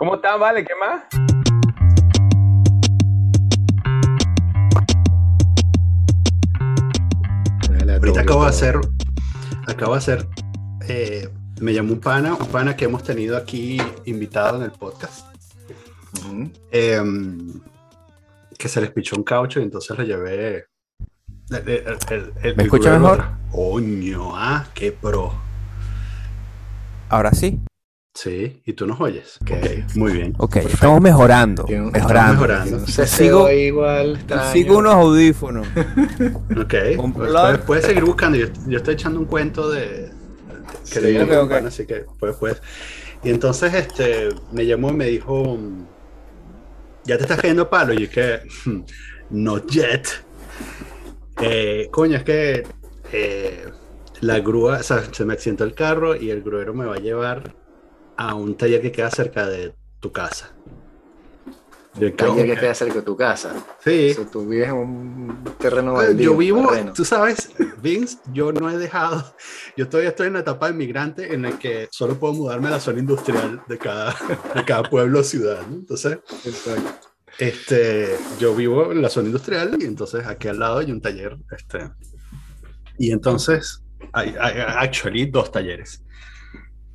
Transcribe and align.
¿Cómo 0.00 0.14
están, 0.14 0.40
vale? 0.40 0.64
¿Qué 0.64 0.72
más? 0.80 1.02
Ahorita 7.98 8.20
acabo 8.22 8.42
de 8.44 8.48
hacer, 8.48 8.80
acabo 9.66 9.92
de 9.92 9.98
hacer, 9.98 10.26
eh, 10.88 11.28
me 11.60 11.72
llamó 11.74 11.92
un 11.92 12.00
pana, 12.00 12.34
un 12.34 12.46
pana 12.46 12.76
que 12.76 12.86
hemos 12.86 13.02
tenido 13.02 13.36
aquí 13.36 13.80
invitado 14.06 14.56
en 14.56 14.62
el 14.62 14.70
podcast, 14.72 15.26
eh, 16.72 17.02
que 18.58 18.68
se 18.68 18.80
les 18.80 18.90
pichó 18.90 19.16
un 19.16 19.22
caucho 19.24 19.60
y 19.60 19.64
entonces 19.64 19.98
le 19.98 20.06
llevé. 20.06 20.66
el- 21.50 21.68
el- 21.68 21.98
el- 22.10 22.32
el- 22.44 22.56
¿Me 22.56 22.62
escucha 22.62 22.96
mejor? 22.96 23.24
Coño, 23.50 24.36
ah, 24.36 24.66
qué 24.72 24.92
pro. 24.92 25.32
Ahora 27.08 27.32
sí. 27.32 27.60
Sí, 28.12 28.60
y 28.66 28.72
tú 28.72 28.86
nos 28.86 29.00
oyes. 29.00 29.38
Ok. 29.42 29.50
Ok, 29.52 29.96
muy 29.96 30.12
bien. 30.12 30.34
Ok, 30.38 30.56
estamos 30.56 31.00
mejorando. 31.00 31.64
Mejorando. 31.68 32.32
mejorando. 32.34 32.78
No 32.78 32.86
sé, 32.86 33.04
Sigo- 33.04 33.46
sigo 33.46 33.50
igual. 33.50 34.16
extraño. 34.16 34.52
Sigo 34.52 34.78
unos 34.78 34.94
audífonos. 34.94 35.66
Ok, 36.60 36.74
pues, 36.96 37.12
puedes, 37.32 37.58
puedes 37.58 37.84
seguir 37.86 38.04
buscando. 38.04 38.36
Yo, 38.36 38.46
yo 38.66 38.78
estoy 38.78 38.94
echando 38.94 39.20
un 39.20 39.26
cuento 39.26 39.70
de 39.70 40.10
que 40.92 40.98
Sí, 40.98 41.00
leí 41.00 41.16
en 41.16 41.22
ok, 41.22 41.30
un 41.30 41.38
ok. 41.38 41.48
pana, 41.50 41.68
así 41.68 41.86
que 41.86 42.04
pues, 42.18 42.36
pues. 42.36 42.60
Y 43.22 43.30
entonces 43.30 43.72
este 43.74 44.28
me 44.52 44.66
llamó 44.66 44.90
y 44.90 44.94
me 44.94 45.06
dijo, 45.06 45.56
ya 47.04 47.16
te 47.16 47.22
estás 47.22 47.40
cayendo 47.40 47.70
palo. 47.70 47.92
Y 47.94 48.06
yo 48.06 48.10
que, 48.10 48.40
"Hmm, 48.64 48.80
not 49.30 49.70
yet. 49.70 50.06
Eh, 51.40 51.88
coño, 51.92 52.16
es 52.18 52.24
que 52.24 52.64
eh, 53.12 53.64
la 54.20 54.40
grúa, 54.40 54.78
o 54.78 54.82
sea, 54.82 55.02
se 55.12 55.24
me 55.24 55.32
accidentó 55.34 55.64
el 55.64 55.74
carro 55.74 56.16
y 56.16 56.30
el 56.30 56.42
gruero 56.42 56.74
me 56.74 56.84
va 56.86 56.96
a 56.96 56.98
llevar 56.98 57.54
a 58.20 58.34
un 58.34 58.54
taller 58.54 58.82
que 58.82 58.92
queda 58.92 59.10
cerca 59.10 59.46
de 59.46 59.72
tu 59.98 60.12
casa. 60.12 60.50
Yo, 61.98 62.12
Taller 62.14 62.46
que 62.46 62.56
queda 62.60 62.74
cerca 62.74 62.94
de 62.96 63.02
tu 63.02 63.16
casa. 63.16 63.54
Sí. 63.82 64.10
O 64.10 64.14
sea, 64.14 64.30
tú 64.30 64.46
vives 64.46 64.68
en 64.68 64.74
un 64.74 65.44
terreno 65.58 65.94
Pues, 65.94 66.08
baldío, 66.08 66.32
yo 66.32 66.36
vivo, 66.36 66.68
terreno. 66.68 66.92
tú 66.92 67.04
sabes, 67.06 67.50
Vince, 67.82 68.18
yo 68.32 68.52
no 68.52 68.68
he 68.70 68.76
dejado, 68.76 69.34
yo 69.76 69.88
todavía 69.88 70.10
estoy 70.10 70.26
en 70.26 70.34
la 70.34 70.40
etapa 70.40 70.66
de 70.66 70.74
migrante 70.74 71.32
en 71.34 71.42
la 71.42 71.58
que 71.58 71.88
solo 71.90 72.16
puedo 72.18 72.34
mudarme 72.34 72.68
a 72.68 72.72
la 72.72 72.80
zona 72.80 72.98
industrial 73.00 73.62
de 73.66 73.78
cada, 73.78 74.14
de 74.54 74.64
cada 74.66 74.82
pueblo 74.82 75.20
o 75.20 75.24
ciudad, 75.24 75.66
¿no? 75.66 75.76
Entonces, 75.76 76.18
Exacto. 76.44 77.08
este, 77.38 78.16
yo 78.38 78.54
vivo 78.54 78.92
en 78.92 79.00
la 79.00 79.08
zona 79.08 79.28
industrial 79.28 79.78
y 79.80 79.84
entonces 79.86 80.26
aquí 80.26 80.46
al 80.48 80.58
lado 80.58 80.78
hay 80.80 80.92
un 80.92 81.00
taller, 81.00 81.38
este, 81.56 81.90
y 82.98 83.12
entonces, 83.12 83.82
hay, 84.12 84.34
hay 84.38 84.60
actually 84.60 85.24
dos 85.24 85.50
talleres. 85.50 86.02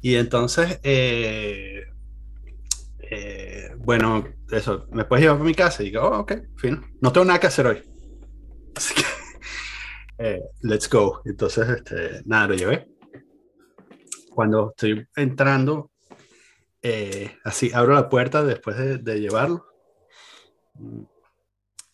Y 0.06 0.18
entonces, 0.18 0.80
eh, 0.84 1.84
eh, 3.00 3.72
bueno, 3.80 4.24
eso, 4.52 4.86
¿me 4.92 5.04
puedes 5.04 5.24
llevar 5.24 5.40
para 5.40 5.48
mi 5.48 5.56
casa? 5.56 5.82
Y 5.82 5.88
digo, 5.88 6.04
oh, 6.04 6.20
ok, 6.20 6.32
fino. 6.58 6.84
No 7.02 7.12
tengo 7.12 7.26
nada 7.26 7.40
que 7.40 7.48
hacer 7.48 7.66
hoy. 7.66 7.82
Así 8.76 8.94
que, 8.94 9.02
eh, 10.20 10.42
let's 10.62 10.88
go. 10.88 11.24
Entonces, 11.26 11.68
este, 11.70 12.22
nada, 12.26 12.50
lo 12.50 12.54
llevé. 12.54 12.88
Cuando 14.30 14.70
estoy 14.70 15.08
entrando, 15.16 15.90
eh, 16.84 17.40
así, 17.44 17.72
abro 17.74 17.96
la 17.96 18.08
puerta 18.08 18.44
después 18.44 18.78
de, 18.78 19.00
de 19.00 19.20
llevarlo. 19.20 19.66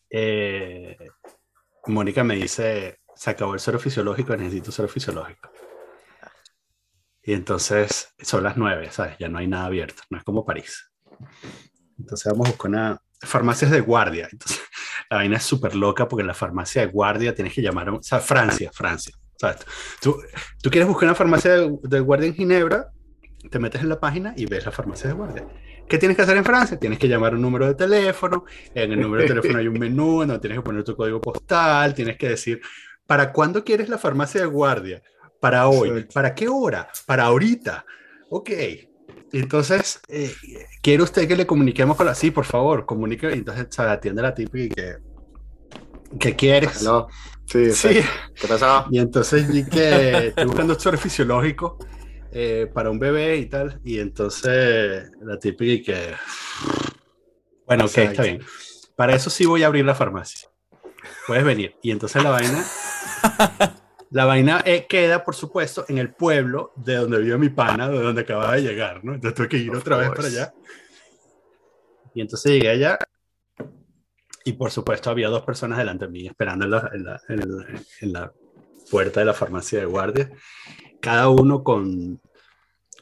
Eh, 0.10 0.98
Mónica 1.88 2.26
me 2.26 2.36
dice, 2.36 3.00
se 3.16 3.30
acabó 3.30 3.54
el 3.54 3.62
cero 3.62 3.80
fisiológico, 3.80 4.36
necesito 4.36 4.70
cero 4.70 4.90
fisiológico. 4.90 5.50
Y 7.32 7.34
entonces 7.34 8.14
son 8.22 8.44
las 8.44 8.58
nueve, 8.58 8.90
¿sabes? 8.92 9.16
Ya 9.18 9.30
no 9.30 9.38
hay 9.38 9.48
nada 9.48 9.68
abierto, 9.68 10.04
no 10.10 10.18
es 10.18 10.24
como 10.26 10.44
París. 10.44 10.92
Entonces 11.98 12.30
vamos 12.30 12.50
a 12.50 12.52
buscar 12.52 12.70
una 12.70 13.02
farmacias 13.22 13.72
de 13.72 13.80
guardia. 13.80 14.28
Entonces 14.30 14.60
la 15.10 15.16
vaina 15.16 15.38
es 15.38 15.44
súper 15.44 15.74
loca 15.74 16.10
porque 16.10 16.24
en 16.24 16.28
la 16.28 16.34
farmacia 16.34 16.82
de 16.82 16.92
guardia 16.92 17.34
tienes 17.34 17.54
que 17.54 17.62
llamar 17.62 17.88
a, 17.88 17.94
o 17.94 18.04
sea, 18.04 18.20
Francia, 18.20 18.70
Francia. 18.74 19.16
¿sabes? 19.38 19.60
Tú, 20.02 20.22
tú 20.62 20.70
quieres 20.70 20.90
buscar 20.90 21.08
una 21.08 21.16
farmacia 21.16 21.52
de, 21.52 22.00
guardia 22.02 22.28
en 22.28 22.36
Ginebra, 22.36 22.92
te 23.50 23.60
metes 23.60 23.82
en 23.82 23.88
la 23.88 24.02
página 24.02 24.34
y 24.36 24.46
ves 24.46 24.66
la 24.66 24.74
farmacia 24.74 25.08
de 25.08 25.16
guardia. 25.16 25.48
¿Qué 25.88 25.98
tienes 25.98 26.18
que 26.18 26.24
hacer 26.24 26.36
en 26.36 26.44
Francia? 26.44 26.78
Tienes 26.78 27.00
que 27.00 27.08
llamar 27.08 27.34
un 27.34 27.42
número 27.42 27.66
de 27.66 27.76
teléfono, 27.76 28.44
en 28.76 28.92
el 28.92 29.00
número 29.00 29.22
de 29.22 29.30
teléfono 29.30 29.58
hay 29.58 29.70
un 29.70 29.80
menú, 29.80 30.20
donde 30.20 30.40
tienes 30.40 30.60
que 30.60 30.64
poner 30.64 30.84
tu 30.84 30.98
código 30.98 31.22
postal, 31.22 31.94
tienes 31.94 32.18
que 32.18 32.28
decir, 32.28 32.60
¿para 33.08 33.32
cuándo 33.32 33.64
quieres 33.64 33.88
la 33.88 33.98
farmacia 33.98 34.42
de 34.42 34.48
guardia? 34.48 35.02
Para 35.42 35.68
hoy. 35.68 35.90
Exacto. 35.90 36.14
¿Para 36.14 36.36
qué 36.36 36.48
hora? 36.48 36.90
Para 37.06 37.26
ahorita. 37.26 37.86
Ok. 38.30 38.52
Entonces, 39.34 40.00
eh, 40.08 40.34
¿quiere 40.82 41.04
usted 41.04 41.28
que 41.28 41.36
le 41.36 41.48
comuniquemos 41.48 41.98
con 41.98 42.06
la... 42.06 42.16
Sí, 42.16 42.32
por 42.32 42.46
favor, 42.46 42.86
comunique. 42.86 43.32
Entonces, 43.32 43.68
se 43.70 43.82
atiende 43.82 44.22
la 44.22 44.34
típica 44.34 44.64
y 44.64 44.70
que... 44.70 44.96
¿Qué 46.20 46.36
quieres? 46.36 46.82
Hello. 46.82 47.08
Sí, 47.46 47.72
Sí. 47.72 48.02
¿Qué 48.36 48.48
pasó? 48.48 48.86
Y 48.92 49.00
entonces 49.00 49.52
vi 49.52 49.66
que 49.66 50.28
estoy 50.28 50.46
buscando 50.46 50.80
suero 50.80 50.98
fisiológico 50.98 51.78
eh, 52.32 52.70
para 52.74 52.92
un 52.92 53.00
bebé 53.00 53.38
y 53.38 53.48
tal. 53.48 53.82
Y 53.84 54.00
entonces 54.00 55.10
la 55.22 55.40
típica 55.40 55.72
y 55.72 55.82
que. 55.82 56.14
Bueno, 57.66 57.86
ok, 57.86 57.98
está 57.98 58.24
bien. 58.24 58.44
Para 58.96 59.16
eso 59.16 59.30
sí 59.30 59.46
voy 59.46 59.64
a 59.64 59.68
abrir 59.68 59.86
la 59.86 59.96
farmacia. 59.96 60.50
Puedes 61.26 61.44
venir. 61.44 61.76
Y 61.82 61.92
entonces 61.92 62.22
la 62.22 62.30
vaina. 62.30 62.64
La 64.12 64.26
vaina 64.26 64.62
eh, 64.66 64.86
queda, 64.88 65.24
por 65.24 65.36
supuesto, 65.36 65.86
en 65.88 65.98
el 65.98 66.14
pueblo 66.14 66.74
de 66.76 66.96
donde 66.96 67.20
vive 67.20 67.38
mi 67.38 67.50
pana, 67.50 67.88
de 67.90 68.00
donde 68.02 68.22
acaba 68.22 68.54
de 68.56 68.62
llegar, 68.62 69.04
¿no? 69.04 69.14
Entonces 69.16 69.36
tuve 69.36 69.50
que 69.50 69.58
ir 69.58 69.72
Of 69.72 69.80
otra 69.80 69.98
vez 69.98 70.10
para 70.10 70.28
allá. 70.28 70.54
Y 72.14 72.22
entonces 72.22 72.52
llegué 72.52 72.70
allá. 72.70 73.00
Y 74.44 74.54
por 74.54 74.72
supuesto 74.72 75.10
había 75.10 75.30
dos 75.30 75.44
personas 75.44 75.78
delante 75.78 76.06
de 76.06 76.12
mí 76.12 76.28
esperando 76.28 76.66
en 76.66 76.72
la, 76.72 76.90
en 76.94 77.04
la- 77.06 77.22
en 78.02 78.14
la 78.14 78.34
puerta 78.90 79.20
de 79.22 79.28
la 79.28 79.34
farmacia 79.34 79.80
de 79.80 79.86
guardia, 79.86 80.30
cada 81.00 81.30
uno 81.30 81.64
con, 81.64 82.20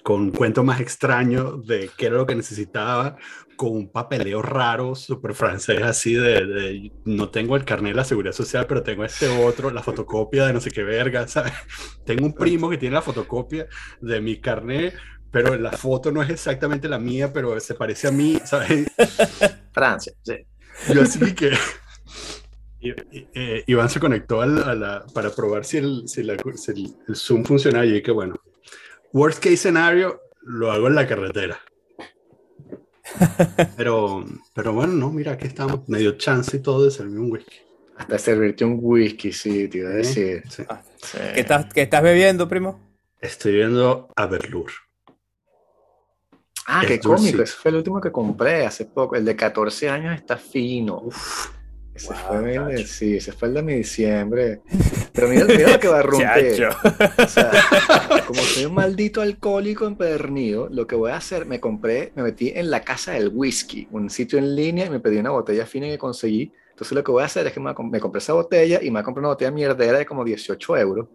con 0.09 0.21
un 0.21 0.31
cuento 0.31 0.63
más 0.63 0.79
extraño 0.81 1.57
de 1.57 1.91
qué 1.95 2.07
era 2.07 2.15
lo 2.15 2.25
que 2.25 2.33
necesitaba, 2.33 3.15
con 3.55 3.73
un 3.73 3.91
papeleo 3.91 4.41
raro, 4.41 4.95
súper 4.95 5.35
francés, 5.35 5.83
así 5.83 6.15
de, 6.15 6.47
de, 6.47 6.91
no 7.05 7.29
tengo 7.29 7.55
el 7.55 7.63
carnet 7.63 7.91
de 7.91 7.97
la 7.97 8.03
seguridad 8.03 8.33
social, 8.33 8.65
pero 8.65 8.81
tengo 8.81 9.05
este 9.05 9.27
otro, 9.27 9.69
la 9.69 9.83
fotocopia 9.83 10.47
de 10.47 10.53
no 10.53 10.61
sé 10.61 10.71
qué 10.71 10.81
verga, 10.81 11.27
¿sabes? 11.27 11.53
Tengo 12.07 12.25
un 12.25 12.33
primo 12.33 12.71
que 12.71 12.79
tiene 12.79 12.95
la 12.95 13.03
fotocopia 13.03 13.67
de 14.01 14.19
mi 14.19 14.41
carnet, 14.41 14.95
pero 15.29 15.55
la 15.55 15.73
foto 15.73 16.11
no 16.11 16.23
es 16.23 16.31
exactamente 16.31 16.89
la 16.89 16.97
mía, 16.97 17.31
pero 17.31 17.59
se 17.59 17.75
parece 17.75 18.07
a 18.07 18.11
mí, 18.11 18.39
¿sabes? 18.45 18.87
Francia, 19.71 20.11
sí. 20.23 20.37
Yo 20.91 21.03
así 21.03 21.35
que 21.35 21.51
eh, 22.81 23.63
Iván 23.67 23.89
se 23.89 23.99
conectó 23.99 24.41
al- 24.41 24.63
a 24.63 24.73
la, 24.73 25.05
para 25.13 25.29
probar 25.29 25.65
si, 25.65 25.77
el, 25.77 26.07
si, 26.07 26.23
la- 26.23 26.35
si 26.55 26.71
el, 26.71 26.95
el 27.07 27.15
Zoom 27.15 27.43
funcionaba 27.43 27.85
y 27.85 28.01
que 28.01 28.09
bueno, 28.09 28.33
worst 29.13 29.39
case 29.43 29.57
scenario, 29.57 30.21
lo 30.41 30.71
hago 30.71 30.87
en 30.87 30.95
la 30.95 31.07
carretera. 31.07 31.59
Pero, 33.75 34.23
pero 34.53 34.71
bueno, 34.71 34.93
no, 34.93 35.09
mira, 35.09 35.31
aquí 35.31 35.47
estamos, 35.47 35.87
me 35.89 35.97
dio 35.97 36.11
chance 36.11 36.55
y 36.57 36.59
todo 36.59 36.85
de 36.85 36.91
servirme 36.91 37.21
un 37.21 37.31
whisky. 37.31 37.57
Hasta 37.97 38.19
servirte 38.19 38.63
un 38.63 38.77
whisky, 38.79 39.31
sí, 39.33 39.67
te 39.67 39.79
iba 39.79 39.89
a 39.89 39.93
decir. 39.93 40.43
Sí. 40.47 40.63
Sí. 41.01 41.17
¿Qué 41.33 41.39
estás, 41.39 41.73
qué 41.73 41.81
estás 41.81 42.03
bebiendo, 42.03 42.47
primo? 42.47 42.79
Estoy 43.19 43.53
viendo 43.53 44.09
Aberlur. 44.15 44.71
Ah, 46.67 46.81
Es 46.83 46.87
qué 46.87 46.99
cómico. 46.99 47.41
Ese 47.41 47.55
fue 47.55 47.71
el 47.71 47.77
último 47.77 47.99
que 47.99 48.11
compré 48.11 48.65
hace 48.65 48.85
poco. 48.85 49.15
El 49.15 49.25
de 49.25 49.35
14 49.35 49.89
años 49.89 50.15
está 50.15 50.37
fino. 50.37 50.99
Uf. 50.99 51.49
Ese, 51.99 52.13
Wow, 52.13 52.41
fue 52.41 52.55
el 52.55 52.87
sí, 52.87 53.17
ese 53.17 53.33
fue 53.33 53.49
el 53.49 53.55
de 53.55 53.61
mi 53.61 53.73
diciembre. 53.73 54.61
Pero 55.13 55.27
mira, 55.27 55.45
mira 55.45 55.73
lo 55.73 55.79
que 55.79 55.87
va 55.89 55.99
a 55.99 56.01
romper. 56.01 56.69
O 57.17 57.27
sea, 57.27 57.51
como 58.25 58.41
soy 58.41 58.65
un 58.65 58.73
maldito 58.73 59.21
alcohólico 59.21 59.85
empedernido, 59.85 60.69
lo 60.69 60.87
que 60.87 60.95
voy 60.95 61.11
a 61.11 61.17
hacer, 61.17 61.45
me 61.45 61.59
compré, 61.59 62.13
me 62.15 62.23
metí 62.23 62.53
en 62.55 62.71
la 62.71 62.81
casa 62.81 63.11
del 63.11 63.29
whisky, 63.33 63.89
un 63.91 64.09
sitio 64.09 64.39
en 64.39 64.55
línea, 64.55 64.85
y 64.85 64.89
me 64.89 65.01
pedí 65.01 65.17
una 65.17 65.31
botella 65.31 65.65
fina 65.65 65.87
que 65.87 65.97
conseguí. 65.97 66.53
Entonces 66.69 66.93
lo 66.93 67.03
que 67.03 67.11
voy 67.11 67.21
a 67.21 67.25
hacer 67.25 67.45
es 67.47 67.51
que 67.51 67.59
me, 67.59 67.73
me 67.91 67.99
compré 67.99 68.19
esa 68.19 68.31
botella 68.31 68.79
y 68.81 68.89
me 68.91 69.03
comprar 69.03 69.19
una 69.19 69.29
botella 69.29 69.51
mierdera 69.51 69.97
de 69.97 70.05
como 70.05 70.23
18 70.23 70.77
euros. 70.77 71.07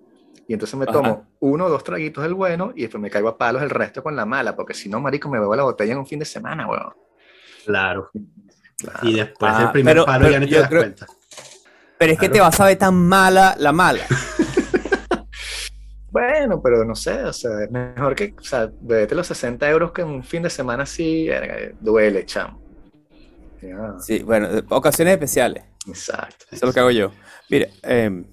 Y 0.47 0.53
entonces 0.53 0.79
me 0.79 0.85
tomo 0.85 1.09
Ajá. 1.09 1.29
uno 1.41 1.65
o 1.65 1.71
dos 1.71 1.83
traguitos 1.83 2.23
del 2.23 2.35
bueno 2.35 2.73
y 2.77 2.83
después 2.83 3.01
me 3.01 3.09
caigo 3.09 3.29
a 3.29 3.39
palos 3.39 3.63
el 3.63 3.71
resto 3.71 4.03
con 4.03 4.15
la 4.15 4.27
mala, 4.27 4.55
porque 4.55 4.75
si 4.75 4.91
no, 4.91 5.01
marico, 5.01 5.31
me 5.31 5.41
bebo 5.41 5.57
la 5.57 5.63
botella 5.63 5.93
en 5.93 5.99
un 6.01 6.07
fin 6.07 6.19
de 6.19 6.27
semana, 6.27 6.69
weón. 6.69 6.93
Claro. 7.65 8.11
Claro. 8.79 8.99
Y 9.09 9.15
después 9.15 9.53
Ah, 9.55 9.59
del 9.61 9.71
primer 9.73 9.95
pero- 9.95 10.05
palo 10.07 10.19
pero 10.27 10.33
ya 10.33 10.41
ni 10.41 10.49
te 10.49 10.59
das 10.59 10.69
creo- 10.69 10.81
cuenta. 10.83 11.07
Pero 11.99 12.13
es 12.13 12.19
que 12.19 12.29
te 12.29 12.41
vas 12.41 12.59
a 12.61 12.67
ver 12.67 12.77
tan 12.79 12.95
mala 12.95 13.55
la 13.59 13.73
mala. 13.73 14.05
Bueno, 16.11 16.61
pero 16.63 16.85
no 16.85 16.95
sé, 16.95 17.25
o 17.25 17.33
sea, 17.33 17.65
es 17.65 17.71
mejor 17.73 18.15
que, 18.15 18.35
o 18.39 18.43
sea, 18.45 18.71
bebete 18.81 19.17
los 19.17 19.27
60 19.27 19.69
euros 19.69 19.91
que 19.91 20.03
en 20.03 20.09
un 20.09 20.23
fin 20.23 20.45
de 20.45 20.51
semana 20.51 20.85
así, 20.85 21.27
verga, 21.27 21.57
duele, 21.81 22.25
chamo. 22.25 22.63
Ya, 23.61 23.95
Sí, 23.99 24.23
bueno, 24.23 24.49
ocasiones 24.69 25.15
especiales. 25.15 25.65
exacto. 25.89 26.45
Eso 26.53 26.55
es 26.57 26.63
lo 26.63 26.73
que 26.73 26.79
hago 26.81 26.93
yo. 26.93 27.11
Mire, 27.51 27.73
em, 27.83 28.25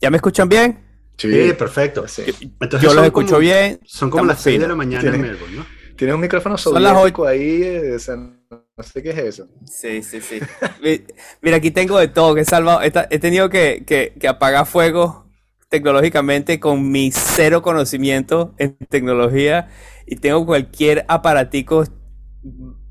¿ya 0.00 0.08
me 0.10 0.18
escuchan 0.18 0.48
bien? 0.48 0.78
Sí, 1.16 1.52
perfecto. 1.58 2.06
Sí. 2.06 2.22
Entonces 2.60 2.80
yo 2.88 2.94
los 2.94 3.04
escucho 3.06 3.26
como- 3.30 3.38
bien. 3.40 3.80
Son 3.84 4.08
como 4.08 4.26
las 4.26 4.38
Estamos 4.38 4.44
6 4.44 4.60
de 4.60 4.68
la 4.68 4.76
mañana 4.76 5.04
en 5.04 5.10
Tiene- 5.14 5.28
Melbourne, 5.30 5.56
¿no? 5.56 5.66
Tienes 5.96 6.14
un 6.14 6.20
micrófono 6.20 6.56
Son 6.56 6.80
las 6.80 6.92
soviético 6.92 7.26
ahí, 7.26 7.60
eh, 7.64 7.94
o 7.96 7.98
sea, 7.98 8.16
no 8.50 8.82
sé 8.82 9.02
qué 9.02 9.10
es 9.10 9.18
eso. 9.18 9.48
Sí, 9.66 10.02
sí, 10.02 10.20
sí. 10.20 10.40
Mi- 10.82 11.02
Mira, 11.42 11.56
aquí 11.58 11.70
tengo 11.70 11.98
de 11.98 12.08
todo, 12.08 12.34
que 12.34 12.42
he 12.42 12.44
salvado. 12.44 12.80
He, 12.82 13.18
tenido 13.18 13.48
que, 13.50 13.84
que- 13.86 14.14
que 14.18 14.28
apagar 14.28 14.66
fuego 14.66 15.26
tecnológicamente 15.68 16.58
con 16.60 16.90
mi 16.90 17.10
cero 17.12 17.60
conocimiento 17.62 18.54
en 18.58 18.76
tecnología 18.88 19.68
y 20.06 20.16
tengo 20.16 20.46
cualquier 20.46 21.04
aparatico, 21.08 21.84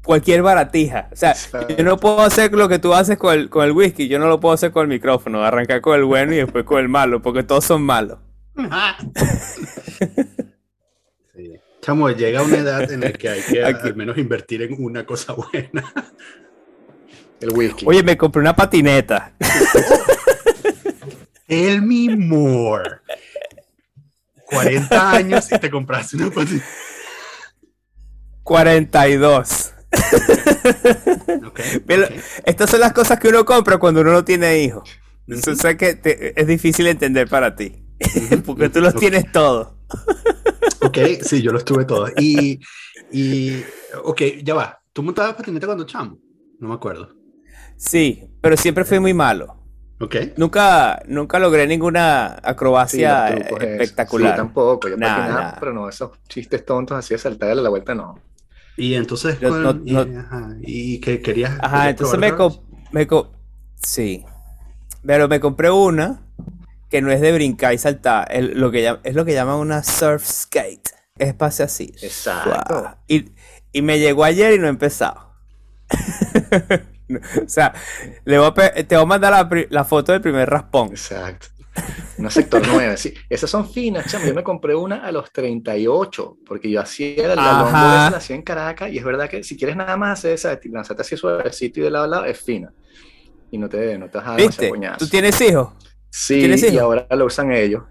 cualquier 0.03 0.41
baratija. 0.41 1.09
O 1.11 1.15
sea, 1.15 1.43
yo 1.77 1.83
no 1.83 1.97
puedo 1.97 2.21
hacer 2.21 2.51
lo 2.53 2.69
que 2.69 2.79
tú 2.79 2.93
haces 2.93 3.17
con 3.17 3.33
el, 3.33 3.49
con 3.49 3.65
el 3.65 3.71
whisky, 3.71 4.07
yo 4.07 4.19
no 4.19 4.27
lo 4.27 4.39
puedo 4.39 4.53
hacer 4.53 4.71
con 4.71 4.83
el 4.83 4.89
micrófono, 4.89 5.43
arrancar 5.43 5.81
con 5.81 5.95
el 5.95 6.05
bueno 6.05 6.33
y 6.33 6.37
después 6.37 6.63
con 6.65 6.79
el 6.79 6.89
malo, 6.89 7.21
porque 7.21 7.43
todos 7.43 7.65
son 7.65 7.81
malos. 7.83 8.19
Chamo, 11.87 12.09
llega 12.09 12.43
una 12.43 12.57
edad 12.57 12.91
en 12.91 12.99
la 12.99 13.13
que 13.13 13.29
hay 13.29 13.41
que 13.43 13.63
Aquí. 13.63 13.87
al 13.87 13.95
menos 13.95 14.17
invertir 14.17 14.61
en 14.61 14.75
una 14.77 15.05
cosa 15.05 15.31
buena. 15.31 15.93
El 17.39 17.51
whisky. 17.53 17.85
Oye, 17.87 18.03
me 18.03 18.17
compré 18.17 18.41
una 18.41 18.53
patineta. 18.53 19.31
Tell 21.47 21.81
me 21.81 22.17
more. 22.17 22.99
40 24.47 25.11
años 25.11 25.49
y 25.49 25.57
te 25.59 25.69
compraste 25.69 26.17
una 26.17 26.29
patineta. 26.29 26.65
42. 28.43 29.73
Ok, 31.45 31.59
Mira, 31.87 32.07
ok. 32.07 32.11
Estas 32.43 32.69
son 32.69 32.81
las 32.81 32.91
cosas 32.91 33.17
que 33.17 33.29
uno 33.29 33.45
compra 33.45 33.77
cuando 33.77 34.01
uno 34.01 34.11
no 34.11 34.25
tiene 34.25 34.59
hijos. 34.59 34.89
Eso 35.25 35.55
sé 35.55 35.77
que 35.77 35.93
te- 35.95 36.37
es 36.37 36.47
difícil 36.47 36.85
entender 36.87 37.29
para 37.29 37.55
ti. 37.55 37.81
Porque 38.45 38.67
tú 38.67 38.81
los 38.81 38.93
tienes 38.95 39.31
todos. 39.31 39.76
Ok, 40.81 40.97
sí, 41.21 41.41
yo 41.41 41.51
los 41.51 41.65
tuve 41.65 41.85
todos. 41.85 42.11
Y, 42.17 42.59
y, 43.11 43.63
ok, 44.03 44.21
ya 44.43 44.53
va. 44.53 44.79
¿Tú 44.93 45.03
montabas 45.03 45.35
patineta 45.35 45.65
cuando 45.67 45.85
chamo? 45.85 46.17
No 46.59 46.69
me 46.69 46.73
acuerdo. 46.75 47.09
Sí, 47.75 48.23
pero 48.41 48.57
siempre 48.57 48.83
fui 48.85 48.99
muy 48.99 49.13
malo. 49.13 49.55
Ok. 49.99 50.15
Nunca, 50.37 51.01
nunca 51.07 51.39
logré 51.39 51.65
ninguna 51.67 52.35
Sí, 52.35 52.41
acrobacia 52.43 53.29
eso. 53.29 53.59
espectacular. 53.59 54.31
Sí, 54.33 54.37
tampoco. 54.37 54.87
Yo 54.87 54.97
Nada, 54.97 55.15
patinaba, 55.17 55.41
nada. 55.41 55.57
pero 55.59 55.73
no, 55.73 55.89
esos 55.89 56.11
chistes 56.27 56.65
tontos 56.65 56.97
así 56.97 57.13
de 57.15 57.17
saltar 57.19 57.49
a 57.51 57.55
la 57.55 57.69
vuelta, 57.69 57.95
no. 57.95 58.19
Y 58.77 58.93
entonces, 58.93 59.39
Yo 59.39 59.49
¿cuál- 59.49 59.63
no- 59.63 59.81
y, 59.83 59.93
no- 59.93 60.19
ajá, 60.19 60.55
¿y 60.61 60.99
qué 60.99 61.21
querías? 61.21 61.51
Ajá, 61.59 61.77
querías 61.77 61.89
entonces 61.89 62.19
me, 62.19 62.31
otra 62.31 62.45
vez? 62.47 62.55
co- 62.57 62.63
me 62.91 63.07
co- 63.07 63.31
Sí. 63.81 64.23
Pero 65.05 65.27
me 65.27 65.39
compré 65.39 65.71
una 65.71 66.26
que 66.89 67.01
no 67.01 67.11
es 67.11 67.21
de 67.21 67.31
brincar 67.31 67.73
y 67.73 67.77
saltar. 67.77 68.27
el- 68.31 68.59
lo 68.59 68.71
que 68.71 68.97
es 69.03 69.15
lo 69.15 69.25
que 69.25 69.33
llaman 69.33 69.55
una 69.57 69.83
surf 69.83 70.23
skate. 70.25 70.89
Es 71.17 71.33
pase 71.33 71.63
así. 71.63 71.93
Exacto. 72.01 72.97
Y, 73.07 73.31
y 73.71 73.81
me 73.81 73.99
llegó 73.99 74.23
ayer 74.23 74.53
y 74.53 74.59
no 74.59 74.67
he 74.67 74.69
empezado. 74.69 75.33
o 77.45 77.47
sea, 77.49 77.73
le 78.25 78.37
voy 78.37 78.47
a 78.47 78.53
pe- 78.53 78.83
te 78.83 78.95
voy 78.95 79.03
a 79.03 79.07
mandar 79.07 79.49
la, 79.69 79.85
foto 79.85 80.11
del 80.11 80.21
primer 80.21 80.49
raspón. 80.49 80.89
Exacto. 80.89 81.47
Una 82.17 82.29
sector 82.31 82.61
9, 82.67 82.97
sí. 82.97 83.13
Esas 83.29 83.49
son 83.51 83.69
finas, 83.69 84.07
chamo. 84.07 84.25
Yo 84.25 84.33
me 84.33 84.43
compré 84.43 84.73
una 84.73 85.05
a 85.05 85.11
los 85.11 85.31
38, 85.31 86.39
porque 86.45 86.71
yo 86.71 86.81
hacía 86.81 87.27
la 87.27 87.35
la 87.35 88.07
hacía 88.07 88.35
en 88.35 88.41
Caracas, 88.41 88.91
y 88.91 88.97
es 88.97 89.03
verdad 89.03 89.29
que 89.29 89.43
si 89.43 89.55
quieres 89.55 89.75
nada 89.75 89.95
más 89.95 90.19
hacer 90.19 90.33
esa, 90.33 90.59
lanzarte 90.65 91.03
así 91.03 91.15
suavecito 91.15 91.79
y 91.79 91.83
de 91.83 91.91
lado 91.91 92.05
a 92.05 92.07
lado, 92.07 92.25
es 92.25 92.39
fina. 92.41 92.73
Y 93.51 93.57
no 93.59 93.69
te, 93.69 93.97
no 93.97 94.09
te 94.09 94.17
vas 94.17 94.27
a 94.27 94.31
dar 94.31 94.41
¿Viste? 94.41 94.71
¿Tú 94.97 95.07
tienes 95.07 95.39
hijos? 95.41 95.69
Sí, 96.09 96.39
tienes 96.39 96.63
y 96.71 96.77
ahora 96.77 97.07
lo 97.11 97.25
usan 97.25 97.51
ellos. 97.51 97.83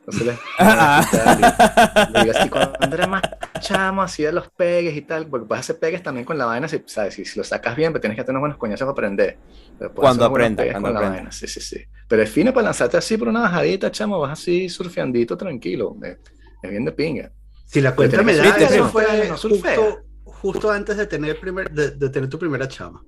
Entonces 0.00 0.26
les, 0.26 0.38
Ah. 0.58 2.08
le 2.12 2.20
digo 2.24 2.32
así, 2.36 2.48
cuando 2.48 2.96
era 2.96 3.06
más 3.06 3.22
chamo, 3.60 4.02
hacía 4.02 4.32
los 4.32 4.48
pegues 4.50 4.96
y 4.96 5.02
tal, 5.02 5.26
porque 5.26 5.46
puedes 5.46 5.60
hacer 5.60 5.78
pegues 5.78 6.02
también 6.02 6.24
con 6.24 6.38
la 6.38 6.46
vaina, 6.46 6.68
si, 6.68 6.82
¿sabes? 6.86 7.14
Si, 7.14 7.24
si 7.24 7.38
lo 7.38 7.44
sacas 7.44 7.76
bien, 7.76 7.92
pero 7.92 8.00
tienes 8.00 8.16
que 8.16 8.24
tener 8.24 8.36
unos 8.36 8.40
buenos 8.42 8.58
coñazos 8.58 8.86
para 8.86 8.92
aprender. 8.92 9.38
Puedes 9.78 9.92
Cuando 9.94 10.08
hacer 10.08 10.18
unos 10.18 10.30
buenos 10.30 10.52
aprenda, 10.52 10.62
pegues 10.62 10.72
cuando 10.72 10.88
con 10.88 11.02
la 11.02 11.10
vaina, 11.10 11.32
Sí, 11.32 11.46
sí, 11.46 11.60
sí. 11.60 11.84
Pero 12.08 12.22
es 12.22 12.30
fino 12.30 12.52
para 12.52 12.64
lanzarte 12.64 12.96
así 12.96 13.16
por 13.16 13.28
una 13.28 13.42
bajadita, 13.42 13.90
chamo, 13.90 14.18
vas 14.18 14.32
así 14.32 14.68
surfeandito, 14.68 15.36
tranquilo. 15.36 15.96
Es, 16.02 16.18
es 16.62 16.70
bien 16.70 16.84
de 16.84 16.92
pinga. 16.92 17.30
Si 17.66 17.80
la 17.80 17.94
cuenta 17.94 18.22
me 18.22 18.34
da, 18.34 18.56
eso 18.56 18.78
no 18.78 18.88
fue 18.88 19.28
no 19.28 19.36
justo, 19.36 20.00
justo 20.24 20.70
antes 20.70 20.96
de 20.96 21.06
tener, 21.06 21.38
primer, 21.38 21.70
de, 21.70 21.92
de 21.92 22.08
tener 22.08 22.28
tu 22.28 22.38
primera 22.38 22.66
chama. 22.66 23.00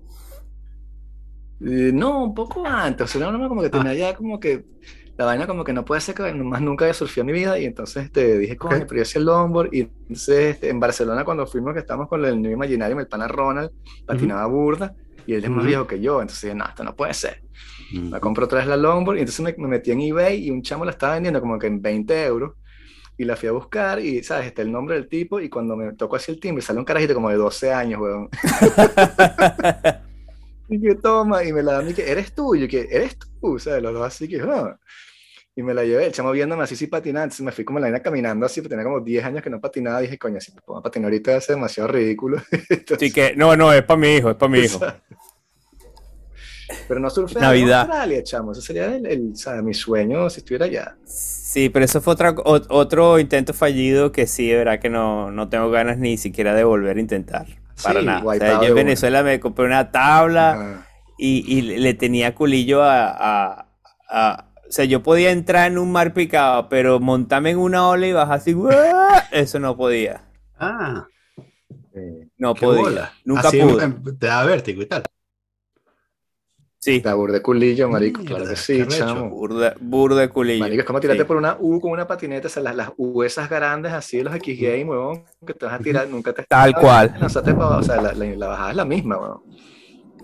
Eh, 1.64 1.90
no, 1.92 2.24
un 2.24 2.34
poco 2.34 2.66
antes, 2.66 3.04
o 3.04 3.06
sea, 3.18 3.20
una 3.28 3.30
broma 3.36 3.48
como 3.48 3.60
que 3.62 3.68
Ah. 3.68 3.70
tenía 3.70 3.94
ya 3.94 4.14
como 4.16 4.40
que 4.40 4.64
la 5.16 5.26
vaina 5.26 5.46
como 5.46 5.62
que 5.62 5.72
no 5.72 5.84
puede 5.84 6.00
ser 6.00 6.14
que 6.14 6.32
más 6.32 6.60
nunca 6.62 6.84
había 6.86 6.94
surfeado 6.94 7.28
en 7.28 7.34
mi 7.34 7.38
vida 7.40 7.58
y 7.58 7.66
entonces 7.66 8.10
te 8.10 8.38
dije, 8.38 8.56
coño, 8.56 8.78
Ok. 8.78 8.84
pero 8.88 8.96
yo 8.96 9.02
hacía 9.02 9.18
el 9.20 9.26
longboard 9.26 9.68
y 9.72 9.80
entonces 9.82 10.54
este, 10.54 10.70
en 10.70 10.80
Barcelona 10.80 11.24
cuando 11.24 11.46
fuimos 11.46 11.74
que 11.74 11.80
estábamos 11.80 12.08
con 12.08 12.24
el 12.24 12.40
New 12.40 12.50
Imaginarium, 12.50 12.98
el 13.00 13.06
pana 13.06 13.28
Ronald, 13.28 13.70
patinaba 14.06 14.46
burda 14.46 14.94
y 15.26 15.34
él 15.34 15.44
es 15.44 15.50
más 15.50 15.58
Ujú. 15.60 15.66
viejo 15.68 15.86
que 15.86 16.00
yo, 16.00 16.20
entonces 16.20 16.42
dije, 16.42 16.54
no, 16.54 16.64
esto 16.66 16.82
no 16.82 16.96
puede 16.96 17.14
ser. 17.14 17.42
Mm. 17.92 18.10
Me 18.10 18.20
compré 18.20 18.44
otra 18.44 18.58
vez 18.58 18.66
la 18.66 18.76
longboard 18.76 19.18
y 19.18 19.20
entonces 19.20 19.44
me, 19.44 19.54
me 19.58 19.68
metí 19.68 19.90
en 19.92 20.00
eBay 20.00 20.46
y 20.46 20.50
un 20.50 20.62
chamo 20.62 20.84
la 20.84 20.90
estaba 20.92 21.14
vendiendo 21.14 21.40
como 21.40 21.58
que 21.58 21.66
en 21.68 21.80
20 21.80 22.24
euros 22.24 22.54
y 23.18 23.24
la 23.24 23.36
fui 23.36 23.48
a 23.50 23.52
buscar 23.52 24.00
y, 24.00 24.24
¿sabes? 24.24 24.46
Está 24.46 24.62
el 24.62 24.72
nombre 24.72 24.94
del 24.96 25.06
tipo 25.08 25.38
y 25.38 25.48
cuando 25.50 25.76
me 25.76 25.92
tocó 25.92 26.16
así 26.16 26.32
el 26.32 26.40
timbre 26.40 26.62
sale 26.62 26.78
un 26.78 26.84
carajito 26.86 27.12
como 27.14 27.28
de 27.28 27.36
12 27.36 27.70
años, 27.72 28.00
weón. 28.00 28.28
Y 30.68 30.80
que 30.80 30.94
toma, 30.96 31.44
y 31.44 31.52
me 31.52 31.62
la 31.62 31.72
da 31.74 31.78
a 31.80 31.82
mí 31.82 31.92
que 31.94 32.10
eres 32.10 32.34
tú, 32.34 32.54
y 32.54 32.60
yo 32.62 32.68
que 32.68 32.88
eres 32.90 33.16
tú, 33.40 33.58
¿sabes? 33.58 33.82
Los 33.82 33.92
dos 33.94 34.06
así 34.06 34.28
que, 34.28 34.40
ah. 34.40 34.78
Y 35.54 35.62
me 35.62 35.74
la 35.74 35.84
llevé, 35.84 36.06
el 36.06 36.12
chamo 36.12 36.32
viéndome 36.32 36.64
así, 36.64 36.76
sí 36.76 36.86
patinando, 36.86 37.34
me 37.40 37.52
fui 37.52 37.64
como 37.64 37.78
en 37.78 37.82
la 37.82 37.86
vaina 37.90 38.02
caminando 38.02 38.46
así, 38.46 38.60
porque 38.62 38.70
tenía 38.76 38.84
como 38.84 39.00
10 39.00 39.24
años 39.24 39.42
que 39.42 39.50
no 39.50 39.60
patinaba, 39.60 40.00
dije, 40.00 40.18
coño, 40.18 40.40
si 40.40 40.52
me 40.54 40.62
pongo 40.62 40.80
a 40.80 40.82
patinar 40.82 41.06
ahorita 41.12 41.32
va 41.32 41.38
a 41.38 41.40
ser 41.42 41.56
demasiado 41.56 41.88
ridículo. 41.90 42.38
Entonces, 42.70 42.96
Así 42.98 43.12
que, 43.12 43.34
no, 43.36 43.54
no, 43.56 43.72
es 43.72 43.82
para 43.84 43.98
mi 44.00 44.16
hijo, 44.16 44.30
es 44.30 44.36
para 44.36 44.50
mi 44.50 44.60
hijo. 44.60 44.80
Pero 46.88 47.00
no 47.00 47.10
surfear 47.10 47.44
Navidad. 47.44 47.82
en 47.82 47.90
Australia, 47.90 48.22
chamo, 48.22 48.52
eso 48.52 48.60
sería 48.60 48.94
el, 48.96 49.06
el, 49.06 49.36
¿sabes? 49.36 49.62
mi 49.62 49.74
sueño 49.74 50.28
si 50.30 50.40
estuviera 50.40 50.66
allá. 50.66 50.96
Sí, 51.04 51.68
pero 51.68 51.84
eso 51.84 52.00
fue 52.00 52.14
otra, 52.14 52.30
o- 52.30 52.60
otro 52.70 53.18
intento 53.18 53.52
fallido 53.52 54.10
que 54.12 54.26
sí, 54.26 54.48
de 54.48 54.56
verdad 54.56 54.80
que 54.80 54.88
no, 54.88 55.30
no 55.30 55.48
tengo 55.48 55.70
ganas 55.70 55.98
ni 55.98 56.16
siquiera 56.16 56.54
de 56.54 56.64
volver 56.64 56.96
a 56.96 57.00
intentar. 57.00 57.46
Para 57.82 58.00
Sí, 58.00 58.06
nada. 58.06 58.18
O 58.18 58.22
sea, 58.22 58.30
wipeado 58.32 58.60
yo 58.62 58.66
en 58.66 58.72
una. 58.72 58.82
Venezuela 58.82 59.22
me 59.22 59.40
compré 59.40 59.64
una 59.66 59.90
tabla 59.90 60.86
y, 61.18 61.44
y 61.58 61.62
le 61.62 61.94
tenía 61.94 62.34
culillo 62.34 62.82
a, 62.82 63.08
a- 63.08 63.66
a- 64.08 64.44
O 64.68 64.72
sea, 64.72 64.84
yo 64.86 65.02
podía 65.02 65.30
entrar 65.30 65.70
en 65.70 65.78
un 65.78 65.92
mar 65.92 66.14
picado, 66.14 66.68
pero 66.68 66.98
montarme 67.00 67.50
en 67.50 67.58
una 67.58 67.86
ola 67.88 68.06
y 68.06 68.12
bajar 68.12 68.36
así, 68.38 68.52
¡guau! 68.54 68.72
eso 69.30 69.58
no 69.58 69.76
podía. 69.76 70.22
Ah, 70.58 71.06
No 72.38 72.54
podía. 72.54 72.80
bola. 72.82 73.12
Nunca 73.24 73.48
Así 73.48 73.60
pude. 73.60 74.12
te 74.18 74.26
da 74.26 74.44
vértigo 74.44 74.82
y 74.82 74.86
tal. 74.86 75.02
Sí, 76.84 77.00
La 77.04 77.14
burde 77.14 77.40
culillo, 77.40 77.88
marico, 77.88 78.22
Mierda, 78.22 78.38
claro 78.38 78.50
que 78.50 78.56
sí, 78.56 78.84
chamo. 78.88 79.30
burda, 79.30 79.72
burda 79.80 80.22
de 80.22 80.28
culillo. 80.28 80.58
Marico, 80.64 80.80
es 80.80 80.86
como 80.86 80.98
tirarte 80.98 81.22
Sí. 81.22 81.26
por 81.28 81.36
una 81.36 81.56
U 81.60 81.80
con 81.80 81.92
una 81.92 82.08
patineta, 82.08 82.48
o 82.48 82.50
sea, 82.50 82.60
las, 82.60 82.74
las 82.74 82.90
U 82.96 83.22
esas 83.22 83.48
grandes 83.48 83.92
así 83.92 84.16
de 84.16 84.24
los 84.24 84.34
X-Game, 84.34 84.86
weón, 84.86 85.22
que 85.46 85.54
te 85.54 85.64
vas 85.64 85.74
a 85.74 85.78
tirar, 85.78 86.08
nunca 86.08 86.32
te 86.32 86.42
Tal 86.42 86.74
cual. 86.74 87.14
Pa- 87.20 87.26
o 87.76 87.82
sea, 87.84 88.00
la, 88.02 88.12
la, 88.14 88.24
la 88.24 88.46
bajada 88.48 88.70
es 88.70 88.76
la 88.76 88.84
misma, 88.84 89.16
weón. 89.16 89.42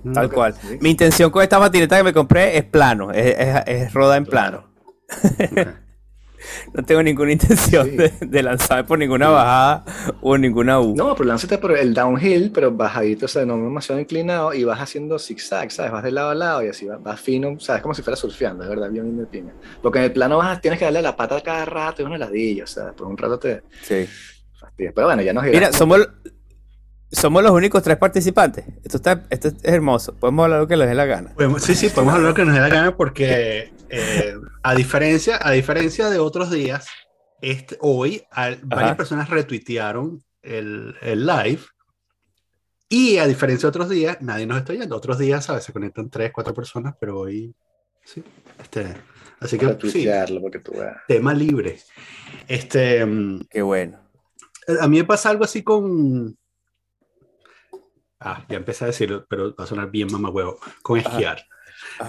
Mm. 0.02 0.12
Tal 0.12 0.32
cual. 0.32 0.52
Sí. 0.54 0.78
Mi 0.80 0.90
intención 0.90 1.30
con 1.30 1.44
esta 1.44 1.60
patineta 1.60 1.96
que 1.96 2.02
me 2.02 2.12
compré 2.12 2.58
es 2.58 2.64
plano, 2.64 3.12
es, 3.12 3.36
es, 3.38 3.62
es 3.66 3.94
roda 3.94 4.16
en 4.16 4.26
plano. 4.26 4.64
No 6.72 6.84
tengo 6.84 7.02
ninguna 7.02 7.32
intención 7.32 7.90
Sí. 7.90 7.96
de, 7.96 8.12
de 8.20 8.42
lanzarme 8.42 8.84
por 8.84 8.98
ninguna 8.98 9.28
bajada 9.28 9.84
o 10.20 10.38
ninguna 10.38 10.80
U. 10.80 10.94
No, 10.94 11.14
pero 11.14 11.28
lánzate 11.28 11.58
por 11.58 11.76
el 11.76 11.92
downhill, 11.94 12.50
pero 12.52 12.70
bajadito, 12.72 13.24
o 13.26 13.28
sea, 13.28 13.44
no 13.44 13.56
demasiado 13.56 14.00
inclinado 14.00 14.54
y 14.54 14.64
vas 14.64 14.80
haciendo 14.80 15.18
zigzag, 15.18 15.70
¿sabes? 15.72 15.90
Vas 15.92 16.04
de 16.04 16.12
lado 16.12 16.30
a 16.30 16.34
lado 16.34 16.64
y 16.64 16.68
así 16.68 16.86
vas, 16.86 17.02
vas 17.02 17.20
fino, 17.20 17.58
¿sabes? 17.60 17.82
Como 17.82 17.94
si 17.94 18.02
fuera 18.02 18.16
surfeando, 18.16 18.62
es 18.64 18.70
verdad, 18.70 18.90
bien, 18.90 19.04
bien 19.04 19.18
de 19.18 19.26
pinga. 19.26 19.52
Porque 19.82 19.98
en 19.98 20.04
el 20.04 20.12
plano 20.12 20.38
vas, 20.38 20.60
tienes 20.60 20.78
que 20.78 20.84
darle 20.84 21.02
la 21.02 21.16
pata 21.16 21.40
cada 21.40 21.64
rato, 21.64 22.02
es 22.02 22.06
un 22.08 22.14
heladillo, 22.14 22.64
o 22.64 22.68
sea, 22.68 22.92
por 22.92 23.06
un 23.08 23.16
rato 23.16 23.38
te 23.38 23.62
Sí. 23.82 24.06
fastidias. 24.58 24.92
Pero 24.94 25.06
bueno, 25.08 25.22
ya 25.22 25.32
nos 25.32 25.44
Mira, 25.44 25.72
somos, 25.72 26.08
somos 27.10 27.42
los 27.42 27.52
únicos 27.52 27.82
tres 27.82 27.96
participantes. 27.96 28.64
Esto, 28.84 28.98
está, 28.98 29.24
esto 29.30 29.48
es 29.48 29.54
hermoso. 29.62 30.14
Podemos 30.14 30.44
hablar 30.44 30.60
lo 30.60 30.68
que 30.68 30.76
les 30.76 30.88
dé 30.88 30.94
la 30.94 31.06
gana. 31.06 31.30
Podemos- 31.34 31.62
sí, 31.62 31.74
sí, 31.74 31.88
podemos 31.88 32.14
hablar 32.14 32.30
lo 32.30 32.34
que 32.34 32.44
nos 32.44 32.54
dé 32.54 32.60
la 32.60 32.68
gana 32.68 32.96
porque 32.96 33.72
eh, 33.90 34.34
a, 34.62 34.74
diferencia, 34.74 35.38
a 35.42 35.52
diferencia 35.52 36.10
de 36.10 36.18
otros 36.18 36.50
días, 36.50 36.88
este, 37.40 37.76
hoy 37.80 38.22
a- 38.30 38.56
varias 38.62 38.96
personas 38.96 39.28
retuitearon 39.30 40.22
el, 40.42 40.94
el 41.02 41.26
live 41.26 41.60
y 42.88 43.18
a 43.18 43.26
diferencia 43.26 43.66
de 43.66 43.70
otros 43.70 43.90
días, 43.90 44.18
nadie 44.22 44.46
nos 44.46 44.58
está 44.58 44.72
oyendo. 44.72 44.96
Otros 44.96 45.18
días, 45.18 45.44
¿sabes? 45.44 45.64
Se 45.64 45.72
conectan 45.72 46.08
tres, 46.08 46.32
cuatro 46.32 46.54
personas, 46.54 46.94
pero 46.98 47.18
hoy 47.20 47.54
sí. 48.04 48.22
Este, 48.58 48.94
así 49.40 49.58
que 49.58 49.66
sí, 49.90 50.08
porque 50.40 50.58
tú 50.60 50.72
veas. 50.72 50.96
tema 51.06 51.34
libre. 51.34 51.78
Este, 52.46 53.04
mm, 53.04 53.40
Qué 53.50 53.60
bueno. 53.62 54.00
a 54.80 54.88
mí 54.88 54.96
me 54.98 55.04
pasa 55.04 55.28
algo 55.30 55.44
así 55.44 55.62
con... 55.62 56.36
Ah, 58.20 58.44
ya 58.48 58.56
empecé 58.56 58.84
a 58.84 58.88
decirlo, 58.88 59.26
pero 59.28 59.54
va 59.54 59.64
a 59.64 59.66
sonar 59.66 59.90
bien 59.90 60.10
mamagüevo. 60.10 60.58
Con 60.82 60.98
esquiar. 60.98 61.36
Ajá. 61.38 61.46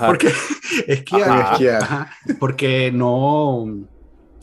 Porque 0.05 0.31
esquiar, 0.87 1.29
Ajá. 1.29 1.53
Esquiar. 1.53 1.83
ajá, 1.83 2.11
porque 2.39 2.91
no, 2.91 3.63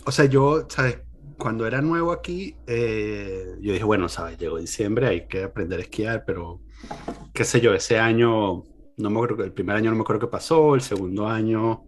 o 0.04 0.12
sea, 0.12 0.24
yo, 0.26 0.66
¿sabes? 0.68 0.98
cuando 1.38 1.66
era 1.66 1.82
nuevo 1.82 2.12
aquí, 2.12 2.56
eh, 2.66 3.56
yo 3.60 3.72
dije, 3.72 3.84
bueno, 3.84 4.08
sabes, 4.08 4.38
llegó 4.38 4.58
diciembre, 4.58 5.06
hay 5.08 5.26
que 5.28 5.44
aprender 5.44 5.78
a 5.78 5.82
esquiar, 5.82 6.24
pero 6.26 6.62
qué 7.32 7.44
sé 7.44 7.60
yo, 7.60 7.74
ese 7.74 7.98
año, 7.98 8.64
no 8.96 9.10
me 9.10 9.16
acuerdo, 9.16 9.44
el 9.44 9.52
primer 9.52 9.76
año 9.76 9.90
no 9.90 9.96
me 9.96 10.02
acuerdo 10.02 10.26
qué 10.26 10.30
pasó, 10.30 10.74
el 10.74 10.80
segundo 10.80 11.26
año, 11.26 11.84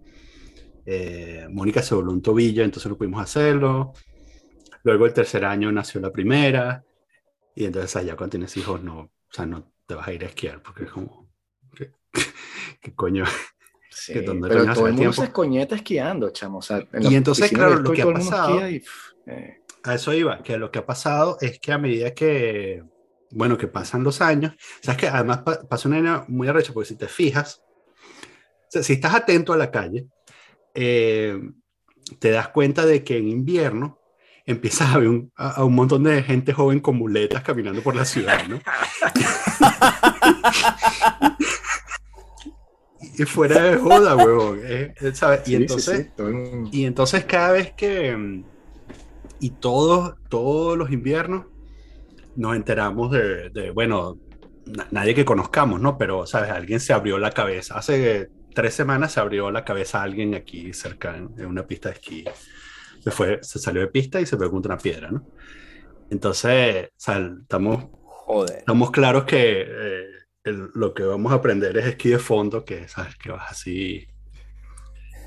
eh, 0.85 1.47
Mónica 1.51 1.83
se 1.83 1.95
voló 1.95 2.13
un 2.13 2.23
tobillo, 2.23 2.63
entonces 2.63 2.91
no 2.91 2.97
pudimos 2.97 3.23
hacerlo. 3.23 3.93
Luego 4.85 5.07
el 5.07 5.13
tercer 5.13 5.45
año 5.45 5.73
nació 5.73 6.01
la 6.01 6.13
primera, 6.13 6.85
y 7.55 7.65
entonces 7.65 7.97
allá 7.97 8.17
cuando 8.17 8.33
tienes 8.33 8.57
hijos, 8.57 8.83
no, 8.83 9.01
o 9.01 9.13
sea, 9.31 9.47
no 9.47 9.73
te 9.87 9.95
vas 9.95 10.09
a 10.09 10.13
ir 10.13 10.25
a 10.25 10.29
esquiar, 10.29 10.63
porque 10.63 10.85
es 10.85 10.91
como, 10.91 11.28
¿qué, 11.28 11.28
qué 12.81 12.95
coño? 12.95 13.25
Sí, 13.91 14.13
que 14.13 14.23
donde 14.23 14.49
pero 14.49 14.65
todo 14.73 14.87
el 14.87 14.93
mundo 14.93 15.11
tiempo. 15.11 15.23
se 15.23 15.25
escoñeta 15.25 15.75
esquiando, 15.75 16.31
chamo. 16.31 16.59
O 16.59 16.63
sea, 16.63 16.87
en 16.93 17.11
Y 17.11 17.17
entonces, 17.17 17.51
claro, 17.51 17.81
lo 17.81 17.93
que 17.93 18.03
ha 18.03 18.13
pasado- 18.13 18.69
y, 18.69 18.79
pff, 18.81 19.13
eh, 19.27 19.57
A 19.85 19.95
eso 19.95 20.13
iba, 20.13 20.43
que 20.43 20.57
lo 20.59 20.71
que 20.71 20.79
ha 20.81 20.87
pasado 20.87 21.39
es 21.41 21.59
que 21.61 21.73
a 21.73 21.79
medida 21.79 22.13
que, 22.15 22.83
bueno, 23.31 23.57
que 23.59 23.69
pasan 23.69 24.03
los 24.05 24.21
años, 24.21 24.55
sabes 24.83 25.01
que 25.01 25.09
además 25.09 25.39
pa- 25.39 25.61
pasa 25.69 25.89
una 25.89 25.97
vaina 25.99 26.25
muy 26.29 26.49
arrecha, 26.49 26.73
porque 26.73 26.89
si 26.89 26.97
te 26.97 27.09
fijas, 27.09 27.63
o 27.65 28.71
sea, 28.71 28.83
si 28.83 28.95
estás 28.95 29.15
atento 29.15 29.53
a 29.53 29.57
la 29.57 29.71
calle, 29.71 30.07
eh, 30.75 31.39
te 32.19 32.31
das 32.31 32.49
cuenta 32.49 32.87
de 32.87 33.03
que 33.05 33.19
en 33.19 33.29
invierno 33.29 33.99
empiezas 34.47 34.95
a 34.95 34.99
ver 34.99 35.09
un, 35.09 35.33
a, 35.37 35.51
a 35.61 35.65
un 35.65 35.75
montón 35.75 36.05
de 36.05 36.23
gente 36.23 36.53
joven 36.53 36.81
con 36.81 36.97
muletas 36.97 37.43
caminando 37.43 37.83
por 37.83 37.95
la 37.97 38.05
ciudad, 38.05 38.47
¿no? 38.49 38.61
y 43.19 43.25
fuera 43.27 43.63
de 43.65 43.77
joda, 43.79 44.17
huevón. 44.17 44.61
eh, 44.65 44.95
¿sabes? 45.15 45.43
sí, 45.45 45.53
y 45.53 45.57
sí, 45.57 45.57
entonces, 45.57 46.13
sí, 46.17 46.23
mundo. 46.23 46.71
y 46.73 46.85
entonces 46.87 47.25
cada 47.27 47.53
vez 47.53 47.75
que, 47.75 48.17
mm, 48.17 48.45
y 49.41 49.51
todos, 49.61 50.17
todos 50.29 50.77
los 50.79 50.91
inviernos, 50.91 51.47
nos 52.35 52.57
enteramos 52.57 53.11
de, 53.13 53.51
de, 53.51 53.71
bueno, 53.73 54.21
na- 54.67 54.89
nadie 54.91 55.15
que 55.15 55.25
conozcamos, 55.25 55.81
¿no? 55.81 55.99
Pero, 55.99 56.27
¿sabes? 56.27 56.51
Alguien 56.51 56.81
se 56.81 56.93
abrió 56.93 57.19
la 57.19 57.33
cabeza. 57.33 57.79
Hace 57.79 58.31
tres 58.55 58.75
semanas 58.75 59.13
se 59.15 59.21
abrió 59.21 59.51
la 59.51 59.65
cabeza 59.65 60.01
a 60.01 60.05
alguien 60.05 60.35
aquí 60.35 60.73
cerca 60.75 61.17
en, 61.17 61.31
en 61.39 61.47
una 61.47 61.67
pista 61.67 61.91
de 61.91 61.97
esquí. 61.97 62.25
Se 63.01 63.11
fue, 63.11 63.41
se 63.43 63.59
salió 63.61 63.83
de 63.83 63.89
pista 63.89 64.21
y 64.21 64.27
se 64.27 64.37
pegó 64.37 64.53
contra 64.53 64.75
una 64.75 64.83
piedra, 64.83 65.11
¿no? 65.11 65.29
Entonces, 66.11 66.87
o 66.89 66.91
sea, 66.97 67.19
estamos 67.43 67.87
Joder. 68.27 68.59
estamos 68.59 68.91
claros 68.91 69.25
que 69.25 69.63
eh, 69.63 70.05
el- 70.49 70.71
lo 70.75 70.95
que 70.95 71.03
vamos 71.05 71.33
a 71.33 71.37
aprender 71.37 71.77
es 71.79 71.87
esquí 71.87 72.11
de 72.11 72.19
fondo, 72.19 72.65
que 72.65 72.89
sabes 72.89 73.17
que 73.17 73.31
vas 73.31 73.51
así, 73.51 74.07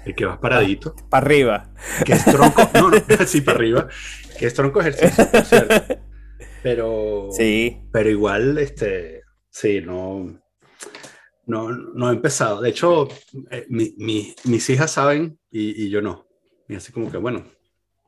el 0.05 0.15
que 0.15 0.25
vas 0.25 0.39
paradito, 0.39 0.95
Para 1.09 1.25
arriba. 1.25 1.73
que 2.05 2.13
es 2.13 2.25
tronco, 2.25 2.69
no, 2.73 2.89
no, 2.89 2.97
así 3.19 3.41
para 3.41 3.57
arriba, 3.57 3.87
que 4.37 4.47
es 4.47 4.53
tronco 4.53 4.81
ejercicio, 4.81 5.29
por 5.31 5.45
cierto. 5.45 5.95
Pero, 6.63 7.29
Sí. 7.31 7.81
pero 7.91 8.07
igual, 8.11 8.59
este, 8.59 9.23
sí, 9.49 9.81
no, 9.81 10.39
no, 11.47 11.69
no 11.71 12.09
he 12.11 12.13
empezado. 12.13 12.61
De 12.61 12.69
hecho, 12.69 13.07
eh, 13.49 13.65
mi- 13.67 13.95
mi- 13.97 14.35
mis 14.43 14.69
hijas 14.69 14.91
saben 14.91 15.39
y, 15.49 15.85
y 15.85 15.89
yo 15.89 16.03
no. 16.03 16.27
Y 16.67 16.75
así 16.75 16.91
como 16.91 17.09
que, 17.11 17.17
bueno, 17.17 17.43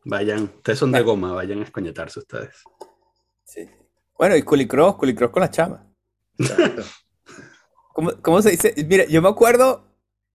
vayan, 0.06 0.44
ustedes 0.44 0.78
son 0.78 0.92
de 0.92 1.02
goma, 1.02 1.34
vayan 1.34 1.62
a 1.62 1.64
escoñetarse 1.64 2.20
ustedes. 2.20 2.64
sí. 3.44 3.68
Bueno, 4.16 4.36
y 4.36 4.44
culicross, 4.44 4.96
culicross 4.98 5.32
con 5.32 5.42
la 5.42 5.50
chama. 5.50 5.88
Exacto. 6.38 6.84
¿Cómo, 7.94 8.12
cómo 8.22 8.42
se 8.42 8.52
dice? 8.52 8.74
Mira, 8.88 9.06
yo 9.06 9.22
me 9.22 9.30
acuerdo 9.30 9.86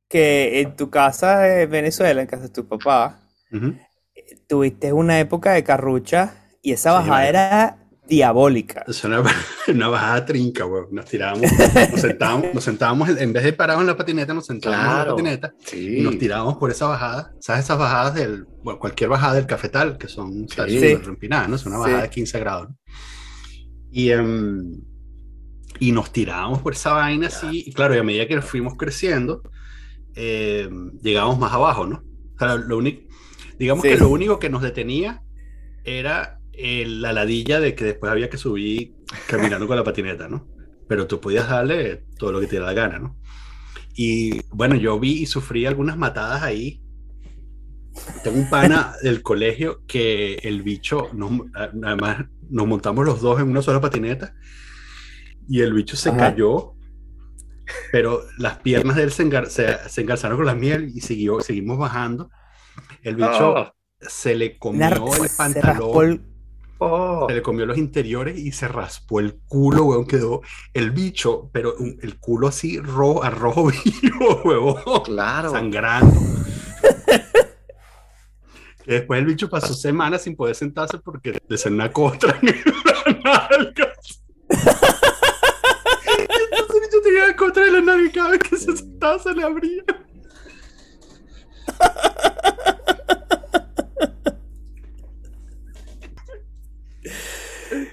que 0.09 0.61
en 0.61 0.77
tu 0.77 0.89
casa 0.91 1.41
de 1.41 1.67
Venezuela, 1.67 2.21
en 2.23 2.27
casa 2.27 2.45
de 2.45 2.49
tu 2.51 2.67
papá, 2.67 3.21
Ujú. 3.53 3.75
tuviste 4.47 4.93
una 4.93 5.21
época 5.21 5.53
de 5.53 5.65
carrucha 5.65 6.35
y 6.63 6.73
esa 6.73 6.91
Sí, 6.91 6.95
bajada 6.95 7.11
vale. 7.17 7.29
era 7.29 7.79
diabólica. 8.07 8.85
Es 8.89 9.05
una, 9.05 9.23
una 9.69 9.89
bajada 9.89 10.25
trinca, 10.25 10.65
weón. 10.65 10.87
Nos 10.93 11.05
tirábamos, 11.07 11.43
nos 11.93 12.01
sentábamos, 12.01 12.55
nos 12.55 12.65
sentábamos, 12.65 13.09
en 13.11 13.33
vez 13.35 13.45
de 13.45 13.53
parados 13.53 13.83
en 13.83 13.87
la 13.89 13.97
patineta, 13.99 14.33
nos 14.33 14.47
sentábamos 14.47 14.83
en 14.83 14.89
la 14.89 14.95
Claro. 14.95 15.17
patineta 15.17 15.55
y 15.73 15.77
Sí. 15.97 16.01
nos 16.01 16.17
tirábamos 16.19 16.57
por 16.57 16.71
esa 16.71 16.87
bajada. 16.87 17.35
¿Sabes? 17.41 17.65
Esas 17.67 17.79
bajadas 17.79 18.15
del, 18.15 18.47
bueno, 18.63 18.79
cualquier 18.81 19.11
bajada 19.11 19.35
del 19.35 19.47
cafetal, 19.47 19.99
que 19.99 20.09
son 20.09 20.49
Sí. 20.49 20.57
súper 20.57 21.09
empinadas, 21.09 21.49
¿no? 21.51 21.57
Es 21.57 21.67
una 21.67 21.77
Sí. 21.77 21.83
bajada 21.83 22.03
de 22.03 22.11
15 22.11 22.39
grados. 22.41 22.69
¿no? 22.71 22.77
Y, 23.91 24.11
em, 24.11 24.81
y 25.81 25.93
nos 25.93 26.13
tirábamos 26.13 26.61
por 26.63 26.73
esa 26.73 26.93
vaina 26.93 27.29
así, 27.29 27.65
y 27.67 27.73
claro, 27.73 27.95
y 27.95 27.99
a 27.99 28.03
medida 28.03 28.27
que 28.27 28.41
fuimos 28.43 28.75
creciendo, 28.77 29.43
em, 30.15 30.93
llegábamos 31.01 31.39
más 31.39 31.53
abajo, 31.53 31.87
¿no? 31.87 32.03
O 32.35 32.39
sea, 32.39 32.57
lo 32.57 32.79
único, 32.79 33.03
digamos 33.59 33.83
Sí. 33.83 33.91
que 33.91 33.97
lo 33.99 34.09
único 34.09 34.39
que 34.39 34.51
nos 34.51 34.63
detenía 34.63 35.23
era 35.85 36.35
eh, 36.61 36.85
la 36.89 37.13
ladilla 37.13 37.61
de 37.61 37.77
que 37.77 37.85
después 37.85 38.11
había 38.11 38.29
que 38.29 38.37
subir 38.37 38.93
caminando 39.29 39.69
con 39.69 39.77
la 39.77 39.85
patineta, 39.85 40.27
¿no? 40.29 40.49
Pero 40.89 41.07
tú 41.07 41.21
podías 41.21 41.49
darle 41.49 42.05
todo 42.19 42.33
lo 42.33 42.41
que 42.41 42.47
te 42.47 42.53
diera 42.53 42.67
la 42.67 42.73
gana, 42.73 42.99
¿no? 42.99 43.17
Y 43.95 44.41
bueno, 44.51 44.75
yo 44.75 44.99
vi 44.99 45.23
y 45.23 45.27
sufrí 45.27 45.67
algunas 45.67 45.97
matadas 45.97 46.43
ahí. 46.43 46.83
Tengo 48.25 48.39
un 48.39 48.51
pana 48.51 48.93
del 49.03 49.23
colegio 49.23 49.83
que 49.87 50.35
el 50.43 50.63
bicho, 50.63 51.11
nos- 51.13 51.43
además 51.55 52.27
nos 52.51 52.67
montamos 52.67 53.05
los 53.05 53.21
dos 53.21 53.41
en 53.41 53.49
una 53.49 53.63
sola 53.63 53.81
patineta 53.81 54.35
y 55.49 55.61
el 55.63 55.73
bicho 55.73 55.97
se 55.97 56.11
Ajá. 56.11 56.19
cayó, 56.19 56.75
pero 57.93 58.23
las 58.39 58.59
piernas 58.59 58.97
de 58.97 59.03
él 59.05 59.13
se, 59.13 59.25
engar- 59.27 59.47
se, 59.49 59.77
se 59.89 60.01
engarzaron 60.03 60.37
con 60.37 60.47
las 60.47 60.57
mías 60.57 60.81
y 60.83 61.01
siguió, 61.01 61.41
seguimos 61.41 61.79
bajando. 61.79 62.31
El 63.03 63.17
bicho 63.17 63.57
Ah. 63.57 63.75
se 64.01 64.35
le 64.35 64.59
comió 64.59 64.87
Una- 64.87 64.97
el 65.25 65.29
se 65.31 65.37
pantalón, 65.37 65.67
raspó 65.67 66.03
el- 66.03 66.23
Oh. 66.81 67.27
se 67.29 67.35
le 67.35 67.43
comió 67.43 67.67
los 67.67 67.77
interiores 67.77 68.39
y 68.39 68.53
se 68.53 68.69
raspó 68.69 69.19
el 69.19 69.41
culo, 69.49 69.85
weón, 69.87 70.07
quedó 70.07 70.43
el 70.75 70.93
bicho, 70.93 71.51
pero 71.53 71.75
un- 71.77 71.99
el 72.03 72.19
culo 72.21 72.47
así 72.47 72.79
rojo, 72.79 73.25
a 73.25 73.31
rojo 73.31 73.67
vivo, 74.03 74.43
huevón, 74.45 75.03
Claro. 75.05 75.51
sangrando. 75.51 76.15
Y 78.87 78.91
después 78.93 79.19
el 79.19 79.27
bicho 79.27 79.51
pasó 79.51 79.75
semanas 79.75 80.23
sin 80.23 80.37
poder 80.37 80.55
sentarse 80.55 80.99
porque 80.99 81.43
le 81.49 81.59
salió 81.59 81.75
una 81.77 81.93
costra 81.93 82.39
en 82.43 82.49
la 83.25 83.49
nalga. 83.51 83.93
Y 86.51 86.59
entonces 86.61 86.83
bicho 87.33 87.53
tenía 87.53 87.81
la 87.81 88.03
y 88.03 88.11
cada 88.11 88.31
vez 88.31 88.41
que 88.41 88.57
se 88.57 88.77
sentaba 88.77 89.19
se 89.19 89.33
le 89.33 89.43
abría. 89.43 89.85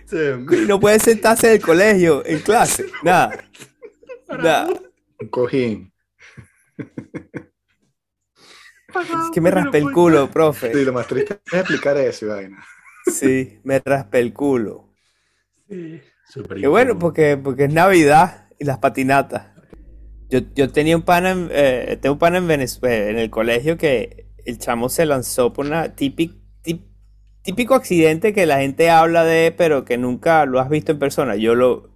Sí. 0.06 0.18
Y 0.18 0.56
no 0.68 0.80
puede 0.80 1.00
sentarse 1.00 1.48
en 1.48 1.54
el 1.54 1.62
colegio, 1.62 2.26
en 2.26 2.40
clase. 2.40 2.86
Nada. 3.04 3.44
Nada. 4.30 4.68
Un 5.20 5.28
cojín. 5.30 5.92
Es 8.88 9.32
que 9.34 9.42
me 9.42 9.52
raspé 9.52 9.80
el 9.80 9.92
culo, 9.92 10.32
profe. 10.32 10.74
Sí, 10.74 10.86
lo 10.86 10.94
más 10.94 11.06
triste 11.08 11.40
es 11.46 11.54
explicar 11.54 11.98
eso, 11.98 12.28
vaina. 12.28 12.66
Sí, 13.06 13.60
me 13.64 13.82
raspé 13.84 14.20
el 14.20 14.34
culo. 14.34 14.94
Sí, 15.68 16.02
súper 16.30 16.62
Qué 16.62 16.68
bueno, 16.68 16.98
porque, 16.98 17.36
porque 17.36 17.66
es 17.66 17.74
Navidad 17.74 18.45
y 18.60 18.66
las 18.66 18.80
patinatas. 18.80 19.48
Yo, 20.30 20.40
yo 20.56 20.72
tenía 20.72 20.96
un 20.96 21.04
pana 21.04 21.32
en, 21.32 21.50
eh, 21.52 21.98
tengo 22.02 22.14
un 22.14 22.20
pana 22.20 22.38
en 22.38 22.48
Venezuela, 22.48 23.10
en 23.10 23.18
el 23.18 23.30
colegio, 23.30 23.78
que 23.78 24.28
el 24.46 24.58
chamo 24.58 24.90
se 24.90 25.06
lanzó 25.06 25.54
por 25.54 25.66
una 25.66 25.96
típico, 25.96 26.36
típico 27.46 27.76
accidente 27.76 28.34
que 28.34 28.48
la 28.48 28.58
gente 28.58 28.90
habla 28.90 29.24
de, 29.24 29.54
pero 29.56 29.86
que 29.86 29.98
nunca 29.98 30.46
lo 30.46 30.60
has 30.60 30.70
visto 30.70 30.92
en 30.92 31.00
persona. 31.00 31.36
Yo 31.36 31.54
lo 31.54 31.92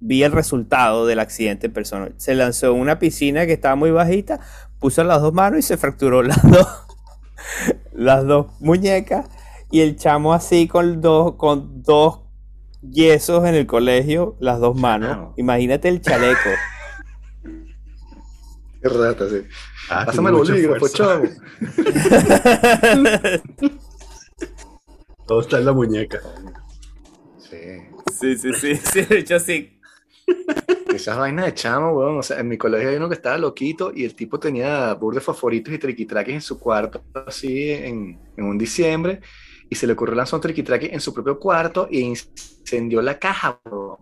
vi 0.00 0.22
el 0.22 0.32
resultado 0.32 1.06
del 1.06 1.18
accidente 1.18 1.68
en 1.68 1.72
persona. 1.72 2.10
Se 2.18 2.34
lanzó 2.34 2.74
una 2.74 2.98
piscina 2.98 3.46
que 3.46 3.54
estaba 3.54 3.74
muy 3.74 3.90
bajita, 3.90 4.40
puso 4.78 5.02
las 5.02 5.22
dos 5.22 5.32
manos 5.32 5.60
y 5.60 5.62
se 5.62 5.78
fracturó 5.78 6.22
las 6.22 6.42
dos, 6.42 6.68
las 7.92 8.26
dos 8.26 8.60
muñecas. 8.60 9.26
Y 9.70 9.80
el 9.80 9.96
chamo 9.96 10.34
así 10.34 10.66
con 10.66 11.00
dos, 11.00 11.36
con 11.36 11.82
dos 11.82 12.20
yesos 12.82 13.46
en 13.46 13.54
el 13.54 13.66
colegio, 13.66 14.36
las 14.40 14.60
dos 14.60 14.76
manos. 14.76 15.34
Imagínate 15.36 15.88
el 15.88 16.00
chaleco. 16.00 16.50
Qué 18.82 18.88
rata, 18.88 19.28
sí. 19.28 19.42
Ah, 19.90 20.04
Pásame 20.06 20.30
el 20.30 20.36
bolígrafo, 20.36 20.88
chavo. 20.88 21.24
Todo 25.26 25.40
está 25.42 25.58
en 25.58 25.66
la 25.66 25.72
muñeca. 25.72 26.20
Sí. 27.38 27.56
sí, 28.18 28.38
sí, 28.38 28.52
sí, 28.54 28.76
sí, 28.76 29.02
de 29.02 29.18
hecho 29.18 29.38
sí. 29.38 29.78
Esas 30.94 31.18
vainas 31.18 31.46
de 31.46 31.54
chamo, 31.54 31.92
weón. 31.92 32.18
O 32.18 32.22
sea, 32.22 32.40
en 32.40 32.48
mi 32.48 32.56
colegio 32.56 32.88
hay 32.88 32.96
uno 32.96 33.08
que 33.08 33.14
estaba 33.14 33.36
loquito 33.36 33.92
y 33.94 34.04
el 34.04 34.14
tipo 34.14 34.40
tenía 34.40 34.94
burdes 34.94 35.24
favoritos 35.24 35.74
y 35.74 35.78
triquitraques 35.78 36.34
en 36.34 36.40
su 36.40 36.58
cuarto, 36.58 37.04
así 37.26 37.70
en, 37.70 38.18
en 38.36 38.44
un 38.44 38.56
diciembre. 38.56 39.20
Y 39.68 39.74
se 39.74 39.86
le 39.86 39.92
ocurrió 39.92 40.14
lanzar 40.14 40.38
un 40.38 40.42
triquitraque 40.42 40.90
en 40.92 41.00
su 41.00 41.12
propio 41.14 41.38
cuarto 41.38 41.86
e 41.90 42.00
incendió 42.70 43.02
la 43.02 43.18
caja, 43.18 43.60
weón. 43.64 43.98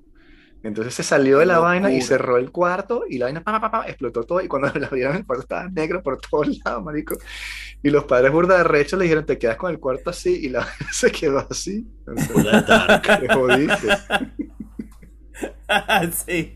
Entonces 0.64 0.92
se 0.92 1.04
salió 1.04 1.38
de 1.38 1.46
la 1.46 1.54
Locura. 1.54 1.70
vaina 1.70 1.92
y 1.92 2.02
cerró 2.02 2.36
el 2.36 2.50
cuarto 2.50 3.04
y 3.08 3.18
la 3.18 3.26
vaina 3.26 3.44
pa, 3.44 3.52
pa, 3.52 3.60
pa, 3.60 3.70
pa, 3.70 3.88
explotó 3.88 4.24
todo 4.24 4.40
y 4.40 4.48
cuando 4.48 4.68
la 4.78 4.88
vieron 4.88 5.16
el 5.16 5.24
cuarto 5.24 5.42
estaba 5.42 5.68
negro 5.68 6.02
por 6.02 6.20
todos 6.20 6.48
lados, 6.64 6.84
marico. 6.84 7.16
Y 7.82 7.90
los 7.90 8.04
padres 8.04 8.32
burda 8.32 8.58
de 8.58 8.64
recho 8.64 8.96
le 8.96 9.04
dijeron, 9.04 9.24
te 9.24 9.38
quedas 9.38 9.56
con 9.56 9.70
el 9.70 9.78
cuarto 9.78 10.10
así 10.10 10.34
y 10.46 10.48
la 10.48 10.60
vaina 10.64 10.92
se 10.92 11.12
quedó 11.12 11.46
así. 11.48 11.86
Entonces, 12.06 12.66
te 13.20 13.34
jodiste. 13.34 13.88
sí. 16.26 16.54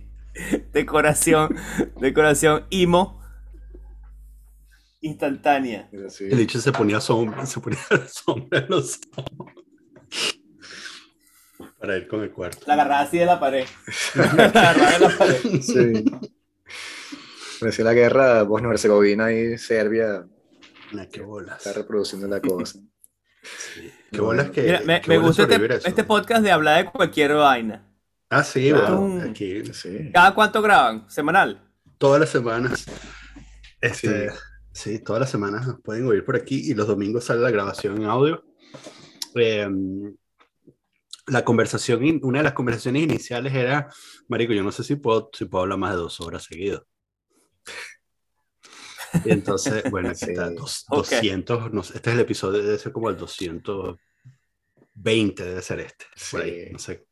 Decoración, 0.72 1.54
decoración 2.00 2.64
imo 2.70 3.22
instantánea. 5.00 5.90
Sí. 6.08 6.24
El 6.24 6.38
dicho 6.38 6.58
se 6.58 6.72
ponía 6.72 7.00
sombra, 7.00 7.44
se 7.46 7.60
ponía 7.60 7.78
sombra 8.08 8.60
en 8.60 8.66
los 8.68 8.98
ojos. 9.14 9.52
Para 11.82 11.96
ir 11.98 12.08
con 12.08 12.22
el 12.22 12.30
cuarto. 12.30 12.62
La 12.66 12.74
agarraba 12.74 13.00
así 13.00 13.18
de 13.18 13.26
la 13.26 13.38
pared. 13.40 13.66
La 14.14 14.24
agarraba 14.24 14.90
de 14.92 14.98
la 15.00 15.18
pared. 15.18 15.60
Sí. 15.60 16.04
Parecía 17.60 17.84
la 17.84 17.92
guerra 17.92 18.42
Bosnia-Herzegovina 18.44 19.32
y 19.32 19.58
Serbia 19.58 20.24
qué 21.12 21.20
bolas. 21.22 21.58
está 21.58 21.72
reproduciendo 21.72 22.26
la 22.28 22.40
cosa. 22.40 22.78
Qué 24.10 24.20
bolas 24.20 24.50
que. 24.50 24.62
Mira, 24.62 24.80
me, 24.84 25.02
me 25.06 25.18
gusta 25.18 25.42
este, 25.42 25.74
eso. 25.76 25.88
este 25.88 26.04
podcast 26.04 26.42
de 26.42 26.50
hablar 26.52 26.84
de 26.84 26.90
cualquier 26.90 27.34
vaina. 27.34 27.84
Ah, 28.30 28.42
sí, 28.44 28.70
Claro. 28.70 29.00
bueno, 29.00 29.30
aquí 29.30 29.62
Sí. 29.72 30.10
¿Cada 30.14 30.34
cuánto 30.34 30.62
graban? 30.62 31.08
¿Semanal? 31.10 31.60
todas 31.98 32.20
las 32.20 32.30
semanas. 32.30 32.86
Este, 33.80 34.30
Sí. 34.30 34.36
sí. 34.72 34.98
todas 35.00 35.20
las 35.20 35.30
semanas 35.30 35.66
nos 35.66 35.80
pueden 35.80 36.06
oír 36.06 36.24
por 36.24 36.36
aquí 36.36 36.70
y 36.70 36.74
los 36.74 36.86
domingos 36.86 37.24
sale 37.24 37.40
la 37.40 37.50
grabación 37.50 37.96
en 37.98 38.04
audio. 38.06 38.44
Eh, 39.34 39.68
la 41.26 41.44
conversación, 41.44 42.04
in- 42.04 42.20
una 42.22 42.38
de 42.38 42.44
las 42.44 42.52
conversaciones 42.54 43.02
iniciales 43.04 43.54
era, 43.54 43.88
Marico, 44.28 44.52
yo 44.52 44.62
no 44.62 44.72
sé 44.72 44.82
si 44.84 44.96
puedo, 44.96 45.30
si 45.32 45.44
puedo 45.44 45.62
hablar 45.62 45.78
más 45.78 45.92
de 45.92 45.96
dos 45.98 46.20
horas 46.20 46.44
seguido. 46.44 46.86
Y 49.24 49.30
entonces, 49.30 49.84
bueno, 49.90 50.10
aquí 50.10 50.24
Sí. 50.24 50.30
está, 50.32 50.50
dos- 50.50 50.84
Ok. 50.88 50.98
200, 51.10 51.72
no 51.72 51.82
sé, 51.82 51.96
este 51.96 52.10
es 52.10 52.14
el 52.14 52.20
episodio, 52.22 52.62
debe 52.62 52.78
ser 52.78 52.92
como 52.92 53.10
el 53.10 53.16
220, 53.16 55.44
debe 55.44 55.62
ser 55.62 55.80
este, 55.80 56.06
por 56.30 56.42
ahí, 56.42 56.66
Sí. 56.66 56.70
no 56.72 56.78
sé. 56.78 57.06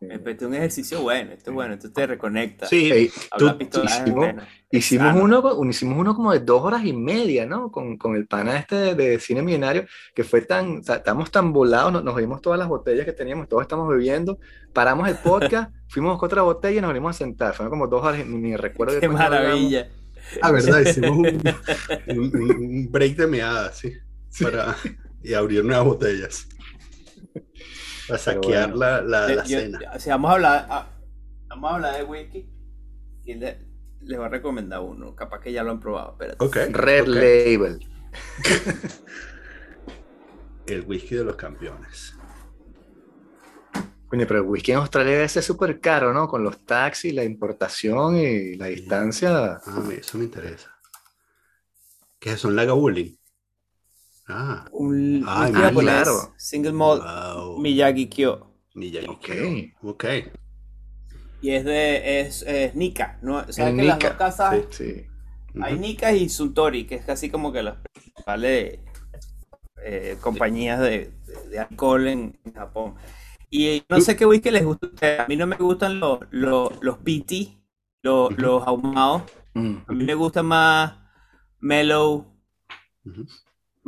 Este 0.00 0.30
es 0.30 0.42
un 0.42 0.54
ejercicio 0.54 1.00
bueno, 1.02 1.32
esto 1.32 1.50
es 1.50 1.54
bueno, 1.54 1.74
esto 1.74 1.90
te 1.90 2.06
reconecta. 2.06 2.66
sí 2.66 3.10
tú- 3.36 3.48
es 3.58 3.68
hicimos-. 3.84 4.34
Hicimos 4.70 5.14
uno, 5.20 5.64
hicimos 5.70 5.98
uno 5.98 6.14
como 6.14 6.32
de 6.32 6.40
dos 6.40 6.62
horas 6.62 6.84
y 6.84 6.92
media, 6.92 7.46
¿no? 7.46 7.72
Con, 7.72 7.96
con 7.96 8.14
el 8.14 8.26
pana 8.26 8.58
este 8.58 8.76
de, 8.76 8.94
de 8.94 9.18
cine 9.18 9.42
millonario, 9.42 9.86
que 10.14 10.22
fue 10.24 10.42
tan, 10.42 10.78
o 10.78 10.82
sea, 10.84 10.96
estábamos 10.96 11.30
tan 11.32 11.52
volados, 11.52 11.90
nos, 11.92 12.04
nos 12.04 12.16
dimos 12.16 12.40
todas 12.42 12.58
las 12.58 12.68
botellas 12.68 13.04
que 13.06 13.12
teníamos, 13.12 13.48
todos 13.48 13.62
estamos 13.62 13.88
bebiendo, 13.88 14.38
paramos 14.72 15.08
el 15.08 15.16
podcast, 15.16 15.72
fuimos 15.88 16.12
buscar 16.12 16.26
otra 16.26 16.42
botella 16.42 16.78
y 16.78 16.80
nos 16.82 16.88
venimos 16.88 17.16
a 17.16 17.18
sentar. 17.18 17.54
Fueron 17.54 17.70
como 17.70 17.88
dos 17.88 18.04
horas, 18.04 18.24
ni, 18.26 18.36
ni 18.38 18.56
recuerdo 18.56 19.00
Qué 19.00 19.08
maravilla. 19.08 19.88
Ah, 20.42 20.52
verdad, 20.52 20.80
hicimos 20.80 21.10
un, 21.18 21.42
un- 22.06 22.52
un 22.52 22.88
break 22.92 23.16
de 23.16 23.26
meada, 23.26 23.72
sí, 23.72 23.92
para, 24.40 24.76
y 25.24 25.32
abrir 25.34 25.64
nuevas 25.64 25.86
botellas. 25.86 26.46
Para 28.08 28.18
saquear 28.18 28.70
bueno. 28.70 28.76
la, 28.84 29.00
la, 29.02 29.28
la 29.34 29.44
Yo- 29.44 29.58
cena. 29.60 29.98
si 29.98 30.10
vamos 30.10 30.30
a 30.30 30.34
hablar, 30.34 30.66
ah, 30.70 30.86
vamos 31.48 31.70
a 31.70 31.74
hablar 31.74 31.96
de 31.96 32.04
whisky, 32.04 32.48
y 33.24 33.34
le, 33.34 33.58
les 34.00 34.16
voy 34.18 34.26
a 34.26 34.30
recomendar 34.30 34.80
uno, 34.80 35.14
capaz 35.14 35.40
que 35.40 35.52
ya 35.52 35.62
lo 35.62 35.70
han 35.72 35.80
probado, 35.80 36.12
espérate. 36.12 36.44
Ok. 36.44 36.56
Red. 36.74 37.06
Label. 37.06 37.86
El 40.66 40.82
whisky 40.82 41.14
de 41.16 41.24
los 41.24 41.36
campeones. 41.36 42.14
Coño, 44.08 44.26
pero 44.26 44.40
el 44.40 44.46
whisky 44.46 44.72
en 44.72 44.78
Australia 44.78 45.12
debe 45.12 45.28
ser 45.28 45.42
súper 45.42 45.80
caro, 45.80 46.12
¿no? 46.14 46.28
Con 46.28 46.42
los 46.42 46.64
taxis, 46.64 47.12
la 47.14 47.24
importación 47.24 48.16
y 48.16 48.54
la 48.56 48.66
distancia. 48.66 49.60
Ah, 49.66 49.80
me- 49.86 49.96
eso 49.96 50.16
me 50.18 50.24
interesa. 50.24 50.74
¿Qué 52.18 52.32
es 52.32 52.44
un 52.44 52.56
Lagavulin? 52.56 53.17
Ah, 54.28 54.66
Un 54.72 55.22
japonés, 55.24 56.02
claro. 56.04 56.34
single 56.36 56.72
malt 56.72 57.02
wow. 57.02 57.58
Miyagi 57.62 58.08
Kyo. 58.08 58.46
Miyagi 58.74 59.06
Ok. 59.08 59.24
Kyo. 59.24 59.44
Ok. 59.82 60.04
Y 61.40 61.50
es 61.50 61.64
de, 61.64 62.20
es, 62.20 62.42
es 62.42 62.74
Nika, 62.74 63.18
¿no? 63.22 63.40
¿Sabes 63.52 63.58
El 63.58 63.76
que 63.76 63.82
las 63.84 63.96
Nika, 63.96 64.08
dos 64.08 64.18
casas, 64.18 64.66
Sí. 64.70 65.06
hay 65.60 65.74
Ujú. 65.74 65.80
Nika 65.80 66.12
y 66.12 66.28
Suntory, 66.28 66.86
que 66.86 66.96
es 66.96 67.04
casi 67.04 67.30
como 67.30 67.52
que 67.52 67.62
las 67.62 67.76
principales 67.92 68.80
eh, 69.84 70.16
compañías 70.20 70.80
de, 70.80 71.12
de- 71.26 71.48
de 71.50 71.58
alcohol 71.58 72.06
en, 72.08 72.38
en 72.44 72.52
Japón. 72.52 72.94
Y 73.50 73.82
no 73.88 74.00
sé 74.00 74.16
qué 74.16 74.26
whisky 74.26 74.50
les 74.50 74.64
gusta 74.64 74.86
a 74.86 74.90
ustedes. 74.90 75.20
A 75.20 75.26
mí 75.28 75.36
no 75.36 75.46
me 75.46 75.56
gustan 75.56 76.00
los, 76.00 76.20
los, 76.30 76.70
los 76.82 76.98
PT, 76.98 77.58
los, 78.02 78.32
ahumados. 78.66 79.22
Mm. 79.54 79.76
A 79.86 79.92
mí 79.92 80.04
me 80.04 80.14
gusta 80.14 80.42
más 80.42 80.94
mellow. 81.60 82.26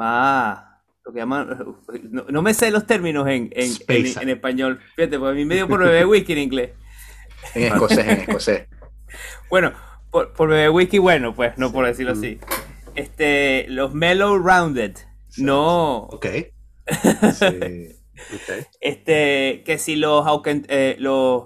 Más 0.01 0.65
lo 1.05 1.13
que 1.13 1.19
llaman. 1.19 1.77
No, 2.11 2.25
no 2.29 2.43
me 2.43 2.55
sé 2.55 2.71
los 2.71 2.87
términos 2.87 3.29
en, 3.29 3.51
en, 3.55 3.73
en, 3.89 4.29
español. 4.29 4.81
Fíjate, 4.97 5.19
pues 5.19 5.31
a 5.31 5.35
mí 5.35 5.45
me 5.45 5.55
dio 5.55 5.69
por 5.69 5.81
beber 5.81 6.07
whisky 6.07 6.33
en 6.33 6.39
inglés. 6.39 6.71
En 7.55 7.65
escocés, 7.65 8.07
en 8.07 8.21
escocés. 8.21 8.67
Bueno, 9.51 9.73
por, 10.13 10.33
por 10.33 10.49
beber 10.49 10.71
whisky, 10.71 10.99
bueno, 10.99 11.35
pues 11.35 11.59
no 11.59 11.73
por 11.73 11.85
decirlo 11.85 12.13
así. 12.13 12.39
Este, 12.95 13.67
los 13.69 13.93
mellow 13.93 14.39
rounded. 14.39 14.97
No, 15.37 16.05
Ok. 16.05 16.27
Sí. 17.35 17.97
Ok. 18.35 18.67
este, 18.81 19.63
que 19.65 19.79
si 19.79 19.97
los, 19.97 20.25
eh, 20.47 20.97
los 20.99 21.45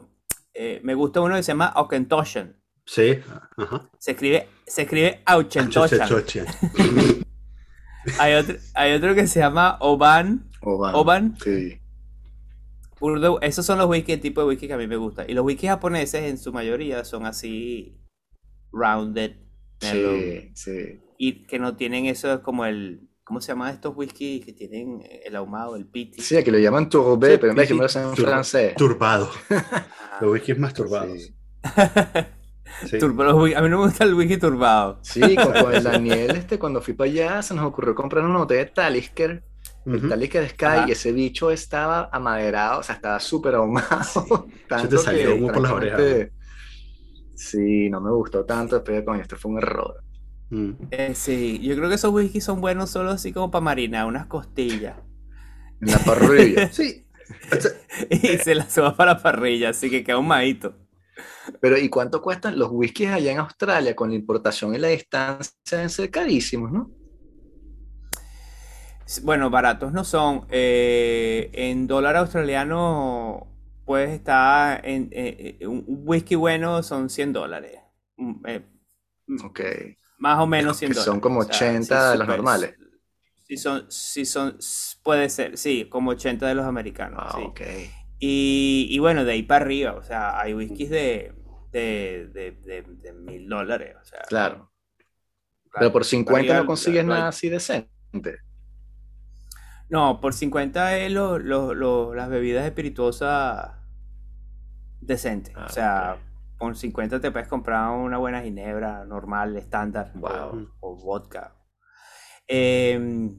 eh, 0.52 0.80
me 0.82 0.94
gusta 0.94 1.20
uno 1.22 1.36
que 1.36 1.42
se 1.42 1.52
llama 1.52 1.66
Aukentoschen. 1.66 2.56
Sí. 2.84 3.18
Ajá. 3.56 3.88
Se 3.98 4.10
escribe, 4.10 4.48
se 4.66 4.82
escribe 4.82 5.22
Auchentoshan. 5.24 6.08
Hay 8.18 8.34
otro, 8.34 8.56
hay 8.74 8.92
otro 8.92 9.14
que 9.14 9.26
se 9.26 9.40
llama 9.40 9.76
Oban. 9.80 10.50
Oban. 10.62 10.94
Oban. 10.94 11.36
Sí. 11.42 11.78
Urdu- 13.00 13.38
esos 13.42 13.66
son 13.66 13.78
los 13.78 13.88
whisky, 13.88 14.12
el 14.12 14.20
tipo 14.20 14.40
de 14.40 14.46
whisky 14.48 14.66
que 14.66 14.72
a 14.74 14.78
mí 14.78 14.86
me 14.86 14.96
gusta. 14.96 15.24
Y 15.28 15.34
los 15.34 15.44
whisky 15.44 15.66
japoneses 15.66 16.22
en 16.22 16.38
su 16.38 16.52
mayoría 16.52 17.04
son 17.04 17.26
así 17.26 17.98
rounded, 18.72 19.36
mellow, 19.82 20.16
Sí, 20.20 20.50
sí. 20.54 21.00
y 21.18 21.46
que 21.46 21.58
no 21.58 21.76
tienen 21.76 22.06
eso 22.06 22.42
como 22.42 22.64
el, 22.64 23.08
¿cómo 23.24 23.40
se 23.40 23.48
llaman 23.48 23.74
estos 23.74 23.94
whisky 23.96 24.40
que 24.40 24.52
tienen 24.52 25.02
el 25.24 25.36
ahumado, 25.36 25.76
el 25.76 25.86
piti? 25.86 26.22
Sí, 26.22 26.36
aquí 26.36 26.50
lo 26.50 26.58
llaman 26.58 26.88
tourbé, 26.88 27.32
Sí, 27.32 27.38
pero 27.38 27.50
en 27.50 27.56
vez 27.56 27.68
que 27.68 27.74
me 27.74 27.80
lo 27.80 27.86
hacen 27.86 28.04
en 28.04 28.16
francés. 28.16 28.74
Turbado. 28.76 29.30
Ah, 29.50 30.18
Los 30.20 30.32
whiskies 30.32 30.58
más 30.58 30.72
turbados. 30.72 31.32
Sí. 32.82 32.88
Sí. 32.88 32.98
turbo- 32.98 33.24
los 33.24 33.34
whi- 33.34 33.56
a 33.56 33.62
mí 33.62 33.68
no 33.68 33.78
me 33.78 33.86
gusta 33.86 34.04
el 34.04 34.14
whisky 34.14 34.36
turbado. 34.38 34.98
Sí, 35.02 35.36
con, 35.36 35.52
con 35.52 35.74
el 35.74 35.82
Daniel, 35.84 36.30
este, 36.36 36.58
cuando 36.58 36.80
fui 36.80 36.94
para 36.94 37.10
allá, 37.10 37.42
se 37.42 37.54
nos 37.54 37.64
ocurrió 37.66 37.94
comprar 37.94 38.24
una 38.24 38.38
botella 38.38 38.64
de 38.64 38.70
Talisker, 38.70 39.44
el. 39.84 40.08
Talisker 40.08 40.48
Sky, 40.48 40.64
Ajá. 40.64 40.84
y 40.88 40.92
ese 40.92 41.12
bicho 41.12 41.50
estaba 41.50 42.08
amaderado, 42.12 42.80
o 42.80 42.82
sea, 42.82 42.94
estaba 42.94 43.20
súper 43.20 43.54
ahumado. 43.56 44.46
tanto 44.68 44.88
te 44.88 44.98
salió 44.98 45.34
humo 45.36 45.52
por 45.52 45.62
las 45.62 45.72
orejas, 45.72 46.28
Sí, 47.34 47.90
no 47.90 48.00
me 48.00 48.10
gustó 48.12 48.44
tanto, 48.44 48.76
después 48.76 48.96
de 48.98 49.04
coño, 49.04 49.20
esto 49.20 49.36
fue 49.36 49.50
un 49.52 49.58
error. 49.58 50.02
Mm. 50.50 50.70
Eh, 50.90 51.12
sí, 51.14 51.58
yo 51.62 51.74
creo 51.76 51.88
que 51.88 51.96
esos 51.96 52.12
whisky 52.12 52.40
son 52.40 52.60
buenos 52.60 52.90
solo 52.90 53.10
así 53.10 53.32
como 53.32 53.50
para 53.50 53.62
marinar 53.64 54.06
unas 54.06 54.26
costillas. 54.26 54.96
En 55.80 55.90
la 55.90 55.98
parrilla. 55.98 56.72
Sí. 56.72 57.00
Y 58.10 58.18
se 58.38 58.54
las 58.54 58.72
suba 58.72 58.94
para 58.96 59.14
la 59.14 59.22
parrilla, 59.22 59.70
así 59.70 59.88
que 59.90 60.04
queda 60.04 60.16
ahumadito. 60.16 60.74
Pero, 61.60 61.78
¿y 61.78 61.88
cuánto 61.88 62.20
cuestan 62.22 62.58
los 62.58 62.70
whiskies 62.72 63.10
allá 63.10 63.32
en 63.32 63.38
Australia 63.38 63.94
con 63.96 64.10
la 64.10 64.16
importación 64.16 64.74
y 64.74 64.78
la 64.78 64.88
distancia? 64.88 65.52
Deben 65.70 65.90
ser 65.90 66.10
carísimos, 66.10 66.72
¿no? 66.72 66.90
Bueno, 69.22 69.50
baratos 69.50 69.92
no 69.92 70.04
son. 70.04 70.46
Eh, 70.50 71.50
en 71.52 71.86
dólar 71.86 72.16
australiano 72.16 73.46
puedes 73.84 74.10
estar 74.10 74.80
en 74.86 75.08
eh, 75.12 75.58
eh, 75.60 75.66
un 75.66 75.84
whisky 75.86 76.36
bueno 76.36 76.82
son 76.82 77.10
100 77.10 77.32
dólares. 77.32 77.80
Mm, 78.16 78.46
eh, 78.46 78.62
Ok. 79.44 79.60
más 80.18 80.38
o 80.40 80.46
menos 80.46 80.76
100 80.78 80.90
Que 80.90 80.94
dólares. 80.94 81.04
son 81.04 81.20
como 81.20 81.40
O 81.40 81.42
sea, 81.44 81.56
80 81.56 82.12
de 82.12 82.18
los 82.18 82.28
normales. 82.28 82.74
Sí 83.46 83.56
son, 83.58 83.90
sí 83.90 84.24
son, 84.24 84.58
puede 85.02 85.28
ser, 85.28 85.58
sí, 85.58 85.86
como 85.90 86.12
80 86.12 86.46
de 86.46 86.54
los 86.54 86.64
americanos. 86.66 87.22
Ah, 87.22 87.34
sí. 87.34 87.42
ok. 87.48 87.60
Y, 88.26 88.86
y 88.90 88.98
bueno, 89.00 89.22
de 89.26 89.32
ahí 89.32 89.42
para 89.42 89.66
arriba, 89.66 89.92
o 89.92 90.02
sea, 90.02 90.40
hay 90.40 90.54
whiskies 90.54 90.88
de, 90.88 91.34
de, 91.72 93.12
mil 93.12 93.46
dólares. 93.48 93.96
O 94.00 94.04
sea, 94.04 94.20
Claro. 94.28 94.54
claro, 94.54 94.72
Pero 95.78 95.92
por 95.92 96.00
para 96.00 96.04
50 96.04 96.40
arriba, 96.40 96.54
no 96.60 96.66
consigues 96.66 97.04
nada 97.04 97.28
así 97.28 97.50
decente. 97.50 98.38
No, 99.90 100.20
por 100.22 100.32
50 100.32 100.96
es 100.98 101.12
lo- 101.12 101.38
lo- 101.38 101.74
lo- 101.74 102.14
las 102.14 102.30
bebidas 102.30 102.64
espirituosas 102.64 103.72
decentes. 105.02 105.52
Ah, 105.54 105.66
o 105.66 105.68
sea, 105.68 106.16
con 106.56 106.74
50 106.76 107.20
te 107.20 107.30
puedes 107.30 107.48
comprar 107.48 107.90
una 107.90 108.16
buena 108.16 108.40
ginebra 108.40 109.04
normal, 109.04 109.54
estándar. 109.58 110.12
Wow. 110.14 110.72
O, 110.80 110.92
o 110.92 110.96
vodka. 110.96 111.54
Em, 112.46 113.38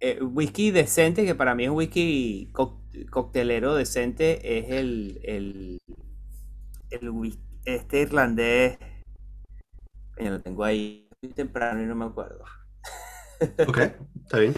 eh, 0.00 0.22
whisky 0.22 0.70
decente, 0.70 1.24
que 1.24 1.34
para 1.34 1.54
mí 1.54 1.64
es 1.64 1.70
un 1.70 1.76
whisky 1.76 2.50
co- 2.52 2.82
coctelero 3.10 3.74
decente, 3.74 4.58
es 4.58 4.70
el, 4.70 5.20
el, 5.24 5.78
el 6.90 7.10
whis- 7.10 7.38
este 7.64 8.02
irlandés. 8.02 8.78
Ya 10.18 10.30
lo 10.30 10.40
tengo 10.40 10.64
ahí 10.64 11.08
muy 11.22 11.32
temprano 11.32 11.82
y 11.82 11.86
no 11.86 11.94
me 11.94 12.06
acuerdo. 12.06 12.44
Ok, 13.68 13.78
está 14.24 14.38
bien. 14.38 14.54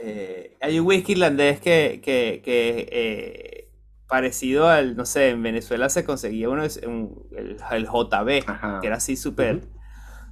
Eh, 0.00 0.56
hay 0.60 0.78
un 0.78 0.86
whisky 0.86 1.12
irlandés 1.12 1.60
que, 1.60 2.00
que, 2.02 2.42
que, 2.44 2.88
eh, 2.92 3.70
parecido 4.08 4.68
al, 4.68 4.96
no 4.96 5.06
sé, 5.06 5.30
en 5.30 5.42
Venezuela 5.42 5.88
se 5.88 6.04
conseguía 6.04 6.48
uno, 6.48 6.62
un- 6.86 7.26
el, 7.36 7.56
el 7.72 7.86
JB, 7.86 8.44
Ajá. 8.46 8.80
que 8.80 8.86
era 8.86 8.96
así 8.96 9.16
súper, 9.16 9.62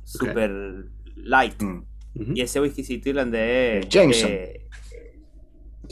súper 0.04 0.50
light. 1.16 1.62
Mm, 1.62 1.82
Y 2.14 2.40
ese 2.40 2.60
whiskycito 2.60 3.08
irlandés. 3.08 3.84
El 3.84 3.88
Jameson. 3.88 4.30
eh, 4.32 4.66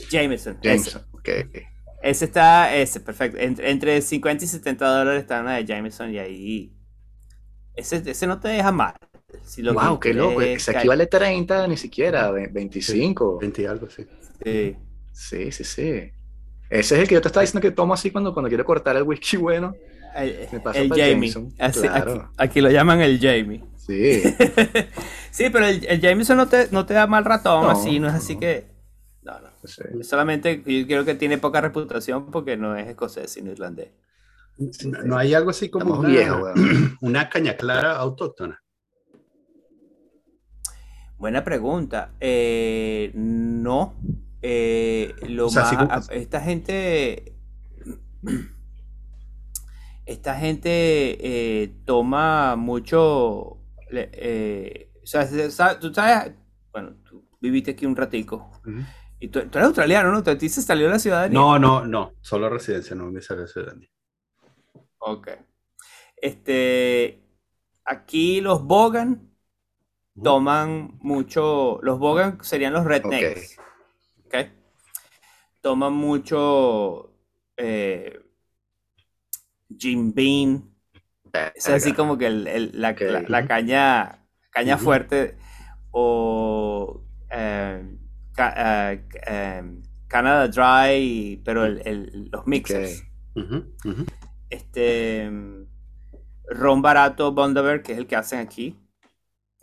Jameson. 0.09 0.57
Jameson. 0.61 1.01
Ese, 1.01 1.07
ok, 1.11 1.29
ok. 1.49 1.61
ese 2.01 2.25
está, 2.25 2.75
ese, 2.75 2.99
perfecto. 2.99 3.37
Entre, 3.37 3.69
entre 3.69 4.01
50 4.01 4.43
y 4.43 4.47
70 4.47 4.85
dólares 4.87 5.21
está 5.21 5.41
una 5.41 5.55
de 5.55 5.65
Jameson 5.65 6.13
y 6.13 6.19
ahí. 6.19 6.73
Ese, 7.75 8.01
ese 8.05 8.27
no 8.27 8.39
te 8.39 8.47
deja 8.49 8.71
mal. 8.71 8.93
Si 9.43 9.61
lo 9.61 9.73
wow, 9.73 9.99
que 9.99 10.09
qué 10.09 10.15
loco. 10.15 10.39
ca- 10.65 10.79
aquí 10.79 10.87
vale 10.87 11.07
30, 11.07 11.67
ni 11.67 11.75
siquiera, 11.77 12.29
ve- 12.31 12.47
25. 12.51 13.39
20 13.39 13.61
y 13.61 13.65
algo, 13.65 13.89
sí. 13.89 14.05
Sí. 14.43 14.75
Sí, 15.11 15.51
sí, 15.51 15.63
sí. 15.63 16.11
Ese 16.69 16.95
es 16.95 17.01
el 17.01 17.07
que 17.07 17.15
yo 17.15 17.21
te 17.21 17.27
estaba 17.27 17.41
diciendo 17.41 17.61
que 17.67 17.71
tomo 17.75 17.93
así 17.93 18.11
cuando, 18.11 18.33
cuando 18.33 18.49
quiero 18.49 18.63
cortar 18.65 18.95
el 18.95 19.03
whisky 19.03 19.37
bueno. 19.37 19.75
El, 20.15 20.47
Me 20.51 20.59
paso 20.59 20.79
el 20.79 20.89
para 20.89 21.01
Jamie. 21.03 21.29
Jameson, 21.29 21.53
Así- 21.59 21.81
claro. 21.81 22.13
aquí, 22.13 22.31
aquí 22.37 22.61
lo 22.61 22.69
llaman 22.69 23.01
el 23.01 23.19
Jamie. 23.19 23.63
Sí. 23.77 24.21
sí, 25.33 25.49
pero 25.51 25.65
el, 25.65 25.85
el 25.85 25.99
Jameson 25.99 26.37
no 26.37 26.47
te, 26.47 26.69
no 26.71 26.85
te 26.85 26.93
da 26.93 27.07
mal 27.07 27.25
ratón, 27.25 27.63
No, 27.63 27.69
así, 27.71 27.99
no 27.99 28.07
es 28.07 28.13
así 28.13 28.35
no. 28.35 28.39
que. 28.39 28.67
No, 29.23 29.39
no. 29.39 29.49
sí. 29.65 29.81
Solamente 30.03 30.63
yo 30.65 30.85
creo 30.87 31.03
que 31.05 31.15
tiene 31.15 31.37
poca 31.37 31.59
reputación 31.61 32.31
porque 32.31 32.55
no 32.57 32.75
es 32.75 32.87
escocés, 32.87 33.31
sino 33.31 33.51
irlandés. 33.51 33.89
No, 34.85 35.01
no 35.03 35.17
hay 35.17 35.33
algo 35.33 35.49
así 35.49 35.69
como 35.69 35.95
una, 35.99 36.09
viejos, 36.09 36.41
weón. 36.41 36.97
una 37.01 37.29
caña 37.29 37.55
clara 37.57 37.95
autóctona. 37.97 38.61
Buena 41.17 41.43
pregunta. 41.43 42.11
Eh, 42.19 43.11
no. 43.15 43.95
Eh, 44.41 45.15
lo 45.29 45.47
O 45.47 45.49
sea, 45.49 45.71
más- 45.89 46.09
esta 46.11 46.41
gente. 46.41 47.35
Esta 50.05 50.35
gente 50.35 50.73
eh, 51.61 51.75
toma 51.85 52.57
mucho. 52.57 53.57
eh, 53.89 54.91
sea, 55.05 55.79
tú 55.79 55.93
sabes. 55.93 56.33
Bueno, 56.71 56.95
tú 57.03 57.27
viviste 57.39 57.71
aquí 57.71 57.85
un 57.85 57.95
ratico. 57.95 58.51
Y 59.19 59.27
tú, 59.29 59.39
tú 59.41 59.57
eres 59.57 59.67
australiano, 59.67 60.11
¿no? 60.11 60.17
¿A 60.19 60.37
ti 60.37 60.49
se 60.49 60.61
salió 60.61 60.89
la 60.89 60.99
ciudadanía? 60.99 61.39
No, 61.39 61.57
no, 61.59 61.85
no. 61.85 62.13
Solo 62.21 62.49
residencia, 62.49 62.95
no 62.95 63.11
me 63.11 63.21
sale 63.21 63.47
ciudadanía. 63.47 63.89
Ok. 64.99 65.29
Este. 66.17 67.21
Aquí 67.85 68.39
los 68.41 68.63
Bogan 68.63 69.29
toman 70.21 70.97
mucho. 71.01 71.79
Los 71.81 71.99
Bogan 71.99 72.43
serían 72.43 72.73
los 72.73 72.85
rednecks. 72.85 73.57
¿ok? 74.25 74.35
Toman 75.61 75.93
mucho. 75.93 77.13
Eh, 77.57 78.19
Jim 79.77 80.13
Beam. 80.13 80.69
Es 81.55 81.67
así 81.69 81.93
como 81.93 82.17
que 82.17 82.27
el- 82.27 82.71
la, 82.79 82.93
la- 82.93 83.21
la 83.27 83.47
caña, 83.47 84.22
caña 84.53 84.77
fuerte. 84.77 85.37
O. 85.91 87.03
eh, 87.29 87.97
ca- 88.33 88.91
eh, 88.93 89.07
eh, 89.27 89.81
Canada 90.07 90.47
Dry, 90.47 91.41
pero 91.43 91.65
el- 91.65 91.81
el- 91.85 92.29
los 92.31 92.45
mixers. 92.47 93.03
Este. 94.49 95.29
Ron 96.49 96.81
barato 96.81 97.31
Bundaberg, 97.31 97.81
que 97.83 97.93
es 97.93 97.97
el 97.97 98.05
que 98.07 98.15
hacen 98.15 98.39
aquí. 98.39 98.79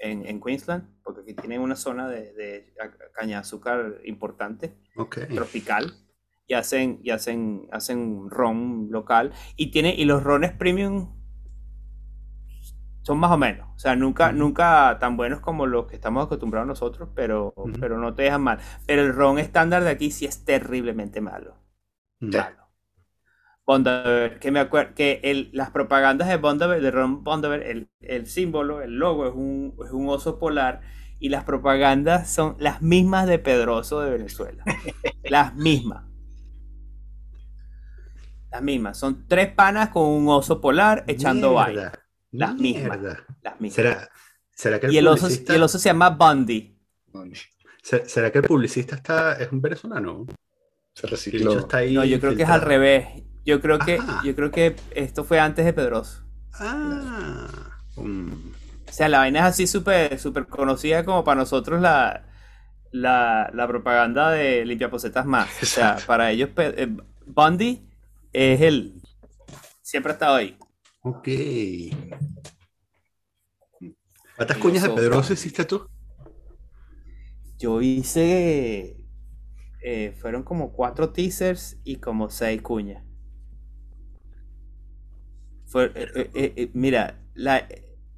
En, 0.02 0.24
en 0.26 0.40
Queensland, 0.40 0.88
porque 1.04 1.20
aquí 1.20 1.34
tienen 1.34 1.60
una 1.60 1.76
zona 1.76 2.08
de, 2.08 2.72
caña 3.12 3.36
de 3.36 3.40
azúcar 3.42 3.98
importante 4.06 4.74
tropical 5.34 5.92
y 6.46 6.54
hacen 6.54 7.00
y 7.02 7.10
hacen 7.10 7.68
hacen 7.70 8.30
ron 8.30 8.88
local 8.90 9.30
y 9.56 9.70
tiene 9.70 9.94
y 9.94 10.06
los 10.06 10.22
rones 10.22 10.52
premium 10.52 11.19
son 13.10 13.18
más 13.20 13.30
o 13.32 13.38
menos 13.38 13.68
o 13.74 13.78
sea 13.78 13.96
nunca 13.96 14.32
nunca 14.32 14.98
tan 15.00 15.16
buenos 15.16 15.40
como 15.40 15.66
los 15.66 15.86
que 15.86 15.96
estamos 15.96 16.26
acostumbrados 16.26 16.68
nosotros 16.68 17.08
pero 17.14 17.54
pero 17.80 17.98
no 17.98 18.14
te 18.14 18.24
dejan 18.24 18.42
mal 18.42 18.58
pero 18.86 19.02
el 19.02 19.14
ron 19.14 19.38
estándar 19.38 19.84
de 19.84 19.90
aquí 19.90 20.10
sí 20.10 20.26
es 20.26 20.44
terriblemente 20.44 21.20
malo 21.20 21.56
Ya. 22.20 22.54
malo 23.66 24.38
que 24.40 24.50
me 24.50 24.60
acuerdo 24.60 24.94
que 24.94 25.20
el, 25.22 25.50
las 25.52 25.70
propagandas 25.70 26.28
de 26.28 26.36
Bundaberg, 26.36 26.82
de 26.82 26.90
Ron 26.90 27.22
Bundaberg, 27.24 27.62
el, 27.62 27.90
el 28.00 28.26
símbolo, 28.26 28.82
el 28.82 28.98
logo 28.98 29.26
es 29.26 29.34
un, 29.34 29.74
es 29.84 29.92
un 29.92 30.08
oso 30.08 30.38
polar 30.38 30.80
y 31.18 31.28
las 31.28 31.44
propagandas 31.44 32.30
son 32.30 32.56
las 32.58 32.82
mismas 32.82 33.26
de 33.26 33.38
Pedroso 33.38 34.00
de 34.00 34.10
Venezuela. 34.10 34.68
las 35.22 35.54
mismas. 35.54 36.04
Las 38.50 38.62
mismas. 38.62 38.98
Son 38.98 39.26
tres 39.28 39.52
panas 39.54 39.88
con 39.90 40.06
un 40.08 40.28
oso 40.28 40.60
polar 40.60 41.04
echando 41.08 41.52
vaina. 41.54 41.99
Mierda, 42.32 42.46
Las 42.52 42.54
mismas. 42.60 42.98
Las 43.42 43.60
mismas. 43.60 43.74
¿Será, 43.74 44.10
será 44.54 44.80
que 44.80 44.86
el 44.86 44.94
y, 44.94 44.98
el 44.98 45.06
oso, 45.08 45.28
y 45.30 45.52
el 45.52 45.62
oso 45.62 45.78
se 45.78 45.88
llama 45.88 46.10
Bundy. 46.10 46.76
se- 47.82 48.08
será 48.08 48.30
que 48.30 48.38
el 48.38 48.44
publicista 48.44 48.96
está, 48.96 49.34
es 49.34 49.50
un 49.52 49.60
venezolano? 49.60 50.26
Se 50.94 51.06
recicló. 51.06 51.58
está 51.58 51.78
ahí 51.78 51.94
No, 51.94 52.04
yo 52.04 52.20
creo 52.20 52.36
que 52.36 52.42
es 52.42 52.48
al 52.48 52.60
revés. 52.62 53.06
Yo 53.44 53.60
creo 53.60 53.78
que, 53.78 53.94
Ajá. 53.96 54.20
yo 54.24 54.34
creo 54.36 54.50
que 54.50 54.76
esto 54.90 55.24
fue 55.24 55.40
antes 55.40 55.64
de 55.64 55.72
Pedroso. 55.72 56.24
Ah. 56.54 57.48
mm. 57.96 58.32
O 58.88 58.92
sea, 58.92 59.08
la 59.08 59.18
vaina 59.18 59.38
es 59.40 59.44
así 59.46 59.66
súper 59.66 60.18
súper 60.18 60.46
conocida 60.46 61.04
como 61.04 61.22
para 61.24 61.40
nosotros 61.40 61.80
la, 61.80 62.26
la, 62.90 63.50
la 63.54 63.68
propaganda 63.68 64.30
de 64.32 64.64
Limpiaposetas 64.66 65.24
más. 65.26 65.48
O 65.62 65.66
sea, 65.66 65.96
para 66.06 66.30
ellos 66.32 66.50
eh, 66.56 66.88
Bundy 67.26 67.88
es 68.32 68.60
el... 68.60 69.00
Siempre 69.80 70.10
ha 70.12 70.14
estado 70.14 70.34
ahí. 70.36 70.58
Ok. 71.02 71.28
¿Cuántas 74.34 74.58
cuñas 74.58 74.82
de 74.82 74.90
Pedroso 74.90 75.32
hiciste 75.32 75.64
tú? 75.64 75.86
Yo 77.58 77.80
hice... 77.82 78.96
eh, 79.82 80.12
fueron 80.20 80.42
como 80.44 80.72
cuatro 80.72 81.12
teasers 81.12 81.78
y 81.84 81.96
como 81.96 82.30
seis 82.30 82.62
cuñas. 82.62 83.04
Fue, 85.66 85.92
eh, 85.94 86.52
eh, 86.56 86.70
mira, 86.74 87.20
la, 87.34 87.66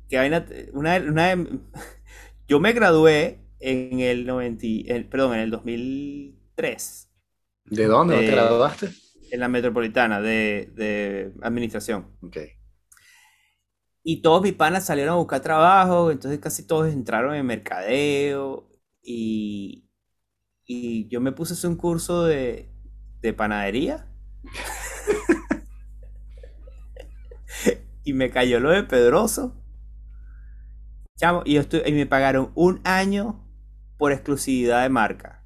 que 0.08 0.16
vaina, 0.16 0.46
una, 0.72 0.96
una 0.98 1.36
de- 1.36 1.58
yo 2.48 2.60
me 2.60 2.72
gradué 2.72 3.40
en 3.60 4.00
el 4.00 4.26
90, 4.26 4.66
y- 4.66 4.84
en- 4.88 5.08
perdón, 5.08 5.34
en 5.34 5.40
el 5.40 5.50
2003 5.50 7.10
¿De 7.64 7.86
dónde? 7.86 8.14
¿No 8.14 8.22
Eh, 8.22 8.24
te 8.24 8.30
graduaste? 8.30 8.92
en 9.30 9.40
la 9.40 9.48
metropolitana 9.48 10.20
de, 10.22 10.70
de 10.74 11.32
administración. 11.42 12.16
Ok. 12.22 12.38
Y 14.04 14.22
todos 14.22 14.42
mis 14.42 14.54
panas 14.54 14.84
salieron 14.86 15.14
a 15.14 15.18
buscar 15.18 15.40
trabajo, 15.42 16.10
entonces 16.10 16.40
casi 16.40 16.66
todos 16.66 16.92
entraron 16.92 17.34
en 17.36 17.46
mercadeo 17.46 18.68
y, 19.02 19.88
y 20.66 21.08
yo 21.08 21.20
me 21.20 21.32
puse 21.32 21.54
a 21.54 21.56
hacer 21.56 21.70
un 21.70 21.76
curso 21.76 22.24
de, 22.24 22.70
de 23.22 23.32
panadería. 23.34 24.06
y 28.04 28.12
me 28.12 28.30
cayó 28.30 28.60
lo 28.60 28.70
de 28.70 28.82
Pedroso. 28.84 29.54
Chamo, 31.16 31.42
y, 31.46 31.54
yo 31.54 31.60
estoy- 31.62 31.82
y 31.86 31.92
me 31.92 32.04
pagaron 32.06 32.52
un 32.54 32.80
año 32.84 33.40
por 33.98 34.12
exclusividad 34.12 34.82
de 34.82 34.88
marca. 34.90 35.41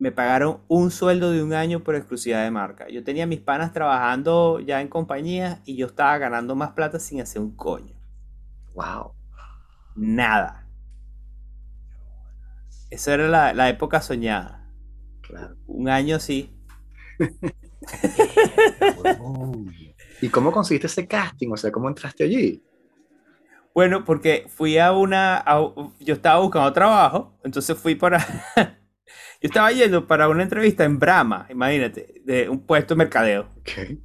Me 0.00 0.10
pagaron 0.12 0.60
un 0.68 0.90
sueldo 0.90 1.30
de 1.30 1.42
un 1.44 1.52
año 1.52 1.84
por 1.84 1.94
exclusividad 1.94 2.42
de 2.44 2.50
marca. 2.50 2.88
Yo 2.88 3.04
tenía 3.04 3.26
mis 3.26 3.40
panas 3.40 3.72
trabajando 3.72 4.58
ya 4.60 4.80
en 4.80 4.88
compañías 4.88 5.60
y 5.64 5.76
yo 5.76 5.86
estaba 5.86 6.16
ganando 6.18 6.56
más 6.56 6.70
plata 6.72 6.98
sin 6.98 7.20
hacer 7.20 7.40
un 7.42 7.54
coño. 7.54 7.94
Wow. 8.74 9.12
Nada. 9.96 10.66
Esa 12.90 13.14
era 13.14 13.28
la, 13.28 13.52
la 13.54 13.68
época 13.68 14.00
soñada. 14.02 14.66
Claro. 15.22 15.56
Un 15.66 15.88
año 15.88 16.18
sí. 16.20 16.52
¿Y 20.20 20.28
cómo 20.28 20.52
conseguiste 20.52 20.86
ese 20.86 21.06
casting? 21.08 21.50
O 21.52 21.56
sea, 21.56 21.72
¿cómo 21.72 21.88
entraste 21.88 22.24
allí? 22.24 22.62
Bueno, 23.74 24.04
porque 24.04 24.46
fui 24.48 24.78
a 24.78 24.92
una. 24.92 25.38
a- 25.38 25.72
yo 26.00 26.14
estaba 26.14 26.40
buscando 26.40 26.72
trabajo, 26.72 27.38
entonces 27.44 27.76
fui 27.78 27.94
para. 27.94 28.18
Yo 29.42 29.46
estaba 29.46 29.72
yendo 29.72 30.06
para 30.06 30.28
una 30.28 30.42
entrevista 30.42 30.84
en 30.84 30.98
Brahma, 30.98 31.46
imagínate, 31.50 32.20
de 32.26 32.48
un 32.50 32.60
puesto 32.60 32.94
de 32.94 32.98
mercadeo. 32.98 33.48
Ok. 33.60 33.98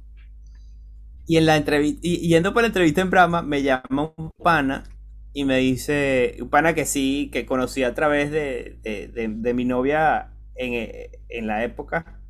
Y 1.26 1.36
en 1.36 1.44
la 1.44 1.56
entrevista, 1.56 2.00
y 2.02 2.28
yendo 2.28 2.54
para 2.54 2.62
la 2.62 2.68
entrevista 2.68 3.02
en 3.02 3.10
Brahma, 3.10 3.42
me 3.42 3.62
llama 3.62 4.12
un 4.16 4.30
pana 4.42 4.84
y 5.34 5.44
me 5.44 5.58
dice, 5.58 6.38
un 6.40 6.48
pana 6.48 6.74
que 6.74 6.86
sí, 6.86 7.28
que 7.30 7.44
conocí 7.44 7.82
a 7.82 7.94
través 7.94 8.30
de, 8.30 8.78
de, 8.82 9.28
de, 9.28 9.54
mi 9.54 9.66
novia 9.66 10.30
en, 10.54 11.10
en, 11.28 11.46
la 11.46 11.64
época, 11.64 12.22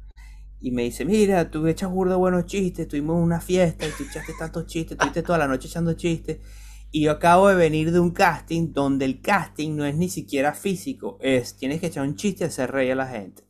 y 0.61 0.73
me 0.73 0.83
dice, 0.83 1.05
mira, 1.05 1.49
tú 1.49 1.65
echas 1.69 1.89
burdo 1.89 2.19
buenos 2.19 2.47
chistes, 2.47 2.89
tuvimos 2.89 3.23
una 3.23 3.41
fiesta 3.41 3.87
y 3.87 3.91
tú 3.91 4.03
echaste 4.03 4.33
tantos 4.37 4.67
chistes, 4.67 4.93
estuviste 4.93 5.23
toda 5.23 5.39
la 5.39 5.47
noche 5.47 5.69
echando 5.69 5.93
chistes, 5.93 6.39
y 6.97 7.03
yo 7.03 7.11
acabo 7.11 7.49
de 7.49 7.57
venir 7.57 7.93
de 7.93 8.01
un 8.01 8.11
casting 8.11 8.73
donde 8.73 9.05
el 9.05 9.21
casting 9.21 9.77
no 9.77 9.85
es 9.85 9.95
ni 9.97 10.09
siquiera 10.09 10.55
físico, 10.55 11.19
es, 11.21 11.55
tienes 11.59 11.79
que 11.79 11.89
echar 11.89 12.07
un 12.07 12.17
chiste 12.17 12.45
y 12.45 12.47
hacer 12.47 12.73
reír 12.73 12.93
a 12.93 12.95
la 12.95 13.07
gente. 13.07 13.47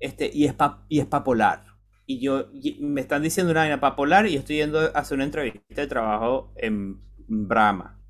Este, 0.00 0.28
y 0.34 0.46
es 0.46 0.52
pa, 0.52 0.84
y 0.88 0.98
es 0.98 1.06
polar. 1.06 1.62
Y 2.04 2.18
yo, 2.18 2.48
me 2.80 3.00
están 3.00 3.22
diciendo 3.22 3.52
una 3.52 3.60
vaina 3.60 3.78
para 3.78 3.94
polar 3.94 4.26
y 4.26 4.32
yo 4.32 4.40
estoy 4.40 4.56
yendo 4.56 4.80
a 4.80 4.86
hacer 4.86 5.14
una 5.14 5.22
entrevista 5.22 5.60
de 5.80 5.86
trabajo 5.86 6.52
en 6.56 7.00
Brahma 7.28 8.02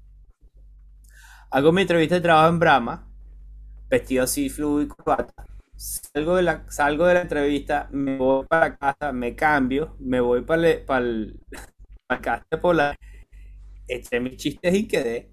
Hago 1.50 1.72
mi 1.72 1.82
entrevista 1.82 2.14
de 2.14 2.22
trabajo 2.22 2.48
en 2.48 2.58
Brahma, 2.58 3.06
vestido 3.90 4.24
así, 4.24 4.48
fluido 4.48 4.94
y 4.94 5.76
Salgo 5.76 6.36
de, 6.36 6.42
la, 6.42 6.64
salgo 6.70 7.04
de 7.04 7.12
la 7.12 7.20
entrevista, 7.20 7.90
me 7.92 8.16
voy 8.16 8.46
para 8.46 8.78
casa, 8.78 9.12
me 9.12 9.36
cambio, 9.36 9.94
me 10.00 10.20
voy 10.20 10.40
para 10.40 10.70
el, 10.70 10.84
para 10.86 11.00
el, 11.04 11.38
para 12.06 12.22
casa 12.22 12.46
de 12.50 12.56
Polar, 12.56 12.98
eché 13.88 14.20
mis 14.20 14.36
chistes 14.36 14.74
y 14.74 14.86
quedé. 14.86 15.30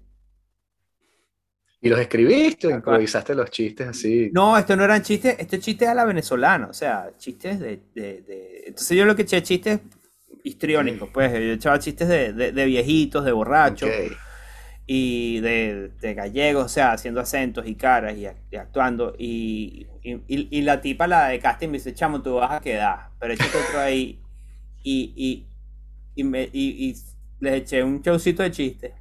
¿Y 1.80 1.88
los 1.90 2.00
escribiste 2.00 2.68
o 2.68 2.70
improvisaste 2.70 3.34
los 3.34 3.50
chistes 3.50 3.88
así? 3.88 4.30
No, 4.32 4.56
esto 4.56 4.74
no 4.74 4.84
eran 4.84 5.02
chistes, 5.02 5.36
estos 5.38 5.60
chistes 5.60 5.86
a 5.86 5.94
la 5.94 6.06
venezolana, 6.06 6.68
o 6.68 6.72
sea, 6.72 7.10
chistes 7.18 7.60
de, 7.60 7.82
de, 7.94 8.64
Entonces 8.66 8.96
yo 8.96 9.04
lo 9.04 9.14
que 9.14 9.22
eché 9.22 9.42
chistes 9.42 9.80
histriónicos, 10.44 11.10
pues 11.12 11.30
yo 11.32 11.52
echaba 11.52 11.78
chistes 11.78 12.08
de, 12.08 12.32
de, 12.32 12.64
viejitos, 12.64 13.24
de 13.24 13.32
borrachos 13.32 13.90
y 14.86 15.40
de, 15.40 15.90
de 16.00 16.14
gallegos, 16.14 16.64
o 16.64 16.68
sea, 16.68 16.92
haciendo 16.92 17.20
acentos 17.20 17.66
y 17.66 17.74
caras 17.74 18.14
y, 18.16 18.56
actuando. 18.56 19.14
Y, 19.18 19.86
y, 20.02 20.62
la 20.62 20.80
tipa, 20.80 21.06
la 21.06 21.28
de 21.28 21.38
casting, 21.38 21.68
me 21.68 21.78
dice, 21.78 21.94
chamo, 21.94 22.22
tú 22.22 22.34
vas 22.34 22.52
a 22.52 22.60
quedar, 22.60 23.10
pero 23.18 23.32
échate 23.32 23.58
otro 23.58 23.80
ahí. 23.80 24.20
Y, 24.82 25.46
y, 26.14 26.24
me, 26.24 26.48
y, 26.52 26.94
les 27.44 27.54
eché 27.54 27.82
un 27.82 28.02
showcito 28.02 28.42
de 28.42 28.50
chistes. 28.50 28.92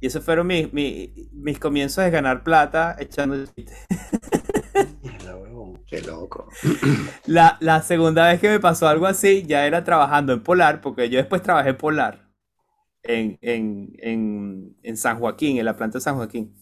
Y 0.00 0.06
esos 0.06 0.24
fueron 0.24 0.46
mis, 0.46 0.72
mis, 0.72 1.58
comienzos 1.58 2.04
de 2.04 2.10
ganar 2.10 2.44
plata 2.44 2.96
echando 2.98 3.36
chistes. 3.46 3.86
Qué 5.86 6.02
loco. 6.02 6.48
La, 7.26 7.56
la 7.60 7.82
segunda 7.82 8.28
vez 8.28 8.40
que 8.40 8.48
me 8.48 8.60
pasó 8.60 8.88
algo 8.88 9.06
así, 9.06 9.44
ya 9.46 9.66
era 9.66 9.84
trabajando 9.84 10.32
en 10.34 10.42
Polar, 10.42 10.80
porque 10.80 11.08
yo 11.08 11.16
después 11.16 11.42
trabajé 11.42 11.70
en 11.70 11.76
Polar 11.78 12.28
en, 13.08 14.96
San 14.96 15.18
Joaquín, 15.18 15.58
en 15.58 15.64
la 15.64 15.76
planta 15.76 15.98
de 15.98 16.02
San 16.02 16.16
Joaquín. 16.16 16.54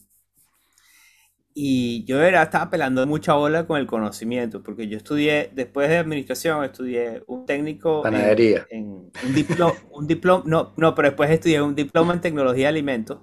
Y 1.58 2.04
yo 2.04 2.22
era, 2.22 2.42
estaba 2.42 2.68
pelando 2.68 3.06
mucha 3.06 3.32
bola 3.32 3.66
con 3.66 3.80
el 3.80 3.86
conocimiento, 3.86 4.62
porque 4.62 4.88
yo 4.88 4.98
estudié, 4.98 5.50
después 5.54 5.88
de 5.88 5.96
administración, 5.96 6.62
estudié 6.62 7.22
un 7.26 7.46
técnico. 7.46 8.02
Panadería. 8.02 8.66
En, 8.68 9.10
un 9.24 9.34
diploma, 9.34 9.72
un 9.90 10.06
diploma, 10.06 10.44
no, 10.46 10.74
no, 10.76 10.94
pero 10.94 11.08
después 11.08 11.30
estudié 11.30 11.62
un 11.62 11.74
diploma 11.74 12.12
en 12.12 12.20
tecnología 12.20 12.64
de 12.64 12.68
alimentos, 12.68 13.20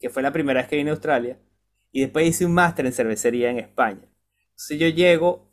que 0.00 0.08
fue 0.08 0.22
la 0.22 0.32
primera 0.32 0.62
vez 0.62 0.70
que 0.70 0.76
vine 0.76 0.88
a 0.88 0.94
Australia, 0.94 1.38
y 1.90 2.00
después 2.00 2.26
hice 2.26 2.46
un 2.46 2.54
máster 2.54 2.86
en 2.86 2.94
cervecería 2.94 3.50
en 3.50 3.58
España. 3.58 4.08
Entonces 4.52 4.78
yo 4.78 4.88
llego, 4.88 5.52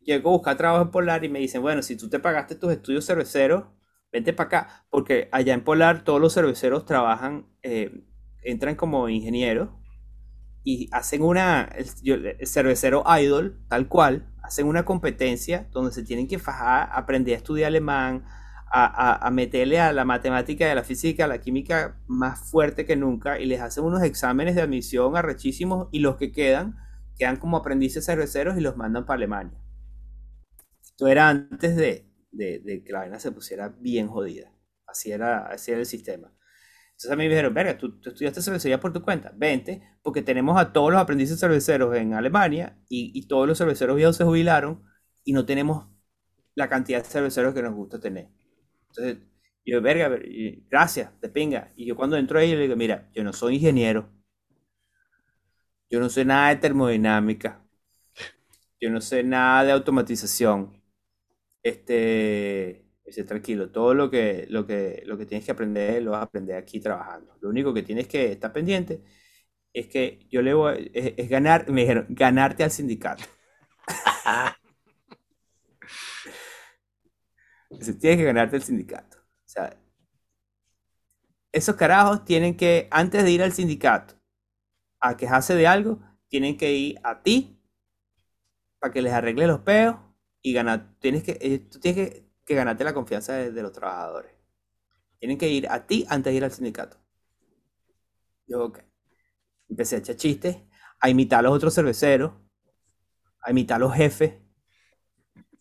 llego 0.00 0.28
a 0.28 0.32
buscar 0.34 0.56
trabajo 0.56 0.84
en 0.84 0.92
Polar 0.92 1.24
y 1.24 1.28
me 1.28 1.40
dicen, 1.40 1.60
bueno, 1.60 1.82
si 1.82 1.96
tú 1.96 2.08
te 2.08 2.20
pagaste 2.20 2.54
tus 2.54 2.70
estudios 2.70 3.04
cerveceros, 3.04 3.64
vente 4.12 4.32
para 4.32 4.46
acá, 4.46 4.86
porque 4.90 5.28
allá 5.32 5.54
en 5.54 5.64
Polar 5.64 6.04
todos 6.04 6.20
los 6.20 6.32
cerveceros 6.32 6.86
trabajan, 6.86 7.48
eh, 7.64 8.04
entran 8.44 8.76
como 8.76 9.08
ingenieros 9.08 9.70
y 10.64 10.88
hacen 10.92 11.22
una, 11.22 11.68
el, 11.76 12.46
cervecero 12.46 13.04
idol, 13.20 13.60
tal 13.68 13.86
cual, 13.86 14.26
hacen 14.42 14.66
una 14.66 14.84
competencia 14.84 15.68
donde 15.70 15.92
se 15.92 16.02
tienen 16.02 16.26
que 16.26 16.38
fajar, 16.38 16.88
aprender 16.92 17.34
a 17.34 17.36
estudiar 17.38 17.68
alemán, 17.68 18.24
a, 18.76 19.30
meterle 19.30 19.78
a 19.78 19.92
la 19.92 20.04
matemática, 20.04 20.70
a 20.70 20.74
la 20.74 20.82
física, 20.82 21.26
a 21.26 21.28
la 21.28 21.38
química 21.38 22.00
más 22.08 22.50
fuerte 22.50 22.84
que 22.84 22.96
nunca 22.96 23.38
y 23.38 23.46
les 23.46 23.60
hacen 23.60 23.84
unos 23.84 24.02
exámenes 24.02 24.56
de 24.56 24.62
admisión 24.62 25.16
arrechísimos 25.16 25.86
y 25.92 26.00
los 26.00 26.16
que 26.16 26.32
quedan 26.32 26.76
quedan 27.16 27.36
como 27.36 27.56
aprendices 27.56 28.04
cerveceros 28.04 28.56
y 28.56 28.60
los 28.60 28.76
mandan 28.76 29.06
para 29.06 29.16
Alemania. 29.16 29.58
Esto 30.82 31.06
era 31.06 31.28
antes 31.28 31.76
de, 31.76 32.10
de, 32.32 32.82
que 32.84 32.92
la 32.92 33.00
vaina 33.00 33.20
se 33.20 33.32
pusiera 33.32 33.68
bien 33.68 34.08
jodida. 34.08 34.52
Así 34.86 35.12
era, 35.12 35.46
así 35.46 35.70
era 35.70 35.80
el 35.80 35.86
sistema. 35.86 36.32
Entonces 36.94 37.10
a 37.10 37.16
mí 37.16 37.24
me 37.24 37.30
dijeron, 37.30 37.52
verga, 37.52 37.76
tú, 37.76 38.00
estudiaste 38.04 38.40
cervecería 38.40 38.78
por 38.80 38.92
tu 38.92 39.02
cuenta, 39.02 39.32
vente, 39.36 39.82
porque 40.02 40.22
tenemos 40.22 40.60
a 40.60 40.72
todos 40.72 40.92
los 40.92 41.00
aprendices 41.00 41.40
cerveceros 41.40 41.94
en 41.96 42.14
Alemania 42.14 42.78
y, 42.88 43.26
todos 43.26 43.48
los 43.48 43.58
cerveceros 43.58 43.96
viejos 43.96 44.16
se 44.16 44.24
jubilaron 44.24 44.84
y 45.24 45.32
no 45.32 45.44
tenemos 45.44 45.88
la 46.54 46.68
cantidad 46.68 47.02
de 47.02 47.08
cerveceros 47.08 47.52
que 47.54 47.62
nos 47.62 47.74
gusta 47.74 47.98
tener. 47.98 48.28
Entonces, 48.88 49.18
yo, 49.66 49.82
verga, 49.82 50.16
gracias, 50.70 51.10
te 51.20 51.28
pinga. 51.28 51.72
Y 51.76 51.86
yo 51.86 51.96
cuando 51.96 52.16
entro 52.16 52.38
ahí, 52.38 52.52
le 52.54 52.62
digo, 52.62 52.76
mira, 52.76 53.10
yo 53.12 53.24
no 53.24 53.32
soy 53.32 53.56
ingeniero, 53.56 54.08
yo 55.90 56.00
no 56.00 56.08
sé 56.08 56.24
nada 56.24 56.50
de 56.50 56.56
termodinámica, 56.56 57.64
yo 58.80 58.90
no 58.90 59.00
sé 59.00 59.22
nada 59.24 59.64
de 59.64 59.72
automatización, 59.72 60.82
este, 61.62 62.83
dice, 63.04 63.24
tranquilo, 63.24 63.70
todo 63.70 63.94
lo 63.94 64.10
que, 64.10 64.46
lo, 64.48 64.66
que, 64.66 65.02
lo 65.06 65.18
que 65.18 65.26
tienes 65.26 65.44
que 65.44 65.52
aprender 65.52 66.02
lo 66.02 66.12
vas 66.12 66.20
a 66.20 66.24
aprender 66.24 66.56
aquí 66.56 66.80
trabajando. 66.80 67.36
Lo 67.40 67.48
único 67.50 67.74
que 67.74 67.82
tienes 67.82 68.08
que 68.08 68.32
estar 68.32 68.52
pendiente 68.52 69.02
es 69.72 69.88
que 69.88 70.26
yo 70.30 70.42
le 70.42 70.54
voy, 70.54 70.90
es, 70.94 71.28
ganar, 71.28 71.68
me 71.70 71.82
dijeron, 71.82 72.06
ganarte 72.10 72.64
al 72.64 72.70
sindicato. 72.70 73.24
dice, 77.70 77.94
tienes 77.94 78.18
que 78.18 78.24
ganarte 78.24 78.56
al 78.56 78.62
sindicato. 78.62 79.18
O 79.18 79.48
sea, 79.48 79.76
esos 81.52 81.76
carajos 81.76 82.24
tienen 82.24 82.56
que, 82.56 82.88
antes 82.90 83.22
de 83.24 83.30
ir 83.30 83.42
al 83.42 83.52
sindicato 83.52 84.14
a 85.00 85.16
quejarse 85.16 85.54
de 85.54 85.66
algo, 85.66 86.00
tienen 86.28 86.56
que 86.56 86.72
ir 86.72 87.00
a 87.04 87.22
ti 87.22 87.60
para 88.78 88.92
que 88.92 89.02
les 89.02 89.12
arregle 89.12 89.46
los 89.46 89.60
peos 89.60 89.96
y 90.42 90.52
ganar, 90.52 90.94
tienes 91.00 91.22
que, 91.22 91.38
eh, 91.40 91.58
tú 91.58 91.80
tienes 91.80 92.10
que, 92.10 92.23
que, 92.44 92.54
ganarte 92.54 92.84
la 92.84 92.94
confianza 92.94 93.34
de, 93.34 93.62
los 93.62 93.72
trabajadores. 93.72 94.32
Tienen 95.18 95.38
que 95.38 95.48
ir 95.48 95.68
a 95.68 95.86
ti 95.86 96.04
antes 96.08 96.32
de 96.32 96.36
ir 96.36 96.44
al 96.44 96.52
sindicato. 96.52 96.98
Yo, 98.46 98.64
ok. 98.64 98.80
Empecé 99.68 99.96
a 99.96 99.98
echar 100.00 100.16
chistes, 100.16 100.56
a 101.00 101.08
imitar 101.10 101.40
a 101.40 101.42
los 101.42 101.54
otros 101.54 101.74
cerveceros, 101.74 102.32
a 103.42 103.50
imitar 103.50 103.76
a 103.76 103.80
los 103.80 103.94
jefes. 103.94 104.34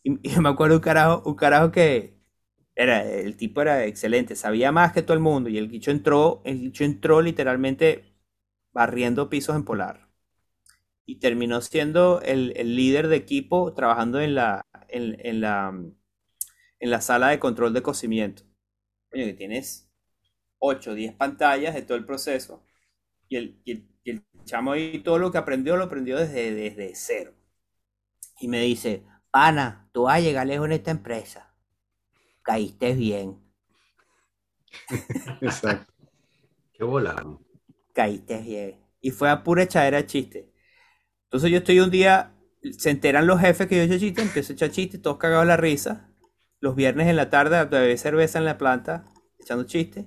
Y, 0.03 0.11
me 0.39 0.49
acuerdo 0.49 0.75
un 0.75 0.81
carajo, 0.81 1.23
un 1.25 1.35
carajo 1.35 1.71
que 1.71 2.19
era, 2.75 3.03
el 3.03 3.37
tipo 3.37 3.61
era 3.61 3.85
excelente, 3.85 4.35
sabía 4.35 4.71
más 4.71 4.93
que 4.93 5.01
todo 5.01 5.13
el 5.15 5.19
mundo. 5.21 5.49
Y 5.49 5.57
el 5.57 5.69
guicho 5.69 5.91
entró, 5.91 6.41
el 6.45 6.59
guicho 6.59 6.83
entró 6.83 7.21
literalmente 7.21 8.13
barriendo 8.73 9.29
pisos 9.29 9.55
en 9.55 9.65
polar. 9.65 10.09
Y 11.05 11.19
terminó 11.19 11.61
siendo 11.61 12.21
el, 12.21 12.53
el 12.55 12.75
líder 12.75 13.07
de 13.09 13.17
equipo 13.17 13.73
trabajando 13.73 14.21
en 14.21 14.35
la, 14.35 14.65
en, 14.93 15.41
la, 15.41 15.73
en 16.83 16.89
la 16.89 16.99
sala 16.99 17.29
de 17.29 17.39
control 17.39 17.73
de 17.73 17.81
cocimiento. 17.81 18.43
que 19.09 19.33
tienes 19.33 19.89
8 20.59 20.91
o 20.91 20.93
10 20.93 21.13
pantallas 21.13 21.73
de 21.73 21.81
todo 21.81 21.97
el 21.97 22.05
proceso 22.05 22.65
y 23.29 23.37
el, 23.37 23.61
y 23.63 23.85
el, 24.09 24.25
chamo 24.43 24.73
ahí 24.73 24.99
todo 24.99 25.17
lo 25.17 25.31
que 25.31 25.37
aprendió 25.37 25.77
lo 25.77 25.85
aprendió 25.85 26.17
desde, 26.17 26.53
desde 26.53 26.93
cero. 26.93 27.33
Y 28.41 28.49
me 28.49 28.59
dice, 28.59 29.05
pana, 29.31 29.87
tú 29.93 30.03
vas 30.03 30.17
a 30.17 30.19
llegar 30.19 30.45
lejos 30.45 30.65
en 30.65 30.73
esta 30.73 30.91
empresa. 30.91 31.55
Caíste 32.41 32.93
bien. 32.95 33.41
Exacto. 35.39 35.93
Qué 36.73 36.83
volado. 36.83 37.41
Caíste 37.93 38.41
bien. 38.41 38.85
Y 38.99 39.11
fue 39.11 39.29
a 39.29 39.41
pura 39.41 39.63
echadera 39.63 39.99
de 39.99 40.05
chiste. 40.05 40.51
Entonces 41.27 41.49
yo 41.49 41.59
estoy 41.59 41.79
un 41.79 41.91
día 41.91 42.35
se 42.77 42.89
enteran 42.89 43.25
los 43.25 43.39
jefes 43.39 43.67
que 43.67 43.77
yo 43.77 43.83
he 43.83 43.85
hecho 43.85 43.99
chiste, 43.99 44.21
empiezo 44.21 44.51
a 44.51 44.55
echar 44.55 44.71
chiste, 44.71 44.97
todos 44.97 45.17
cagados 45.17 45.47
la 45.47 45.55
risa. 45.55 46.09
Los 46.63 46.77
viernes 46.77 47.09
en 47.09 47.17
la 47.17 47.29
tarde 47.29 47.65
beber 47.65 47.97
cerveza 47.97 48.39
en 48.39 48.45
la 48.45 48.57
planta, 48.57 49.03
echando 49.37 49.65
chistes. 49.65 50.05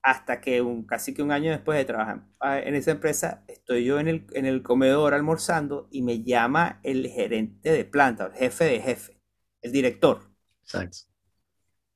Hasta 0.00 0.40
que 0.40 0.62
un, 0.62 0.86
casi 0.86 1.12
que 1.12 1.22
un 1.22 1.30
año 1.30 1.50
después 1.50 1.76
de 1.76 1.84
trabajar 1.84 2.24
en 2.64 2.74
esa 2.74 2.92
empresa, 2.92 3.44
estoy 3.48 3.84
yo 3.84 4.00
en 4.00 4.08
el, 4.08 4.26
en 4.32 4.46
el 4.46 4.62
comedor 4.62 5.12
almorzando 5.12 5.86
y 5.90 6.00
me 6.00 6.22
llama 6.22 6.80
el 6.84 7.06
gerente 7.08 7.70
de 7.70 7.84
planta, 7.84 8.24
el 8.24 8.32
jefe 8.32 8.64
de 8.64 8.80
jefe, 8.80 9.20
el 9.60 9.72
director. 9.72 10.22
Exacto. 10.62 10.96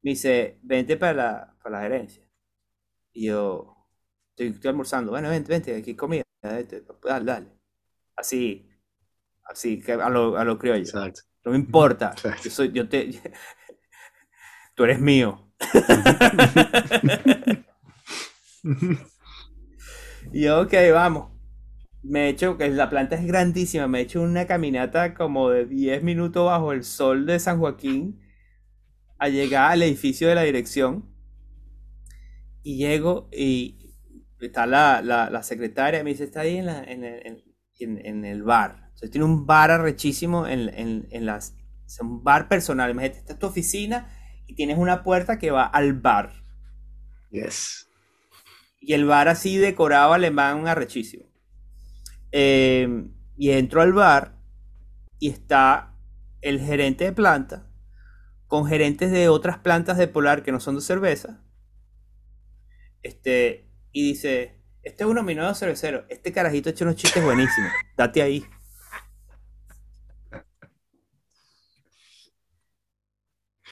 Me 0.02 0.10
dice, 0.10 0.58
vente 0.62 0.98
para 0.98 1.14
la, 1.14 1.56
para 1.62 1.78
la 1.78 1.82
gerencia. 1.84 2.28
Y 3.14 3.28
yo, 3.28 3.74
estoy, 4.36 4.68
almorzando, 4.68 5.12
bueno, 5.12 5.30
vente, 5.30 5.50
vente, 5.50 5.74
aquí 5.74 5.96
comida, 5.96 6.24
dale, 6.42 7.24
dale. 7.24 7.46
Así, 8.16 8.68
Así 9.48 9.80
que 9.80 9.92
a 9.92 10.10
lo, 10.10 10.36
a 10.36 10.44
lo 10.44 10.58
criollo. 10.58 10.92
No 11.42 11.52
me 11.52 11.56
importa. 11.56 12.14
Yo 12.44 12.50
soy, 12.50 12.70
yo 12.70 12.86
te, 12.86 13.10
tú 14.78 14.84
eres 14.84 15.00
mío. 15.00 15.44
Y 20.32 20.42
yo, 20.42 20.62
ok, 20.62 20.74
vamos. 20.92 21.30
Me 22.02 22.26
he 22.26 22.28
hecho, 22.30 22.56
que 22.58 22.68
la 22.70 22.90
planta 22.90 23.16
es 23.16 23.26
grandísima, 23.26 23.88
me 23.88 24.00
he 24.00 24.02
hecho 24.02 24.22
una 24.22 24.46
caminata 24.46 25.14
como 25.14 25.50
de 25.50 25.66
10 25.66 26.02
minutos 26.02 26.46
bajo 26.46 26.72
el 26.72 26.84
sol 26.84 27.26
de 27.26 27.38
San 27.40 27.58
Joaquín 27.58 28.20
a 29.18 29.28
llegar 29.28 29.72
al 29.72 29.82
edificio 29.82 30.28
de 30.28 30.34
la 30.34 30.42
dirección. 30.42 31.04
Y 32.62 32.76
llego 32.78 33.28
y 33.32 33.78
está 34.40 34.66
la, 34.66 35.00
la, 35.02 35.42
secretaria, 35.42 36.02
me 36.04 36.10
dice, 36.10 36.24
está 36.24 36.40
ahí 36.40 36.56
en, 36.58 36.66
la- 36.66 36.84
en, 36.84 37.04
el- 37.04 37.44
en- 37.78 38.24
el 38.24 38.42
bar. 38.42 38.76
Entonces 38.86 39.10
tiene 39.10 39.24
un 39.24 39.46
bar 39.46 39.70
arrechísimo 39.70 40.46
en, 40.46 40.68
en, 40.74 41.06
en 41.10 41.26
las... 41.26 41.56
Un 42.00 42.22
bar 42.22 42.48
personal. 42.48 42.90
Imagínate, 42.90 43.18
esta 43.20 43.32
es 43.34 43.38
tu 43.38 43.46
oficina 43.46 44.08
y 44.48 44.54
tienes 44.54 44.78
una 44.78 45.04
puerta 45.04 45.38
que 45.38 45.52
va 45.52 45.64
al 45.64 45.92
bar. 45.92 46.32
Yes. 47.30 47.88
Y 48.80 48.94
el 48.94 49.04
bar 49.04 49.28
así 49.28 49.58
decorado 49.58 50.14
alemán 50.14 50.66
arrechísimo. 50.66 51.26
Eh, 52.32 53.08
y 53.36 53.50
entro 53.52 53.82
al 53.82 53.92
bar 53.92 54.36
y 55.20 55.28
está 55.28 55.94
el 56.40 56.60
gerente 56.60 57.04
de 57.04 57.12
planta 57.12 57.70
con 58.48 58.66
gerentes 58.66 59.12
de 59.12 59.28
otras 59.28 59.58
plantas 59.58 59.98
de 59.98 60.08
polar 60.08 60.42
que 60.42 60.52
no 60.52 60.58
son 60.58 60.76
de 60.76 60.80
cerveza. 60.80 61.44
Este, 63.02 63.70
y 63.92 64.08
dice, 64.08 64.62
este 64.82 65.04
es 65.04 65.08
un 65.08 65.16
nominado 65.16 65.54
cervecero. 65.54 66.06
Este 66.08 66.32
carajito 66.32 66.68
ha 66.68 66.72
hecho 66.72 66.84
unos 66.84 66.96
chistes 66.96 67.22
buenísimos. 67.22 67.70
Date 67.96 68.22
ahí. 68.22 68.44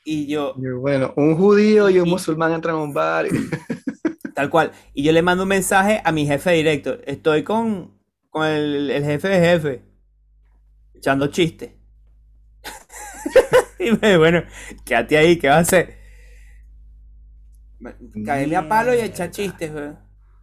Y 0.09 0.29
yo, 0.29 0.55
bueno, 0.81 1.13
un 1.17 1.37
judío 1.37 1.91
y 1.91 1.99
un 1.99 2.07
Y- 2.07 2.11
musulmán 2.11 2.53
entran 2.53 2.77
a 2.77 2.79
un 2.83 2.95
bar. 2.95 3.27
y- 3.27 3.31
Tal 4.35 4.51
cual. 4.51 4.73
Y 4.95 5.03
yo 5.03 5.13
le 5.13 5.23
mando 5.23 5.43
un 5.45 5.49
mensaje 5.49 6.01
a 6.05 6.13
mi 6.13 6.27
jefe 6.27 6.53
directo. 6.53 6.99
Estoy 7.07 7.43
con, 7.43 7.99
con 8.31 8.47
el, 8.47 8.91
el 8.91 9.05
jefe 9.05 9.29
de 9.29 9.41
jefe. 9.41 9.83
Echando 10.95 11.29
chistes. 11.29 11.71
y 13.79 13.85
me 13.91 13.97
dice, 13.97 14.17
bueno, 14.17 14.43
quédate 14.85 15.17
ahí, 15.19 15.39
¿qué 15.39 15.49
vas 15.49 15.57
a 15.59 15.61
hacer? 15.61 15.97
Caerle 18.25 18.57
a 18.57 18.69
palo 18.69 18.95
y 18.95 19.01
echar 19.01 19.31
chistes, 19.31 19.71
weón. 19.73 19.99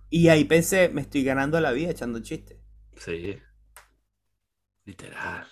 Y 0.10 0.30
ahí 0.30 0.44
pensé, 0.46 0.90
me 0.90 1.02
estoy 1.02 1.24
ganando 1.24 1.60
la 1.60 1.72
vida 1.72 1.90
echando 1.92 2.20
chistes. 2.22 2.58
Sí. 2.98 3.40
Literal. 4.86 5.46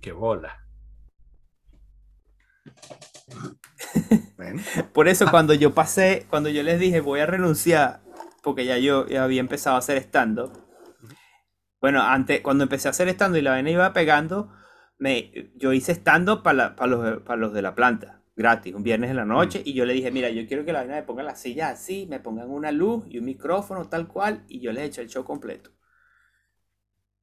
Qué 0.00 0.12
bola. 0.12 0.61
Bueno, 4.36 4.62
Por 4.92 5.08
eso 5.08 5.30
cuando 5.30 5.54
yo 5.54 5.74
pasé, 5.74 6.26
cuando 6.28 6.48
yo 6.48 6.62
les 6.62 6.80
dije 6.80 7.00
voy 7.00 7.20
a 7.20 7.26
renunciar, 7.26 8.00
porque 8.42 8.64
ya 8.64 8.78
yo 8.78 9.06
ya 9.06 9.24
había 9.24 9.40
empezado 9.40 9.76
a 9.76 9.78
hacer 9.78 9.98
stand-up. 9.98 10.52
Bueno, 11.80 12.02
antes, 12.02 12.40
cuando 12.40 12.64
empecé 12.64 12.88
a 12.88 12.90
hacer 12.92 13.08
stand-up 13.08 13.38
y 13.38 13.42
la 13.42 13.52
vaina 13.52 13.70
iba 13.70 13.92
pegando, 13.92 14.52
me, 14.98 15.52
yo 15.56 15.72
hice 15.72 15.92
stand-up 15.92 16.42
para 16.42 16.74
los, 16.86 17.22
para 17.22 17.36
los 17.36 17.52
de 17.52 17.62
la 17.62 17.74
planta, 17.74 18.22
gratis, 18.36 18.74
un 18.74 18.82
viernes 18.82 19.10
en 19.10 19.16
la 19.16 19.24
noche, 19.24 19.62
y 19.64 19.74
yo 19.74 19.84
le 19.84 19.94
dije, 19.94 20.10
mira, 20.10 20.30
yo 20.30 20.46
quiero 20.46 20.64
que 20.64 20.72
la 20.72 20.80
vaina 20.80 20.94
me 20.94 21.02
ponga 21.02 21.22
las 21.22 21.40
sillas 21.40 21.72
así, 21.72 22.06
me 22.08 22.20
pongan 22.20 22.50
una 22.50 22.70
luz 22.72 23.04
y 23.08 23.18
un 23.18 23.24
micrófono 23.24 23.88
tal 23.88 24.06
cual, 24.06 24.44
y 24.48 24.60
yo 24.60 24.72
les 24.72 24.84
eché 24.84 25.02
el 25.02 25.08
show 25.08 25.24
completo. 25.24 25.70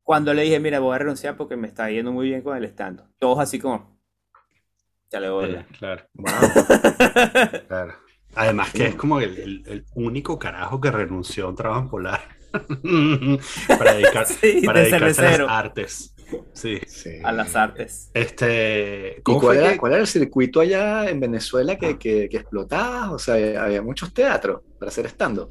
Cuando 0.04 0.34
le 0.34 0.42
dije, 0.42 0.60
mira, 0.60 0.80
voy 0.80 0.96
a 0.96 1.00
renunciar 1.00 1.38
porque 1.38 1.56
me 1.56 1.68
está 1.68 1.90
yendo 1.90 2.12
muy 2.12 2.28
bien 2.28 2.42
con 2.42 2.58
el 2.58 2.66
stand-up. 2.66 3.14
Todos 3.20 3.40
así 3.40 3.60
como, 3.60 3.99
ya 5.12 5.20
le 5.20 5.30
voy 5.30 5.52
Eh, 5.52 5.66
claro, 5.78 6.04
wow. 6.16 6.28
claro. 7.68 7.94
Además 8.36 8.72
que 8.72 8.86
es 8.88 8.96
como 8.96 9.20
el, 9.20 9.38
el- 9.40 9.64
el 9.68 9.86
único 9.96 10.38
carajo 10.38 10.80
que 10.80 10.92
renunció 10.92 11.46
a 11.46 11.50
un 11.50 11.56
trabajo 11.56 11.82
en 11.82 11.90
polar 11.90 12.22
para, 13.78 13.94
dedicar, 13.94 14.26
Sí, 14.28 14.62
para 14.66 14.80
de 14.80 14.86
dedicarse 14.86 15.26
a 15.26 15.38
las 15.40 15.50
artes. 15.50 16.16
Sí. 16.54 16.80
Sí. 16.88 17.10
a 17.24 17.32
las 17.32 17.56
artes. 17.56 18.12
Este, 18.14 19.16
¿Y 19.18 19.22
¿cómo 19.24 19.40
cuál 19.40 19.56
fue 19.58 19.64
era, 19.64 19.74
que- 19.74 19.80
cuál 19.80 19.92
era 19.94 20.02
el 20.02 20.08
circuito 20.08 20.60
allá 20.60 21.10
en 21.10 21.20
Venezuela 21.20 21.76
que, 21.76 21.98
que, 21.98 22.30
que 22.30 22.38
explotaba? 22.38 23.12
O 23.12 23.18
sea, 23.20 23.64
había 23.64 23.82
muchos 23.82 24.14
teatros 24.14 24.62
para 24.78 24.90
hacer 24.90 25.08
stand-up. 25.08 25.50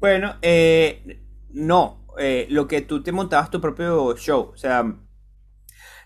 Bueno, 0.00 0.34
eh, 0.42 1.20
no, 1.50 2.06
eh, 2.18 2.46
lo 2.50 2.66
que 2.66 2.80
tú 2.82 3.02
te 3.04 3.12
montabas 3.12 3.50
tu 3.50 3.60
propio 3.60 4.16
show, 4.16 4.50
o 4.52 4.56
sea, 4.56 4.84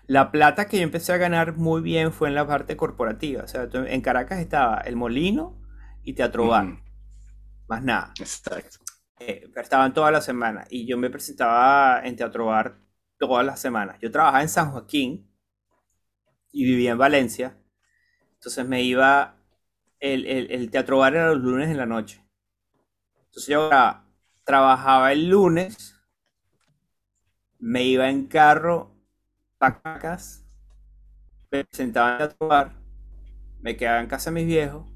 la 0.07 0.31
plata 0.31 0.67
que 0.67 0.77
yo 0.77 0.83
empecé 0.83 1.13
a 1.13 1.17
ganar 1.17 1.55
muy 1.57 1.81
bien 1.81 2.11
fue 2.13 2.29
en 2.29 2.35
la 2.35 2.47
parte 2.47 2.77
corporativa, 2.77 3.43
o 3.43 3.47
sea, 3.47 3.69
en 3.73 4.01
Caracas 4.01 4.39
estaba 4.39 4.77
El 4.81 4.95
Molino 4.95 5.61
y 6.03 6.13
Teatro 6.13 6.47
Bar, 6.47 6.77
más 7.67 7.83
nada, 7.83 8.17
Exacto. 8.19 8.79
Eh, 9.19 9.49
estaban 9.55 9.93
todas 9.93 10.11
las 10.11 10.25
semanas 10.25 10.67
y 10.71 10.87
yo 10.87 10.97
me 10.97 11.09
presentaba 11.09 12.01
en 12.05 12.15
Teatro 12.15 12.47
Bar 12.47 12.79
todas 13.17 13.45
las 13.45 13.59
semanas. 13.59 13.97
Yo 14.01 14.11
trabajaba 14.11 14.41
en 14.43 14.49
San 14.49 14.71
Joaquín 14.71 15.31
y 16.51 16.65
vivía 16.65 16.91
en 16.91 16.97
Valencia, 16.97 17.57
entonces 18.35 18.67
me 18.67 18.83
iba, 18.83 19.37
el, 19.99 20.25
el- 20.27 20.51
el 20.51 20.71
Teatro 20.71 20.99
Bar 20.99 21.15
era 21.15 21.29
los 21.33 21.39
lunes 21.43 21.69
en 21.69 21.77
la 21.77 21.85
noche. 21.85 22.23
Entonces 23.27 23.47
yo 23.47 23.69
tra- 23.69 24.03
trabajaba 24.43 25.13
el 25.13 25.29
lunes, 25.29 25.95
me 27.59 27.83
iba 27.83 28.09
en 28.09 28.25
carro 28.27 28.96
Caracas, 29.59 30.45
me 31.51 31.65
presentaba 31.65 32.11
en 32.11 32.17
Teatro 32.17 32.47
Bar, 32.47 32.73
me 33.59 33.75
quedaba 33.75 34.01
en 34.01 34.07
casa 34.07 34.29
de 34.29 34.35
mis 34.35 34.45
viejos 34.45 34.87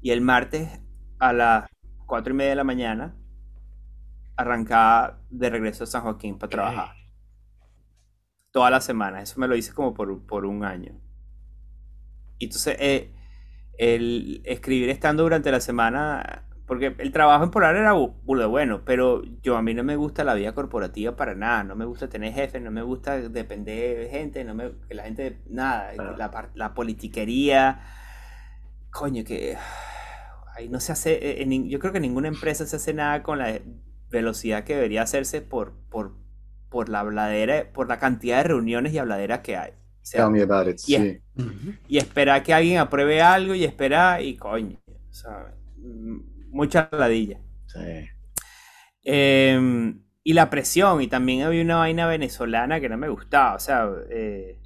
y 0.00 0.10
el 0.10 0.20
martes 0.20 0.80
a 1.18 1.32
las 1.32 1.70
cuatro 2.06 2.32
y 2.32 2.36
media 2.36 2.50
de 2.50 2.56
la 2.56 2.64
mañana 2.64 3.16
arrancaba 4.36 5.20
de 5.30 5.50
regreso 5.50 5.84
a 5.84 5.86
San 5.86 6.02
Joaquín 6.02 6.38
para 6.38 6.50
trabajar. 6.50 6.96
Toda 8.50 8.70
la 8.70 8.80
semana. 8.80 9.20
Eso 9.20 9.40
me 9.40 9.48
lo 9.48 9.56
hice 9.56 9.72
como 9.72 9.94
por, 9.94 10.26
por 10.26 10.46
un 10.46 10.64
año. 10.64 11.00
Y 12.38 12.44
entonces, 12.46 12.76
eh, 12.78 13.12
el 13.78 14.42
escribir 14.44 14.90
estando 14.90 15.22
durante 15.24 15.50
la 15.50 15.60
semana, 15.60 16.47
porque 16.68 16.94
el 16.98 17.12
trabajo 17.12 17.44
en 17.44 17.50
Polar 17.50 17.74
era 17.76 17.92
burda 17.94 18.46
bueno, 18.46 18.82
pero 18.84 19.22
yo 19.42 19.56
a 19.56 19.62
mí 19.62 19.74
no 19.74 19.82
me 19.84 19.96
gusta 19.96 20.22
la 20.24 20.34
vida 20.34 20.54
corporativa 20.54 21.16
para 21.16 21.34
nada. 21.34 21.64
No 21.64 21.74
me 21.76 21.86
gusta 21.86 22.08
tener 22.08 22.32
jefes, 22.34 22.62
no 22.62 22.70
me 22.70 22.82
gusta 22.82 23.18
depender 23.18 23.98
de 23.98 24.08
gente, 24.10 24.44
no 24.44 24.54
me, 24.54 24.72
que 24.88 24.94
la 24.94 25.04
gente, 25.04 25.38
nada, 25.48 25.92
Claro. 25.94 26.16
la, 26.16 26.50
la 26.54 26.74
politiquería. 26.74 27.80
Coño, 28.90 29.24
que 29.24 29.56
ahí 30.56 30.68
no 30.68 30.80
se 30.80 30.92
hace, 30.92 31.12
eh, 31.14 31.42
en 31.42 31.68
yo 31.68 31.78
creo 31.78 31.92
que 31.92 32.00
ninguna 32.00 32.28
empresa 32.28 32.66
se 32.66 32.76
hace 32.76 32.94
nada 32.94 33.22
con 33.22 33.38
la 33.38 33.60
velocidad 34.10 34.64
que 34.64 34.74
debería 34.74 35.02
hacerse 35.02 35.42
por, 35.42 35.74
por, 35.90 36.14
por 36.70 36.88
la 36.88 37.00
habladera, 37.00 37.72
por 37.72 37.88
la 37.88 37.98
cantidad 37.98 38.38
de 38.38 38.44
reuniones 38.44 38.92
y 38.92 38.98
habladeras 38.98 39.40
que 39.40 39.56
hay. 39.56 39.70
O 39.72 40.06
sea, 40.06 40.22
Tell 40.24 40.30
me 40.30 40.42
about 40.42 40.68
it. 40.68 40.78
Yeah. 40.86 41.00
Sí. 41.00 41.20
Y 41.86 41.98
esperar 41.98 42.42
que 42.42 42.54
alguien 42.54 42.78
apruebe 42.78 43.22
algo 43.22 43.54
y 43.54 43.64
esperar 43.64 44.22
y 44.22 44.36
coño, 44.36 44.78
o 44.86 45.12
sea, 45.12 45.54
mm, 45.76 46.18
mucha 46.50 46.88
ladilla. 46.92 47.38
sí. 47.66 48.08
Eh, 49.04 49.94
y 50.28 50.34
la 50.34 50.50
presión, 50.50 51.00
y 51.00 51.06
también 51.06 51.42
había 51.42 51.62
una 51.62 51.76
vaina 51.76 52.06
venezolana 52.06 52.80
que 52.80 52.90
no 52.90 52.98
me 52.98 53.08
gustaba, 53.08 53.54
o 53.54 53.58
sea, 53.58 53.88
eh, 54.10 54.58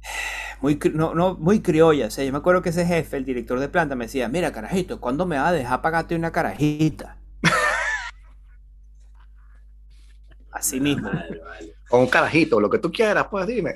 muy, 0.62 0.80
no, 0.94 1.14
no, 1.14 1.34
muy 1.34 1.60
criolla. 1.60 2.06
O 2.06 2.10
sea, 2.10 2.24
yo 2.24 2.32
me 2.32 2.38
acuerdo 2.38 2.62
que 2.62 2.70
ese 2.70 2.86
jefe, 2.86 3.18
el 3.18 3.26
director 3.26 3.60
de 3.60 3.68
planta, 3.68 3.96
me 3.96 4.06
decía, 4.06 4.26
mira, 4.28 4.50
carajito, 4.50 4.98
¿cuándo 4.98 5.26
me 5.26 5.36
vas 5.36 5.48
a 5.48 5.52
dejar 5.52 5.82
pagarte 5.82 6.16
una 6.16 6.32
carajita? 6.32 7.18
Así 10.50 10.80
mismo. 10.80 11.10
Vale. 11.10 11.74
O 11.90 11.98
un 11.98 12.06
carajito, 12.06 12.60
lo 12.60 12.70
que 12.70 12.78
tú 12.78 12.90
quieras, 12.90 13.26
pues 13.30 13.46
dime. 13.46 13.74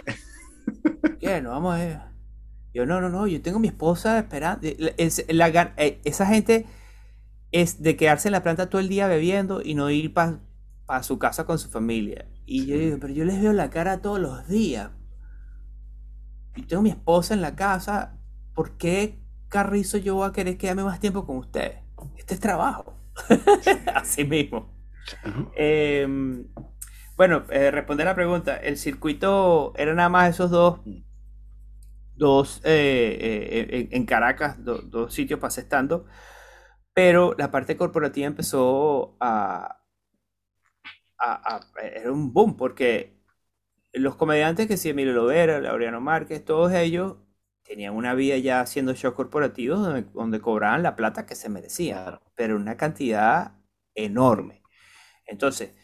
¿Qué? 1.21 1.43
No, 1.43 1.51
vamos 1.51 1.79
a. 1.79 2.11
Yo, 2.75 2.87
no, 2.87 3.01
no, 3.01 3.09
no, 3.09 3.27
yo 3.27 3.41
tengo 3.43 3.59
mi 3.59 3.69
esposa 3.69 4.19
esperando. 4.19 4.69
Es, 4.99 5.25
la 5.29 5.51
gan- 5.51 5.73
eh, 5.77 6.01
esa 6.05 6.27
gente 6.27 6.67
es 7.53 7.83
de 7.83 7.97
quedarse 7.97 8.29
en 8.29 8.33
la 8.33 8.43
planta 8.45 8.71
todo 8.71 8.81
el 8.81 8.89
día 8.89 9.09
bebiendo 9.09 9.63
y 9.63 9.75
no 9.75 9.91
ir 9.91 10.15
para 10.15 10.41
su 11.03 11.19
casa 11.19 11.47
con 11.47 11.59
su 11.59 11.71
familia. 11.71 12.27
Y 12.47 12.67
yo 12.67 12.79
digo, 12.79 12.99
pero 13.01 13.13
yo 13.15 13.25
les 13.25 13.41
veo 13.43 13.53
la 13.53 13.71
cara 13.71 14.03
todos 14.03 14.21
los 14.21 14.49
días. 14.49 14.91
Y 16.57 16.63
tengo 16.63 16.83
mi 16.83 16.91
esposa 16.91 17.35
en 17.35 17.41
la 17.43 17.55
casa. 17.57 18.19
¿Por 18.55 18.77
qué 18.77 19.19
carrizo 19.49 19.99
yo 19.99 20.17
voy 20.17 20.29
a 20.29 20.33
querer 20.33 20.59
quedarme 20.59 20.85
más 20.85 21.01
tiempo 21.01 21.25
con 21.27 21.37
ustedes? 21.39 21.79
Este 22.17 22.35
es 22.35 22.41
trabajo. 22.41 22.95
Así 23.95 24.25
mismo. 24.25 24.71
Eh, 25.57 26.07
bueno, 27.17 27.45
eh, 27.51 27.71
responder 27.71 28.07
la 28.07 28.15
pregunta. 28.15 28.57
El 28.57 28.77
circuito 28.77 29.73
era 29.77 29.95
nada 29.95 30.09
más 30.09 30.31
esos 30.31 30.51
dos, 30.51 30.81
dos 32.19 32.61
eh, 32.65 33.17
eh, 33.71 33.89
en, 33.93 34.07
Caracas, 34.07 34.63
do- 34.65 34.83
dos 34.83 35.15
sitios 35.15 35.41
para 35.41 35.49
hacer 35.49 35.65
stand-up, 35.65 36.07
pero 36.95 37.35
la 37.39 37.51
parte 37.51 37.77
corporativa 37.77 38.27
empezó 38.29 39.17
a, 39.21 39.83
a- 41.19 41.57
a- 41.57 41.81
Era 41.83 42.13
un 42.13 42.33
boom, 42.33 42.57
porque 42.57 43.17
los 43.93 44.17
comediantes 44.17 44.67
que 44.69 44.77
sí, 44.77 44.91
Emilio 44.91 45.13
Lovera, 45.15 45.61
Laureano 45.61 46.01
Márquez, 46.01 46.45
todos 46.45 46.73
ellos 46.75 47.17
tenían 47.65 47.95
una 47.97 48.15
vida 48.15 48.37
ya 48.39 48.61
haciendo 48.61 48.95
shows 48.95 49.15
corporativos 49.15 49.81
donde, 49.81 50.03
donde 50.15 50.41
cobraban 50.41 50.83
la 50.83 50.97
plata 50.97 51.27
que 51.27 51.37
se 51.37 51.49
merecían 51.51 52.05
Claro. 52.05 52.23
pero 52.37 52.57
una 52.57 52.77
cantidad 52.77 53.55
enorme. 53.95 54.63
Entonces, 55.27 55.75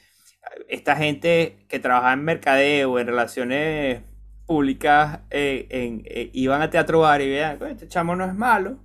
esta 0.68 0.96
gente 0.96 1.66
que 1.68 1.78
trabaja 1.80 2.12
en 2.14 2.24
mercadeo, 2.24 2.98
en 2.98 3.06
relaciones 3.06 4.02
públicas, 4.46 5.20
eh, 5.30 5.66
en, 5.70 6.02
eh, 6.06 6.30
iban 6.32 6.62
a 6.62 6.70
teatro 6.70 7.00
bar 7.00 7.20
y 7.22 7.30
vean, 7.30 7.62
este 7.66 7.88
chamo 7.88 8.14
no 8.16 8.24
es 8.24 8.34
malo, 8.34 8.78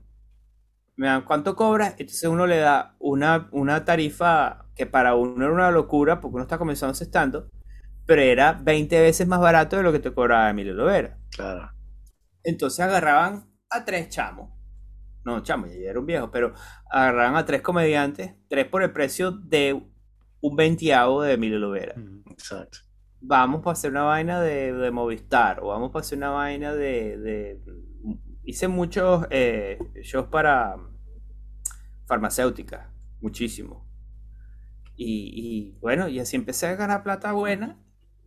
me 0.95 1.07
dan 1.07 1.23
cuánto 1.23 1.55
cobras, 1.55 1.95
entonces 1.97 2.29
uno 2.29 2.45
le 2.45 2.57
da 2.57 2.95
una, 2.99 3.47
una 3.51 3.85
tarifa 3.85 4.65
que 4.75 4.85
para 4.85 5.15
uno 5.15 5.45
era 5.45 5.53
una 5.53 5.71
locura 5.71 6.19
porque 6.19 6.35
uno 6.35 6.43
está 6.43 6.57
comenzando 6.57 6.93
estando, 6.93 7.49
pero 8.05 8.21
era 8.21 8.53
20 8.53 8.99
veces 8.99 9.27
más 9.27 9.39
barato 9.39 9.77
de 9.77 9.83
lo 9.83 9.91
que 9.91 9.99
te 9.99 10.13
cobraba 10.13 10.49
Emilio 10.49 10.73
Lovera. 10.73 11.17
Claro. 11.31 11.71
Entonces 12.43 12.79
agarraban 12.79 13.49
a 13.69 13.85
tres 13.85 14.09
chamos. 14.09 14.49
No, 15.23 15.41
chamos, 15.43 15.69
ya 15.69 15.89
era 15.89 15.99
un 15.99 16.05
viejo, 16.05 16.31
pero 16.31 16.53
agarraban 16.89 17.35
a 17.35 17.45
tres 17.45 17.61
comediantes, 17.61 18.33
tres 18.47 18.65
por 18.65 18.83
el 18.83 18.91
precio 18.91 19.31
de 19.31 19.81
un 20.41 20.55
veintiavo 20.55 21.21
de 21.21 21.33
Emilio 21.33 21.59
Lovera. 21.59 21.95
Exacto. 22.31 22.79
Vamos 23.21 23.61
para 23.61 23.73
hacer 23.73 23.91
una 23.91 24.03
vaina 24.03 24.39
de, 24.41 24.71
de 24.73 24.91
Movistar, 24.91 25.59
o 25.61 25.67
vamos 25.67 25.91
para 25.91 26.01
hacer 26.01 26.17
una 26.17 26.29
vaina 26.31 26.73
de. 26.73 27.17
de- 27.17 27.59
Hice 28.43 28.67
muchos 28.67 29.27
eh, 29.29 29.77
shows 30.01 30.27
para 30.27 30.75
farmacéuticas, 32.07 32.87
muchísimo. 33.21 33.85
Y, 34.95 35.31
y, 35.35 35.77
bueno, 35.81 36.07
y 36.07 36.19
así 36.19 36.35
empecé 36.35 36.67
a 36.67 36.75
ganar 36.75 37.03
plata 37.03 37.31
buena. 37.33 37.77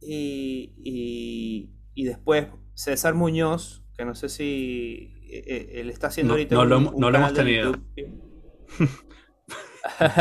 Y, 0.01 0.75
y, 0.85 1.71
y 1.95 2.05
después 2.05 2.47
César 2.75 3.15
Muñoz, 3.15 3.85
que 3.97 4.05
no 4.05 4.15
sé 4.15 4.29
si 4.29 5.13
eh, 5.29 5.45
eh, 5.47 5.71
él 5.81 5.91
está 5.91 6.07
haciendo 6.09 6.35
No- 6.35 6.39
ahorita 6.39 6.55
no 6.55 6.65
lo 6.65 6.77
un- 6.77 6.83
hemos- 6.83 6.95
un 6.95 7.01
no 7.01 7.11
lo 7.11 7.19
hemos 7.19 7.35
tenido. 7.35 7.73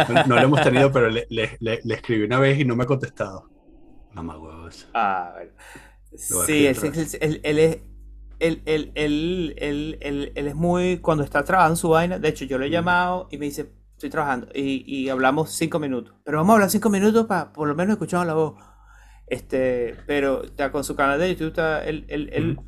No, 0.09 0.23
no 0.25 0.35
lo 0.35 0.41
hemos 0.41 0.61
tenido, 0.63 0.91
pero 0.91 1.09
le, 1.09 1.25
le- 1.29 1.57
le- 1.59 1.79
le 1.83 1.93
escribí 1.95 2.23
una 2.23 2.39
vez 2.39 2.59
y 2.59 2.65
no 2.65 2.75
me 2.75 2.83
ha 2.83 2.87
contestado. 2.87 3.49
Mamá 4.13 4.37
huevos. 4.37 4.87
Ah, 4.93 5.31
bueno. 5.35 5.51
Sí, 6.15 6.65
él, 6.67 6.77
es. 6.77 7.13
Él, 7.13 8.61
él- 8.65 8.91
él- 8.95 9.55
él- 9.55 9.97
él- 10.01 10.31
él 10.35 10.47
es 10.47 10.55
muy. 10.55 10.97
Cuando 10.97 11.23
está 11.23 11.43
trabajando 11.43 11.75
su 11.75 11.89
vaina, 11.89 12.19
de 12.19 12.27
hecho, 12.29 12.45
yo 12.45 12.57
lo 12.57 12.65
he 12.65 12.69
Mm. 12.69 12.71
llamado 12.71 13.27
y 13.31 13.37
me 13.37 13.45
dice, 13.45 13.71
estoy 13.93 14.09
trabajando. 14.09 14.47
Y, 14.53 14.83
y 14.85 15.09
hablamos 15.09 15.51
cinco 15.51 15.79
minutos. 15.79 16.15
Pero 16.25 16.37
vamos 16.37 16.51
a 16.51 16.55
hablar 16.55 16.69
cinco 16.69 16.89
minutos 16.89 17.25
para 17.27 17.53
por 17.53 17.67
lo 17.67 17.75
menos 17.75 17.93
escuchar 17.93 18.25
la 18.25 18.33
voz. 18.33 18.55
Este, 19.27 19.95
pero 20.07 20.43
está 20.43 20.71
con 20.71 20.83
su 20.83 20.95
canal 20.95 21.19
de 21.19 21.29
YouTube, 21.29 21.49
está- 21.49 21.85
él, 21.85 22.05
él- 22.09 22.29
él- 22.33 22.59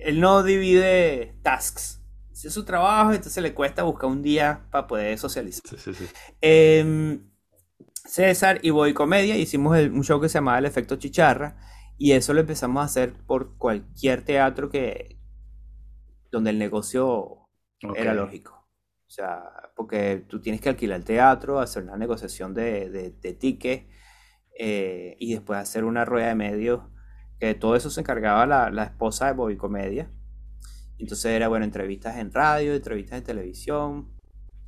él 0.00 0.20
no 0.20 0.42
divide 0.42 1.38
tasks. 1.42 2.00
Es 2.32 2.52
su 2.52 2.64
trabajo, 2.64 3.12
entonces 3.12 3.40
le 3.40 3.54
cuesta 3.54 3.84
buscar 3.84 4.10
un 4.10 4.20
día 4.20 4.66
para 4.72 4.88
poder 4.88 5.16
socializar. 5.16 5.62
Sí, 5.64 5.76
sí, 5.78 5.94
sí. 5.94 6.06
Em, 6.40 7.22
César 8.12 8.58
y 8.60 8.68
Boy 8.68 8.92
Comedia 8.92 9.38
hicimos 9.38 9.74
el- 9.78 9.90
un 9.90 10.04
show 10.04 10.20
que 10.20 10.28
se 10.28 10.34
llamaba 10.34 10.58
El 10.58 10.66
Efecto 10.66 10.96
Chicharra 10.96 11.56
y 11.96 12.12
eso 12.12 12.34
lo 12.34 12.40
empezamos 12.40 12.82
a 12.82 12.84
hacer 12.84 13.14
por 13.14 13.56
cualquier 13.56 14.22
teatro 14.22 14.68
que 14.68 15.16
donde 16.30 16.50
el 16.50 16.58
negocio 16.58 17.48
era 17.96 18.12
lógico. 18.12 18.68
O 19.06 19.10
sea, 19.10 19.72
porque 19.74 20.26
tú 20.28 20.42
tienes 20.42 20.60
que 20.60 20.68
alquilar 20.68 20.98
el 20.98 21.04
teatro, 21.06 21.58
hacer 21.58 21.84
una 21.84 21.96
negociación 21.96 22.52
de, 22.52 22.90
de, 22.90 23.12
de 23.12 23.32
ticket 23.32 23.88
eh, 24.58 25.16
y 25.18 25.32
después 25.32 25.58
hacer 25.58 25.84
una 25.84 26.04
rueda 26.04 26.28
de 26.28 26.34
medios, 26.34 26.82
que 27.40 27.46
de 27.46 27.54
todo 27.54 27.76
eso 27.76 27.88
se 27.88 28.00
encargaba 28.00 28.44
la, 28.44 28.68
la 28.68 28.84
esposa 28.84 29.28
de 29.28 29.32
Bobby 29.32 29.56
Comedia. 29.56 30.10
Entonces 30.98 31.32
era, 31.32 31.48
bueno, 31.48 31.64
entrevistas 31.64 32.18
en 32.18 32.30
radio, 32.30 32.74
entrevistas 32.74 33.16
en 33.20 33.24
televisión, 33.24 34.12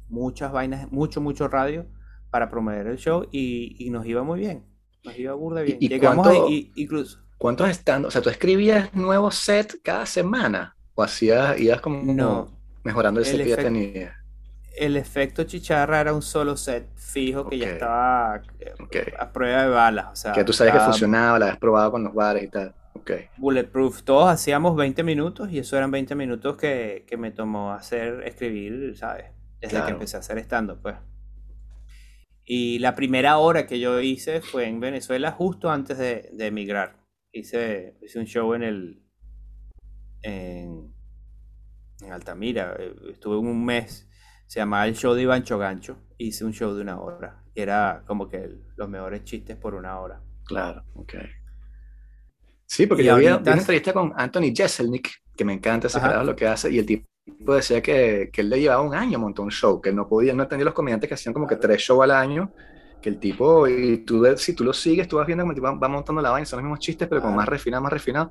muchas 0.08 0.50
vainas, 0.50 0.90
mucho, 0.90 1.20
mucho 1.20 1.46
radio 1.48 1.86
para 2.34 2.50
promover 2.50 2.88
el 2.88 2.96
show 2.98 3.28
y, 3.30 3.76
y 3.78 3.90
nos 3.90 4.04
iba 4.06 4.24
muy 4.24 4.40
bien. 4.40 4.64
Nos 5.04 5.16
iba 5.16 5.32
burda 5.34 5.62
bien. 5.62 5.78
y 5.80 5.88
Llegamos 5.88 6.26
cuánto- 6.26 6.46
ahí, 6.48 6.72
incluso. 6.74 7.20
¿Cuántos 7.38 7.68
están? 7.70 8.04
O 8.06 8.10
sea, 8.10 8.22
¿tú 8.22 8.28
escribías 8.28 8.92
nuevos 8.92 9.36
set 9.36 9.76
cada 9.84 10.04
semana? 10.04 10.74
¿O 10.96 11.04
hacías, 11.04 11.60
ibas 11.60 11.80
como 11.80 12.02
No, 12.12 12.48
mejorando 12.82 13.20
el 13.20 13.26
el 13.26 13.32
set 13.36 13.42
que 13.44 13.50
ya 13.50 13.56
tenías? 13.56 14.14
el 14.76 14.96
efecto 14.96 15.44
chicharra 15.44 16.00
era 16.00 16.12
un 16.12 16.22
solo 16.22 16.56
set 16.56 16.88
fijo 16.96 17.48
que 17.48 17.58
ya 17.58 17.68
estaba 17.70 18.42
eh, 18.58 19.14
a 19.16 19.32
prueba 19.32 19.62
de 19.62 19.68
balas. 19.68 20.06
O 20.10 20.16
sea, 20.16 20.32
Que 20.32 20.42
tú 20.42 20.52
sabes 20.52 20.72
que 20.72 20.78
estaba 20.78 20.92
funcionaba, 20.92 21.38
la 21.38 21.44
habías 21.46 21.58
probado 21.60 21.92
con 21.92 22.02
los 22.02 22.12
bares 22.12 22.42
y 22.42 22.48
tal. 22.48 22.74
Bulletproof. 23.36 24.02
Todos 24.02 24.28
hacíamos 24.28 24.74
20 24.74 25.04
minutos 25.04 25.52
y 25.52 25.60
eso 25.60 25.76
eran 25.76 25.92
20 25.92 26.16
minutos 26.16 26.56
que, 26.56 27.04
que 27.06 27.16
me 27.16 27.30
tomó 27.30 27.72
hacer, 27.72 28.24
escribir, 28.26 28.96
¿sabes? 28.96 29.26
Desde 29.60 29.76
que 29.76 29.80
Claro. 29.82 29.88
empecé 29.94 30.16
a 30.16 30.20
hacer 30.20 30.38
stand 30.38 30.74
pues. 30.82 30.96
Y 32.46 32.78
la 32.78 32.94
primera 32.94 33.38
hora 33.38 33.66
que 33.66 33.80
yo 33.80 34.00
hice 34.00 34.40
fue 34.42 34.66
en 34.68 34.78
Venezuela 34.80 35.32
justo 35.32 35.70
antes 35.70 35.96
de, 35.98 36.28
de 36.32 36.46
emigrar. 36.46 36.96
Hice, 37.32 37.96
hice 38.02 38.18
un 38.18 38.26
show 38.26 38.52
en 38.54 38.62
el 38.62 39.02
en, 40.22 40.94
en 42.00 42.12
Altamira. 42.12 42.76
eh, 42.78 42.94
Estuve 43.12 43.36
un 43.38 43.64
mes. 43.64 44.08
Se 44.46 44.60
llamaba 44.60 44.86
el 44.86 44.94
show 44.94 45.14
de 45.14 45.22
Ivancho 45.22 45.58
Gancho. 45.58 45.98
Hice 46.18 46.44
un 46.44 46.52
show 46.52 46.74
de 46.74 46.82
una 46.82 47.00
hora. 47.00 47.42
Y 47.54 47.60
era 47.62 48.02
como 48.06 48.28
que 48.28 48.50
los 48.76 48.88
mejores 48.88 49.24
chistes 49.24 49.56
por 49.56 49.74
una 49.74 49.98
hora. 50.00 50.20
Claro, 50.44 50.84
ok. 50.94 51.14
Sí, 52.66 52.86
porque 52.86 53.02
Y 53.02 53.06
yo 53.06 53.12
ahorita- 53.14 53.40
una 53.52 53.60
entrevista 53.60 53.92
con 53.92 54.12
Anthony 54.16 54.52
Jeselnik, 54.54 55.08
que 55.36 55.44
me 55.44 55.52
encanta 55.54 55.86
ese 55.86 55.98
lo 56.24 56.36
que 56.36 56.46
hace, 56.46 56.70
y 56.70 56.78
el 56.78 56.86
tipo 56.86 57.06
decía 57.26 57.82
que, 57.82 58.30
que 58.32 58.40
él 58.42 58.50
le 58.50 58.60
llevaba 58.60 58.82
un 58.82 58.94
año 58.94 59.18
montar 59.18 59.44
un 59.44 59.50
show, 59.50 59.80
que 59.80 59.92
no 59.92 60.08
podía, 60.08 60.34
no 60.34 60.42
entendía 60.44 60.64
los 60.66 60.74
comediantes 60.74 61.08
que 61.08 61.14
hacían 61.14 61.32
como 61.34 61.46
que 61.46 61.56
tres 61.56 61.80
shows 61.82 62.02
al 62.04 62.10
año, 62.12 62.52
que 63.00 63.08
el 63.10 63.20
tipo, 63.20 63.68
y 63.68 64.04
tú, 64.04 64.24
si 64.36 64.54
tú 64.54 64.64
lo 64.64 64.72
sigues, 64.72 65.08
tú 65.08 65.16
vas 65.16 65.26
viendo 65.26 65.42
como 65.44 65.52
el 65.52 65.56
tipo 65.56 65.66
va, 65.66 65.74
va 65.78 65.88
montando 65.88 66.22
la 66.22 66.30
vaina, 66.30 66.46
son 66.46 66.58
los 66.58 66.64
mismos 66.64 66.80
chistes, 66.80 67.08
pero 67.08 67.20
como 67.22 67.34
Claro. 67.34 67.36
más 67.36 67.48
refinado, 67.48 67.82
más 67.82 67.92
refinado, 67.92 68.30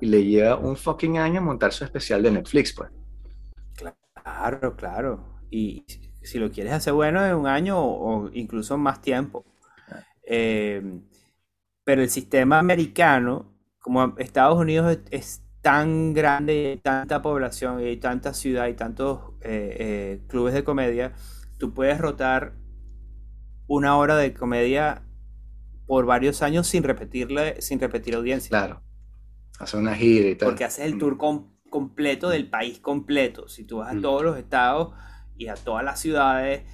y 0.00 0.06
le 0.06 0.24
lleva 0.24 0.58
un 0.58 0.76
fucking 0.76 1.18
año 1.18 1.42
montar 1.42 1.72
su 1.72 1.84
especial 1.84 2.22
de 2.22 2.30
Netflix, 2.32 2.74
pues. 2.74 2.90
Claro, 4.14 4.76
claro. 4.76 5.24
Y 5.50 5.84
si- 6.22 6.38
lo 6.38 6.50
quieres 6.50 6.72
hacer 6.72 6.92
bueno 6.92 7.24
en 7.26 7.34
un 7.34 7.46
año 7.46 7.78
o, 7.78 8.26
o 8.26 8.30
incluso 8.32 8.78
más 8.78 9.00
tiempo. 9.02 9.44
Eh, 10.24 10.82
pero 11.84 12.02
el 12.02 12.10
sistema 12.10 12.58
americano, 12.58 13.52
como 13.80 14.14
Estados 14.18 14.58
Unidos 14.58 14.98
es 15.10 15.41
tan 15.62 16.12
grande, 16.12 16.66
hay 16.72 16.76
tanta 16.78 17.22
población 17.22 17.86
y 17.86 17.96
tanta 17.96 18.34
ciudad 18.34 18.68
y 18.68 18.74
tantos 18.74 19.20
eh, 19.40 19.76
eh, 19.80 20.22
clubes 20.28 20.54
de 20.54 20.64
comedia, 20.64 21.12
tú 21.58 21.72
puedes 21.72 21.98
rotar 22.00 22.54
una 23.66 23.96
hora 23.96 24.16
de 24.16 24.34
comedia 24.34 25.02
por 25.86 26.04
varios 26.06 26.42
años 26.42 26.66
sin 26.66 26.82
repetirle, 26.82 27.60
sin 27.62 27.80
repetir 27.80 28.14
audiencia. 28.14 28.48
Claro. 28.50 28.82
Hacer 29.58 29.80
una 29.80 29.94
gira 29.94 30.28
y 30.28 30.34
tal. 30.34 30.48
Porque 30.48 30.64
haces 30.64 30.84
el 30.86 30.98
tour 30.98 31.16
com- 31.16 31.52
completo 31.70 32.28
del 32.28 32.48
país 32.50 32.78
completo. 32.80 33.48
Si 33.48 33.64
tú 33.64 33.78
vas 33.78 33.90
a 33.90 33.94
Mm. 33.94 34.02
todos 34.02 34.22
los 34.22 34.36
estados 34.38 34.94
y 35.36 35.46
a 35.48 35.54
todas 35.54 35.84
las 35.84 36.00
ciudades, 36.00 36.64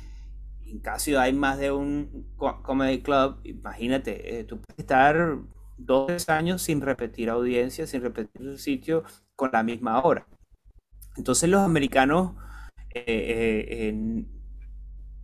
en 0.66 0.80
cada 0.80 0.98
ciudad 0.98 1.22
hay 1.22 1.32
más 1.32 1.58
de 1.58 1.72
un 1.72 2.32
co- 2.36 2.62
comedy 2.62 3.02
club, 3.02 3.40
imagínate, 3.44 4.40
eh, 4.40 4.44
tú 4.44 4.60
puedes 4.60 4.78
estar 4.78 5.38
dos 5.78 6.28
años 6.28 6.62
sin 6.62 6.80
repetir 6.80 7.30
audiencia, 7.30 7.86
sin 7.86 8.02
repetir 8.02 8.42
el 8.46 8.58
sitio 8.58 9.04
con 9.36 9.50
la 9.52 9.62
misma 9.62 10.02
hora. 10.02 10.26
Entonces 11.16 11.48
los 11.48 11.60
americanos 11.62 12.34
eh, 12.94 13.04
eh, 13.68 14.24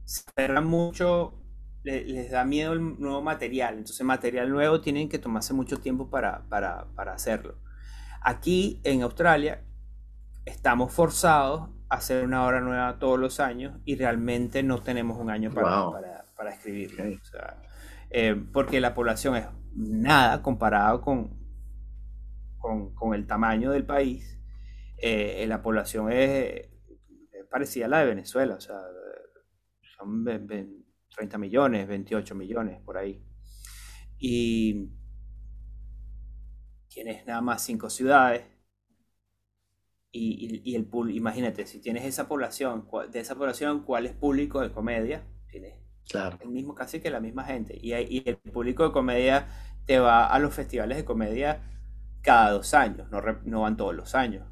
se 0.05 0.23
aferran 0.31 0.67
mucho, 0.67 1.41
le- 1.83 2.05
les 2.05 2.31
da 2.31 2.45
miedo 2.45 2.73
el 2.73 2.99
nuevo 3.01 3.23
material. 3.23 3.79
Entonces 3.79 4.05
material 4.07 4.51
nuevo 4.51 4.81
tienen 4.81 5.09
que 5.09 5.19
tomarse 5.19 5.55
mucho 5.55 5.79
tiempo 5.79 6.11
para, 6.11 6.49
para, 6.49 6.87
para 6.95 7.15
hacerlo. 7.15 7.59
Aquí 8.21 8.81
en 8.85 9.03
Australia 9.03 9.65
estamos 10.45 10.93
forzados 10.93 11.71
a 11.89 11.97
hacer 11.97 12.25
una 12.25 12.45
hora 12.45 12.61
nueva 12.61 12.99
todos 12.99 13.19
los 13.19 13.41
años 13.41 13.79
y 13.85 13.97
realmente 13.97 14.63
no 14.63 14.81
tenemos 14.83 15.19
un 15.19 15.31
año 15.31 15.53
para, 15.53 15.83
Wow. 15.83 15.93
para, 15.93 16.25
para 16.37 16.51
escribir. 16.55 16.93
Ok. 16.93 17.21
O 17.23 17.25
sea, 17.25 17.63
eh, 18.11 18.35
porque 18.53 18.81
la 18.81 18.95
población 18.95 19.37
es 19.37 19.47
nada 19.77 20.43
comparado 20.43 21.01
con, 21.03 21.31
con, 22.59 22.95
con 22.95 23.15
el 23.15 23.27
tamaño 23.27 23.71
del 23.71 23.85
país. 23.87 24.39
Eh, 24.99 25.45
la 25.49 25.63
población 25.63 26.13
es, 26.13 26.69
parecida 27.51 27.87
a 27.87 27.89
la 27.89 28.01
de 28.01 28.07
Venezuela, 28.07 28.57
o 28.57 28.61
sea, 28.61 28.77
son 29.97 30.25
ve- 30.25 30.39
ve- 30.39 30.69
30 31.15 31.39
millones, 31.39 31.87
28 31.87 32.35
millones 32.35 32.81
por 32.83 32.97
ahí. 32.99 33.23
Y 34.19 34.91
tienes 36.89 37.27
nada 37.27 37.41
más 37.43 37.63
cinco 37.63 37.91
ciudades. 37.91 38.43
Y, 40.13 40.63
y- 40.65 40.73
y 40.73 40.77
el 40.77 40.89
imagínate, 41.11 41.67
si 41.67 41.79
tienes 41.81 42.05
esa 42.07 42.27
población, 42.29 42.89
de 43.11 43.21
esa 43.21 43.35
población, 43.35 43.85
¿cuál 43.85 44.07
es 44.07 44.13
público 44.15 44.61
de 44.63 44.73
comedia? 44.73 45.27
Tienes 45.51 45.75
Claro. 46.09 46.39
el 46.41 46.49
mismo, 46.51 46.75
casi 46.75 47.01
que 47.01 47.11
la 47.11 47.21
misma 47.21 47.45
gente. 47.45 47.79
Y, 47.81 47.93
hay- 47.93 48.07
y 48.11 48.29
el 48.29 48.37
público 48.39 48.85
de 48.85 48.93
comedia 48.93 49.49
te 49.87 49.99
va 49.99 50.27
a 50.27 50.39
los 50.39 50.55
festivales 50.55 50.97
de 50.99 51.05
comedia 51.05 51.63
cada 52.23 52.53
dos 52.53 52.75
años, 52.75 53.11
no, 53.11 53.21
re- 53.21 53.39
no 53.45 53.63
van 53.63 53.77
todos 53.77 53.95
los 53.95 54.15
años. 54.15 54.47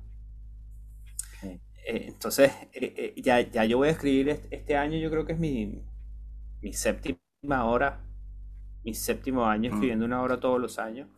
Eh, 1.87 2.07
entonces, 2.09 2.53
eh, 2.73 2.95
eh, 3.17 3.23
ya, 3.23 3.41
ya 3.41 3.65
yo 3.65 3.79
voy 3.79 3.89
a 3.89 3.91
escribir 3.93 4.29
este, 4.29 4.55
este 4.57 4.77
año, 4.77 4.99
yo 4.99 5.11
creo 5.11 5.25
que 5.27 5.33
es 5.33 5.39
mi, 5.39 5.83
mi 6.63 6.73
séptima 6.73 7.67
hora, 7.67 8.01
mi 8.85 8.95
séptimo 8.95 9.47
año 9.47 9.71
Mm. 9.71 9.73
escribiendo 9.73 10.05
una 10.07 10.23
hora 10.23 10.41
todos 10.41 10.61
los 10.61 10.79
años. 10.79 11.09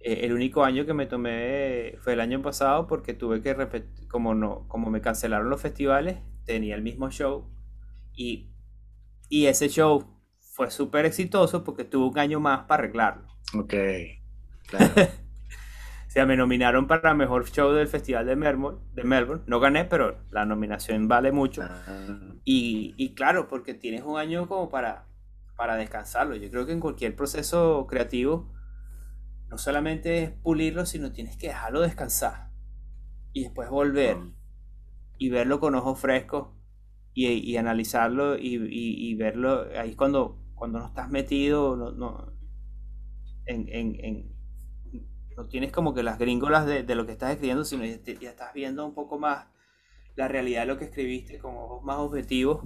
Eh, 0.00 0.20
el 0.26 0.32
único 0.34 0.64
año 0.64 0.86
que 0.86 0.94
me 0.94 1.06
tomé 1.06 1.94
fue 2.00 2.14
el 2.14 2.20
año 2.20 2.42
pasado 2.42 2.86
porque 2.88 3.14
tuve 3.14 3.42
que 3.42 3.54
repetir, 3.54 4.08
como 4.08 4.34
no, 4.34 4.66
como 4.68 4.90
me 4.90 5.00
cancelaron 5.02 5.50
los 5.50 5.62
festivales, 5.62 6.18
tenía 6.46 6.74
el 6.76 6.82
mismo 6.82 7.10
show 7.10 7.50
y, 8.14 8.50
y 9.28 9.46
ese 9.46 9.68
show 9.68 10.16
fue 10.38 10.70
súper 10.70 11.04
exitoso 11.06 11.64
porque 11.64 11.84
tuve 11.84 12.06
un 12.08 12.18
año 12.18 12.40
más 12.40 12.66
para 12.66 12.84
arreglarlo. 12.84 13.28
Ok. 13.54 13.74
Claro. 14.68 14.92
O 16.06 16.18
sea, 16.18 16.24
me 16.24 16.36
nominaron 16.38 16.86
para 16.86 17.12
mejor 17.12 17.44
show 17.50 17.72
del 17.72 17.88
Festival 17.88 18.24
de 18.24 18.36
Melbourne, 18.36 18.78
de 18.94 19.04
Melbourne. 19.04 19.42
No 19.46 19.60
gané, 19.60 19.84
pero 19.84 20.16
la 20.30 20.46
nominación 20.46 21.08
vale 21.08 21.30
mucho. 21.30 21.60
Ah, 21.62 22.08
Y, 22.42 22.94
y 22.96 23.14
claro, 23.14 23.48
porque 23.48 23.74
tienes 23.74 24.02
un 24.02 24.18
año 24.18 24.48
como 24.48 24.70
para, 24.70 25.08
para 25.58 25.76
descansarlo. 25.76 26.34
Yo 26.36 26.48
creo 26.50 26.64
que 26.64 26.72
en 26.72 26.80
cualquier 26.80 27.14
proceso 27.14 27.86
creativo, 27.86 28.50
no 29.50 29.58
solamente 29.58 30.22
es 30.22 30.30
pulirlo, 30.30 30.86
sino 30.86 31.12
tienes 31.12 31.36
que 31.36 31.48
dejarlo 31.48 31.82
descansar. 31.82 32.48
Y 33.34 33.42
después 33.42 33.68
volver 33.68 34.16
y 35.18 35.28
verlo 35.28 35.60
con 35.60 35.74
ojos 35.74 36.00
frescos 36.00 36.55
y, 37.16 37.56
analizarlo 37.56 38.36
y, 38.38 39.14
verlo. 39.16 39.66
Ahí 39.78 39.90
es 39.90 39.96
cuando, 39.96 40.38
cuando 40.54 40.78
no 40.78 40.86
estás 40.86 41.10
metido, 41.10 41.76
no, 41.76 41.92
no, 41.92 42.32
en, 43.46 43.68
en- 43.68 44.04
en- 44.04 44.36
no 45.36 45.46
tienes 45.48 45.70
como 45.72 45.94
que 45.94 46.02
las 46.02 46.18
gringolas 46.18 46.66
de, 46.66 46.82
lo 46.94 47.06
que 47.06 47.12
estás 47.12 47.30
escribiendo, 47.32 47.64
sino 47.64 47.84
ya, 47.84 47.98
ya 48.20 48.30
estás 48.30 48.54
viendo 48.54 48.86
un 48.86 48.94
poco 48.94 49.18
más 49.18 49.46
la 50.16 50.28
realidad 50.28 50.62
de 50.62 50.66
lo 50.68 50.78
que 50.78 50.86
escribiste 50.86 51.38
con 51.38 51.56
ojos 51.56 51.84
más 51.84 51.98
objetivos. 51.98 52.64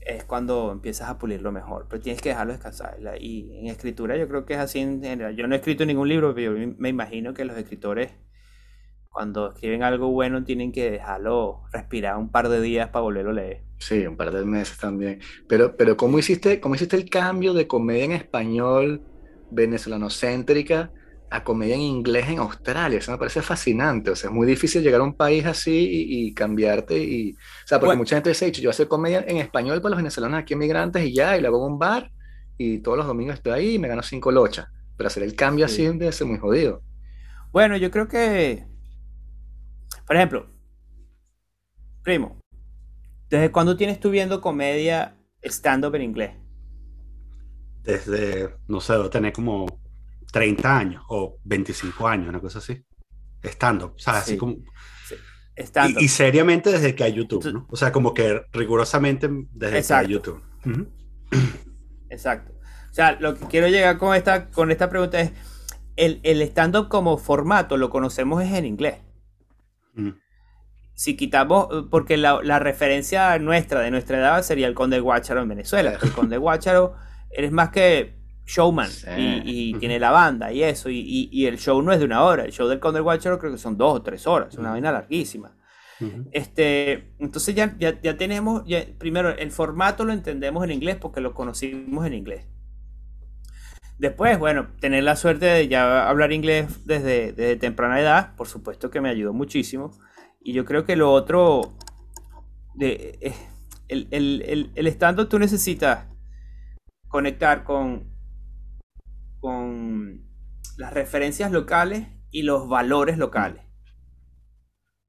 Es 0.00 0.24
cuando 0.24 0.72
empiezas 0.72 1.08
a 1.10 1.18
pulirlo 1.18 1.52
mejor, 1.52 1.86
pero 1.90 2.02
tienes 2.02 2.22
que 2.22 2.30
dejarlo 2.30 2.52
descansar. 2.54 2.98
Y 3.20 3.58
en 3.58 3.66
escritura 3.68 4.16
yo 4.16 4.28
creo 4.28 4.46
que 4.46 4.54
es 4.54 4.60
así 4.60 4.80
en 4.80 5.02
general. 5.02 5.36
Yo 5.36 5.48
no 5.48 5.54
he 5.54 5.58
escrito 5.58 5.84
ningún 5.86 6.08
libro, 6.08 6.34
pero 6.34 6.56
yo 6.56 6.74
me 6.78 6.90
imagino 6.90 7.34
que 7.34 7.44
los 7.44 7.56
escritores 7.58 8.12
cuando 9.10 9.52
escriben 9.52 9.82
algo 9.82 10.10
bueno 10.10 10.44
tienen 10.44 10.72
que 10.72 10.90
dejarlo 10.92 11.64
respirar 11.72 12.18
un 12.18 12.30
par 12.30 12.48
de 12.48 12.60
días 12.60 12.90
para 12.90 13.02
volverlo 13.02 13.32
a 13.32 13.34
leer. 13.34 13.65
Sí, 13.78 14.06
un 14.06 14.16
par 14.16 14.32
de 14.32 14.44
meses 14.44 14.78
también. 14.78 15.20
Pero, 15.46 15.76
pero 15.76 15.96
¿cómo 15.96 16.18
hiciste, 16.18 16.60
cómo 16.60 16.74
hiciste 16.74 16.96
el 16.96 17.08
cambio 17.10 17.52
de 17.54 17.66
comedia 17.68 18.04
en 18.04 18.12
español 18.12 19.04
venezolano-céntrica 19.50 20.92
a 21.30 21.44
comedia 21.44 21.74
en 21.74 21.82
inglés 21.82 22.28
en 22.28 22.38
Australia? 22.38 22.98
Eso 22.98 23.12
me 23.12 23.18
parece 23.18 23.42
fascinante. 23.42 24.10
O 24.10 24.16
sea, 24.16 24.30
es 24.30 24.34
muy 24.34 24.46
difícil 24.46 24.82
llegar 24.82 25.00
a 25.02 25.04
un 25.04 25.16
país 25.16 25.44
así 25.46 25.72
y, 25.72 26.28
y 26.28 26.34
cambiarte. 26.34 26.98
Y, 26.98 27.32
o 27.32 27.36
sea, 27.66 27.78
porque 27.78 27.94
Bueno. 27.94 27.96
mucha 27.96 28.16
gente 28.16 28.34
se 28.34 28.46
ha 28.46 28.48
dicho, 28.48 28.62
yo 28.62 28.70
hacer 28.70 28.88
comedia 28.88 29.24
en 29.28 29.36
español 29.38 29.80
para 29.82 29.90
los 29.90 29.98
venezolanos 29.98 30.40
aquí 30.40 30.54
emigrantes 30.54 31.04
y 31.04 31.14
ya, 31.14 31.36
y 31.36 31.40
lo 31.42 31.48
hago 31.48 31.66
en 31.66 31.72
un 31.74 31.78
bar 31.78 32.10
y 32.56 32.80
todos 32.80 32.96
los 32.98 33.06
domingos 33.06 33.34
estoy 33.36 33.52
ahí 33.52 33.74
y 33.74 33.78
me 33.78 33.88
gano 33.88 34.02
cinco 34.02 34.32
lochas. 34.32 34.66
Pero 34.96 35.08
hacer 35.08 35.22
el 35.22 35.36
cambio 35.36 35.66
Sí. 35.66 35.72
así 35.72 35.84
debe 35.86 36.12
ser 36.12 36.26
muy 36.26 36.38
jodido. 36.38 36.82
Bueno, 37.52 37.76
yo 37.76 37.90
creo 37.90 38.08
que, 38.08 38.66
por 40.06 40.16
ejemplo, 40.16 40.46
primo, 42.02 42.38
¿desde 43.30 43.50
cuándo 43.52 43.76
tienes 43.76 44.00
tú 44.00 44.10
viendo 44.10 44.40
comedia 44.40 45.16
stand-up 45.42 45.94
en 45.94 46.02
inglés? 46.02 46.30
Desde, 47.82 48.56
no 48.68 48.80
sé, 48.80 48.94
debo 48.94 49.10
tener 49.10 49.32
como 49.32 49.66
30 50.32 50.78
años 50.78 51.04
o 51.08 51.38
25 51.44 52.08
años, 52.08 52.28
una 52.28 52.40
cosa 52.40 52.58
así. 52.58 52.84
Estando, 53.42 53.94
o 53.94 53.98
sea, 53.98 54.18
así 54.18 54.32
Sí. 54.32 54.36
como... 54.38 54.56
Stand-up. 55.56 56.00
Y, 56.02 56.04
y 56.04 56.08
seriamente 56.08 56.70
desde 56.70 56.94
que 56.94 57.04
hay 57.04 57.14
YouTube, 57.14 57.50
¿no? 57.52 57.66
O 57.70 57.76
sea, 57.76 57.90
como 57.92 58.12
que 58.12 58.42
rigurosamente 58.52 59.28
desde 59.52 59.78
Exacto. 59.78 60.00
que 60.02 60.06
hay 60.06 60.12
YouTube. 60.12 60.42
Exacto. 62.10 62.52
O 62.90 62.94
sea, 62.94 63.12
lo 63.20 63.34
que 63.36 63.46
quiero 63.46 63.68
llegar 63.68 63.98
con 63.98 64.14
esta, 64.14 64.48
con 64.50 64.70
esta 64.70 64.90
pregunta 64.90 65.20
es, 65.20 65.32
el, 65.96 66.20
el 66.24 66.42
stand-up 66.42 66.88
como 66.88 67.16
formato 67.16 67.76
lo 67.78 67.88
conocemos 67.88 68.42
es 68.42 68.52
en 68.52 68.66
inglés. 68.66 68.96
Mm. 69.94 70.10
Si 70.98 71.14
quitamos, 71.14 71.68
eh, 71.70 71.86
porque 71.90 72.16
la, 72.16 72.40
la 72.42 72.58
referencia 72.58 73.38
nuestra, 73.38 73.80
de 73.80 73.90
nuestra 73.90 74.16
edad, 74.18 74.42
sería 74.42 74.66
el 74.66 74.74
Conde 74.74 74.98
Guácharo 74.98 75.42
en 75.42 75.48
Venezuela. 75.48 75.98
El 76.02 76.12
Conde 76.12 76.38
Guácharo 76.38 76.94
eres 77.30 77.52
más 77.52 77.68
que 77.68 78.16
showman 78.46 78.88
Sí. 78.88 79.10
y, 79.44 79.74
tiene 79.74 79.98
la 79.98 80.10
banda 80.10 80.52
y 80.52 80.62
eso, 80.62 80.88
y, 80.88 80.98
y- 81.00 81.28
y 81.30 81.46
el 81.46 81.58
show 81.58 81.82
no 81.82 81.92
es 81.92 81.98
de 81.98 82.04
una 82.06 82.22
hora. 82.24 82.44
El 82.44 82.52
show 82.52 82.66
del 82.66 82.80
Conde 82.80 83.00
Guácharo 83.00 83.38
creo 83.38 83.52
que 83.52 83.58
son 83.58 83.76
dos 83.76 83.92
o 83.94 84.02
tres 84.02 84.26
horas, 84.26 84.48
es 84.54 84.58
una 84.58 84.70
vaina 84.70 84.90
larguísima. 84.90 85.52
Este, 86.32 87.14
entonces 87.18 87.54
ya, 87.54 87.74
ya, 87.78 88.00
ya 88.00 88.16
tenemos, 88.16 88.62
ya- 88.66 88.84
primero 88.98 89.30
el 89.30 89.50
formato 89.50 90.04
lo 90.04 90.12
entendemos 90.12 90.62
en 90.64 90.70
inglés 90.70 90.96
porque 90.96 91.20
lo 91.20 91.34
conocimos 91.34 92.06
en 92.06 92.14
inglés. 92.14 92.46
Después, 93.98 94.38
bueno, 94.38 94.68
tener 94.80 95.04
la 95.04 95.16
suerte 95.16 95.46
de 95.46 95.68
ya 95.68 96.08
hablar 96.08 96.32
inglés 96.32 96.84
desde, 96.86 97.32
desde 97.32 97.56
temprana 97.56 97.98
edad, 98.00 98.34
por 98.36 98.46
supuesto 98.46 98.90
que 98.90 99.00
me 99.00 99.08
ayudó 99.08 99.32
muchísimo. 99.32 99.90
Y 100.46 100.52
yo 100.52 100.64
creo 100.64 100.84
que 100.84 100.94
lo 100.94 101.10
otro, 101.10 101.74
de, 102.76 103.18
eh, 103.20 103.34
el, 103.88 104.06
el, 104.12 104.42
el, 104.46 104.70
el 104.76 104.86
stand-up 104.86 105.28
tú 105.28 105.40
necesitas 105.40 106.06
conectar 107.08 107.64
con, 107.64 108.16
con 109.40 110.24
las 110.76 110.92
referencias 110.92 111.50
locales 111.50 112.06
y 112.30 112.42
los 112.42 112.68
valores 112.68 113.18
locales. 113.18 113.64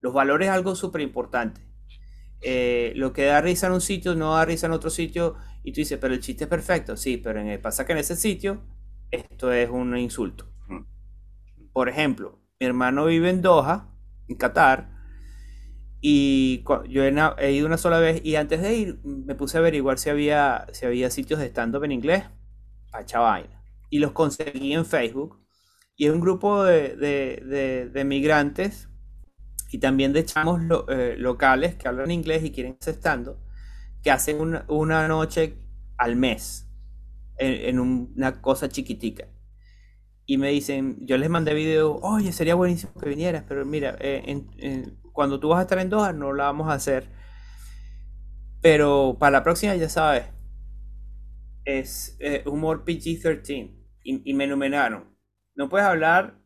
Los 0.02 0.12
valores 0.12 0.48
es 0.48 0.54
algo 0.56 0.74
súper 0.74 1.02
importante. 1.02 1.62
Eh, 2.42 2.94
lo 2.96 3.14
que 3.14 3.26
da 3.26 3.40
risa 3.40 3.68
en 3.68 3.74
un 3.74 3.82
sitio 3.82 4.16
no 4.16 4.34
da 4.34 4.44
risa 4.44 4.66
en 4.66 4.74
otro 4.74 4.90
sitio 4.90 5.36
y 5.64 5.72
tú 5.72 5.82
dices, 5.82 6.00
pero 6.02 6.16
el 6.16 6.20
chiste 6.20 6.46
es 6.46 6.50
perfecto. 6.50 6.98
Sí, 6.98 7.18
pero 7.18 7.40
en 7.40 7.46
el, 7.46 7.60
pasa 7.60 7.86
que 7.86 7.92
en 7.92 8.00
ese 8.00 8.16
sitio 8.16 8.64
esto 9.12 9.52
es 9.52 9.70
un 9.70 9.96
insulto. 10.00 10.52
Mm. 10.68 10.82
Por 11.72 11.90
ejemplo, 11.90 12.40
mi 12.60 12.66
hermano 12.66 13.06
vive 13.06 13.30
en 13.30 13.44
Doha, 13.44 13.94
en 14.28 14.36
Qatar, 14.36 14.97
y 16.02 16.64
yo 16.90 17.04
he, 17.04 17.14
he 17.40 17.52
ido 17.54 17.68
una 17.68 17.78
sola 17.78 18.00
vez 18.00 18.22
y 18.24 18.36
antes 18.36 18.62
de 18.62 18.76
ir 18.76 19.00
me 19.04 19.36
puse 19.36 19.58
a 19.58 19.62
averiguar 19.62 19.98
si 20.00 20.10
había, 20.10 20.68
si 20.72 20.86
había 20.86 21.10
sitios 21.10 21.40
de 21.40 21.48
stand-up 21.48 21.84
en 21.84 21.92
inglés. 21.92 22.24
Pacha 22.92 23.20
vaina. 23.20 23.64
Y 23.90 24.00
los 24.00 24.12
conseguí 24.12 24.74
en 24.74 24.86
Facebook. 24.86 25.40
Y 25.96 26.06
es 26.08 26.14
un 26.14 26.22
grupo 26.22 26.64
de, 26.64 26.96
de- 26.96 27.44
de- 27.46 27.90
de 27.90 28.04
migrantes 28.06 28.90
y 29.72 29.80
también 29.80 30.14
de 30.14 30.26
chamos 30.26 30.62
lo- 30.64 30.88
eh, 30.90 31.18
locales 31.18 31.76
que 31.76 31.88
hablan 31.88 32.12
inglés 32.12 32.44
y 32.44 32.52
quieren 32.52 32.78
hacer 32.82 32.96
stand-up, 32.96 33.38
que 34.04 34.12
hacen 34.12 34.40
una, 34.42 34.66
una 34.70 35.08
noche 35.08 35.58
al 35.98 36.16
mes 36.16 36.68
en, 37.38 37.54
en 37.70 37.80
un- 37.80 38.14
una 38.18 38.42
cosa 38.42 38.70
chiquitica. 38.70 39.28
Y 40.26 40.38
me 40.38 40.50
dicen, 40.50 40.98
yo 41.06 41.18
les 41.18 41.30
mandé 41.30 41.54
video, 41.54 41.96
oye, 42.02 42.32
sería 42.34 42.56
buenísimo 42.56 42.94
que 43.00 43.08
vinieras, 43.10 43.44
pero 43.48 43.66
mira, 43.66 43.96
eh, 44.00 44.24
en- 44.26 44.50
en- 44.58 44.98
cuando 45.18 45.40
tú 45.40 45.50
vas 45.50 45.58
a 45.58 45.62
estar 45.64 45.80
en 45.80 45.90
Doha 45.90 46.14
no 46.14 46.32
la 46.32 46.44
vamos 46.44 46.68
a 46.70 46.74
hacer. 46.74 47.10
Pero 48.62 49.18
para 49.20 49.32
la 49.32 49.44
próxima 49.44 49.76
ya 49.76 49.90
sabes, 49.90 50.26
es 51.66 52.16
eh, 52.20 52.44
humor 52.46 52.84
PG-13 52.86 53.72
y, 54.04 54.30
y 54.30 54.34
me 54.36 54.46
nominaron. 54.46 55.16
No 55.56 55.70
puedes 55.70 55.88
hablar, 55.88 56.38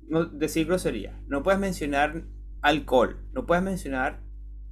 no 0.00 0.24
decir 0.24 0.66
grosería, 0.66 1.22
no 1.28 1.44
puedes 1.44 1.60
mencionar 1.60 2.24
alcohol, 2.60 3.28
no 3.32 3.46
puedes 3.46 3.62
mencionar 3.62 4.20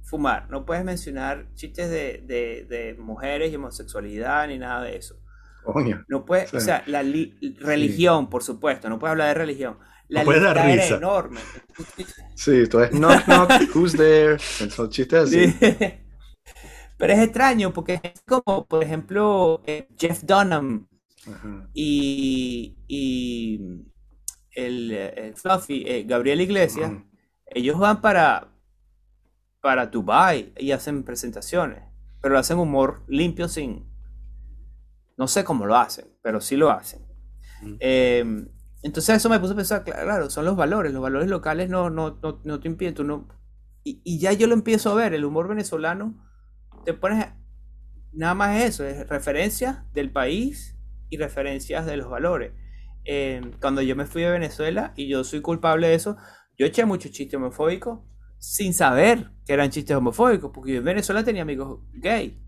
fumar, 0.03 0.49
no 0.49 0.65
puedes 0.65 0.83
mencionar 0.83 1.53
chistes 1.53 1.89
de, 1.89 2.21
de- 2.27 2.65
de 2.69 2.95
mujeres 2.99 3.49
y 3.51 3.55
homosexualidad 3.55 4.45
ni 4.49 4.57
nada 4.57 4.83
de 4.83 4.97
eso. 4.97 5.15
Coño. 5.63 6.03
No 6.09 6.25
puedes, 6.25 6.49
Sí. 6.49 6.57
o 6.57 6.59
sea, 6.59 6.83
la 6.85 7.01
li- 7.01 7.37
religión, 7.61 8.29
por 8.29 8.43
supuesto, 8.43 8.89
no 8.89 8.99
puedes 8.99 9.11
hablar 9.11 9.29
de 9.29 9.35
religión. 9.35 9.77
La 10.11 10.23
No 10.23 10.25
puedes 10.25 10.43
dar 10.43 10.57
lista 10.57 10.71
era 10.73 10.83
risa. 10.83 10.95
enorme. 10.97 11.39
Sí, 12.35 12.67
todo 12.67 12.83
es 12.83 12.91
knock 12.91 13.25
knock, 13.25 13.51
who's 13.75 13.93
there? 13.93 14.37
Son 14.39 14.89
chistes 14.89 15.23
así. 15.23 15.47
Sí. 15.51 15.67
Pero 16.97 17.13
es 17.13 17.19
extraño 17.19 17.73
porque 17.73 17.99
es 18.03 18.21
como, 18.27 18.65
por 18.67 18.83
ejemplo, 18.83 19.63
eh, 19.65 19.87
Jeff 19.97 20.21
Dunham 20.23 20.87
Ajá. 21.27 21.69
y, 21.73 22.77
y 22.87 23.59
el, 24.53 24.91
eh, 24.91 25.13
el 25.27 25.35
Fluffy, 25.35 25.83
eh, 25.87 26.03
Gabriel 26.03 26.41
Iglesias, 26.41 26.91
ellos 27.47 27.79
van 27.79 28.01
para, 28.01 28.49
para 29.61 29.87
Dubai 29.87 30.53
y 30.57 30.71
hacen 30.73 31.03
presentaciones, 31.03 31.83
pero 32.21 32.37
hacen 32.37 32.59
humor 32.59 33.03
limpio 33.07 33.47
sin... 33.47 33.89
No 35.17 35.27
sé 35.27 35.43
cómo 35.43 35.65
lo 35.65 35.75
hacen, 35.77 36.05
pero 36.21 36.41
sí 36.41 36.55
lo 36.55 36.69
hacen. 36.69 37.01
Mm. 37.61 37.75
Eh, 37.79 38.45
entonces 38.83 39.17
eso 39.17 39.29
me 39.29 39.39
puso 39.39 39.53
a 39.53 39.55
pensar, 39.55 39.83
cla- 39.83 40.03
claro, 40.03 40.29
son 40.29 40.45
los 40.45 40.55
valores, 40.55 40.93
los 40.93 41.01
valores 41.01 41.29
locales 41.29 41.69
no, 41.69 41.89
no, 41.89 42.19
no, 42.21 42.41
no 42.43 42.59
te 42.59 42.67
impiden, 42.67 42.93
tú 42.95 43.03
no... 43.03 43.27
Y, 43.83 44.01
y 44.03 44.19
ya 44.19 44.33
yo 44.33 44.47
lo 44.47 44.53
empiezo 44.53 44.91
a 44.91 44.95
ver, 44.95 45.13
el 45.13 45.25
humor 45.25 45.47
venezolano, 45.47 46.15
te 46.85 46.93
pones... 46.93 47.27
Nada 48.13 48.33
más 48.33 48.57
es 48.57 48.69
eso, 48.75 48.85
es 48.85 49.07
referencias 49.07 49.79
del 49.93 50.11
país 50.11 50.77
y 51.09 51.17
referencias 51.17 51.85
de 51.85 51.97
los 51.97 52.09
valores. 52.09 52.53
Eh, 53.05 53.41
cuando 53.61 53.81
yo 53.81 53.95
me 53.95 54.05
fui 54.05 54.23
de 54.23 54.31
Venezuela, 54.31 54.93
y 54.95 55.07
yo 55.07 55.23
soy 55.23 55.41
culpable 55.41 55.87
de 55.87 55.95
eso, 55.95 56.17
yo 56.57 56.65
eché 56.65 56.85
muchos 56.85 57.11
chistes 57.11 57.37
homofóbicos 57.37 57.99
sin 58.37 58.73
saber 58.73 59.31
que 59.45 59.53
eran 59.53 59.69
chistes 59.69 59.95
homofóbicos, 59.95 60.51
porque 60.53 60.73
yo 60.73 60.79
en 60.79 60.85
Venezuela 60.85 61.23
tenía 61.23 61.43
amigos 61.43 61.79
gay. 61.93 62.41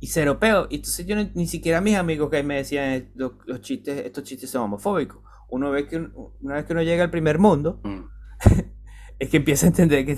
Y 0.00 0.06
cero 0.08 0.38
peo. 0.38 0.66
Y 0.70 0.76
entonces 0.76 1.06
yo 1.06 1.16
ni 1.34 1.46
siquiera 1.46 1.80
mis 1.80 1.96
amigos 1.96 2.30
que 2.30 2.42
me 2.42 2.56
decían 2.56 2.92
eh, 2.92 3.10
los, 3.14 3.32
los 3.46 3.60
chistes, 3.60 4.04
estos 4.06 4.24
chistes 4.24 4.50
son 4.50 4.62
homofóbicos. 4.62 5.22
Uno 5.48 5.70
ve 5.70 5.86
que 5.86 5.96
un- 5.96 6.12
una 6.40 6.54
vez 6.56 6.64
que 6.64 6.72
uno 6.72 6.82
llega 6.82 7.04
al 7.04 7.10
primer 7.10 7.38
mundo, 7.38 7.80
Mm. 7.84 8.04
es 9.18 9.28
que 9.30 9.36
empieza 9.38 9.66
a 9.66 9.68
entender 9.70 10.04
que, 10.04 10.16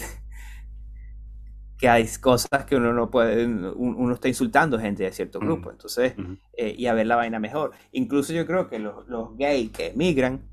que 1.79 1.89
hay 1.89 2.07
cosas 2.21 2.65
que 2.67 2.75
uno 2.77 2.93
no 2.93 3.09
puede, 3.11 3.47
un- 3.47 3.65
uno 3.97 4.15
está 4.15 4.27
insultando 4.29 4.79
gente 4.81 5.05
de 5.05 5.13
cierto 5.13 5.41
Mm. 5.41 5.45
grupo. 5.45 5.71
Entonces, 5.71 6.15
Ujú. 6.19 6.37
eh, 6.57 6.75
y 6.77 6.87
a 6.87 6.95
ver 6.95 7.07
la 7.07 7.17
vaina 7.17 7.39
mejor. 7.39 7.73
Incluso 7.93 8.33
yo 8.33 8.47
creo 8.47 8.69
que 8.69 8.79
los, 8.81 9.07
los 9.07 9.37
gays 9.37 9.71
que 9.71 9.89
emigran, 9.89 10.49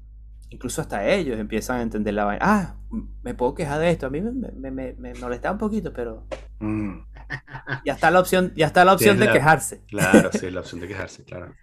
incluso 0.55 0.81
hasta 0.81 1.05
ellos 1.07 1.37
empiezan 1.39 1.79
a 1.79 1.81
entender 1.83 2.13
la 2.13 2.25
vaina. 2.25 2.45
Ah, 2.45 2.75
me 3.23 3.33
puedo 3.33 3.53
quejar 3.53 3.79
de 3.79 3.89
esto. 3.91 4.07
A 4.07 4.09
mí 4.09 4.21
me, 4.21 4.31
me, 4.31 4.71
me, 4.71 4.93
me 4.93 5.13
molesta 5.15 5.51
un 5.51 5.57
poquito, 5.57 5.91
pero 5.93 6.25
Mm. 6.59 6.99
ya 7.85 7.93
está 7.93 8.09
la 8.11 8.19
opción, 8.21 8.53
ya 8.55 8.67
está 8.67 8.85
la 8.85 8.93
opción 8.93 9.17
de 9.19 9.25
la- 9.25 9.33
quejarse. 9.33 9.81
Claro, 9.87 10.31
sí, 10.31 10.49
la 10.49 10.61
opción 10.61 10.79
de 10.81 10.87
quejarse, 10.87 11.23
claro. 11.25 11.53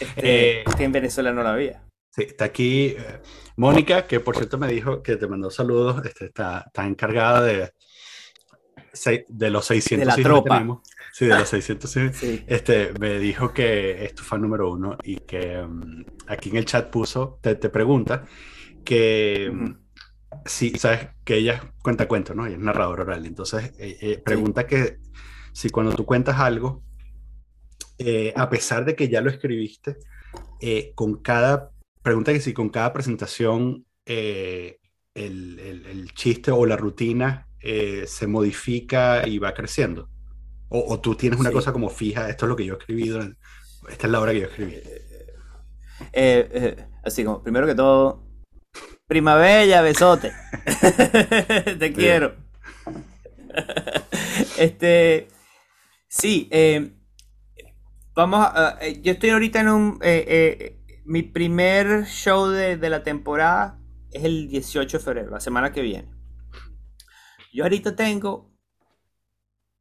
Este, 0.00 0.60
Eh, 0.60 0.64
que 0.76 0.84
en 0.84 0.92
Venezuela 0.92 1.32
no 1.32 1.42
la 1.42 1.52
había. 1.52 1.82
Sí, 2.10 2.22
está 2.22 2.46
aquí 2.46 2.96
eh, 2.98 3.20
Mónica, 3.56 4.06
que 4.06 4.20
por 4.20 4.36
cierto 4.36 4.56
me 4.58 4.68
dijo 4.68 5.02
que 5.02 5.16
te 5.16 5.26
mandó 5.26 5.50
saludos, 5.50 6.04
este, 6.06 6.26
está, 6.26 6.64
está 6.66 6.86
encargada 6.86 7.42
de, 7.42 7.70
de 9.28 9.50
los 9.50 9.66
600 9.66 10.00
De 10.00 10.06
la 10.06 10.16
que 10.16 10.22
tropa. 10.22 10.54
tenemos. 10.54 10.80
Sí, 11.18 11.26
de 11.26 11.36
los 11.36 11.48
600 11.48 11.96
hijos. 11.96 12.16
Sí. 12.16 12.44
Este, 12.46 12.92
me 13.00 13.18
dijo 13.18 13.52
que 13.52 14.04
es 14.04 14.14
tu 14.14 14.22
fan 14.22 14.40
número 14.40 14.70
uno 14.70 14.96
y 15.02 15.16
que 15.16 15.60
mm, 15.66 16.04
aquí 16.28 16.50
en 16.50 16.56
el 16.58 16.64
chat 16.64 16.90
puso, 16.90 17.40
te, 17.42 17.56
te 17.56 17.70
pregunta 17.70 18.24
que 18.84 19.50
mm, 19.52 19.70
si, 20.46 20.70
sabes 20.78 21.08
que 21.24 21.36
ella 21.36 21.74
cuenta 21.82 22.06
cuentos, 22.08 22.36
¿no? 22.36 22.46
Ella 22.46 22.56
es 22.56 22.62
narradora 22.62 23.02
oral. 23.02 23.26
Entonces, 23.26 23.72
eh, 23.78 23.98
eh, 24.00 24.22
pregunta 24.24 24.66
que 24.66 24.98
si 25.52 25.70
cuando 25.70 25.92
tú 25.94 26.06
cuentas 26.06 26.38
algo, 26.38 26.84
eh, 27.98 28.32
a 28.36 28.48
pesar 28.48 28.84
de 28.84 28.94
que 28.94 29.08
ya 29.08 29.20
lo 29.20 29.30
escribiste, 29.30 29.96
con 30.94 31.22
cada, 31.22 31.72
pregunta 32.02 32.32
que 32.32 32.40
si 32.40 32.52
con 32.52 32.68
cada 32.68 32.92
presentación 32.92 33.86
el, 34.06 34.78
el- 35.14 35.86
el 35.86 36.12
chiste 36.14 36.50
o 36.52 36.64
la 36.66 36.76
rutina 36.76 37.48
se 37.60 38.26
modifica 38.26 39.26
y 39.26 39.38
va 39.38 39.54
creciendo. 39.54 40.08
O, 40.70 40.92
o 40.94 41.00
tú 41.00 41.14
tienes 41.14 41.38
una 41.40 41.48
Sí. 41.50 41.54
cosa 41.54 41.72
como 41.72 41.88
fija, 41.88 42.28
esto 42.28 42.44
es 42.46 42.48
lo 42.48 42.56
que 42.56 42.64
yo 42.66 42.74
escribí, 42.74 43.08
durante- 43.08 43.38
esta 43.88 44.06
es 44.06 44.10
la 44.12 44.20
hora 44.20 44.32
que 44.32 44.40
yo 44.40 44.46
escribí. 44.46 44.74
Eh, 44.74 46.48
eh, 46.52 46.86
así 47.04 47.24
como, 47.24 47.42
primero 47.42 47.66
que 47.66 47.74
todo, 47.74 48.24
prima 49.06 49.34
bella, 49.36 49.80
besote. 49.82 50.32
Te 51.78 51.92
quiero. 51.92 52.36
este, 54.58 55.28
sí, 56.08 56.48
eh, 56.50 56.92
vamos 58.14 58.40
a, 58.44 58.78
yo 59.02 59.12
estoy 59.12 59.30
ahorita 59.30 59.60
en 59.60 59.68
un, 59.68 59.98
mi 61.04 61.22
primer 61.22 62.04
show 62.06 62.48
de, 62.48 62.76
de 62.76 62.90
la 62.90 63.02
temporada 63.02 63.80
es 64.12 64.24
el 64.24 64.48
18 64.48 64.98
de 64.98 65.04
febrero, 65.04 65.30
la 65.30 65.40
semana 65.40 65.72
que 65.72 65.80
viene. 65.82 66.10
Yo 67.52 67.64
ahorita 67.64 67.96
tengo, 67.96 68.52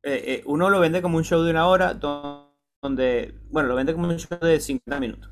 eh, 0.04 0.24
eh, 0.40 0.44
uno 0.46 0.70
lo 0.70 0.80
vende 0.80 1.02
como 1.02 1.18
un 1.18 1.24
show 1.24 1.42
de 1.44 1.52
una 1.52 1.68
hora, 1.68 1.94
do- 1.94 2.56
donde, 2.82 3.36
bueno, 3.50 3.70
lo 3.70 3.76
vende 3.76 3.94
como 3.94 4.08
un 4.08 4.18
show 4.18 4.40
de 4.42 4.60
50 4.60 5.00
minutos. 5.00 5.32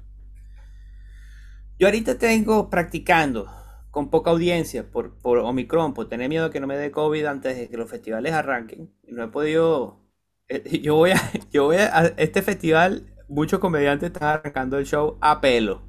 Yo 1.77 1.87
ahorita 1.87 2.17
tengo 2.17 2.69
practicando 2.69 3.47
con 3.91 4.09
poca 4.09 4.31
audiencia 4.31 4.89
por, 4.89 5.15
por 5.19 5.39
Omicron, 5.39 5.93
por 5.93 6.07
tener 6.09 6.29
miedo 6.29 6.45
de 6.45 6.51
que 6.51 6.59
no 6.59 6.67
me 6.67 6.77
dé 6.77 6.91
COVID 6.91 7.25
antes 7.25 7.57
de 7.57 7.69
que 7.69 7.77
los 7.77 7.89
festivales 7.89 8.33
arranquen. 8.33 8.93
Y 9.03 9.11
no 9.13 9.23
he 9.23 9.27
podido. 9.27 9.99
eh, 10.47 10.79
Yo 10.83 10.95
voy 10.95 11.11
a, 11.11 11.21
yo 11.51 11.65
voy 11.65 11.77
a, 11.77 11.97
a 11.97 12.05
este 12.17 12.41
festival, 12.41 13.05
muchos 13.27 13.59
comediantes 13.59 14.11
están 14.11 14.29
arrancando 14.39 14.77
el 14.77 14.85
show 14.85 15.17
a 15.21 15.41
pelo. 15.41 15.81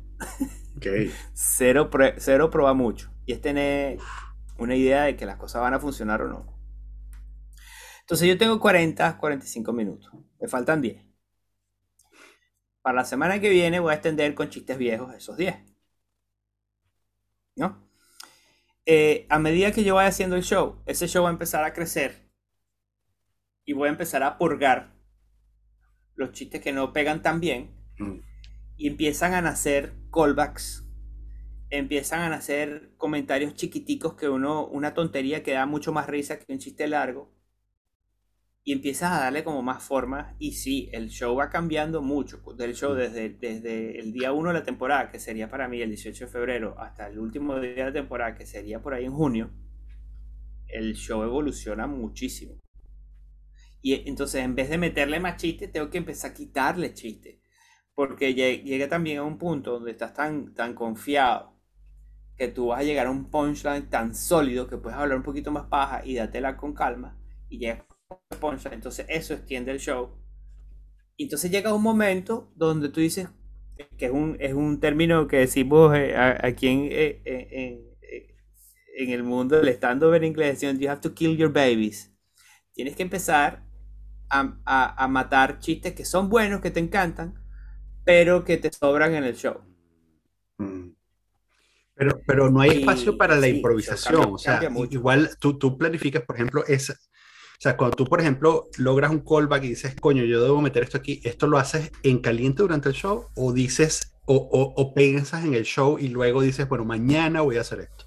Ok. 0.77 0.87
Cero, 1.35 1.91
pre- 1.91 2.15
cero 2.19 2.51
prueba 2.51 2.75
mucho. 2.75 3.11
Y 3.27 3.33
es 3.33 3.41
tener 3.41 3.99
una 4.59 4.77
idea 4.77 5.05
de 5.05 5.17
que 5.17 5.27
las 5.27 5.37
cosas 5.37 5.63
van 5.63 5.75
a 5.75 5.81
funcionar 5.81 6.23
o 6.23 6.29
no. 6.29 6.56
Entonces 8.07 8.29
yo 8.29 8.39
tengo 8.39 8.61
40, 8.61 9.19
45 9.19 9.73
minutos. 9.73 10.13
Me 10.41 10.47
faltan 10.47 10.81
10. 10.81 11.05
Para 12.81 12.99
la 12.99 13.05
semana 13.05 13.41
que 13.41 13.51
viene 13.51 13.81
voy 13.81 13.91
a 13.91 13.95
extender 13.95 14.33
con 14.37 14.49
chistes 14.49 14.79
viejos 14.79 15.13
esos 15.13 15.37
10. 15.37 15.57
¿No? 17.57 17.85
Eh, 18.85 19.27
a 19.29 19.41
medida 19.41 19.73
que 19.73 19.83
yo 19.83 19.97
vaya 19.97 20.09
haciendo 20.09 20.37
el 20.37 20.45
show, 20.45 20.83
ese 20.87 21.09
show 21.09 21.25
va 21.25 21.31
a 21.31 21.33
empezar 21.33 21.65
a 21.65 21.73
crecer. 21.73 22.31
Y 23.65 23.73
voy 23.73 23.89
a 23.89 23.93
empezar 23.93 24.23
a 24.23 24.39
purgar 24.39 24.95
los 26.15 26.31
chistes 26.31 26.61
que 26.61 26.73
no 26.73 26.93
pegan 26.93 27.23
tan 27.23 27.41
bien 27.41 27.75
Mm. 27.99 28.21
y 28.77 28.89
empiezan 28.89 29.33
a 29.35 29.41
nacer 29.41 29.95
callbacks, 30.13 30.87
empiezan 31.71 32.21
a 32.21 32.29
nacer 32.29 32.93
comentarios 32.99 33.55
chiquiticos 33.55 34.15
que 34.15 34.29
uno, 34.29 34.67
una 34.67 34.93
tontería 34.95 35.43
que 35.43 35.53
da 35.53 35.67
mucho 35.67 35.93
más 35.93 36.07
risa 36.07 36.39
que 36.39 36.53
un 36.53 36.59
chiste 36.59 36.87
largo, 36.87 37.35
y 38.67 38.73
empiezas 38.75 39.13
a 39.15 39.21
darle 39.21 39.45
como 39.45 39.63
más 39.63 39.83
forma, 39.83 40.37
y 40.41 40.53
sí, 40.53 40.91
el 40.93 41.09
show 41.11 41.37
va 41.37 41.51
cambiando 41.51 42.03
mucho, 42.03 42.43
del 42.59 42.75
show 42.77 42.95
desde, 42.95 43.31
desde 43.31 43.99
el 44.01 44.13
día 44.13 44.35
1 44.35 44.51
de 44.51 44.57
la 44.61 44.65
temporada, 44.65 45.11
que 45.11 45.21
sería 45.21 45.51
para 45.51 45.69
mí 45.69 45.81
el 45.83 45.91
18 45.91 46.27
de 46.27 46.33
febrero, 46.33 46.77
hasta 46.79 47.09
el 47.09 47.19
último 47.21 47.61
día 47.61 47.73
de 47.77 47.85
la 47.87 47.95
temporada, 47.95 48.37
que 48.37 48.47
sería 48.47 48.83
por 48.83 48.95
ahí 48.95 49.07
en 49.07 49.15
junio, 49.15 49.51
el 50.69 50.95
show 50.95 51.25
evoluciona 51.25 51.89
muchísimo. 51.89 52.55
Y 53.83 54.09
entonces 54.09 54.43
en 54.45 54.55
vez 54.55 54.69
de 54.71 54.79
meterle 54.79 55.21
más 55.21 55.37
chistes, 55.37 55.73
tengo 55.73 55.91
que 55.91 55.99
empezar 55.99 56.31
a 56.31 56.35
quitarle 56.35 56.93
chistes. 56.95 57.39
Porque 57.95 58.35
lle- 58.35 58.63
llega 58.65 58.89
también 58.89 59.19
a 59.19 59.25
un 59.25 59.39
punto 59.39 59.73
donde 59.73 59.93
estás 59.93 60.15
tan, 60.15 60.55
tan 60.55 60.75
confiado 60.75 61.55
que 62.37 62.49
tú 62.49 62.69
vas 62.69 62.81
a 62.81 62.85
llegar 62.85 63.09
a 63.09 63.13
un 63.13 63.31
punchline 63.31 63.91
tan 63.91 64.15
sólido 64.15 64.69
que 64.69 64.79
puedes 64.79 64.99
hablar 64.99 65.19
un 65.19 65.25
poquito 65.25 65.53
más 65.53 65.67
paja 65.69 66.05
y 66.07 66.17
dátela 66.17 66.57
con 66.57 66.75
calma 66.75 67.19
y 67.51 67.59
llegas 67.59 67.85
punchline. 68.41 68.75
Entonces 68.75 69.07
eso 69.09 69.35
extiende 69.35 69.73
el 69.73 69.79
show. 69.81 70.11
Y 71.17 71.25
entonces 71.25 71.51
llega 71.51 71.75
un 71.75 71.83
momento 71.83 72.53
donde 72.55 72.89
tú 72.89 73.01
dices, 73.01 73.29
que 73.99 74.07
es 74.07 74.13
un, 74.13 74.37
es 74.41 74.53
un 74.55 74.81
término 74.81 75.27
que 75.29 75.39
decimos 75.39 75.97
eh, 75.97 76.15
a- 76.17 76.39
aquí 76.47 76.69
en, 76.69 76.81
eh, 76.85 77.23
eh, 77.25 77.49
en, 77.51 77.81
eh, 78.03 78.35
en 78.99 79.11
el 79.11 79.23
mundo 79.23 79.57
del 79.57 79.69
stand-up 79.71 80.15
en 80.15 80.25
inglés, 80.25 80.61
decimos, 80.61 80.79
you 80.81 80.89
have 80.91 81.01
to 81.01 81.15
kill 81.15 81.37
your 81.37 81.53
babies. 81.53 82.13
Tienes 82.73 82.97
que 82.97 83.03
empezar 83.03 83.65
a, 84.29 84.59
a- 84.65 85.05
a 85.05 85.09
matar 85.09 85.59
chistes 85.59 85.95
que 85.95 86.05
son 86.05 86.29
buenos, 86.29 86.61
que 86.61 86.71
te 86.71 86.81
encantan, 86.81 87.43
pero 88.05 88.45
que 88.45 88.57
te 88.59 88.71
sobran 88.73 89.15
en 89.15 89.25
el 89.25 89.37
show. 89.37 89.61
Mm. 90.59 90.91
Pero, 91.95 92.21
pero 92.27 92.51
no 92.51 92.61
hay 92.61 92.71
Y- 92.73 92.81
espacio 92.81 93.17
para 93.17 93.37
la 93.37 93.47
sí, 93.47 93.57
improvisación. 93.57 94.35
o 94.35 94.39
sea, 94.39 94.61
igual 94.91 95.31
tú, 95.41 95.59
tú 95.59 95.79
planificas, 95.79 96.23
por 96.25 96.37
ejemplo, 96.37 96.65
esa. 96.67 96.95
O 97.59 97.61
sea, 97.61 97.77
cuando 97.77 97.97
tú, 97.97 98.05
por 98.05 98.21
ejemplo, 98.21 98.69
logras 98.77 99.11
un 99.11 99.21
callback 99.21 99.65
y 99.65 99.69
dices, 99.69 99.95
coño, 99.99 100.25
yo 100.25 100.43
debo 100.43 100.61
meter 100.61 100.83
esto 100.83 100.99
aquí, 100.99 101.21
¿esto 101.25 101.47
lo 101.47 101.57
haces 101.59 101.91
en 102.03 102.19
caliente 102.19 102.63
durante 102.63 102.91
el 102.91 102.95
show? 102.95 103.27
¿O 103.35 103.53
dices, 103.53 104.13
o, 104.27 104.35
o, 104.37 104.75
o 104.77 104.95
piensas 104.95 105.45
en 105.45 105.55
el 105.55 105.65
show 105.65 105.99
y 105.99 106.09
luego 106.09 106.43
dices, 106.43 106.69
bueno, 106.69 106.85
mañana 106.85 107.41
voy 107.41 107.57
a 107.57 107.63
hacer 107.63 107.81
esto? 107.81 108.05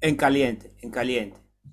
En 0.00 0.16
caliente, 0.16 0.74
en 0.82 0.90
caliente. 0.90 1.38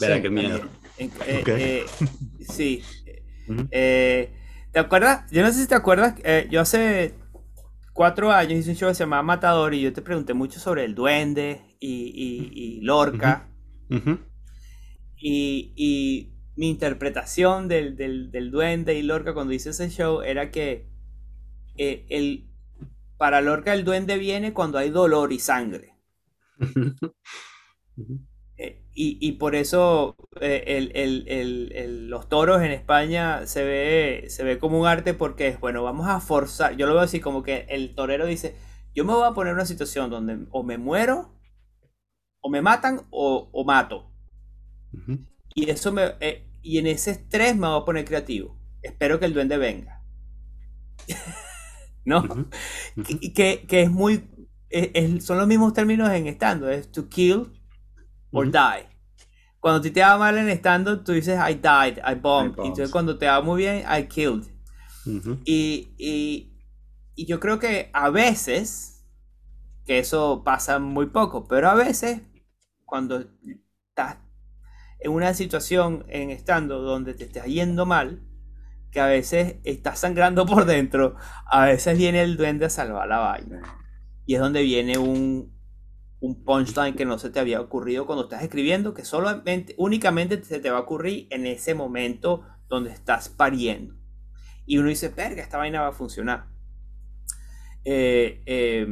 Verá, 0.00 0.16
Sí, 0.16 0.22
qué 0.22 0.30
miedo. 0.30 0.60
En- 0.96 1.10
eh, 1.26 1.44
eh, 1.46 1.84
sí. 2.40 2.82
Eh, 3.70 4.32
¿Te 4.72 4.78
acuerdas? 4.78 5.30
Yo 5.30 5.42
no 5.42 5.52
sé 5.52 5.60
si 5.60 5.66
te 5.66 5.74
acuerdas, 5.74 6.14
yo 6.48 6.60
hace 6.60 7.14
cuatro 7.92 8.30
años 8.32 8.60
hice 8.60 8.70
un 8.70 8.76
show 8.76 8.88
que 8.88 8.94
se 8.94 9.02
llamaba 9.02 9.22
Matador 9.22 9.74
y 9.74 9.82
yo 9.82 9.92
te 9.92 10.00
pregunté 10.00 10.32
mucho 10.32 10.60
sobre 10.60 10.84
el 10.84 10.94
duende 10.94 11.60
y, 11.80 11.88
y- 12.14 12.50
y 12.54 12.80
Lorca. 12.82 13.48
Ujú. 13.90 14.18
Y, 15.20 15.72
y 15.76 16.32
mi 16.56 16.70
interpretación 16.70 17.68
del, 17.68 17.96
del- 17.96 18.30
del 18.32 18.50
duende 18.50 18.94
y 18.98 19.02
Lorca 19.02 19.34
cuando 19.34 19.52
hice 19.54 19.70
ese 19.70 19.90
show 19.90 20.22
era 20.22 20.50
que 20.50 20.86
eh, 21.76 22.06
el, 22.10 22.48
para 23.18 23.40
Lorca 23.42 23.74
el 23.74 23.84
duende 23.84 24.18
viene 24.18 24.52
cuando 24.54 24.78
hay 24.78 24.90
dolor 24.90 25.32
y 25.32 25.40
sangre. 25.40 25.94
Eh, 28.56 28.82
y, 28.94 29.16
y 29.26 29.32
por 29.32 29.54
eso 29.54 30.16
eh, 30.40 30.64
el- 30.66 30.92
el- 30.94 31.24
el- 31.28 31.72
el- 31.74 32.08
los 32.10 32.28
toros 32.28 32.60
en 32.62 32.70
España 32.72 33.46
se 33.46 33.64
ve, 33.64 34.26
se 34.28 34.44
ve 34.44 34.58
como 34.58 34.78
un 34.80 34.86
arte 34.86 35.14
porque 35.14 35.48
es, 35.48 35.60
bueno, 35.60 35.82
vamos 35.82 36.06
a 36.08 36.20
forzar, 36.20 36.76
yo 36.76 36.86
lo 36.86 36.94
veo 36.94 37.02
así 37.02 37.20
como 37.20 37.42
que 37.42 37.66
el 37.70 37.94
torero 37.94 38.26
dice, 38.26 38.54
yo 38.94 39.04
me 39.04 39.14
voy 39.14 39.26
a 39.26 39.32
poner 39.32 39.52
en 39.52 39.54
una 39.56 39.66
situación 39.66 40.10
donde 40.10 40.46
o 40.50 40.62
me 40.62 40.76
muero, 40.78 41.30
o 42.42 42.48
me 42.50 42.60
matan, 42.60 43.06
o, 43.10 43.48
o 43.52 43.64
mato. 43.64 44.09
Y 45.54 45.70
eso 45.70 45.92
me, 45.92 46.14
eh, 46.20 46.48
y 46.62 46.78
en 46.78 46.86
ese 46.88 47.12
estrés 47.12 47.56
me 47.56 47.68
voy 47.68 47.80
a 47.80 47.84
poner 47.84 48.04
creativo. 48.04 48.58
Espero 48.82 49.18
que 49.20 49.26
el 49.26 49.34
duende 49.34 49.58
venga. 49.58 50.02
¿No? 52.04 52.28
Que- 53.04 53.32
que, 53.32 53.66
que 53.66 53.82
es 53.82 53.90
muy, 53.90 54.24
es- 54.70 55.24
son 55.24 55.38
los 55.38 55.46
mismos 55.46 55.72
términos 55.74 56.10
en 56.10 56.26
estando, 56.26 56.68
es 56.70 56.90
to 56.92 57.08
kill 57.08 57.52
or 58.32 58.50
die. 58.50 58.88
cuando 59.60 59.80
ti 59.82 59.90
te 59.90 60.00
va 60.02 60.18
mal 60.18 60.38
en 60.38 60.48
estando, 60.48 61.02
tú 61.04 61.12
dices 61.12 61.38
I 61.38 61.54
died, 61.54 61.98
I 62.06 62.14
bombed. 62.16 62.56
I 62.58 62.68
entonces 62.68 62.90
cuando 62.90 63.18
te 63.18 63.26
va 63.26 63.40
muy 63.42 63.62
bien, 63.62 63.84
I 63.88 64.06
killed. 64.08 64.44
Y, 65.44 65.94
y- 65.98 66.52
y 67.16 67.26
yo 67.26 67.40
creo 67.40 67.58
que 67.58 67.90
a 67.92 68.10
veces, 68.10 69.04
que 69.86 69.98
eso 70.00 70.42
pasa 70.44 70.78
muy 70.78 71.06
poco, 71.06 71.46
pero 71.48 71.70
a 71.70 71.74
veces, 71.74 72.22
cuando 72.86 73.24
en 75.00 75.12
una 75.12 75.34
situación 75.34 76.04
en 76.08 76.30
estando 76.30 76.80
donde 76.80 77.14
te 77.14 77.24
estás 77.24 77.46
yendo 77.46 77.86
mal, 77.86 78.22
que 78.90 79.00
a 79.00 79.06
veces 79.06 79.56
estás 79.64 80.00
sangrando 80.00 80.46
por 80.46 80.66
dentro, 80.66 81.16
a 81.46 81.66
veces 81.66 81.96
viene 81.96 82.22
el 82.22 82.36
duende 82.36 82.66
a 82.66 82.70
salvar 82.70 83.08
la 83.08 83.18
vaina. 83.18 83.62
Y 84.26 84.34
es 84.34 84.40
donde 84.40 84.62
viene 84.62 84.98
un, 84.98 85.52
un 86.20 86.44
punchline 86.44 86.94
que 86.94 87.06
no 87.06 87.18
se 87.18 87.30
te 87.30 87.40
había 87.40 87.60
ocurrido 87.60 88.06
cuando 88.06 88.24
estás 88.24 88.42
escribiendo, 88.42 88.94
que 88.94 89.04
solamente, 89.04 89.74
únicamente 89.78 90.42
se 90.44 90.60
te 90.60 90.70
va 90.70 90.78
a 90.78 90.82
ocurrir 90.82 91.26
en 91.30 91.46
ese 91.46 91.74
momento 91.74 92.44
donde 92.68 92.90
estás 92.90 93.28
pariendo. 93.28 93.94
Y 94.66 94.78
uno 94.78 94.88
dice, 94.88 95.08
verga, 95.08 95.42
esta 95.42 95.58
vaina 95.58 95.80
va 95.80 95.88
a 95.88 95.92
funcionar. 95.92 96.46
Eh, 97.84 98.42
eh, 98.46 98.86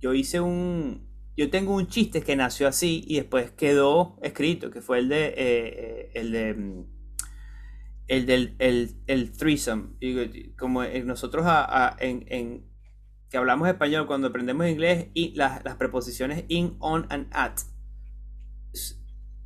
yo 0.00 0.14
hice 0.14 0.40
un. 0.40 1.03
Yo 1.36 1.50
tengo 1.50 1.74
un 1.74 1.88
chiste 1.88 2.22
que 2.22 2.36
nació 2.36 2.68
así 2.68 3.04
y 3.08 3.16
después 3.16 3.50
quedó 3.52 4.18
escrito, 4.22 4.70
que 4.70 4.80
fue 4.80 4.98
el 5.00 5.08
de. 5.08 5.26
eh, 5.26 5.34
eh, 5.36 6.10
el 6.14 6.32
de. 6.32 6.54
mm, 6.54 6.84
El 8.06 8.26
del 8.26 8.54
el, 8.58 8.96
el 9.06 9.32
threesome. 9.32 9.94
Como 10.58 10.82
eh, 10.82 11.02
nosotros 11.02 11.46
a- 11.46 11.64
a- 11.88 11.96
en, 11.98 12.24
en- 12.28 12.66
que 13.30 13.38
hablamos 13.38 13.66
español, 13.66 14.06
cuando 14.06 14.28
aprendemos 14.28 14.66
inglés, 14.68 15.08
y 15.14 15.34
las, 15.34 15.64
las 15.64 15.76
preposiciones 15.76 16.44
in, 16.48 16.76
on 16.78 17.06
and 17.10 17.26
at 17.32 17.56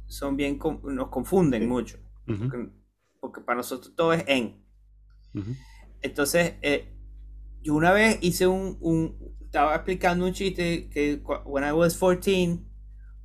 son 0.07 0.36
bien. 0.36 0.59
nos 0.84 1.09
confunden 1.09 1.62
Sí. 1.62 1.68
mucho. 1.68 1.99
Porque, 2.26 2.70
porque 3.20 3.41
para 3.43 3.57
nosotros 3.59 3.95
todo 3.95 4.12
es 4.12 4.24
en. 4.26 4.64
Entonces, 6.03 6.55
eh, 6.62 6.93
yo 7.62 7.74
una 7.74 7.93
vez 7.93 8.18
hice 8.20 8.47
un, 8.47 8.76
un- 8.80 9.16
estaba 9.49 9.74
explicando 9.74 10.24
un 10.26 10.32
chiste 10.32 10.88
que 10.90 11.20
when 11.44 11.64
I 11.64 11.72
was 11.72 11.96
14, 11.96 12.64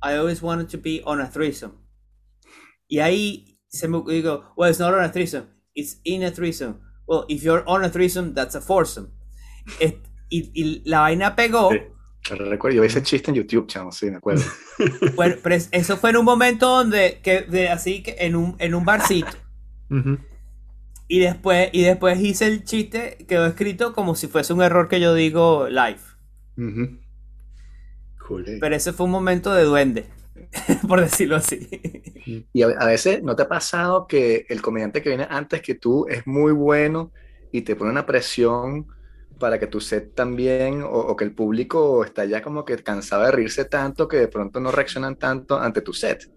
I 0.02 0.14
always 0.16 0.42
wanted 0.42 0.68
to 0.70 0.78
be 0.78 1.02
on 1.04 1.20
a 1.20 1.28
threesome. 1.30 1.74
Y 2.88 2.98
ahí 3.00 3.58
se 3.68 3.88
me 3.88 3.98
digo, 4.06 4.52
well, 4.56 4.70
it's 4.70 4.78
not 4.80 4.92
on 4.94 5.02
a 5.04 5.10
threesome, 5.10 5.46
it's 5.74 6.00
in 6.04 6.22
a 6.22 6.30
threesome. 6.30 6.80
Well, 7.06 7.24
if 7.28 7.42
you're 7.42 7.62
on 7.66 7.84
a 7.84 7.90
threesome, 7.90 8.32
that's 8.34 8.54
a 8.54 8.60
foursome. 8.60 9.08
Y, 10.30 10.50
y 10.54 10.82
la 10.84 11.00
vaina 11.00 11.36
pegó. 11.36 11.70
Sí. 11.70 11.78
Recuerdo, 12.30 12.76
yo 12.76 12.80
vi 12.82 12.86
ese 12.88 13.02
chiste 13.02 13.30
en 13.30 13.34
YouTube, 13.36 13.66
chamo, 13.66 13.92
sí, 13.92 14.10
me 14.10 14.16
acuerdo. 14.16 14.42
Bueno, 15.14 15.36
pero 15.42 15.54
es- 15.54 15.68
eso 15.72 15.98
fue 15.98 16.10
en 16.10 16.16
un 16.16 16.24
momento 16.24 16.66
donde, 16.68 17.20
que, 17.22 17.42
de, 17.42 17.68
así 17.68 18.02
que 18.02 18.16
en 18.20 18.34
un, 18.34 18.56
en 18.58 18.74
un 18.74 18.84
barcito. 18.86 19.36
Ujú. 19.90 20.18
Y 21.06 21.18
después, 21.20 21.68
y 21.72 21.82
después 21.82 22.18
hice 22.20 22.46
el 22.46 22.64
chiste, 22.64 23.26
quedó 23.28 23.44
escrito 23.44 23.92
como 23.92 24.14
si 24.14 24.26
fuese 24.26 24.54
un 24.54 24.62
error 24.62 24.88
que 24.88 25.00
yo 25.00 25.12
digo 25.14 25.68
live. 25.68 26.00
Cool. 28.18 28.44
Pero 28.58 28.74
ese 28.74 28.92
fue 28.92 29.06
un 29.06 29.12
momento 29.12 29.52
de 29.52 29.64
duende, 29.64 30.10
por 30.88 31.00
decirlo 31.00 31.36
así. 31.36 31.68
Y 32.52 32.62
a, 32.62 32.68
a 32.68 32.86
veces, 32.86 33.22
¿no 33.22 33.36
te 33.36 33.42
ha 33.42 33.48
pasado 33.48 34.06
que 34.06 34.46
el 34.48 34.62
comediante 34.62 35.02
que 35.02 35.10
viene 35.10 35.26
antes 35.28 35.60
que 35.62 35.74
tú 35.74 36.06
es 36.08 36.26
muy 36.26 36.52
bueno 36.52 37.12
y 37.52 37.62
te 37.62 37.76
pone 37.76 37.90
una 37.90 38.06
presión 38.06 38.86
para 39.38 39.58
que 39.58 39.66
tu 39.66 39.80
set 39.80 40.14
también, 40.14 40.82
o, 40.82 40.88
o 40.88 41.16
que 41.16 41.24
el 41.24 41.34
público 41.34 42.04
está 42.04 42.24
ya 42.24 42.40
como 42.42 42.64
que 42.64 42.78
cansado 42.82 43.24
de 43.24 43.32
reírse 43.32 43.64
tanto 43.66 44.08
que 44.08 44.16
de 44.18 44.28
pronto 44.28 44.60
no 44.60 44.70
reaccionan 44.72 45.16
tanto 45.18 45.58
ante 45.58 45.82
tu 45.82 45.92
set? 45.92 46.30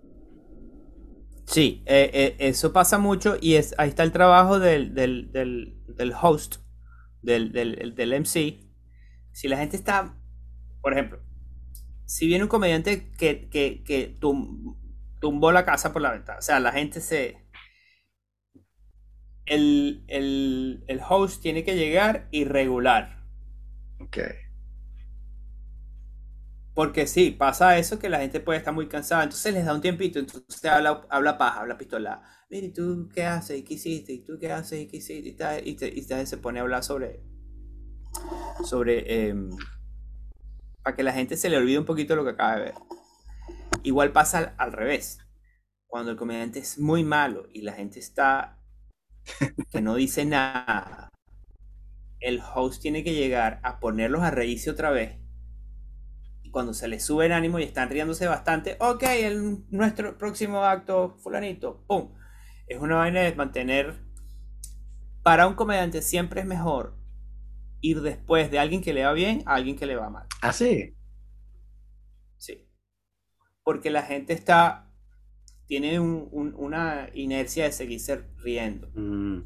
Sí, 1.45 1.83
eh, 1.85 2.09
eh, 2.13 2.35
eso 2.39 2.73
pasa 2.73 2.97
mucho 2.97 3.37
y 3.39 3.55
es, 3.55 3.73
ahí 3.77 3.89
está 3.89 4.03
el 4.03 4.11
trabajo 4.11 4.59
del, 4.59 4.93
del, 4.93 5.31
del, 5.31 5.77
del 5.87 6.13
host, 6.21 6.57
del, 7.21 7.51
del, 7.53 7.95
del 7.95 8.13
MC. 8.13 8.66
Si 9.37 9.47
la 9.47 9.57
gente 9.57 9.77
está, 9.77 10.15
por 10.81 10.93
ejemplo, 10.93 11.19
si 12.05 12.27
viene 12.27 12.45
un 12.45 12.49
comediante 12.49 13.11
que, 13.19 13.49
que, 13.49 13.83
que 13.85 14.15
tum- 14.19 14.77
tumbó 15.21 15.51
la 15.51 15.65
casa 15.65 15.93
por 15.93 16.01
la 16.01 16.11
ventana, 16.13 16.39
o 16.39 16.43
sea, 16.43 16.59
la 16.59 16.71
gente 16.73 17.01
se... 17.01 17.37
El, 19.45 20.03
el, 20.07 20.83
el 20.87 21.01
host 21.09 21.41
tiene 21.41 21.63
que 21.63 21.75
llegar 21.75 22.27
y 22.31 22.43
regular. 22.45 23.23
Ok. 23.99 24.19
Porque 26.73 27.07
sí, 27.07 27.31
pasa 27.31 27.77
eso 27.79 27.97
que 27.97 28.07
la 28.09 28.19
gente 28.19 28.39
puede 28.39 28.59
estar 28.59 28.73
muy 28.73 28.87
cansada, 28.87 29.23
entonces 29.23 29.51
les 29.53 29.65
da 29.65 29.73
un 29.73 29.81
tiempito, 29.81 30.19
entonces 30.19 30.63
habla, 30.65 31.05
habla 31.09 31.37
paja, 31.37 31.61
habla 31.61 31.77
pistola. 31.77 32.21
Mire, 32.51 32.67
¿y 32.67 32.73
tú 32.73 33.09
qué 33.13 33.23
haces? 33.25 33.59
¿Y 33.59 33.63
qué 33.63 33.73
hiciste? 33.75 34.13
¿Y 34.13 34.19
tú 34.23 34.37
qué 34.39 34.51
haces? 34.51 34.81
¿Y 34.81 34.87
qué 34.87 34.97
hiciste? 34.97 35.29
Y, 35.29 35.33
tal, 35.35 35.67
y, 35.67 35.75
te- 35.75 35.87
y 35.87 36.05
te- 36.05 36.25
se 36.27 36.37
pone 36.37 36.59
a 36.59 36.61
hablar 36.61 36.83
sobre. 36.83 37.19
Sobre. 38.63 39.29
em, 39.29 39.49
para 40.83 40.95
que 40.95 41.03
la 41.03 41.13
gente 41.13 41.35
se 41.37 41.49
le 41.49 41.57
olvide 41.57 41.79
un 41.79 41.85
poquito 41.85 42.15
lo 42.15 42.23
que 42.23 42.31
acaba 42.31 42.55
de 42.55 42.61
ver. 42.65 42.73
Igual 43.83 44.11
pasa 44.11 44.37
al, 44.39 44.55
al 44.57 44.71
revés. 44.73 45.19
Cuando 45.87 46.11
el 46.11 46.17
comediante 46.17 46.59
es 46.59 46.79
muy 46.79 47.03
malo 47.03 47.47
y 47.53 47.61
la 47.61 47.73
gente 47.73 47.99
está. 47.99 48.59
que 49.71 49.81
no 49.81 49.95
dice 49.95 50.25
nada, 50.25 51.09
el 52.21 52.41
host 52.41 52.81
tiene 52.81 53.03
que 53.03 53.13
llegar 53.13 53.59
a 53.63 53.79
ponerlos 53.79 54.23
a 54.23 54.31
reírse 54.31 54.69
otra 54.69 54.89
vez 54.89 55.17
y 56.47 56.49
cuando 56.49 56.73
se 56.73 56.87
les 56.87 57.03
sube 57.03 57.25
el 57.25 57.33
ánimo 57.33 57.59
y 57.59 57.63
están 57.63 57.89
riéndose 57.89 58.25
bastante, 58.25 58.77
ok, 58.79 59.03
el, 59.03 59.65
nuestro 59.69 60.17
próximo 60.17 60.63
acto, 60.63 61.17
fulanito, 61.21 61.83
¡pum! 61.87 62.13
Es 62.67 62.79
una 62.79 62.95
vaina 62.95 63.19
de 63.19 63.35
mantener... 63.35 64.07
Para 65.23 65.45
un 65.45 65.55
comediante 65.55 66.01
siempre 66.01 66.39
es 66.39 66.47
mejor 66.47 66.96
ir 67.81 68.01
después 68.01 68.51
de 68.51 68.59
alguien 68.59 68.81
que 68.81 68.93
le 68.93 69.03
va 69.05 69.13
bien 69.13 69.43
a 69.45 69.55
alguien 69.55 69.75
que 69.77 69.85
le 69.85 69.95
va 69.95 70.09
mal. 70.09 70.27
Ah, 70.41 70.53
sí. 70.53 70.95
Sí. 72.37 72.67
Porque 73.63 73.89
la 73.89 74.03
gente 74.03 74.33
está... 74.33 74.83
Tiene 75.67 75.99
un- 75.99 76.29
un- 76.31 76.55
una 76.55 77.09
inercia 77.13 77.65
de 77.65 77.71
seguirse 77.73 78.23
riendo. 78.37 78.89
Mm. 78.95 79.41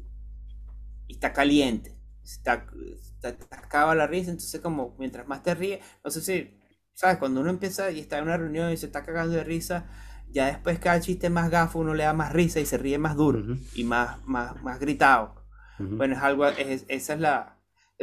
y 1.08 1.14
está 1.14 1.32
caliente. 1.32 1.96
Está, 2.24 2.66
está, 2.94 3.36
te 3.36 3.44
acaba 3.56 3.94
la 3.94 4.06
risa, 4.06 4.30
entonces 4.30 4.60
como 4.60 4.94
mientras 4.98 5.26
más 5.26 5.42
te 5.42 5.54
ríes, 5.54 5.80
no 6.04 6.10
sé 6.10 6.20
si, 6.20 6.56
¿sabes? 6.94 7.18
Cuando 7.18 7.40
uno 7.40 7.50
empieza 7.50 7.90
y 7.90 7.98
está 8.00 8.18
en 8.18 8.24
una 8.24 8.36
reunión 8.36 8.70
y 8.72 8.76
se 8.76 8.86
está 8.86 9.02
cagando 9.04 9.34
de 9.34 9.42
risa, 9.44 9.86
ya 10.30 10.46
después 10.46 10.78
cada 10.78 11.00
chiste 11.00 11.28
más 11.30 11.50
gafo 11.50 11.80
uno 11.80 11.94
le 11.94 12.04
da 12.04 12.12
más 12.12 12.32
risa 12.32 12.60
y 12.60 12.66
se 12.66 12.78
ríe 12.78 12.96
más 12.98 13.16
duro 13.16 13.42
y 13.74 13.84
más, 13.84 14.24
más, 14.24 14.62
más 14.62 14.78
gritado. 14.78 15.34
Bueno, 15.78 16.14
es 16.14 16.22
algo, 16.22 16.46
es- 16.46 16.84
esa 16.88 17.14
es 17.14 17.20
la... 17.20 17.58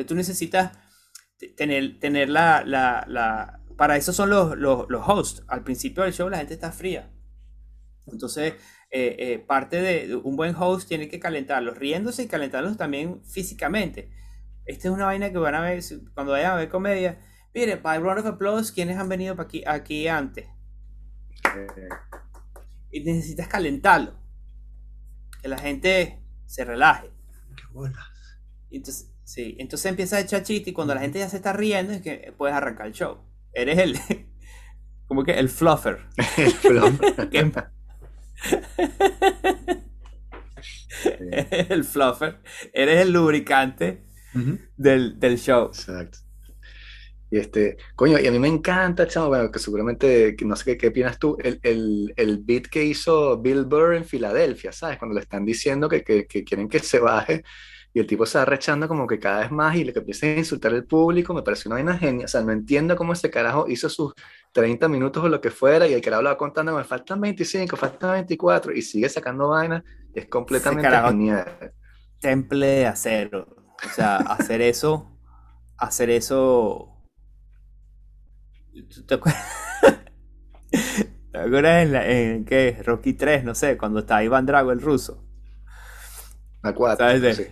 Tú 0.06 0.16
necesitas 0.16 0.78
te- 1.38 1.50
tener, 1.50 2.00
tener 2.00 2.30
la, 2.30 2.64
la, 2.66 3.06
la... 3.08 3.62
Para 3.78 3.98
eso 3.98 4.12
son 4.14 4.30
los, 4.30 4.58
los, 4.58 4.86
los 4.90 5.08
hosts. 5.08 5.44
Al 5.48 5.64
principio 5.64 6.04
del 6.04 6.14
show 6.14 6.30
la 6.30 6.38
gente 6.38 6.54
está 6.54 6.72
fría. 6.72 7.12
Entonces, 8.08 8.54
eh, 8.92 9.16
eh, 9.20 9.40
parte 9.40 9.82
de 9.82 10.16
un 10.16 10.36
buen 10.36 10.56
host 10.56 10.88
tiene 10.88 11.08
que 11.08 11.20
calentarlos, 11.20 11.78
riéndose 11.78 12.24
y 12.24 12.28
calentarlos 12.28 12.76
también 12.78 13.24
físicamente. 13.24 14.12
Esta 14.66 14.88
es 14.88 14.94
una 14.94 15.06
vaina 15.06 15.32
que 15.32 15.38
van 15.38 15.56
a 15.56 15.62
ver 15.62 15.82
cuando 16.14 16.34
vayan 16.34 16.52
a 16.52 16.56
ver 16.56 16.70
comedia. 16.70 17.20
Mire, 17.54 17.78
by 17.78 18.00
round 18.00 18.20
of 18.20 18.26
applause, 18.26 18.72
¿quiénes 18.72 18.98
han 18.98 19.10
venido 19.10 19.36
aquí, 19.40 19.64
aquí 19.66 20.08
antes? 20.08 20.46
Eh, 21.56 21.90
Y 22.92 23.04
necesitas 23.04 23.48
calentarlo. 23.48 24.14
Que 25.42 25.48
la 25.48 25.58
gente 25.58 26.22
se 26.46 26.66
relaje. 26.66 27.10
Qué 27.56 27.64
bolas. 27.72 28.06
Entonces, 28.72 29.12
sí, 29.30 29.56
entonces 29.60 29.90
empieza 29.90 30.18
a 30.18 30.22
echar 30.22 30.44
chiste 30.44 30.72
y 30.72 30.74
cuando 30.74 30.96
la 30.96 31.02
gente 31.02 31.20
ya 31.20 31.30
se 31.30 31.38
está 31.38 31.54
riendo 31.54 31.94
es 31.94 32.02
que 32.02 32.34
puedes 32.38 32.56
arrancar 32.56 32.88
el 32.88 32.94
show. 32.94 33.18
Eres 33.54 33.78
el, 33.78 34.00
como 35.08 35.24
que 35.24 35.34
el 35.34 35.50
fluffer. 35.50 36.00
el. 36.38 37.30
Que- 37.30 37.52
el 41.70 41.84
fluffer. 41.84 42.40
Eres 42.74 43.02
el 43.02 43.12
lubricante 43.14 44.04
del, 44.78 45.20
del 45.20 45.38
show. 45.38 45.68
Exacto. 45.68 46.20
Y 47.32 47.38
este, 47.38 47.78
coño, 47.96 48.18
y 48.18 48.26
a 48.26 48.32
mí 48.32 48.40
me 48.40 48.48
encanta, 48.48 49.08
chamo, 49.08 49.28
bueno, 49.28 49.52
que 49.52 49.60
seguramente, 49.60 50.36
no 50.44 50.56
sé 50.56 50.66
qué, 50.66 50.78
qué 50.78 50.88
opinas 50.88 51.20
tú, 51.20 51.38
el, 51.44 51.60
el, 51.62 52.12
el 52.18 52.40
beat 52.40 52.64
que 52.66 52.84
hizo 52.84 53.40
Bill 53.40 53.66
Burr 53.66 53.94
en 53.94 54.04
Filadelfia, 54.06 54.72
¿sabes? 54.72 54.98
Cuando 54.98 55.14
le 55.14 55.22
están 55.22 55.46
diciendo 55.46 55.88
que, 55.88 56.04
que, 56.04 56.26
que 56.26 56.44
quieren 56.44 56.68
que 56.68 56.80
se 56.80 56.98
baje 56.98 57.44
y 57.94 58.00
el 58.00 58.08
tipo 58.08 58.26
se 58.26 58.38
va 58.38 58.46
rechando 58.46 58.88
como 58.88 59.08
que 59.08 59.20
cada 59.20 59.40
vez 59.42 59.52
más 59.52 59.76
y 59.76 59.84
le 59.84 59.94
que 59.94 60.00
empieza 60.00 60.28
a 60.28 60.38
insultar 60.38 60.74
al 60.74 60.86
público, 60.86 61.34
me 61.34 61.42
parece 61.42 61.68
una 61.70 61.76
vaina 61.76 61.98
genial, 61.98 62.26
o 62.26 62.28
sea, 62.28 62.42
no 62.42 62.52
entiendo 62.52 62.96
cómo 62.96 63.14
ese 63.14 63.30
carajo 63.30 63.66
hizo 63.68 63.90
sus 63.90 64.14
30 64.52 64.88
minutos 64.88 65.24
o 65.24 65.30
lo 65.30 65.42
que 65.42 65.50
fuera 65.50 65.88
y 65.88 65.94
el 65.94 66.02
carajo 66.02 66.24
lo 66.24 66.30
va 66.30 66.38
contando, 66.38 66.76
me 66.76 66.84
faltan 66.84 67.20
25, 67.20 67.76
faltan 67.76 68.12
24 68.14 68.74
y 68.74 68.82
sigue 68.82 69.10
sacando 69.10 69.50
vainas, 69.50 69.84
es 70.14 70.28
completamente 70.28 70.90
genial. 70.90 71.74
Temple 72.20 72.66
de 72.66 72.86
acero. 72.86 73.48
O 73.86 73.94
sea, 73.94 74.18
hacer 74.18 74.62
eso. 74.62 75.10
Hacer 75.78 76.10
eso. 76.10 76.98
¿Tú 78.74 79.04
¿Te 79.06 79.14
acuerdas? 79.16 79.44
¿Te 81.32 81.38
Ahora 81.38 81.82
en, 81.82 81.92
la, 81.94 82.08
en 82.08 82.44
¿qué? 82.46 82.82
Rocky 82.84 83.14
3, 83.14 83.44
no 83.44 83.56
sé, 83.56 83.78
cuando 83.78 84.00
está 84.00 84.24
Iván 84.24 84.46
Drago, 84.46 84.72
el 84.72 84.82
ruso. 84.82 85.24
La 86.64 86.74
4. 86.74 87.06
¿Sabes? 87.06 87.22
De- 87.22 87.34
sí. 87.34 87.48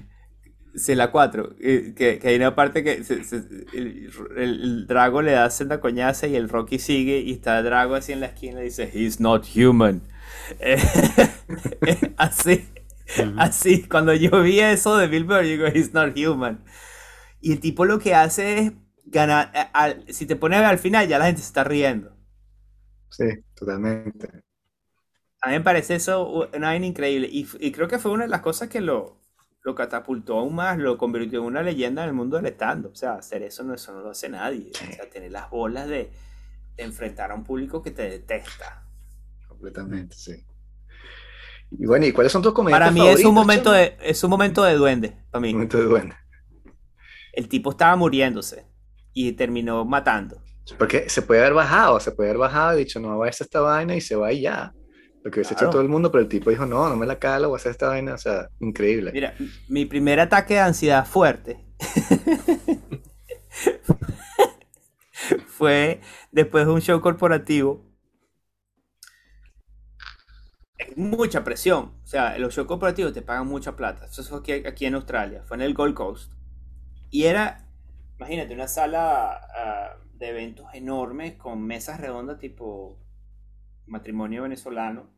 Sí, 0.78 0.94
la 0.96 1.12
4. 1.12 1.56
Que, 1.58 2.20
que 2.22 2.28
hay 2.28 2.36
una 2.36 2.56
parte 2.56 2.84
que 2.84 3.04
se- 3.04 3.24
se- 3.24 3.38
el, 3.74 4.12
el- 4.38 4.38
el 4.38 4.88
Drago 4.88 5.22
le 5.24 5.32
da 5.32 5.50
senda 5.50 5.80
coñaza 5.82 6.28
y 6.28 6.36
el 6.36 6.50
Rocky 6.50 6.78
sigue 6.80 7.20
y 7.20 7.32
está 7.34 7.62
Drago 7.64 7.96
así 7.96 8.14
en 8.14 8.20
la 8.22 8.28
esquina 8.28 8.62
y 8.62 8.66
dice, 8.66 8.90
He's 8.94 9.20
not 9.20 9.46
human. 9.56 10.04
Eh, 10.60 10.78
así, 12.18 12.68
así. 13.36 13.84
Cuando 13.88 14.14
yo 14.14 14.42
vi 14.44 14.60
eso 14.62 14.98
de 14.98 15.08
Bill 15.08 15.28
yo 15.28 15.40
digo, 15.42 15.68
He's 15.68 15.94
not 15.94 16.16
human. 16.18 16.64
Y 17.42 17.54
el 17.54 17.60
tipo 17.62 17.86
lo 17.86 18.00
que 18.00 18.16
hace 18.16 18.60
es 18.60 18.74
ganar. 19.06 19.52
al- 19.74 20.06
si 20.14 20.26
te 20.28 20.36
pones 20.38 20.60
a 20.60 20.62
ver 20.64 20.72
al 20.72 20.80
final, 20.80 21.08
ya 21.08 21.20
la 21.20 21.26
gente 21.28 21.42
se 21.42 21.48
está 21.48 21.64
riendo. 21.66 22.12
Sí, 23.10 23.26
totalmente. 23.54 24.44
A 25.42 25.48
mí 25.50 25.54
me 25.54 25.62
parece 25.62 25.96
eso 25.96 26.28
una 26.54 26.68
vaina 26.70 26.86
increíble. 26.86 27.30
Y 27.32 27.72
creo 27.72 27.88
que 27.88 28.00
fue 28.00 28.12
una 28.12 28.24
de 28.26 28.30
las 28.30 28.42
cosas 28.42 28.70
que 28.70 28.82
lo, 28.82 29.17
lo 29.68 29.76
catapultó 29.76 30.40
aún 30.40 30.56
más, 30.56 30.78
lo 30.78 30.98
convirtió 30.98 31.40
en 31.40 31.46
una 31.46 31.62
leyenda 31.62 32.04
en 32.04 32.08
el 32.08 32.16
mundo 32.16 32.38
del 32.38 32.46
stand-up. 32.54 32.94
O 32.94 32.96
sea, 32.96 33.16
hacer 33.16 33.44
eso 33.44 33.66
no, 33.66 33.74
eso 33.74 33.92
no 33.92 34.00
lo 34.00 34.12
hace 34.12 34.30
nadie. 34.30 34.72
O 34.72 34.94
sea, 34.96 35.10
tener 35.10 35.30
las 35.30 35.50
bolas 35.50 35.90
de, 35.90 36.10
de 36.78 36.84
enfrentar 36.84 37.32
a 37.32 37.36
un 37.36 37.44
público 37.44 37.84
que 37.84 37.92
te 37.92 38.10
detesta. 38.10 38.86
Completamente, 39.46 40.16
sí. 40.16 40.42
Y 41.72 41.86
bueno, 41.86 42.06
¿y 42.06 42.14
cuáles 42.14 42.32
son 42.32 42.42
tus 42.42 42.54
comediantes 42.54 42.94
Para 42.94 42.94
mí 42.94 43.10
es 43.10 43.26
un 43.26 43.36
momento 43.36 43.74
de, 43.74 43.98
es 44.02 44.24
un 44.24 44.30
momento 44.30 44.64
de 44.64 44.76
duende, 44.76 45.18
para 45.32 45.42
mí. 45.42 45.52
Momento 45.52 45.78
de 45.80 45.84
duende. 45.84 46.16
El 47.34 47.50
tipo 47.50 47.72
estaba 47.72 47.98
muriéndose 47.98 48.66
y 49.12 49.34
terminó 49.34 49.84
matando. 49.84 50.42
Porque 50.78 51.10
se 51.10 51.22
puede 51.24 51.42
haber 51.42 51.56
bajado, 51.56 52.00
se 52.00 52.14
puede 52.14 52.30
haber 52.30 52.40
bajado 52.40 52.76
y 52.76 52.86
dicho, 52.86 53.02
no, 53.02 53.18
voy 53.18 53.28
a 53.28 53.32
esta 53.32 53.60
vaina 53.60 53.98
y 53.98 54.02
se 54.02 54.16
va 54.16 54.32
y 54.32 54.44
ya. 54.44 54.74
Lo 55.28 55.32
que 55.32 55.42
hubiese 55.42 55.56
hecho 55.56 55.66
Claro. 55.66 55.72
todo 55.72 55.82
el 55.82 55.90
mundo, 55.90 56.10
pero 56.10 56.22
el 56.22 56.30
tipo 56.30 56.50
dijo, 56.50 56.66
no, 56.66 56.88
no 56.88 56.96
me 56.96 57.06
la 57.06 57.20
calo, 57.20 57.50
voy 57.50 57.58
a 57.58 57.60
hacer 57.60 57.72
esta 57.72 57.90
vaina, 57.90 58.14
o 58.14 58.18
sea, 58.18 58.48
increíble. 58.62 59.12
Mira, 59.12 59.34
mi 59.68 59.84
primer 59.84 60.22
ataque 60.22 60.54
de 60.54 60.62
ansiedad 60.62 61.06
fuerte 61.06 61.66
fue 65.48 66.00
después 66.32 66.66
de 66.66 66.72
un 66.72 66.80
show 66.80 67.02
corporativo. 67.02 67.86
Es 70.78 70.96
mucha 70.96 71.44
presión. 71.44 72.00
O 72.02 72.08
sea, 72.08 72.38
los 72.38 72.56
shows 72.56 72.70
corporativos 72.70 73.12
te 73.12 73.22
pagan 73.22 73.48
mucha 73.48 73.76
plata. 73.76 74.06
Eso 74.06 74.24
fue 74.24 74.40
aquí, 74.40 74.66
aquí 74.66 74.86
en 74.86 74.96
Australia. 74.96 75.44
Fue 75.46 75.58
en 75.58 75.64
el 75.64 75.74
Gold 75.74 75.94
Coast. 75.94 76.32
Y 77.10 77.26
era, 77.26 77.68
imagínate, 78.18 78.54
una 78.54 78.70
sala 78.70 79.42
ah, 79.54 79.98
de 80.14 80.30
eventos 80.30 80.68
enormes 80.74 81.34
con 81.34 81.68
mesas 81.68 82.00
redondas 82.00 82.40
tipo 82.40 82.98
matrimonio 83.88 84.44
venezolano. 84.44 85.17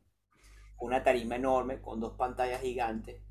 Una 0.79 1.03
tarima 1.03 1.35
enorme 1.35 1.81
con 1.81 1.99
dos 1.99 2.13
pantallas 2.17 2.61
gigantes. 2.61 3.21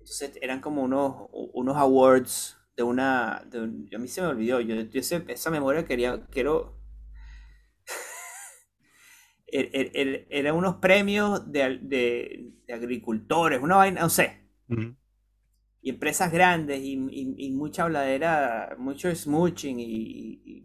Entonces 0.00 0.38
eran 0.42 0.60
como 0.60 0.82
unos, 0.82 1.28
unos 1.32 1.76
awards 1.76 2.56
de 2.76 2.82
una... 2.84 3.44
de 3.50 3.60
un- 3.62 3.90
a 3.94 3.98
mí 3.98 4.08
se 4.08 4.22
me 4.22 4.28
olvidó, 4.28 4.60
yo, 4.60 4.76
yo 4.76 5.00
ese- 5.00 5.24
esa 5.28 5.50
memoria 5.50 5.84
quería, 5.86 6.26
quiero... 6.30 6.78
Er- 9.50 9.70
er- 9.72 9.90
er- 9.94 10.26
Eran 10.30 10.54
unos 10.56 10.76
premios 10.76 11.50
de, 11.50 11.78
de- 11.82 12.52
de 12.66 12.74
agricultores, 12.74 13.60
una 13.62 13.76
vaina, 13.76 14.02
no 14.02 14.10
sé, 14.10 14.42
y 15.80 15.90
empresas 15.90 16.32
grandes 16.32 16.80
y, 16.80 16.94
y- 17.10 17.34
y 17.46 17.50
mucha 17.52 17.84
habladera, 17.84 18.74
mucho 18.78 19.14
smooching 19.14 19.76
y, 19.80 20.64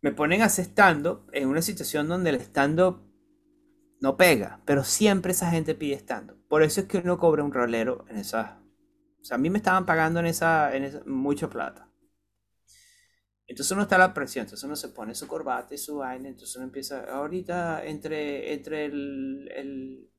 me 0.00 0.12
ponen 0.12 0.42
a 0.42 0.46
hacer 0.46 0.64
stand-up 0.66 1.28
en 1.32 1.48
una 1.48 1.62
situación 1.62 2.08
donde 2.08 2.30
el 2.30 2.36
stand-up 2.40 3.02
no 4.00 4.16
pega, 4.16 4.60
pero 4.64 4.84
siempre 4.84 5.32
esa 5.32 5.50
gente 5.50 5.74
pide 5.74 5.96
stand-up. 5.96 6.38
Por 6.48 6.62
eso 6.62 6.80
es 6.80 6.86
que 6.86 6.98
uno 6.98 7.18
cobra 7.18 7.44
un 7.44 7.52
rolero 7.52 8.04
en 8.08 8.16
esas. 8.18 8.52
O 9.20 9.24
sea, 9.24 9.36
a 9.36 9.38
mí 9.38 9.50
me 9.50 9.58
estaban 9.58 9.86
pagando 9.86 10.20
en 10.20 10.26
esa, 10.26 10.74
en 10.76 10.84
esa 10.84 11.02
mucha 11.06 11.48
plata. 11.50 11.88
Entonces 13.46 13.72
uno 13.72 13.82
está 13.82 13.96
a 13.96 13.98
la 14.00 14.14
presión, 14.14 14.44
entonces 14.44 14.64
uno 14.64 14.76
se 14.76 14.90
pone 14.90 15.14
su 15.14 15.26
corbata 15.26 15.74
y 15.74 15.78
su 15.78 15.96
vaina, 15.96 16.28
entonces 16.28 16.54
uno 16.56 16.66
empieza, 16.66 17.04
ahorita 17.10 17.84
entre, 17.86 18.52
entre 18.52 18.84
el, 18.86 19.48
el, 19.54 20.10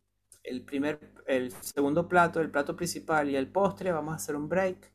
el 0.44 0.66
primer, 0.66 1.00
el 1.28 1.52
segundo 1.62 2.08
plato, 2.08 2.42
el 2.42 2.50
plato 2.52 2.76
principal 2.76 3.30
y 3.30 3.36
el 3.36 3.52
postre, 3.52 3.92
vamos 3.92 4.14
a 4.14 4.16
hacer 4.18 4.36
un 4.36 4.50
break 4.50 4.92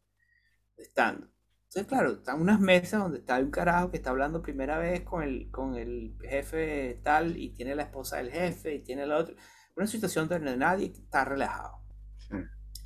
de 0.77 0.85
stand-up. 0.87 1.34
Entonces, 1.75 1.89
claro, 1.89 2.13
están 2.13 2.41
unas 2.41 2.61
mesas 2.61 3.01
donde 3.03 3.19
está 3.19 3.37
un 3.41 3.51
carajo 3.51 3.91
que 3.91 3.97
está 3.97 4.11
hablando 4.11 4.43
primera 4.43 4.79
vez 4.79 5.03
con 5.03 5.25
el, 5.25 5.51
con 5.51 5.75
el 5.75 6.17
jefe 6.23 7.01
tal 7.03 7.37
y 7.37 7.51
tiene 7.51 7.75
la 7.75 7.83
esposa 7.83 8.19
del 8.19 8.31
jefe 8.31 8.77
y 8.77 8.85
tiene 8.85 9.05
la 9.07 9.17
otra. 9.19 9.35
Una 9.75 9.89
situación 9.89 10.29
donde 10.29 10.57
nadie 10.57 10.87
está 10.87 11.25
relajado. 11.25 11.83
Sí. 12.17 12.37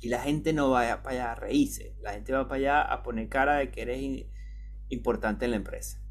Y 0.01 0.09
la 0.09 0.23
gente 0.23 0.53
no 0.53 0.71
va 0.71 1.03
para 1.03 1.15
allá 1.15 1.31
a 1.33 1.35
reírse. 1.35 1.97
La 2.01 2.13
gente 2.13 2.33
va 2.33 2.47
para 2.47 2.55
allá 2.55 2.81
a 2.81 3.03
poner 3.03 3.29
cara 3.29 3.57
de 3.57 3.69
que 3.69 3.83
eres 3.83 4.25
importante 4.87 5.45
en 5.45 5.51
la 5.51 5.57
empresa. 5.57 6.01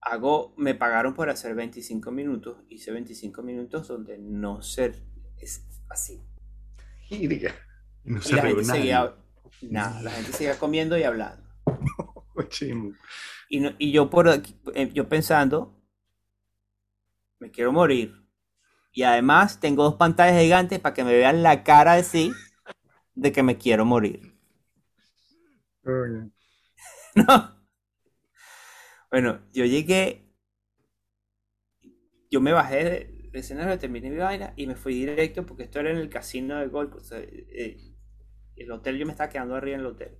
Hago, 0.00 0.54
me 0.56 0.74
pagaron 0.74 1.14
por 1.14 1.30
hacer 1.30 1.54
25 1.54 2.10
minutos. 2.10 2.64
Hice 2.68 2.90
25 2.90 3.44
minutos 3.44 3.86
donde 3.86 4.18
no 4.18 4.60
ser 4.60 5.04
es 5.36 5.68
así. 5.88 6.20
Gírica. 6.98 7.54
No 8.02 8.22
Y 8.22 8.22
se 8.22 8.34
la 8.34 8.42
rió 8.42 8.56
gente 8.56 8.64
nadie. 8.64 8.82
seguía, 8.82 9.14
nada, 9.68 10.02
la 10.02 10.12
gente 10.12 10.32
seguía 10.32 10.58
comiendo 10.58 10.98
y 10.98 11.04
hablando. 11.04 11.48
Y, 13.48 13.60
no- 13.60 13.72
y 13.78 13.92
yo 13.92 14.10
por 14.10 14.28
aquí- 14.28 14.56
eh, 14.74 14.90
yo 14.92 15.08
pensando, 15.08 15.74
me 17.38 17.50
quiero 17.50 17.72
morir. 17.72 18.14
Y 18.92 19.02
además 19.04 19.60
tengo 19.60 19.84
dos 19.84 19.96
pantallas 19.96 20.40
gigantes 20.42 20.80
para 20.80 20.94
que 20.94 21.04
me 21.04 21.14
vean 21.14 21.42
la 21.44 21.64
cara 21.64 21.94
así 21.94 22.32
de 23.14 23.32
que 23.32 23.42
me 23.44 23.58
quiero 23.58 23.84
morir. 23.86 24.34
¿No? 27.16 27.56
Bueno, 29.10 29.40
yo 29.52 29.64
llegué, 29.64 30.26
yo 32.30 32.40
me 32.40 32.52
bajé 32.52 32.84
del 32.84 33.30
escenario, 33.34 33.78
terminé 33.78 34.10
mi 34.10 34.16
vaina 34.16 34.52
y 34.56 34.66
me 34.66 34.74
fui 34.76 34.94
directo 34.94 35.44
porque 35.46 35.64
esto 35.64 35.80
era 35.80 35.90
en 35.90 35.98
el 35.98 36.08
casino 36.08 36.58
de 36.58 36.66
Gold 36.68 36.90
Coast. 36.90 37.06
O 37.06 37.08
sea, 37.08 37.18
eh, 37.20 37.95
el 38.56 38.70
hotel, 38.72 38.98
yo 38.98 39.06
me 39.06 39.12
estaba 39.12 39.30
quedando 39.30 39.54
arriba 39.56 39.76
en 39.76 39.80
el 39.80 39.86
hotel. 39.86 40.18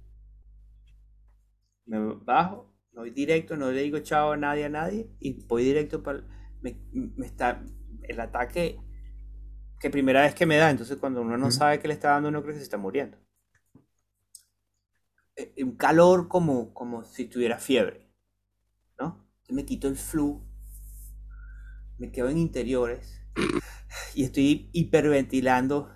Me 1.86 1.98
bajo, 2.24 2.74
me 2.92 3.00
voy 3.02 3.10
directo, 3.10 3.56
no 3.56 3.70
le 3.70 3.82
digo 3.82 3.98
chao 4.00 4.32
a 4.32 4.36
nadie, 4.36 4.64
a 4.64 4.68
nadie 4.68 5.10
y 5.20 5.44
voy 5.46 5.64
directo 5.64 6.02
para... 6.02 6.22
Me, 6.62 6.76
me 6.92 7.26
está 7.26 7.62
el 8.02 8.20
ataque 8.20 8.78
que 9.80 9.90
primera 9.90 10.22
vez 10.22 10.34
que 10.34 10.46
me 10.46 10.56
da, 10.56 10.70
entonces 10.70 10.96
cuando 10.98 11.22
uno 11.22 11.36
no 11.38 11.50
sabe 11.50 11.78
que 11.80 11.88
le 11.88 11.94
está 11.94 12.10
dando, 12.10 12.28
uno 12.28 12.42
cree 12.42 12.54
que 12.54 12.58
se 12.60 12.64
está 12.64 12.78
muriendo. 12.78 13.18
Eh, 15.36 15.64
Un 15.64 15.76
calor 15.76 16.28
como, 16.28 16.72
como 16.74 17.04
si 17.04 17.26
tuviera 17.26 17.58
fiebre, 17.58 18.10
¿no? 18.98 19.26
Entonces 19.38 19.56
me 19.56 19.66
quito 19.66 19.88
el 19.88 19.96
flu, 19.96 20.42
me 21.98 22.10
quedo 22.12 22.28
en 22.28 22.38
interiores 22.38 23.20
y 24.14 24.24
estoy 24.24 24.70
hiperventilando. 24.72 25.90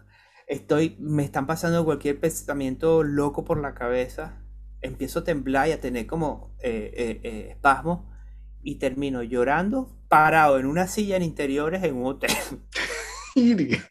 Estoy, 0.51 0.96
me 0.98 1.22
están 1.22 1.46
pasando 1.46 1.84
cualquier 1.84 2.18
pensamiento 2.18 3.05
loco 3.05 3.44
por 3.44 3.61
la 3.61 3.72
cabeza. 3.72 4.42
Empiezo 4.80 5.20
a 5.20 5.24
temblar 5.24 5.68
y 5.68 5.72
a 5.72 5.80
tener 5.80 6.09
como 6.09 6.57
eh, 6.61 6.90
eh, 6.92 7.20
eh, 7.22 7.48
espasmos 7.53 8.01
y 8.61 8.80
termino 8.80 9.22
llorando 9.22 9.96
parado 10.09 10.59
en 10.59 10.66
una 10.66 10.88
silla 10.88 11.16
en 11.16 11.22
interiores 11.22 11.84
en 11.84 11.94
un 11.94 12.07
hotel. 12.07 12.32
Gírica. 13.34 13.88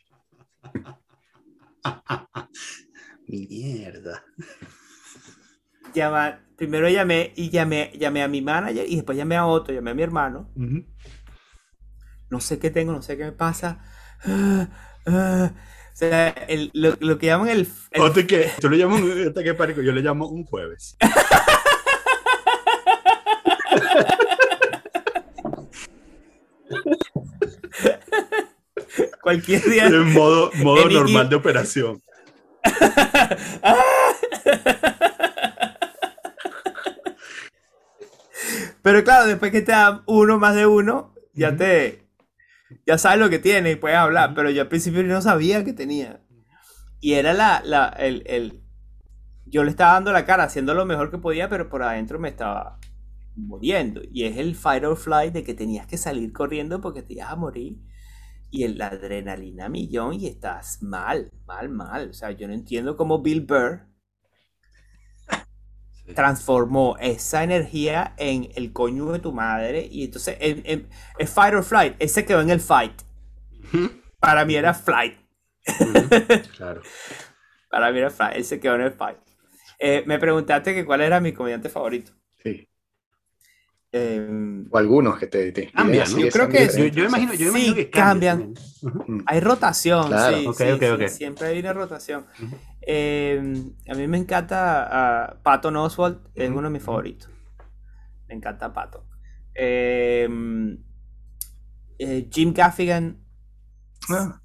Mierda. 3.26 4.22
Llama- 5.94 6.42
primero 6.58 6.90
llamé 6.90 7.32
y 7.38 7.50
llamé, 7.52 7.94
llamé 7.98 8.22
a 8.22 8.28
mi 8.28 8.42
manager 8.42 8.86
y 8.86 8.98
después 8.98 9.18
llamé 9.18 9.38
a 9.38 9.46
otro, 9.46 9.74
llamé 9.74 9.92
a 9.92 9.96
mi 9.96 10.04
hermano. 10.04 10.52
No 12.30 12.42
sé 12.42 12.60
qué 12.60 12.70
tengo, 12.70 12.92
no 12.92 13.02
sé 13.02 13.16
qué 13.16 13.24
me 13.24 13.32
pasa. 13.32 13.82
Ah, 14.26 14.68
ah. 15.06 15.52
O 16.00 16.02
sea, 16.08 16.30
el- 16.48 16.72
lo, 16.74 16.96
lo 17.02 17.18
que 17.18 17.26
llaman 17.26 17.50
el, 17.50 17.68
el- 17.92 18.26
que, 18.26 18.50
tú 18.62 18.70
le 18.70 18.78
llamas 18.78 19.02
un 19.02 19.28
ataque 19.28 19.54
pánico, 19.54 19.82
yo 19.82 19.92
le 19.92 20.00
llamo 20.00 20.30
un 20.30 20.46
jueves. 20.46 20.96
cualquier 29.22 29.62
día. 29.70 29.88
En 29.88 30.14
modo, 30.14 30.52
modo 30.64 30.88
En 30.88 30.94
normal 30.94 31.28
de 31.28 31.36
operación. 31.36 32.02
Pero 38.82 39.04
claro, 39.04 39.28
después 39.28 39.52
que 39.52 39.62
te 39.62 39.74
dan 39.74 40.04
uno 40.06 40.40
más 40.40 40.56
de 40.56 40.66
uno, 40.66 41.14
ya 41.34 41.56
te. 41.58 42.08
Ya 42.86 42.98
sabes 42.98 43.20
lo 43.20 43.30
que 43.30 43.40
tiene 43.40 43.72
y 43.72 43.76
puedes 43.76 43.98
hablar. 43.98 44.34
Pero 44.36 44.50
yo 44.50 44.62
al 44.62 44.68
principio 44.68 45.04
no 45.04 45.22
sabía 45.22 45.64
que 45.64 45.74
tenía. 45.74 46.22
Y 47.02 47.14
era 47.16 47.34
la. 47.34 47.64
la 47.66 47.90
el, 47.90 48.24
el- 48.28 48.62
yo 49.48 49.64
le 49.64 49.72
estaba 49.72 49.94
dando 49.94 50.14
la 50.14 50.26
cara, 50.26 50.44
haciendo 50.46 50.74
lo 50.76 50.86
mejor 50.86 51.12
que 51.12 51.20
podía, 51.20 51.50
pero 51.50 51.70
por 51.70 51.84
adentro 51.84 52.20
me 52.20 52.30
estaba. 52.30 52.80
muriendo. 53.36 54.02
Y 54.12 54.26
es 54.26 54.38
el 54.38 54.56
fight 54.56 54.86
or 54.86 54.98
flight 54.98 55.34
de 55.34 55.44
que 55.44 55.56
tenías 55.56 55.88
que 55.88 55.98
salir 55.98 56.34
corriendo 56.34 56.82
porque 56.82 57.04
te 57.04 57.16
ibas 57.16 57.32
a 57.32 57.38
morir. 57.38 57.80
Y 58.52 58.64
el, 58.66 58.80
la 58.80 58.88
adrenalina 58.90 59.70
millón 59.70 60.16
y 60.16 60.28
estás 60.28 60.84
mal, 60.84 61.32
mal, 61.48 61.70
mal. 61.70 62.12
O 62.12 62.14
sea, 62.14 62.32
yo 62.34 62.48
no 62.50 62.56
entiendo 62.56 62.98
cómo 62.98 63.22
Bill 63.24 63.44
Burr. 63.48 63.89
Transformó 66.16 66.98
esa 67.00 67.44
energía 67.44 68.14
en 68.18 68.50
el 68.56 68.74
coño 68.74 69.12
de 69.12 69.20
tu 69.20 69.32
madre. 69.34 69.88
Y 69.92 70.06
entonces, 70.06 70.38
en, 70.40 70.62
en- 70.66 70.90
el 71.18 71.28
fight 71.28 71.54
or 71.56 71.64
flight, 71.64 71.96
él 72.00 72.10
se 72.10 72.26
quedó 72.26 72.42
en 72.42 72.50
el 72.50 72.60
fight. 72.62 72.94
Para 74.20 74.46
mí 74.46 74.56
era 74.56 74.74
flight. 74.74 75.18
Claro. 76.56 76.86
Para 77.70 77.92
mí 77.92 78.00
era 78.00 78.10
flight. 78.10 78.36
Él 78.38 78.46
se 78.46 78.60
quedó 78.60 78.76
en 78.76 78.82
el 78.82 78.92
fight. 78.94 79.18
Eh, 79.80 80.04
me 80.08 80.20
preguntaste 80.20 80.74
que 80.74 80.86
cuál 80.86 81.02
era 81.02 81.20
mi 81.20 81.34
comediante 81.34 81.70
favorito. 81.70 82.12
Sí. 82.44 82.69
Eh, 83.92 84.66
O 84.70 84.78
algunos 84.78 85.18
que 85.18 85.26
te, 85.28 85.52
te 85.52 85.64
inspiran 85.64 85.86
Cambia, 85.86 86.04
así, 86.04 86.14
¿no? 86.14 86.20
Yo 86.22 86.30
creo 86.30 86.50
que- 86.50 86.92
Yo, 86.92 87.06
imagino, 87.06 87.34
yo 87.34 87.48
imagino 87.50 87.74
Sí, 87.74 87.74
que 87.76 87.90
cambia 87.90 88.32
cambian. 88.38 89.24
Hay 89.26 89.40
rotación, 89.40 90.08
Claro, 90.08 90.54
sí, 90.54 91.08
siempre 91.10 91.48
hay 91.48 91.60
una 91.60 91.74
rotación. 91.74 92.26
Eh, 92.82 93.64
a 93.90 93.94
mí 93.96 94.08
me 94.08 94.18
encanta 94.18 94.88
ah, 95.26 95.40
Patton 95.42 95.76
Oswalt, 95.78 96.20
es 96.36 96.50
uno 96.50 96.64
de 96.64 96.70
mis 96.70 96.84
favoritos. 96.84 97.30
Me 98.28 98.36
encanta 98.36 98.72
Patton. 98.72 99.02
Eh, 99.56 100.30
eh, 101.98 102.30
Jim 102.32 102.54
Gaffigan 102.54 103.18
Ah, 104.10 104.40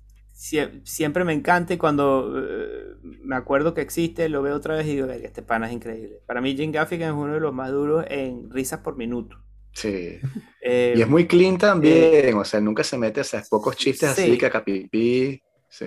sie- 0.44 0.80
siempre 0.84 1.24
me 1.24 1.32
encanta 1.32 1.72
y 1.74 1.78
cuando 1.78 2.34
eh, 2.36 2.96
me 3.22 3.36
acuerdo 3.36 3.72
que 3.72 3.80
existe, 3.80 4.28
lo 4.28 4.42
veo 4.42 4.54
otra 4.56 4.74
vez 4.76 4.86
y 4.86 4.94
digo, 4.96 5.06
"Verga, 5.06 5.26
este 5.26 5.42
pana 5.42 5.66
es 5.68 5.72
increíble. 5.72 6.20
Para 6.26 6.40
mí 6.42 6.54
Jim 6.56 6.70
Gaffigan 6.72 7.10
es 7.10 7.14
uno 7.14 7.34
de 7.34 7.40
los 7.40 7.52
más 7.54 7.70
duros 7.70 8.04
en 8.08 8.50
risas 8.50 8.80
por 8.80 8.96
minuto. 8.96 9.36
sí. 9.72 10.18
Eh, 10.66 10.94
Y 10.96 11.02
es 11.02 11.08
muy 11.08 11.26
clean 11.26 11.58
también, 11.58 12.34
o 12.38 12.44
sea, 12.44 12.58
nunca 12.58 12.82
se 12.82 12.96
mete, 12.96 13.20
o 13.20 13.24
sea, 13.24 13.42
pocos 13.50 13.76
chistes 13.76 14.08
así, 14.10 14.32
Sí. 14.32 14.38
cacapipí. 14.38 15.42
Sí. 15.68 15.86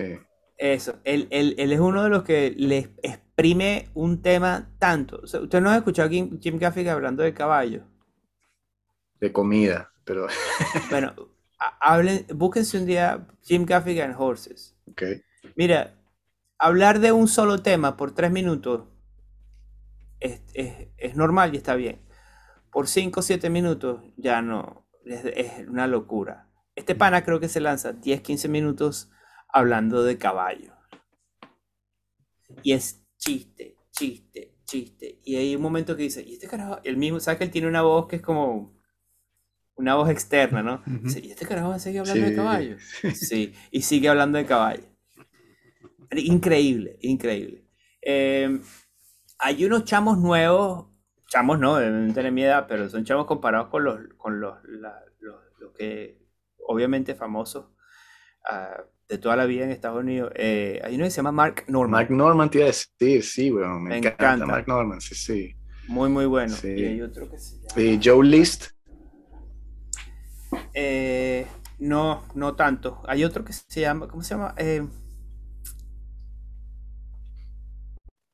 Eso, 0.56 1.00
él, 1.02 1.26
él- 1.30 1.56
él 1.58 1.72
es 1.72 1.80
uno 1.80 2.04
de 2.04 2.08
los 2.10 2.22
que 2.22 2.52
le 2.56 2.90
exprime 3.02 3.88
un 3.94 4.22
tema 4.22 4.70
tanto. 4.78 5.18
O 5.22 5.26
sea, 5.26 5.40
¿Usted 5.40 5.60
no 5.60 5.70
ha 5.70 5.76
escuchado 5.76 6.06
a 6.06 6.10
Jim, 6.12 6.38
Jim 6.40 6.58
Gaffigan 6.58 6.94
hablando 6.94 7.24
de 7.24 7.34
caballo? 7.34 7.82
De 9.20 9.32
comida, 9.32 9.90
pero. 10.04 10.28
Bueno, 10.90 11.12
hablen, 11.58 12.26
búsquense 12.34 12.78
un 12.78 12.86
día 12.86 13.26
Jim 13.42 13.64
Gaffigan 13.66 14.14
Horses. 14.16 14.76
Mira, 15.56 15.94
hablar 16.58 17.00
de 17.00 17.12
un 17.12 17.28
solo 17.28 17.62
tema 17.62 17.96
por 17.96 18.14
tres 18.14 18.30
minutos 18.32 18.84
es, 20.20 20.40
es- 20.54 20.88
es 20.96 21.16
normal 21.16 21.54
y 21.54 21.58
está 21.58 21.74
bien. 21.74 22.00
Por 22.72 22.88
cinco 22.88 23.20
o 23.20 23.22
siete 23.22 23.50
minutos 23.50 24.02
ya 24.16 24.42
no, 24.42 24.86
es, 25.04 25.24
es 25.26 25.68
una 25.68 25.86
locura. 25.86 26.48
Este 26.76 26.94
pana 26.94 27.24
creo 27.24 27.40
que 27.40 27.48
se 27.48 27.60
lanza 27.60 27.92
10, 27.92 28.22
15 28.22 28.48
minutos 28.48 29.10
hablando 29.52 30.04
de 30.04 30.18
caballos. 30.18 30.74
Y 32.62 32.72
es 32.72 33.04
chiste, 33.16 33.76
chiste, 33.90 34.54
chiste. 34.64 35.20
Y 35.24 35.36
hay 35.36 35.56
un 35.56 35.62
momento 35.62 35.96
que 35.96 36.04
dice, 36.04 36.22
y 36.22 36.34
este 36.34 36.48
carajo, 36.48 36.78
el 36.84 36.96
mismo, 36.96 37.20
¿sabes 37.20 37.38
que 37.38 37.44
él 37.44 37.50
tiene 37.50 37.68
una 37.68 37.82
voz 37.82 38.06
que 38.08 38.16
es 38.16 38.22
como 38.22 38.77
una 39.78 39.94
voz 39.94 40.10
externa, 40.10 40.62
¿no? 40.62 40.82
Dice, 40.86 41.20
¿y 41.20 41.30
este 41.30 41.46
carajo 41.46 41.70
va 41.70 41.76
a 41.76 41.78
seguir 41.78 42.00
hablando 42.00 42.22
de 42.24 42.30
Sí. 42.30 42.36
caballos? 42.36 42.82
Sí, 43.14 43.54
y 43.70 43.82
sigue 43.82 44.08
hablando 44.08 44.36
de 44.38 44.44
caballos. 44.44 44.84
Increíble, 46.10 46.96
increíble. 47.02 47.64
Eh, 48.02 48.60
hay 49.38 49.64
unos 49.64 49.84
chamos 49.84 50.18
nuevos, 50.18 50.86
chamos 51.28 51.58
no, 51.58 51.76
deben 51.76 52.12
tener 52.14 52.32
mi 52.32 52.42
edad, 52.42 52.66
pero 52.68 52.88
son 52.88 53.04
chamos 53.04 53.26
comparados 53.26 53.68
con 53.68 53.84
los, 53.84 54.00
con 54.16 54.40
los, 54.40 54.56
la- 54.64 55.04
los, 55.20 55.36
los 55.60 55.72
que 55.74 56.18
obviamente 56.66 57.14
famosos 57.14 57.66
ah, 58.48 58.82
de 59.08 59.18
toda 59.18 59.36
la 59.36 59.44
vida 59.46 59.64
en 59.64 59.70
Estados 59.70 60.00
Unidos. 60.00 60.32
Eh, 60.34 60.80
hay 60.82 60.94
uno 60.94 61.04
que 61.04 61.10
se 61.10 61.16
llama 61.16 61.32
Mark 61.32 61.64
Norman, 61.68 61.90
Mark 61.90 62.10
Norman 62.10 62.50
te 62.50 62.58
iba 62.58 62.64
a 62.64 62.68
decir, 62.68 63.22
sí, 63.22 63.50
bueno, 63.50 63.78
me, 63.78 63.90
Me 63.90 63.96
encanta. 63.98 64.24
encanta. 64.24 64.46
Mark 64.46 64.64
Norman, 64.66 65.00
sí, 65.00 65.14
sí. 65.14 65.54
muy 65.88 66.08
muy 66.08 66.24
bueno. 66.26 66.54
Sí. 66.54 66.68
Y 66.68 66.84
hay 66.86 67.02
otro 67.02 67.30
que 67.30 67.38
se 67.38 67.56
llama... 67.60 68.00
Joe 68.02 68.26
List, 68.26 68.68
Eh, 70.74 71.46
no, 71.78 72.24
no 72.34 72.56
tanto. 72.56 73.02
Hay 73.06 73.24
otro 73.24 73.44
que 73.44 73.52
se 73.52 73.80
llama, 73.80 74.08
¿cómo 74.08 74.22
se 74.22 74.34
llama? 74.34 74.54
Eh, 74.56 74.86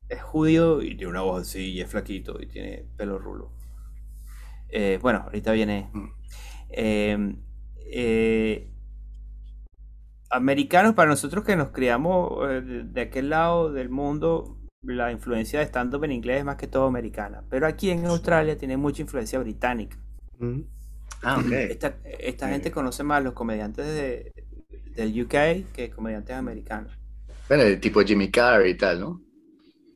es 0.09 0.23
judío 0.23 0.83
y 0.83 0.97
tiene 0.97 1.09
una 1.09 1.23
voz 1.23 1.43
así 1.43 1.73
y 1.73 1.81
es 1.81 1.91
flaquito 1.91 2.41
y 2.41 2.47
tiene 2.47 2.87
pelo 2.97 3.19
rulo. 3.19 3.53
Eh, 4.69 4.99
bueno, 5.01 5.21
ahorita 5.25 5.53
viene. 5.53 5.91
Mm. 5.93 6.09
Eh, 6.71 8.71
americanos, 10.31 10.95
para 10.95 11.11
nosotros 11.11 11.45
que 11.45 11.55
nos 11.55 11.69
criamos 11.69 12.49
de, 12.65 13.01
aquel 13.01 13.31
lado 13.31 13.73
del 13.73 13.89
mundo, 13.89 14.59
la 14.83 15.13
influencia 15.13 15.61
de 15.61 15.67
stand-up 15.67 16.03
en 16.05 16.13
inglés 16.13 16.39
es 16.39 16.45
más 16.45 16.57
que 16.57 16.67
todo 16.67 16.87
americana. 16.87 17.45
Pero 17.51 17.67
aquí 17.67 17.91
en 17.91 18.07
Australia 18.07 18.59
tiene 18.59 18.77
mucha 18.77 19.03
influencia 19.03 19.39
británica. 19.39 19.97
Ujú. 20.41 20.67
Ah, 21.25 21.41
ok. 21.41 21.53
Esta, 21.69 21.99
esta 22.05 22.49
gente 22.49 22.71
conoce 22.73 23.03
más 23.05 23.23
los 23.23 23.35
comediantes 23.35 23.87
de, 23.87 24.33
del 24.95 25.23
UK 25.23 25.73
que 25.73 25.91
comediantes 25.91 26.37
americanos. 26.37 26.93
Bueno, 27.49 27.63
el 27.65 27.81
tipo 27.81 28.01
Jimmy 28.03 28.31
Carr 28.31 28.67
y 28.67 28.77
tal, 28.77 29.01
¿no? 29.01 29.23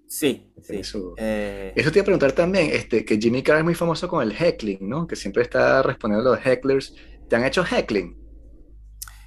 Sí, 0.06 0.52
sí. 0.62 0.80
Eso. 0.80 1.14
Eh, 1.16 1.74
Eso 1.74 1.90
te 1.92 1.98
iba 1.98 2.02
a 2.02 2.04
preguntar 2.06 2.32
también, 2.32 2.70
este, 2.72 3.04
que 3.04 3.18
Jimmy 3.18 3.42
Carr 3.42 3.58
es 3.58 3.64
muy 3.64 3.74
famoso 3.74 4.08
con 4.08 4.22
el 4.22 4.32
heckling, 4.32 4.88
¿no? 4.88 5.06
Que 5.06 5.16
siempre 5.16 5.42
está 5.42 5.82
respondiendo 5.82 6.30
a 6.32 6.36
los 6.36 6.44
hecklers. 6.46 6.94
¿Te 7.28 7.36
han 7.36 7.44
hecho 7.44 7.64
heckling? 7.64 8.16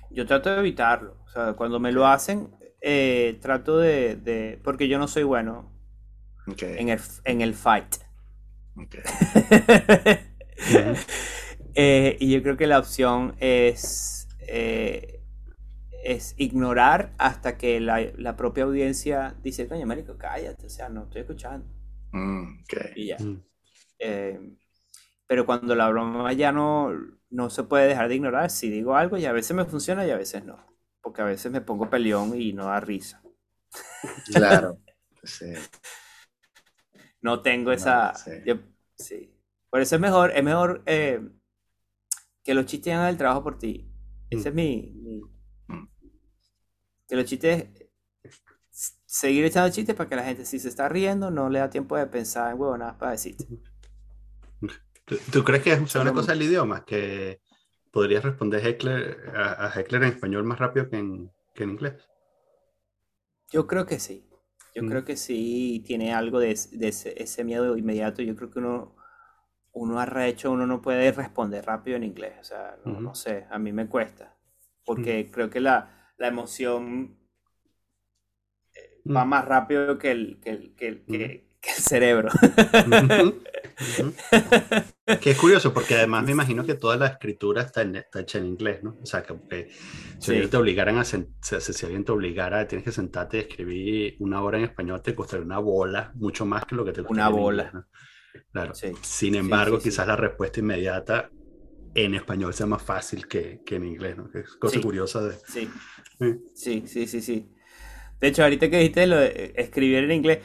yo 0.10 0.26
trato 0.26 0.50
de 0.52 0.60
evitarlo. 0.60 1.18
O 1.26 1.30
sea, 1.30 1.54
cuando 1.54 1.80
me 1.80 1.92
lo 1.92 2.08
hacen, 2.08 2.50
eh, 2.82 3.38
trato 3.42 3.78
de, 3.78 4.16
de- 4.16 4.60
Porque 4.64 4.88
yo 4.88 5.00
no 5.00 5.08
soy 5.08 5.24
bueno 5.24 5.72
Ok, 6.48 6.64
en 6.76 6.90
el, 6.90 7.00
en 7.26 7.42
el 7.42 7.54
fight. 7.54 7.96
ok. 8.76 8.96
Eh, 11.76 12.18
y 12.20 12.32
yo 12.34 12.42
creo 12.44 12.58
que 12.58 12.68
la 12.68 12.80
opción 12.80 13.36
es, 13.40 14.28
eh, 14.48 15.22
es 16.04 16.36
ignorar 16.38 17.14
hasta 17.18 17.58
que 17.58 17.80
la, 17.80 18.02
la 18.18 18.36
propia 18.38 18.64
audiencia 18.66 19.36
dice, 19.44 19.68
coño, 19.68 19.86
marico, 19.86 20.18
cállate, 20.18 20.68
o 20.68 20.70
sea, 20.70 20.90
no 20.90 21.04
estoy 21.04 21.22
escuchando. 21.22 21.66
Mm, 22.14 22.60
ok. 22.64 22.74
Y 22.96 23.08
ya. 23.08 23.18
Mm. 23.20 23.44
Eh, 24.00 24.40
pero 25.28 25.46
cuando 25.46 25.76
la 25.76 25.90
broma 25.90 26.34
ya 26.34 26.52
no, 26.52 26.92
no 27.30 27.50
se 27.50 27.64
puede 27.64 27.88
dejar 27.88 28.10
de 28.10 28.16
ignorar, 28.16 28.50
si 28.50 28.70
digo 28.70 28.96
algo 28.96 29.18
y 29.18 29.26
a 29.26 29.32
veces 29.34 29.56
me 29.56 29.66
funciona 29.66 30.06
y 30.06 30.12
a 30.12 30.18
veces 30.18 30.46
no. 30.46 30.60
Porque 31.02 31.22
a 31.22 31.26
veces 31.26 31.52
me 31.52 31.62
pongo 31.62 31.90
peleón 31.90 32.40
y 32.40 32.54
no 32.54 32.66
da 32.66 32.80
risa. 32.80 33.22
Claro. 34.34 34.78
Sí. 35.24 35.46
No 37.22 37.42
tengo 37.42 37.72
esa... 37.72 38.14
sí. 38.16 38.32
yo- 38.46 38.60
sí. 38.98 39.32
Por 39.70 39.82
eso 39.82 39.96
es 39.96 40.02
mejor, 40.02 40.32
es 40.36 40.44
mejor 40.44 40.84
eh, 40.86 41.22
que 42.44 42.54
los 42.54 42.66
chistes 42.66 42.94
hagan 42.94 43.10
el 43.10 43.18
trabajo 43.18 43.44
por 43.44 43.58
ti. 43.60 43.90
Ese 44.30 44.50
es 44.50 44.56
mi, 44.56 44.92
mi- 44.96 45.22
Mm. 45.68 45.88
Que 47.08 47.16
los 47.16 47.26
chistes... 47.26 47.70
Seguir 49.06 49.44
echando 49.46 49.72
chistes 49.74 49.96
para 49.96 50.10
que 50.10 50.16
la 50.16 50.24
gente, 50.24 50.46
si 50.46 50.58
se 50.60 50.70
está 50.70 50.88
riendo, 50.90 51.30
no 51.30 51.50
le 51.50 51.60
da 51.60 51.70
tiempo 51.70 51.98
de 51.98 52.08
pensar 52.08 52.52
en 52.54 52.60
huevonadas 52.60 52.96
para 52.96 53.12
decirte. 53.12 53.46
¿Tú, 55.06 55.18
tú 55.32 55.44
crees 55.44 55.64
que 55.64 55.74
es 55.74 55.92
Solo 55.92 56.04
una 56.04 56.12
mu- 56.12 56.18
cosa 56.20 56.32
del 56.32 56.44
idioma? 56.44 56.86
Que 56.86 57.42
podrías 57.92 58.24
responder 58.24 58.66
Heckler, 58.66 59.32
a, 59.36 59.68
a 59.68 59.80
Heckler 59.80 60.04
en 60.04 60.10
español 60.10 60.44
más 60.46 60.60
rápido 60.60 60.90
que 60.90 60.98
en, 60.98 61.32
que 61.54 61.64
en 61.64 61.72
inglés. 61.72 61.94
Yo 63.52 63.68
creo 63.68 63.86
que 63.86 64.00
sí. 64.00 64.28
Yo 64.74 64.84
Mm. 64.84 64.88
creo 64.88 65.04
que 65.06 65.18
sí 65.18 65.84
tiene 65.86 66.14
algo 66.14 66.40
de, 66.40 66.58
de 66.72 66.88
ese, 66.88 67.22
ese 67.22 67.44
miedo 67.44 67.76
inmediato. 67.78 68.22
Yo 68.22 68.36
creo 68.38 68.50
que 68.50 68.60
uno, 68.60 68.96
uno 69.74 70.00
arrecho, 70.00 70.52
uno 70.52 70.66
no 70.68 70.82
puede 70.82 71.12
responder 71.12 71.66
rápido 71.66 71.98
en 71.98 72.04
inglés. 72.04 72.34
O 72.40 72.44
sea, 72.44 72.78
no, 72.86 73.16
sé, 73.16 73.48
a 73.50 73.60
mí 73.60 73.72
me 73.74 73.88
cuesta. 73.88 74.36
Porque 74.86 75.30
creo 75.32 75.50
que 75.50 75.60
la, 75.62 76.14
la 76.18 76.28
emoción 76.28 77.18
eh, 78.76 79.02
va 79.16 79.24
Mm. 79.24 79.26
más 79.26 79.46
rápido 79.46 79.98
que 79.98 80.12
el, 80.12 80.40
que 80.42 80.50
el, 80.52 80.76
que 80.76 80.88
el, 80.88 81.06
que- 81.08 81.48
que 81.62 81.70
el 81.72 81.76
cerebro. 81.78 82.30
Que 85.20 85.32
es 85.32 85.38
curioso 85.38 85.74
porque 85.74 85.96
además 85.96 86.24
me 86.24 86.32
imagino 86.32 86.66
que 86.66 86.76
toda 86.76 86.96
la 86.98 87.08
escritura 87.08 87.62
está, 87.64 87.82
en- 87.82 87.96
está 87.98 88.22
hecha 88.22 88.38
en 88.40 88.46
inglés, 88.48 88.84
¿no? 88.84 88.98
O 89.02 89.06
sea, 89.06 89.24
que, 89.24 89.36
que 89.50 89.70
si 90.20 90.32
Sí. 90.32 90.34
alguien 90.34 90.50
te 90.50 90.58
obligaran 90.58 90.98
a 90.98 91.04
si, 91.06 91.18
si 91.42 91.86
alguien 91.86 92.06
te 92.06 92.12
obligara, 92.12 92.68
tienes 92.68 92.86
que 92.86 92.92
sentarte 92.92 93.38
y 93.38 93.40
escribir 93.42 94.16
una 94.20 94.42
hora 94.42 94.58
en 94.58 94.66
español, 94.66 95.02
te 95.02 95.16
costaría 95.16 95.46
una 95.46 95.60
bola, 95.60 96.12
mucho 96.16 96.46
más 96.46 96.66
que 96.66 96.76
lo 96.76 96.86
que 96.86 96.94
te 96.94 97.04
costaría 97.04 97.32
en 97.32 97.40
bola. 97.40 97.40
inglés, 97.40 97.74
¿no? 97.74 97.86
Claro. 98.52 98.74
Sí. 98.76 98.92
Sin 99.02 99.36
embargo, 99.36 99.78
sí, 99.78 99.84
sí. 99.84 99.90
quizás 99.90 100.08
la 100.08 100.16
respuesta 100.16 100.60
inmediata 100.60 101.30
en 101.96 102.16
español 102.16 102.54
sea 102.54 102.66
más 102.68 102.82
fácil 102.82 103.28
que, 103.28 103.62
que 103.66 103.76
en 103.76 103.86
inglés, 103.86 104.18
¿no? 104.18 104.30
Que 104.30 104.40
es 104.40 104.54
cosa 104.56 104.76
Sí. 104.76 104.82
curiosa 104.82 105.22
de... 105.22 105.36
Sí. 105.48 105.70
Sí. 106.54 106.84
Sí, 106.88 107.08
sí, 107.08 107.22
sí. 107.22 107.50
De 108.20 108.28
hecho, 108.28 108.44
ahorita 108.44 108.70
que 108.70 108.78
dijiste 108.78 109.08
lo 109.08 109.18
de 109.18 109.28
eh, 109.28 109.54
escribir 109.58 110.04
en 110.04 110.12
inglés, 110.12 110.40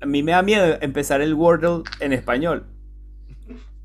a 0.00 0.06
mí 0.06 0.22
me 0.22 0.32
da 0.32 0.42
miedo 0.42 0.78
empezar 0.80 1.20
el 1.20 1.34
Wordle 1.34 1.82
en 2.00 2.12
español. 2.12 2.66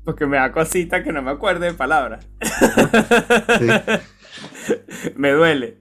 Porque 0.04 0.26
me 0.26 0.36
da 0.36 0.50
cosita 0.52 1.04
que 1.04 1.12
no 1.12 1.22
me 1.22 1.30
acuerde 1.30 1.66
de 1.66 1.74
palabras. 1.74 2.26
me 5.16 5.30
duele. 5.32 5.78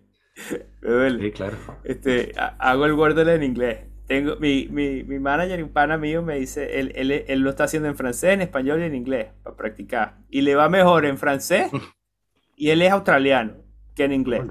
Me 0.82 0.89
duele. 0.91 1.24
Sí, 1.24 1.32
claro. 1.32 1.58
Este, 1.84 2.32
ha- 2.38 2.56
hago 2.60 2.86
el 2.86 2.93
Wordle 2.93 3.34
en 3.34 3.43
inglés. 3.43 3.80
Tengo, 4.12 4.36
mi, 4.41 4.68
mi, 4.70 5.03
mi 5.05 5.20
manager, 5.20 5.64
un 5.64 5.70
pana 5.72 5.97
mío, 5.97 6.22
me 6.22 6.38
dice, 6.38 6.82
él, 6.82 6.91
él, 6.95 7.12
él 7.14 7.39
lo 7.39 7.49
está 7.49 7.64
haciendo 7.64 7.88
en 7.88 7.95
francés, 7.95 8.32
en 8.34 8.41
español 8.41 8.82
y 8.82 8.84
en 8.84 8.93
inglés, 8.93 9.28
para 9.41 9.55
practicar. 9.55 10.18
Y 10.30 10.41
le 10.41 10.53
va 10.53 10.68
mejor 10.68 11.05
en 11.05 11.18
francés, 11.18 11.72
y 12.57 12.72
él 12.72 12.82
es 12.82 12.91
australiano, 12.91 13.53
que 13.95 14.03
en 14.03 14.12
inglés. 14.12 14.41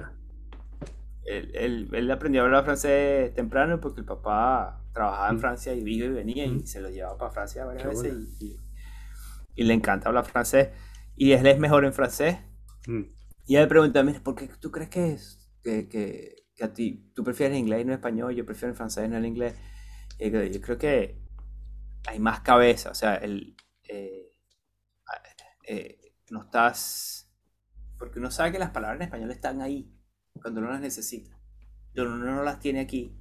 Él, 1.26 1.50
él- 1.54 1.88
él 1.92 2.10
aprendió 2.10 2.40
a 2.40 2.44
hablar 2.46 2.64
francés 2.64 3.34
temprano 3.34 3.78
porque 3.82 4.00
el 4.00 4.06
papá 4.06 4.82
trabajaba 4.94 5.28
en 5.28 5.36
Mm. 5.36 5.40
Francia 5.40 5.74
y 5.74 5.80
iba 5.86 6.06
y 6.06 6.08
venía 6.08 6.46
y 6.46 6.50
Mm. 6.52 6.66
se 6.66 6.80
lo 6.80 6.88
llevaba 6.88 7.18
para 7.18 7.30
Francia 7.30 7.66
varias 7.66 7.82
Qué 7.82 7.88
veces 7.90 8.14
y, 8.40 8.46
y- 8.46 8.56
y 9.56 9.64
le 9.64 9.74
encanta 9.74 10.08
hablar 10.08 10.24
francés. 10.24 10.70
Y 11.16 11.32
él 11.32 11.46
es 11.46 11.58
mejor 11.58 11.84
en 11.84 11.92
francés. 11.92 12.38
Mm. 12.86 13.02
Y 13.46 13.56
él 13.56 13.62
me 13.64 13.68
pregunta, 13.68 14.02
mira, 14.02 14.20
¿por 14.20 14.34
qué 14.36 14.48
tú 14.58 14.70
crees 14.70 14.88
que, 14.88 15.12
es, 15.12 15.50
que, 15.62 15.86
que, 15.86 16.39
que 16.60 16.66
a 16.66 16.72
ti, 16.74 17.10
tú 17.14 17.24
prefieres 17.24 17.56
inglés 17.58 17.80
y 17.80 17.84
no 17.86 17.94
español, 17.94 18.34
yo 18.34 18.44
prefiero 18.44 18.70
el 18.70 18.76
francés 18.76 19.06
y 19.06 19.08
no 19.08 19.16
el 19.16 19.24
inglés? 19.24 19.54
Digo, 20.18 20.42
yo 20.42 20.60
creo 20.60 20.76
que 20.76 21.18
hay 22.06 22.18
más 22.18 22.40
cabeza, 22.40 22.90
o 22.90 22.94
sea, 22.94 23.14
el, 23.16 23.56
eh, 23.88 24.30
eh, 25.66 26.12
no 26.30 26.42
estás... 26.42 27.32
Porque 27.98 28.18
uno 28.18 28.30
sabe 28.30 28.52
que 28.52 28.58
las 28.58 28.70
palabras 28.70 28.98
en 29.00 29.04
español 29.04 29.30
están 29.30 29.62
ahí, 29.62 29.90
cuando 30.42 30.60
uno 30.60 30.70
las 30.70 30.80
necesita. 30.82 31.38
Pero 31.94 32.12
uno 32.12 32.24
no 32.34 32.42
las 32.42 32.58
tiene 32.60 32.80
aquí. 32.80 33.16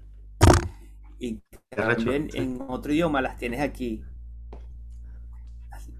Y 1.17 1.41
también 1.69 2.29
en 2.33 2.61
otro 2.67 2.91
idioma 2.93 3.21
las 3.21 3.37
tienes 3.37 3.61
aquí. 3.61 4.03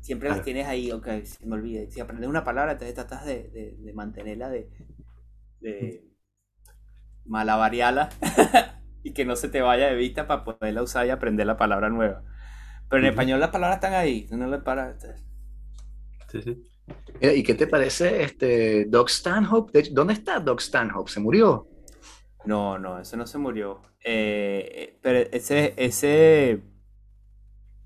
Siempre 0.02 0.30
las 0.30 0.44
tienes 0.44 0.66
ahí, 0.68 0.92
ok, 0.92 1.08
se 1.24 1.46
me 1.46 1.56
olvida. 1.56 1.90
Si 1.90 2.00
aprendes 2.00 2.30
una 2.30 2.44
palabra, 2.44 2.74
entonces 2.74 2.96
tratas 2.96 3.26
de, 3.26 3.50
de- 3.50 3.78
de 3.78 3.94
mantenerla, 3.94 4.50
de, 4.50 4.70
de 5.62 6.09
malabarearla 7.30 8.10
y 9.04 9.14
que 9.14 9.26
no 9.26 9.36
se 9.36 9.50
te 9.50 9.62
vaya 9.62 9.88
de 9.88 9.96
vista 9.96 10.28
para 10.28 10.44
poderla 10.44 10.84
usar 10.84 11.08
y 11.08 11.12
aprender 11.12 11.48
la 11.48 11.58
palabra 11.58 11.90
nueva. 11.90 12.24
Pero 12.90 13.04
en 13.04 13.10
español 13.10 13.40
las 13.40 13.50
palabras 13.52 13.78
están 13.78 13.94
ahí, 13.94 14.28
no 14.32 14.48
le 14.48 14.60
para. 14.60 14.98
Sí, 16.28 16.42
sí. 16.42 16.64
Mira, 17.22 17.34
¿Y 17.34 17.44
qué 17.44 17.56
te 17.56 17.68
parece 17.68 18.24
este 18.24 18.86
Doc 18.86 19.10
Stanhope? 19.10 19.72
De 19.74 19.80
hecho, 19.82 19.92
¿Dónde 19.94 20.14
está 20.14 20.40
Doc 20.40 20.60
Stanhope? 20.62 21.12
¿Se 21.12 21.20
murió? 21.20 21.68
No, 22.46 22.80
no, 22.80 23.00
ese 23.00 23.18
no 23.18 23.28
se 23.28 23.38
murió. 23.38 23.82
Eh, 24.04 24.98
pero 25.02 25.20
ese, 25.32 25.74
ese, 25.78 26.62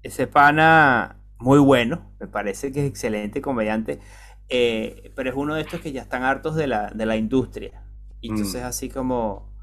ese 0.02 0.28
pana, 0.28 1.20
muy 1.40 1.60
bueno, 1.60 2.14
me 2.20 2.28
parece 2.28 2.72
que 2.72 2.82
es 2.82 2.90
excelente 2.90 3.42
comediante, 3.42 4.00
eh, 4.50 5.12
pero 5.16 5.30
es 5.30 5.36
uno 5.36 5.56
de 5.56 5.62
estos 5.62 5.82
que 5.82 5.92
ya 5.92 6.02
están 6.02 6.24
hartos 6.24 6.56
de 6.56 6.68
la, 6.68 6.90
de 6.92 7.06
la 7.06 7.16
industria. 7.16 7.83
Y 8.24 8.30
Mm. 8.30 8.36
entonces 8.38 8.64
así 8.64 8.90
como, 8.90 9.54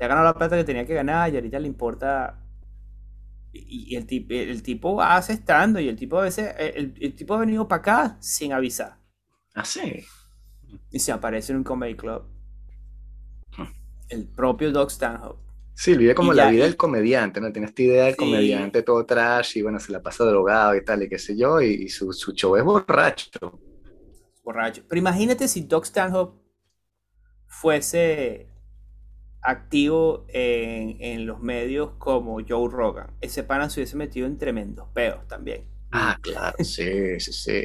ya 0.00 0.06
ganó 0.06 0.22
la 0.22 0.34
plata 0.34 0.56
que 0.56 0.62
tenía 0.64 0.86
que 0.86 0.94
ganar 0.94 1.32
y 1.32 1.36
ahorita 1.36 1.58
le 1.58 1.66
importa... 1.68 2.40
Y, 3.52 3.94
el, 3.96 4.06
tipo, 4.06 4.34
el 4.34 4.62
tipo 4.62 5.00
hace 5.02 5.32
estando 5.34 5.78
y 5.78 5.88
el 5.88 5.96
tipo 5.96 6.18
a 6.18 6.22
veces, 6.22 6.54
el, 6.58 6.94
el 7.00 7.14
tipo 7.14 7.34
ha 7.34 7.38
venido 7.38 7.68
para 7.68 7.80
acá 7.80 8.16
sin 8.20 8.52
avisar. 8.52 8.98
Ah, 9.54 9.64
sí. 9.64 10.04
Y 10.90 10.98
se 10.98 11.12
aparece 11.12 11.52
en 11.52 11.58
un 11.58 11.64
comedy 11.64 11.94
club. 11.94 12.24
El 14.08 14.26
propio 14.28 14.70
Doc 14.72 14.90
Stanhope. 14.90 15.40
Sí, 15.74 15.96
vive 15.96 16.14
como 16.14 16.32
Y 16.32 16.36
la 16.36 16.44
ya- 16.46 16.50
vida 16.50 16.64
del 16.64 16.76
comediante, 16.76 17.40
¿no? 17.40 17.50
Tiene 17.52 17.66
esta 17.68 17.82
idea 17.82 18.04
del 18.04 18.12
Sí. 18.14 18.18
comediante 18.18 18.82
todo 18.82 19.04
trash 19.06 19.56
y 19.58 19.62
bueno, 19.62 19.80
se 19.80 19.92
la 19.92 20.02
pasa 20.02 20.24
drogado 20.24 20.74
y 20.76 20.84
tal 20.84 21.02
y 21.02 21.08
qué 21.08 21.18
sé 21.18 21.36
yo, 21.36 21.60
y, 21.60 21.84
y 21.84 21.88
su, 21.88 22.12
su 22.12 22.32
show 22.32 22.56
es 22.56 22.64
borracho. 22.64 23.60
borracho. 24.44 24.82
Pero 24.88 24.98
imagínate 24.98 25.48
si 25.48 25.62
Doc 25.62 25.84
Stanhope 25.84 26.38
fuese 27.60 28.48
activo 29.42 30.26
en, 30.28 30.96
en 31.02 31.26
los 31.26 31.40
medios 31.42 31.92
como 31.98 32.38
Joe 32.46 32.68
Rogan. 32.70 33.12
Ese 33.20 33.44
pana 33.44 33.70
se 33.70 33.80
hubiese 33.80 33.96
metido 33.96 34.26
en 34.26 34.38
tremendos 34.38 34.88
peos 34.94 35.26
también. 35.28 35.66
Ah, 35.92 36.18
claro, 36.22 36.58
sí, 36.62 37.18
sí, 37.20 37.32
sí. 37.32 37.64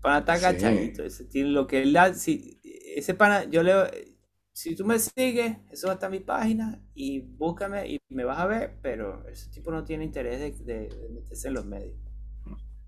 Pana 0.00 0.18
está 0.20 0.34
Sí. 0.34 0.46
agachadito. 0.46 1.04
Ese 1.04 1.24
tiene 1.24 1.50
lo 1.50 1.66
que 1.66 1.82
él 1.82 1.92
da- 1.92 2.14
si, 2.14 2.60
ese 2.96 3.14
pana, 3.14 3.44
yo 3.44 3.62
le 3.62 4.16
si 4.52 4.74
tú 4.76 4.84
me 4.84 4.98
sigues, 4.98 5.56
eso 5.70 5.86
va 5.86 5.92
a 5.92 5.94
estar 5.94 6.08
en 6.12 6.20
mi 6.20 6.24
página 6.24 6.82
y 6.94 7.20
búscame 7.20 7.88
y 7.88 8.00
me 8.08 8.24
vas 8.24 8.38
a 8.38 8.46
ver, 8.46 8.78
pero 8.82 9.26
ese 9.28 9.48
tipo 9.50 9.70
no 9.70 9.84
tiene 9.84 10.04
interés 10.04 10.40
de, 10.40 10.50
de- 10.64 10.88
de 10.88 11.08
meterse 11.08 11.48
en 11.48 11.54
los 11.54 11.64
medios. 11.66 11.96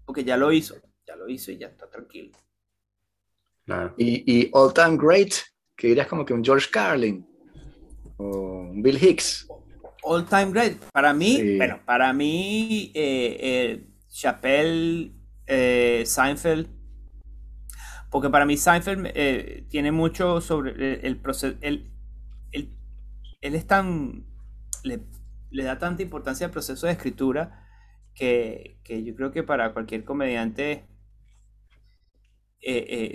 Porque 0.04 0.24
ya 0.24 0.36
lo 0.36 0.52
hizo, 0.52 0.76
ya 1.06 1.16
lo 1.16 1.28
hizo 1.28 1.50
y 1.52 1.58
ya 1.58 1.68
está 1.68 1.88
tranquilo. 1.90 2.32
Claro. 3.66 3.94
Y, 3.96 4.22
y 4.26 4.50
All 4.52 4.72
Time 4.72 4.96
Great, 4.96 5.34
que 5.76 5.88
dirías 5.88 6.06
como 6.06 6.24
que 6.24 6.32
un 6.34 6.44
George 6.44 6.68
Carlin 6.70 7.26
o 8.16 8.68
un 8.70 8.82
Bill 8.82 9.02
Hicks. 9.02 9.48
All 10.04 10.24
time 10.26 10.50
great. 10.50 10.78
Para 10.92 11.12
mí, 11.14 11.36
Sí. 11.36 11.56
bueno, 11.56 11.80
para 11.84 12.12
mí, 12.12 12.90
eh, 12.94 13.36
eh, 13.40 13.86
Chappelle, 14.08 15.12
eh, 15.46 16.02
Seinfeld, 16.04 16.68
porque 18.10 18.28
para 18.28 18.44
mí 18.44 18.56
Seinfeld 18.56 19.10
eh, 19.14 19.64
tiene 19.70 19.92
mucho 19.92 20.40
sobre 20.40 20.72
el, 20.72 21.04
el 21.06 21.16
proceso, 21.20 21.56
él, 21.60 21.90
él- 22.50 22.76
él 23.40 23.54
es 23.54 23.66
tan, 23.66 24.24
le, 24.84 25.00
le 25.50 25.64
da 25.64 25.78
tanta 25.78 26.02
importancia 26.02 26.46
al 26.46 26.52
proceso 26.52 26.86
de 26.86 26.92
escritura 26.92 27.66
que, 28.14 28.78
que 28.84 29.02
yo 29.02 29.14
creo 29.14 29.30
que 29.32 29.42
para 29.42 29.72
cualquier 29.72 30.04
comediante, 30.04 30.84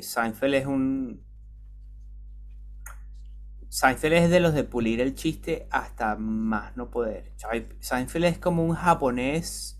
Seinfeld 0.01 0.53
es 0.55 0.65
un, 0.65 1.23
Seinfeld 3.80 4.13
es 4.13 4.30
de 4.30 4.39
los 4.41 4.53
de 4.53 4.63
pulir 4.63 4.99
el 5.01 5.15
chiste 5.15 5.67
hasta 5.71 6.15
más 6.17 6.75
no 6.75 6.89
poder. 6.91 7.32
Seinfeld 7.80 8.25
es 8.25 8.39
como 8.39 8.63
un 8.65 8.75
japonés 8.75 9.80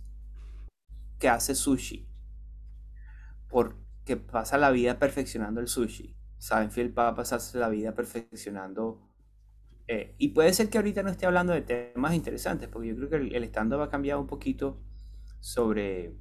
que 1.20 1.30
hace 1.30 1.54
sushi. 1.56 2.08
Porque 3.48 4.18
pasa 4.18 4.58
la 4.58 4.72
vida 4.72 5.00
perfeccionando 5.00 5.62
el 5.62 5.68
sushi. 5.68 6.16
Seinfeld 6.38 6.98
va 6.98 7.10
a 7.10 7.16
pasarse 7.16 7.58
la 7.58 7.70
vida 7.70 7.94
perfeccionando. 7.94 9.02
eh, 9.88 10.16
y 10.20 10.30
puede 10.30 10.54
ser 10.54 10.70
que 10.70 10.78
ahorita 10.80 11.04
no 11.04 11.10
esté 11.12 11.26
hablando 11.28 11.54
de 11.54 11.62
temas 11.62 12.14
interesantes, 12.16 12.70
porque 12.70 12.90
yo 12.90 12.96
creo 12.98 13.10
que 13.10 13.16
el, 13.18 13.36
el 13.36 13.44
stand-up 13.46 13.82
ha 13.82 13.90
cambiado 13.90 14.22
un 14.22 14.28
poquito 14.28 14.82
sobre. 15.42 16.16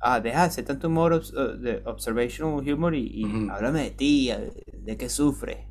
Ah, 0.00 0.20
deja 0.20 0.40
de 0.42 0.46
hacer 0.48 0.64
tanto 0.66 0.88
humor, 0.88 1.14
obs- 1.14 1.34
eh, 1.36 1.58
de 1.58 1.82
observational 1.86 2.68
humor 2.74 2.94
y, 2.96 3.44
háblame 3.48 3.82
de 3.84 3.90
ti, 3.92 4.28
de, 4.30 4.52
de 4.74 4.96
qué 4.98 5.08
sufres. 5.10 5.66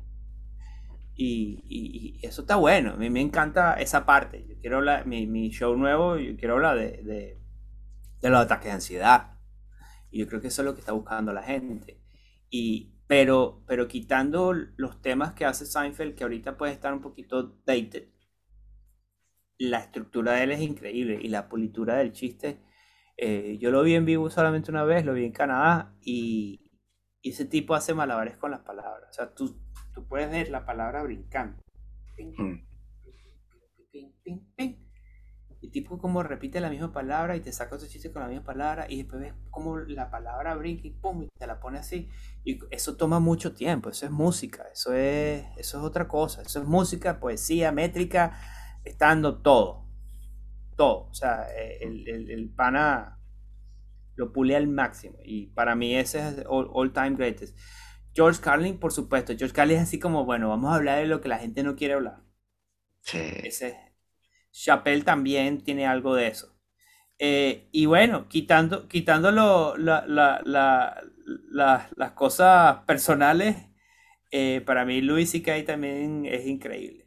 Y, 1.16 1.64
y- 1.68 2.20
y 2.22 2.26
eso 2.26 2.42
está 2.42 2.56
bueno. 2.56 2.92
A 2.92 2.96
mí 2.96 3.10
me 3.10 3.20
encanta 3.20 3.74
esa 3.74 4.04
parte. 4.06 4.46
Yo 4.48 4.56
quiero 4.60 4.78
hablar, 4.78 5.06
mi, 5.06 5.26
mi 5.26 5.50
show 5.50 5.76
nuevo, 5.76 6.18
yo 6.18 6.36
quiero 6.36 6.54
hablar 6.54 6.76
de, 6.78 7.02
de, 7.02 7.38
de 8.20 8.30
los 8.30 8.40
ataques 8.40 8.66
de 8.66 8.72
ansiedad. 8.72 9.38
Y 10.10 10.20
yo 10.20 10.28
creo 10.28 10.40
que 10.40 10.48
eso 10.48 10.62
es 10.62 10.66
lo 10.66 10.74
que 10.74 10.80
está 10.80 10.92
buscando 10.92 11.32
la 11.32 11.42
gente. 11.42 12.00
Y, 12.50 12.94
pero, 13.06 13.62
pero 13.66 13.88
quitando 13.88 14.52
los 14.54 15.02
temas 15.02 15.32
que 15.34 15.44
hace 15.46 15.66
Seinfeld, 15.66 16.14
que 16.16 16.24
ahorita 16.24 16.56
puede 16.58 16.72
estar 16.72 16.92
un 16.94 17.00
poquito 17.02 17.56
dated, 17.66 18.08
la 19.58 19.78
estructura 19.80 20.32
de 20.32 20.44
él 20.44 20.52
es 20.52 20.60
increíble 20.60 21.18
y 21.20 21.28
la 21.28 21.48
pulitura 21.48 21.96
del 21.96 22.12
chiste. 22.12 22.60
eh, 23.16 23.56
yo 23.60 23.70
lo 23.70 23.82
vi 23.82 23.94
en 23.94 24.04
vivo 24.04 24.28
solamente 24.30 24.70
una 24.70 24.84
vez, 24.84 25.04
lo 25.04 25.14
vi 25.14 25.24
en 25.24 25.32
Canadá 25.32 25.94
y, 26.02 26.70
y 27.22 27.30
ese 27.30 27.46
tipo 27.46 27.74
hace 27.74 27.94
malabares 27.94 28.36
con 28.36 28.50
las 28.50 28.60
palabras. 28.60 29.10
O 29.10 29.12
sea, 29.14 29.34
tú, 29.34 29.56
tú 29.96 30.06
puedes 30.06 30.30
ver 30.30 30.50
la 30.50 30.66
palabra 30.66 31.02
brincando. 31.02 31.56
Ping, 32.16 32.34
Mm. 32.36 32.66
ping, 33.90 34.12
ping, 34.22 34.40
ping. 34.54 34.74
Y 35.62 35.70
tipo 35.70 35.98
como 35.98 36.22
repite 36.22 36.60
la 36.60 36.68
misma 36.68 36.92
palabra 36.92 37.34
y 37.34 37.40
te 37.40 37.50
saca 37.50 37.76
otro 37.76 37.88
chiste 37.88 38.12
con 38.12 38.20
la 38.20 38.28
misma 38.28 38.44
palabra 38.44 38.84
y 38.90 38.98
después 38.98 39.22
ves 39.22 39.32
como 39.50 39.78
la 39.78 40.10
palabra 40.10 40.54
brinca 40.54 40.86
y 40.86 40.90
pum, 40.90 41.22
y 41.22 41.28
te 41.38 41.46
la 41.46 41.58
pone 41.60 41.78
así. 41.78 42.10
Y 42.44 42.58
eso 42.70 42.96
toma 42.98 43.20
mucho 43.20 43.54
tiempo, 43.54 43.88
eso 43.88 44.04
es 44.04 44.12
música, 44.12 44.64
eso 44.70 44.92
es, 44.92 45.46
eso 45.56 45.78
es 45.78 45.84
otra 45.84 46.06
cosa, 46.06 46.42
eso 46.42 46.60
es 46.60 46.68
música, 46.68 47.18
poesía, 47.18 47.72
métrica, 47.72 48.38
estando 48.84 49.40
todo, 49.40 49.86
todo. 50.76 51.08
O 51.08 51.14
sea, 51.14 51.46
eh, 51.56 51.78
el, 51.80 52.06
el, 52.06 52.30
el 52.30 52.50
pana 52.50 53.18
lo 54.14 54.30
pule 54.32 54.56
al 54.56 54.68
máximo 54.68 55.18
y 55.24 55.46
para 55.48 55.74
mí 55.74 55.96
ese 55.96 56.18
es 56.28 56.44
all, 56.46 56.68
all 56.72 56.92
time 56.92 57.16
greatest. 57.16 57.58
George 58.16 58.40
Carlin, 58.42 58.78
por 58.80 58.92
supuesto, 58.92 59.34
George 59.38 59.54
Carlin 59.54 59.76
es 59.78 59.84
así 59.84 60.00
como, 60.00 60.24
bueno, 60.24 60.48
vamos 60.48 60.72
a 60.72 60.76
hablar 60.76 60.98
de 61.00 61.06
lo 61.06 61.20
que 61.20 61.28
la 61.28 61.38
gente 61.38 61.62
no 61.62 61.76
quiere 61.76 61.94
hablar. 61.94 62.22
Sí. 63.02 63.18
Ese 63.42 63.94
Chappelle 64.52 65.04
también 65.04 65.62
tiene 65.62 65.86
algo 65.86 66.14
de 66.14 66.28
eso. 66.28 66.56
Eh, 67.18 67.68
y 67.72 67.86
bueno, 67.86 68.28
quitando, 68.28 68.88
quitando 68.88 69.32
lo- 69.32 69.76
la- 69.78 70.06
la- 70.06 70.42
la- 70.44 71.02
la- 71.50 71.90
las 71.96 72.12
cosas 72.12 72.78
personales, 72.86 73.56
eh, 74.32 74.62
para 74.66 74.84
mí 74.86 75.00
Louis 75.02 75.30
C.K. 75.30 75.64
también 75.66 76.26
es 76.26 76.46
increíble. 76.46 77.06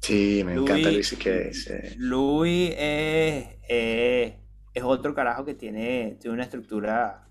Sí, 0.00 0.42
me 0.44 0.54
encanta 0.54 0.90
Luis 0.90 1.08
C.K., 1.08 1.52
sí. 1.52 1.74
Louis 1.96 2.72
es, 2.78 3.46
es- 3.68 4.34
es 4.74 4.82
otro 4.84 5.14
carajo 5.14 5.44
que 5.44 5.54
tiene, 5.54 6.16
tiene 6.20 6.34
una 6.34 6.44
estructura 6.44 7.24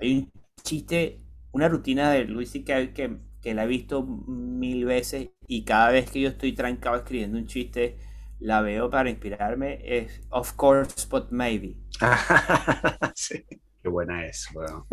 Hay 0.00 0.18
un 0.18 0.30
chiste, 0.64 1.20
una 1.52 1.68
rutina 1.68 2.10
de 2.10 2.24
Luis 2.24 2.50
C.K. 2.50 2.92
que, 2.92 3.18
que 3.40 3.54
la 3.54 3.64
he 3.64 3.66
visto 3.66 4.04
mil 4.04 4.84
veces 4.84 5.30
y 5.46 5.64
cada 5.64 5.90
vez 5.90 6.10
que 6.10 6.20
yo 6.20 6.28
estoy 6.28 6.52
trancado 6.52 6.96
escribiendo 6.96 7.38
un 7.38 7.46
chiste, 7.46 7.98
la 8.38 8.60
veo 8.62 8.90
para 8.90 9.10
inspirarme. 9.10 9.80
Es 9.82 10.22
Of 10.30 10.52
course, 10.54 11.06
but 11.08 11.30
maybe. 11.30 11.76
sí. 13.14 13.44
Qué 13.82 13.88
buena 13.88 14.26
es, 14.26 14.48
bueno. 14.52 14.86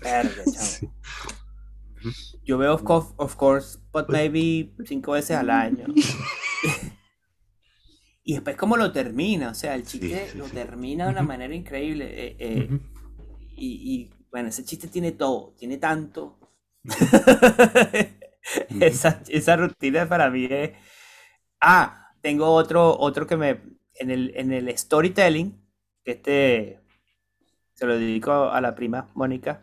Verde. 0.00 0.44
Yo 2.44 2.58
veo 2.58 2.74
of 2.74 2.82
course, 2.82 3.14
of 3.16 3.36
course, 3.36 3.78
but 3.92 4.08
maybe 4.08 4.74
cinco 4.84 5.12
veces 5.12 5.36
al 5.36 5.50
año. 5.50 5.86
y 8.24 8.34
después 8.34 8.56
cómo 8.56 8.76
lo 8.76 8.92
termina, 8.92 9.50
o 9.50 9.54
sea, 9.54 9.74
el 9.74 9.84
chiste 9.84 10.32
lo 10.34 10.46
termina 10.46 11.06
de 11.06 11.12
una 11.12 11.22
manera 11.22 11.54
increíble. 11.54 12.06
eh, 12.10 12.36
eh, 12.38 12.80
y, 13.56 13.94
y, 13.94 14.10
bueno, 14.32 14.48
ese 14.48 14.64
chiste 14.64 14.88
tiene 14.88 15.12
todo, 15.12 15.54
tiene 15.56 15.78
tanto. 15.78 16.38
esa, 18.80 19.22
esa 19.28 19.56
rutina 19.56 20.08
para 20.08 20.28
mí 20.30 20.46
es... 20.50 20.72
Ah, 21.60 22.12
tengo 22.20 22.46
otro, 22.50 22.98
otro 22.98 23.26
que 23.26 23.36
me... 23.36 23.60
En 23.94 24.10
el, 24.10 24.32
en 24.34 24.52
el 24.52 24.76
storytelling, 24.76 25.62
que 26.02 26.12
este 26.12 26.80
se 27.74 27.86
lo 27.86 27.98
dedico 27.98 28.32
a 28.50 28.60
la 28.60 28.74
prima 28.74 29.10
Mónica. 29.14 29.62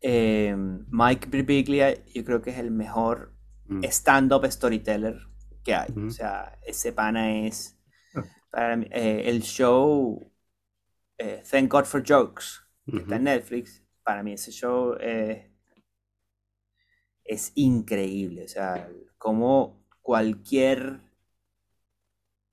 Eh, 0.00 0.54
Mike 0.90 1.28
Birbiglia, 1.28 2.04
yo 2.04 2.24
creo 2.24 2.42
que 2.42 2.50
es 2.50 2.58
el 2.58 2.70
mejor 2.70 3.34
Mm. 3.66 3.84
stand-up 3.84 4.44
storyteller 4.50 5.18
que 5.62 5.74
hay. 5.74 5.90
O 5.96 6.10
sea, 6.10 6.58
ese 6.66 6.92
pana 6.92 7.46
es. 7.46 7.78
Ah. 8.14 8.22
para 8.50 8.76
mí, 8.76 8.86
eh, 8.90 9.22
el 9.26 9.42
show 9.42 10.30
eh, 11.18 11.42
Thank 11.50 11.70
God 11.70 11.84
for 11.84 12.02
Jokes, 12.06 12.60
que 12.92 13.02
está 13.02 13.16
en 13.16 13.24
Netflix, 13.24 13.82
para 14.02 14.22
mí 14.22 14.32
ese 14.32 14.52
show 14.52 14.96
eh, 15.00 15.50
es 17.24 17.52
increíble. 17.56 18.44
O 18.44 18.48
sea, 18.48 18.88
como 19.18 19.84
cualquier 20.02 21.00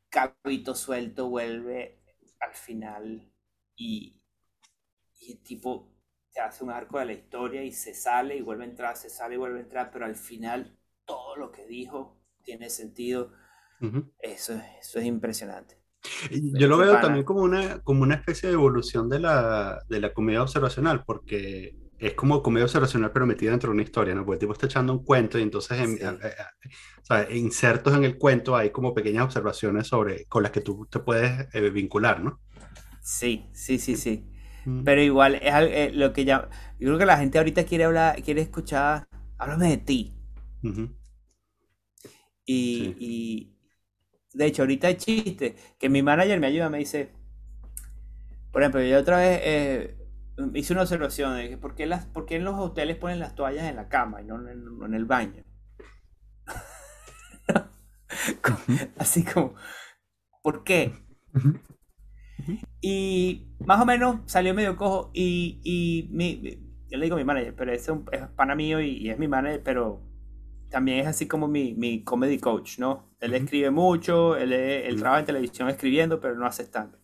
cabito 0.09 0.75
suelto 0.75 1.29
vuelve 1.29 1.99
al 2.39 2.53
final 2.53 3.31
y, 3.75 4.21
y 5.19 5.31
el 5.33 5.43
tipo 5.43 5.87
te 6.33 6.41
hace 6.41 6.63
un 6.63 6.71
arco 6.71 6.99
de 6.99 7.05
la 7.05 7.13
historia 7.13 7.63
y 7.63 7.71
se 7.71 7.93
sale 7.93 8.35
y 8.37 8.41
vuelve 8.41 8.63
a 8.65 8.67
entrar, 8.67 8.97
se 8.97 9.09
sale 9.09 9.35
y 9.35 9.37
vuelve 9.37 9.59
a 9.59 9.63
entrar, 9.63 9.91
pero 9.91 10.05
al 10.05 10.15
final 10.15 10.77
todo 11.05 11.35
lo 11.37 11.51
que 11.51 11.65
dijo 11.65 12.17
tiene 12.43 12.69
sentido. 12.69 13.33
Eso, 14.19 14.53
es- 14.55 14.63
eso 14.81 14.99
es 14.99 15.05
impresionante. 15.07 15.80
Yo 16.31 16.67
lo 16.67 16.77
veo 16.77 16.99
también 16.99 17.25
como 17.25 17.41
una, 17.41 17.79
como 17.81 18.03
una 18.03 18.15
especie 18.15 18.49
de 18.49 18.55
evolución 18.55 19.09
de 19.09 19.19
la, 19.19 19.79
de 19.87 19.99
la 19.99 20.13
comedia 20.13 20.41
observacional, 20.43 21.03
porque 21.05 21.75
es 21.99 22.13
como 22.15 22.41
comedia 22.41 22.65
observacional 22.65 23.11
pero 23.13 23.27
metida 23.27 23.51
dentro 23.51 23.69
de 23.69 23.73
una 23.75 23.83
historia, 23.83 24.15
¿no? 24.15 24.25
Porque 24.25 24.35
el 24.35 24.39
tipo 24.39 24.53
está 24.53 24.65
echando 24.65 24.93
un 24.93 25.03
cuento 25.05 25.37
y 25.37 25.43
entonces 25.43 25.79
en, 25.79 25.97
Sí. 25.97 26.03
a- 26.03 26.09
a- 26.09 26.51
sea, 27.03 27.31
insertos 27.31 27.95
en 27.95 28.03
el 28.03 28.17
cuento 28.17 28.55
hay 28.55 28.71
como 28.71 28.93
pequeñas 28.93 29.25
observaciones 29.25 29.87
sobre, 29.87 30.25
con 30.25 30.43
las 30.43 30.51
que 30.51 30.61
tú 30.61 30.87
te 30.89 30.99
puedes 30.99 31.47
eh, 31.53 31.69
vincular, 31.69 32.21
¿no? 32.23 32.39
Sí, 33.01 33.49
sí, 33.53 33.79
sí, 33.79 33.95
sí. 33.95 34.25
Mm. 34.65 34.83
Pero 34.83 35.01
igual 35.01 35.35
es 35.35 35.41
eh, 35.53 35.91
lo 35.93 36.13
que 36.13 36.25
ya. 36.25 36.49
Yo 36.79 36.87
creo 36.87 36.97
que 36.99 37.05
la 37.05 37.17
gente 37.17 37.37
ahorita 37.37 37.65
quiere 37.65 37.85
hablar, 37.85 38.21
quiere 38.23 38.41
escuchar. 38.41 39.05
Háblame 39.37 39.69
de 39.69 39.77
ti. 39.77 40.13
Ujú. 40.63 40.89
Y, 42.45 42.95
Sí. 42.95 42.95
y 42.99 43.55
de 44.33 44.45
hecho, 44.45 44.63
ahorita 44.63 44.87
hay 44.87 44.95
chistes 44.97 45.53
que 45.79 45.89
mi 45.89 46.01
manager 46.03 46.39
me 46.39 46.47
ayuda, 46.47 46.69
me 46.69 46.79
dice. 46.79 47.11
Por 48.51 48.61
ejemplo, 48.61 48.81
yo 48.83 48.99
otra 48.99 49.17
vez 49.19 49.39
eh, 49.43 49.97
hice 50.53 50.73
una 50.73 50.83
observación 50.83 51.35
de 51.37 51.49
que 51.49 51.57
¿por 51.57 51.75
qué, 51.75 51.85
las, 51.85 52.05
por 52.05 52.25
qué 52.25 52.35
en 52.35 52.43
los 52.45 52.55
hoteles 52.59 52.97
ponen 52.97 53.19
las 53.19 53.35
toallas 53.35 53.65
en 53.65 53.75
la 53.75 53.87
cama 53.89 54.21
y 54.21 54.25
no 54.25 54.35
en, 54.47 54.65
no 54.77 54.85
en 54.85 54.93
el 54.93 55.05
baño? 55.05 55.43
Así 58.97 59.23
como, 59.23 59.53
¿por 60.43 60.63
qué? 60.63 60.93
Y 62.81 63.47
más 63.65 63.81
o 63.81 63.85
menos 63.85 64.21
salió 64.25 64.53
medio 64.53 64.75
cojo 64.77 65.11
y, 65.13 65.59
y 65.63 66.07
mi, 66.11 66.41
yo 66.89 66.97
le 66.97 67.05
digo 67.05 67.15
a 67.15 67.19
mi 67.19 67.25
manager, 67.25 67.55
pero 67.55 67.71
es, 67.71 67.87
un, 67.89 68.05
es 68.11 68.21
pana 68.29 68.55
mío 68.55 68.81
y, 68.81 68.89
y 68.97 69.09
es 69.09 69.19
mi 69.19 69.27
manager, 69.27 69.61
pero 69.63 70.01
también 70.69 70.99
es 70.99 71.07
así 71.07 71.27
como 71.27 71.47
mi, 71.47 71.73
mi 71.75 72.03
comedy 72.03 72.39
coach, 72.39 72.79
¿no? 72.79 73.10
Él 73.21 73.35
escribe 73.35 73.69
mucho, 73.69 74.35
él, 74.35 74.95
trabaja 74.99 75.19
en 75.19 75.25
televisión 75.27 75.69
escribiendo, 75.69 76.19
pero 76.19 76.35
no 76.35 76.45
hace 76.45 76.63
stand 76.63 76.97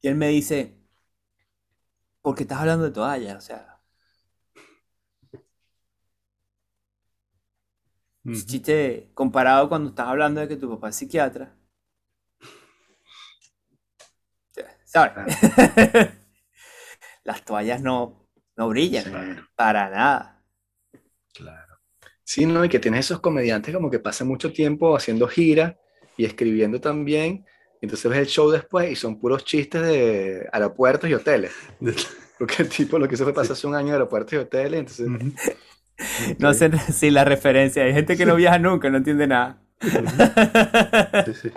Y 0.00 0.08
él 0.08 0.14
me 0.16 0.28
dice, 0.28 0.78
¿por 2.22 2.34
qué 2.34 2.42
estás 2.44 2.60
hablando 2.60 2.84
de 2.84 2.90
toallas? 2.90 3.36
O 3.36 3.40
sea, 3.40 3.82
chiste 8.32 9.10
comparado 9.14 9.68
cuando 9.68 9.90
estás 9.90 10.08
hablando 10.08 10.40
de 10.40 10.48
que 10.48 10.56
tu 10.56 10.70
papá 10.70 10.88
es 10.88 10.96
psiquiatra. 10.96 11.54
¿Sabes? 14.84 15.36
Las 17.24 17.44
toallas 17.44 17.82
no, 17.82 18.26
no 18.56 18.68
brillan 18.68 19.04
Claro. 19.04 19.48
para 19.54 19.90
nada. 19.90 20.42
Claro. 21.34 21.65
Sí, 22.26 22.44
¿no? 22.44 22.64
Y 22.64 22.68
que 22.68 22.80
tienes 22.80 23.06
esos 23.06 23.20
comediantes 23.20 23.72
como 23.72 23.88
que 23.88 24.00
pasan 24.00 24.26
mucho 24.26 24.52
tiempo 24.52 24.96
haciendo 24.96 25.28
gira 25.28 25.78
y 26.16 26.24
escribiendo 26.24 26.80
también. 26.80 27.46
Entonces 27.80 28.10
ves 28.10 28.18
el 28.18 28.26
show 28.26 28.50
después 28.50 28.90
y 28.90 28.96
son 28.96 29.20
puros 29.20 29.44
chistes 29.44 29.80
de 29.80 30.48
aeropuertos 30.52 31.08
y 31.08 31.14
hoteles. 31.14 31.52
Porque 32.38 32.62
el 32.64 32.68
tipo 32.68 32.98
lo 32.98 33.06
que 33.06 33.14
hizo 33.14 33.22
fue 33.22 33.32
pasarse 33.32 33.66
un 33.66 33.76
año 33.76 33.88
en 33.88 33.92
aeropuertos 33.94 34.32
y 34.32 34.36
hoteles. 34.36 34.98
Entonces. 35.00 35.56
No 36.38 36.52
sé 36.52 36.70
si 36.92 37.10
la 37.10 37.24
referencia. 37.24 37.82
Hay 37.84 37.94
gente 37.94 38.18
que 38.18 38.26
no 38.26 38.36
viaja 38.36 38.58
nunca, 38.58 38.90
no 38.90 38.98
entiende 38.98 39.26
nada. 39.26 39.62
Sí, 39.80 41.32
sí. 41.40 41.50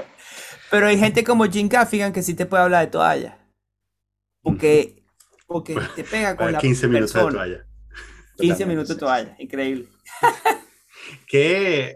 Pero 0.72 0.88
hay 0.88 0.98
gente 0.98 1.26
como 1.26 1.44
Jim 1.44 1.68
Gaffigan 1.68 2.14
que 2.14 2.24
sí 2.24 2.36
te 2.36 2.46
puede 2.46 2.64
hablar 2.64 2.86
de 2.86 2.92
toallas. 2.92 3.34
Porque, 4.42 5.04
porque 5.46 5.76
te 5.94 6.06
pega 6.06 6.38
con 6.38 6.54
la 6.54 6.60
15 6.60 6.88
minutos 6.88 7.12
de 7.12 7.20
persona. 7.20 7.38
toalla. 7.38 7.58
15 7.58 7.66
Totalmente, 8.38 8.66
minutos 8.66 8.88
de 8.88 8.94
sí. 8.94 9.00
toalla. 9.02 9.36
Increíble. 9.40 9.88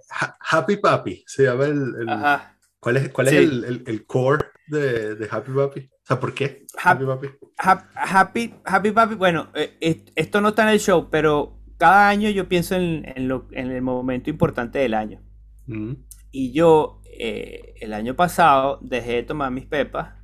Ha- 0.09 0.37
Happy 0.39 0.77
Papi 0.77 1.23
se 1.27 1.43
llama 1.43 1.65
el, 1.65 1.95
el- 2.01 2.09
Ajá. 2.09 2.57
¿Cuál 2.79 2.97
es, 2.97 3.09
cuál 3.09 3.27
es 3.29 3.33
el, 3.33 3.63
el- 3.63 3.83
el 3.87 4.05
core 4.05 4.45
de, 4.67 5.15
de 5.15 5.27
Happy 5.31 5.51
Papi? 5.53 5.79
O 5.81 6.05
sea, 6.05 6.19
¿por 6.19 6.33
qué 6.33 6.65
Hap- 6.77 6.97
Happy 6.97 7.05
Papi? 7.05 7.27
Hap- 7.57 7.85
Happy, 7.95 8.53
Happy 8.65 8.91
Papi, 8.91 9.15
bueno, 9.15 9.49
eh, 9.55 9.77
est- 9.79 10.09
esto 10.15 10.41
no 10.41 10.49
está 10.49 10.63
en 10.63 10.69
el 10.69 10.79
show, 10.79 11.09
pero 11.09 11.59
cada 11.77 12.09
año 12.09 12.29
yo 12.29 12.47
pienso 12.49 12.75
en, 12.75 13.03
en 13.15 13.27
lo- 13.27 13.47
en 13.51 13.71
el 13.71 13.81
momento 13.81 14.29
importante 14.29 14.79
del 14.79 14.93
año. 14.93 15.21
Mm. 15.67 15.93
Y 16.31 16.51
yo, 16.51 17.01
eh, 17.05 17.75
el 17.79 17.93
año 17.93 18.15
pasado, 18.15 18.79
dejé 18.81 19.13
de 19.13 19.23
tomar 19.23 19.51
mis 19.51 19.65
pepas 19.65 20.15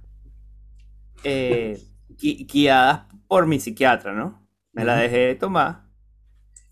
eh, 1.23 1.79
gui- 2.09 2.45
guiadas 2.51 3.05
por 3.27 3.45
mi 3.47 3.59
psiquiatra, 3.59 4.13
¿no? 4.13 4.45
Me 4.73 4.83
la 4.85 4.93
Ujú. 4.93 5.01
dejé 5.03 5.17
de 5.17 5.35
tomar. 5.35 5.85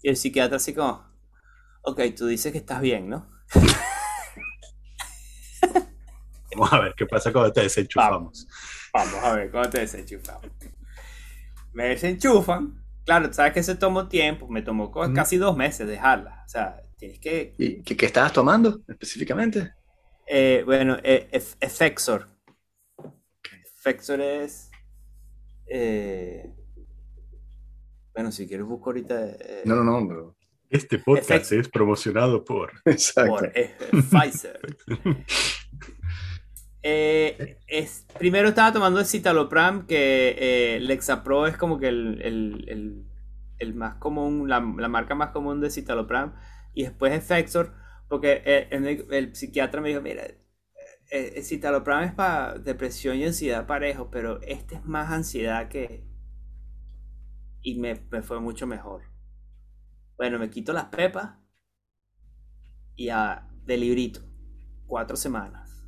Y 0.01 0.09
el 0.09 0.17
psiquiatra 0.17 0.57
así 0.57 0.73
como, 0.73 1.06
ok, 1.87 2.01
tú 2.15 2.27
dices 2.27 2.51
que 2.51 2.57
estás 2.59 2.81
bien, 2.81 3.09
¿no? 3.09 3.27
Vamos 6.55 6.73
a 6.73 6.79
ver 6.79 6.93
qué 6.95 7.05
pasa 7.05 7.31
cuando 7.31 7.51
te 7.53 7.61
desenchufamos. 7.61 8.47
Vamos 8.93 9.23
a 9.23 9.33
ver 9.35 9.51
cómo 9.51 9.69
te 9.69 9.79
desenchufamos. 9.79 10.49
Me 11.73 11.89
desenchufan. 11.89 12.83
Claro, 13.05 13.31
sabes 13.31 13.53
que 13.53 13.61
se 13.63 13.75
tomó 13.75 14.07
tiempo. 14.07 14.47
Me 14.47 14.61
tomó 14.61 14.91
casi 15.13 15.37
dos 15.37 15.55
meses 15.55 15.87
dejarla. 15.87 16.43
O 16.45 16.49
sea, 16.49 16.81
tienes 16.97 17.19
que. 17.19 17.53
¿y 17.57 17.83
qué, 17.83 17.95
qué 17.95 18.05
estabas 18.07 18.33
tomando 18.33 18.79
específicamente? 18.87 19.73
eh, 20.25 20.63
bueno, 20.65 20.97
eh, 21.03 21.29
Ef- 21.31 21.55
Effexor. 21.59 22.27
Effexor 23.77 24.19
es. 24.21 24.71
eh, 25.67 26.53
bueno, 28.13 28.31
si 28.31 28.47
quieres 28.47 28.65
busco 28.65 28.89
ahorita. 28.89 29.15
eh, 29.39 29.61
No, 29.65 29.75
no, 29.75 29.83
no. 29.83 30.07
pero- 30.07 30.36
Este 30.69 30.99
podcast 30.99 31.51
es 31.53 31.69
promocionado 31.69 32.43
por. 32.43 32.71
Eh, 33.55 33.75
Pfizer. 34.09 34.59
Eh, 36.89 37.57
es, 37.67 38.05
primero 38.17 38.47
estaba 38.47 38.71
tomando 38.71 38.99
el 39.01 39.05
citalopram, 39.05 39.87
que 39.87 40.35
eh, 40.39 40.79
Lexapro 40.79 41.45
es 41.47 41.57
como 41.57 41.79
que 41.79 41.87
el, 41.89 42.21
el- 42.21 42.65
el- 42.69 43.03
el 43.57 43.73
más 43.73 43.95
común, 43.95 44.47
la, 44.47 44.59
la 44.59 44.87
marca 44.87 45.13
más 45.15 45.31
común 45.31 45.59
de 45.59 45.69
citalopram, 45.71 46.35
y 46.73 46.83
después 46.83 47.11
Effexor, 47.11 47.73
porque 48.07 48.41
eh, 48.45 48.67
el, 48.71 49.05
el 49.11 49.35
psiquiatra 49.35 49.81
me 49.81 49.89
dijo, 49.89 49.99
mira, 50.01 50.23
el 51.09 51.43
citalopram 51.43 52.03
es 52.03 52.13
para 52.13 52.53
depresión 52.57 53.17
y 53.17 53.25
ansiedad 53.25 53.65
parejo, 53.67 54.09
pero 54.11 54.39
este 54.43 54.75
es 54.75 54.85
más 54.85 55.11
ansiedad 55.11 55.67
que... 55.67 56.05
Y 57.63 57.79
me, 57.79 57.99
me 58.11 58.21
fue 58.21 58.39
mucho 58.39 58.65
mejor. 58.67 59.01
Bueno, 60.17 60.39
me 60.39 60.49
quito 60.49 60.73
las 60.73 60.85
pepas 60.85 61.37
y 62.95 63.09
a, 63.09 63.47
de 63.65 63.77
librito, 63.77 64.21
cuatro 64.87 65.15
semanas. 65.15 65.87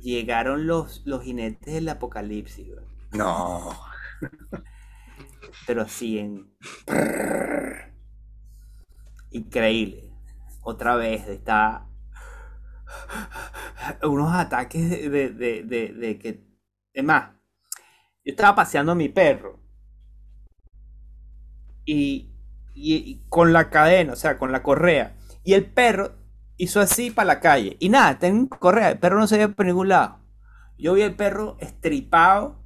Llegaron 0.00 0.66
los, 0.66 1.06
los 1.06 1.22
jinetes 1.22 1.74
del 1.74 1.88
apocalipsis, 1.88 2.66
güey. 2.66 2.84
No. 3.12 3.70
Pero 5.66 5.82
así 5.82 6.18
en... 6.18 6.52
Increíble. 9.30 10.12
Otra 10.62 10.96
vez 10.96 11.28
está... 11.28 11.88
Unos 14.02 14.32
ataques 14.32 14.90
de, 14.90 15.08
de, 15.08 15.30
de, 15.30 15.62
de, 15.62 15.92
de 15.92 16.18
que... 16.18 16.46
Es 16.92 17.04
más, 17.04 17.30
yo 18.24 18.32
estaba 18.32 18.56
paseando 18.56 18.92
a 18.92 18.96
mi 18.96 19.08
perro. 19.08 19.60
Y, 21.84 22.35
y, 22.76 22.94
y 22.96 23.22
con 23.28 23.52
la 23.52 23.70
cadena, 23.70 24.12
o 24.12 24.16
sea, 24.16 24.38
con 24.38 24.52
la 24.52 24.62
correa. 24.62 25.16
Y 25.44 25.54
el 25.54 25.64
perro 25.64 26.12
hizo 26.56 26.80
así 26.80 27.10
para 27.10 27.26
la 27.26 27.40
calle. 27.40 27.76
Y 27.80 27.88
nada, 27.88 28.18
tengo 28.18 28.48
correa. 28.58 28.90
El 28.90 28.98
perro 28.98 29.18
no 29.18 29.26
se 29.26 29.38
ve 29.38 29.48
por 29.48 29.66
ningún 29.66 29.88
lado. 29.88 30.20
Yo 30.78 30.92
vi 30.94 31.02
al 31.02 31.14
perro 31.16 31.56
estripado 31.60 32.62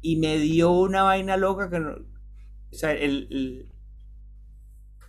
y 0.00 0.16
me 0.16 0.38
dio 0.38 0.72
una 0.72 1.02
vaina 1.04 1.36
loca 1.36 1.70
que 1.70 1.78
no. 1.80 1.90
O 1.92 2.76
sea, 2.76 2.92
el. 2.92 3.28
el- 3.30 3.70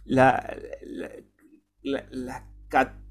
la, 0.05 0.55
la, 0.83 1.09
la- 1.81 2.05
la 2.11 2.47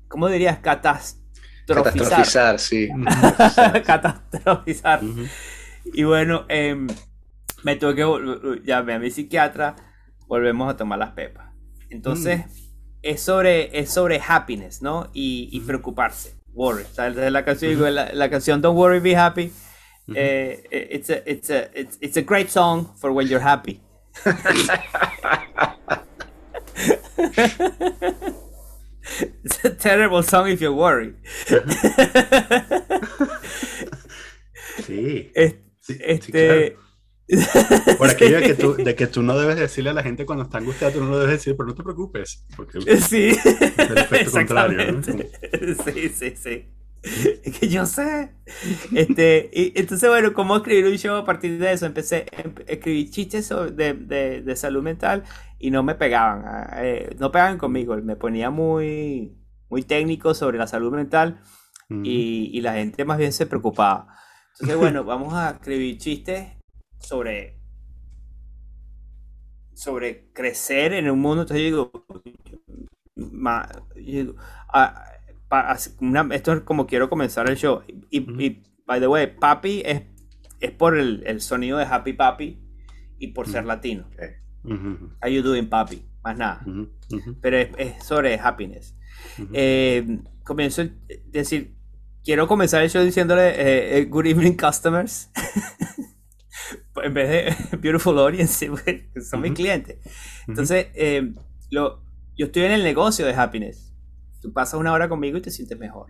¿Cómo 0.06 0.28
dirías? 0.28 0.59
Catastrofizar. 0.60 1.82
Catastrofizar, 1.82 2.59
sí. 2.60 2.89
Catastrofizar. 3.85 5.02
Ujú. 5.05 5.22
Y 5.93 6.05
bueno, 6.05 6.44
em, 6.48 6.86
me 7.64 7.74
tuve 7.76 7.97
que. 7.97 8.60
Llamé 8.64 8.94
a 8.94 8.98
mi 9.01 9.10
psiquiatra. 9.10 9.74
Volvemos 10.27 10.73
a 10.73 10.77
tomar 10.77 10.99
las 10.99 11.13
pepas. 11.13 11.53
Entonces, 11.91 12.43
es, 13.03 13.21
sobre, 13.21 13.79
es 13.79 13.91
sobre 13.91 14.21
happiness, 14.27 14.83
¿no? 14.83 15.09
Y, 15.13 15.49
y 15.53 15.61
preocuparse. 15.61 16.35
Worry. 16.53 16.85
Desde 16.97 17.31
la 17.31 17.45
canción, 17.45 17.71
digo, 17.73 17.89
la, 17.89 18.13
la 18.13 18.31
canción 18.31 18.61
Don't 18.63 18.79
Worry, 18.79 19.01
Be 19.01 19.17
Happy. 19.17 19.53
Ujú. 20.07 20.15
eh, 20.17 20.63
it's, 20.93 21.11
a, 21.11 21.23
it's, 21.27 21.51
a, 21.51 21.71
it's, 21.75 21.99
it's 22.01 22.17
a 22.17 22.23
great 22.23 22.49
song 22.51 22.87
for 22.99 23.11
when 23.13 23.27
you're 23.29 23.43
happy. 23.45 23.81
it's 29.45 29.65
a 29.65 29.71
terrible 29.71 30.23
song 30.23 30.49
if 30.49 30.61
you're 30.61 30.73
worried. 30.73 31.15
Sí. 34.87 35.31
Es- 35.37 35.55
sí, 35.81 35.95
sí, 35.95 36.01
Este. 36.03 36.31
claro. 36.73 36.84
Por 37.99 38.11
aquello 38.11 38.37
de 38.39 38.43
que, 38.43 38.55
tú, 38.55 38.75
de 38.75 38.95
que 38.95 39.07
tú 39.07 39.23
no 39.23 39.37
debes 39.39 39.57
decirle 39.57 39.91
a 39.91 39.95
la 39.95 40.03
gente 40.03 40.27
cuando 40.27 40.45
está 40.45 40.59
angustiada, 40.59 40.93
tú 40.93 41.01
no 41.01 41.11
lo 41.11 41.19
debes 41.19 41.37
decir, 41.39 41.57
pero 41.57 41.69
no 41.69 41.75
te 41.75 41.83
preocupes. 41.83 42.45
Porque 42.57 42.81
Sí, 43.01 43.37
el 43.79 43.99
efecto 43.99 44.31
contrario, 44.33 44.93
¿no? 44.93 45.03
Sí, 45.03 46.09
sí, 46.15 46.35
sí. 46.37 46.65
Es 47.43 47.59
que 47.59 47.69
yo 47.69 47.85
sé. 47.87 48.31
Este, 48.95 49.51
y 49.53 49.73
entonces, 49.79 50.09
bueno, 50.09 50.33
¿cómo 50.33 50.57
escribir 50.57 50.87
un 50.87 50.97
show 50.97 51.17
a 51.17 51.25
partir 51.25 51.59
de 51.59 51.73
eso? 51.73 51.85
Empecé 51.87 52.27
a 52.37 52.41
em- 52.43 52.55
escribir 52.67 53.11
chistes 53.11 53.49
de, 53.75 53.93
de- 53.95 54.43
de 54.43 54.57
salud 54.57 54.83
mental 54.83 55.25
y 55.59 55.71
no 55.71 55.83
me 55.83 55.95
pegaban. 55.95 56.45
ah, 56.47 56.71
eh, 56.83 57.15
no 57.19 57.31
pegaban 57.31 57.59
conmigo. 57.59 57.95
Me 57.97 58.17
ponía 58.17 58.51
muy, 58.51 59.37
muy 59.69 59.83
técnico 59.83 60.33
sobre 60.35 60.57
la 60.59 60.67
salud 60.67 60.93
mental 60.95 61.41
y 62.03 62.61
la 62.63 62.73
gente 62.75 63.05
más 63.05 63.19
bien 63.19 63.33
se 63.33 63.47
preocupaba. 63.47 64.09
Entonces, 64.55 64.77
bueno, 64.77 65.05
vamos 65.05 65.35
a 65.35 65.51
escribir 65.51 65.99
chistes 65.99 66.49
sobre 67.05 67.59
sobre 69.74 70.31
crecer 70.32 70.93
en 70.93 71.10
un 71.10 71.20
mundo. 71.20 71.43
Entonces 71.43 71.70
yo 71.70 71.90
digo, 71.90 72.06
ma- 73.16 73.68
yo 73.97 74.02
digo, 74.02 74.35
ah, 74.72 75.05
pa- 75.48 75.76
una- 76.01 76.28
esto 76.35 76.52
es 76.52 76.60
como 76.60 76.86
quiero 76.86 77.09
comenzar 77.10 77.48
el 77.51 77.56
show. 77.56 77.82
Y, 78.10 78.20
Ujú. 78.20 78.40
y, 78.40 78.62
by 78.86 79.01
the 79.01 79.09
way, 79.09 79.26
Papi 79.26 79.82
es, 79.85 80.02
es 80.60 80.70
por 80.70 80.97
el, 80.97 81.22
el 81.26 81.40
sonido 81.40 81.78
de 81.78 81.85
Happy 81.85 82.12
Papi 82.12 82.59
y 83.18 83.28
por 83.28 83.47
ser 83.48 83.60
Ujú. 83.60 83.68
latino. 83.68 84.09
Ujú, 84.64 85.10
How 85.22 85.28
you 85.28 85.43
doing, 85.43 85.68
Papi? 85.68 86.02
Más 86.22 86.39
nada. 86.39 86.64
Pero 87.43 87.59
es, 87.59 87.68
es 87.76 88.05
sobre 88.05 88.39
happiness. 88.39 88.97
Eh, 89.52 90.20
comienzo 90.44 90.82
a 90.82 90.89
decir, 91.31 91.74
quiero 92.24 92.47
comenzar 92.47 92.82
el 92.82 92.89
show 92.90 93.02
diciéndole 93.05 93.48
eh, 93.51 93.98
eh, 93.98 94.05
Good 94.05 94.26
evening, 94.26 94.52
customers. 94.56 95.31
en 97.03 97.15
vez 97.15 97.29
de 97.29 97.77
Beautiful 97.79 98.19
Audience, 98.19 98.71
que 98.85 99.21
son 99.21 99.41
mis 99.41 99.53
clientes. 99.53 99.99
Entonces, 100.47 100.89
eh, 100.95 101.35
lo, 101.71 102.03
yo 102.37 102.47
estoy 102.47 102.62
en 102.65 102.73
el 102.73 102.83
negocio 102.85 103.27
de 103.27 103.35
happiness. 103.35 103.93
Tú 104.41 104.53
pasas 104.53 104.79
una 104.79 104.93
hora 104.93 105.09
conmigo 105.09 105.39
y 105.39 105.41
te 105.41 105.51
sientes 105.51 105.79
mejor. 105.79 106.07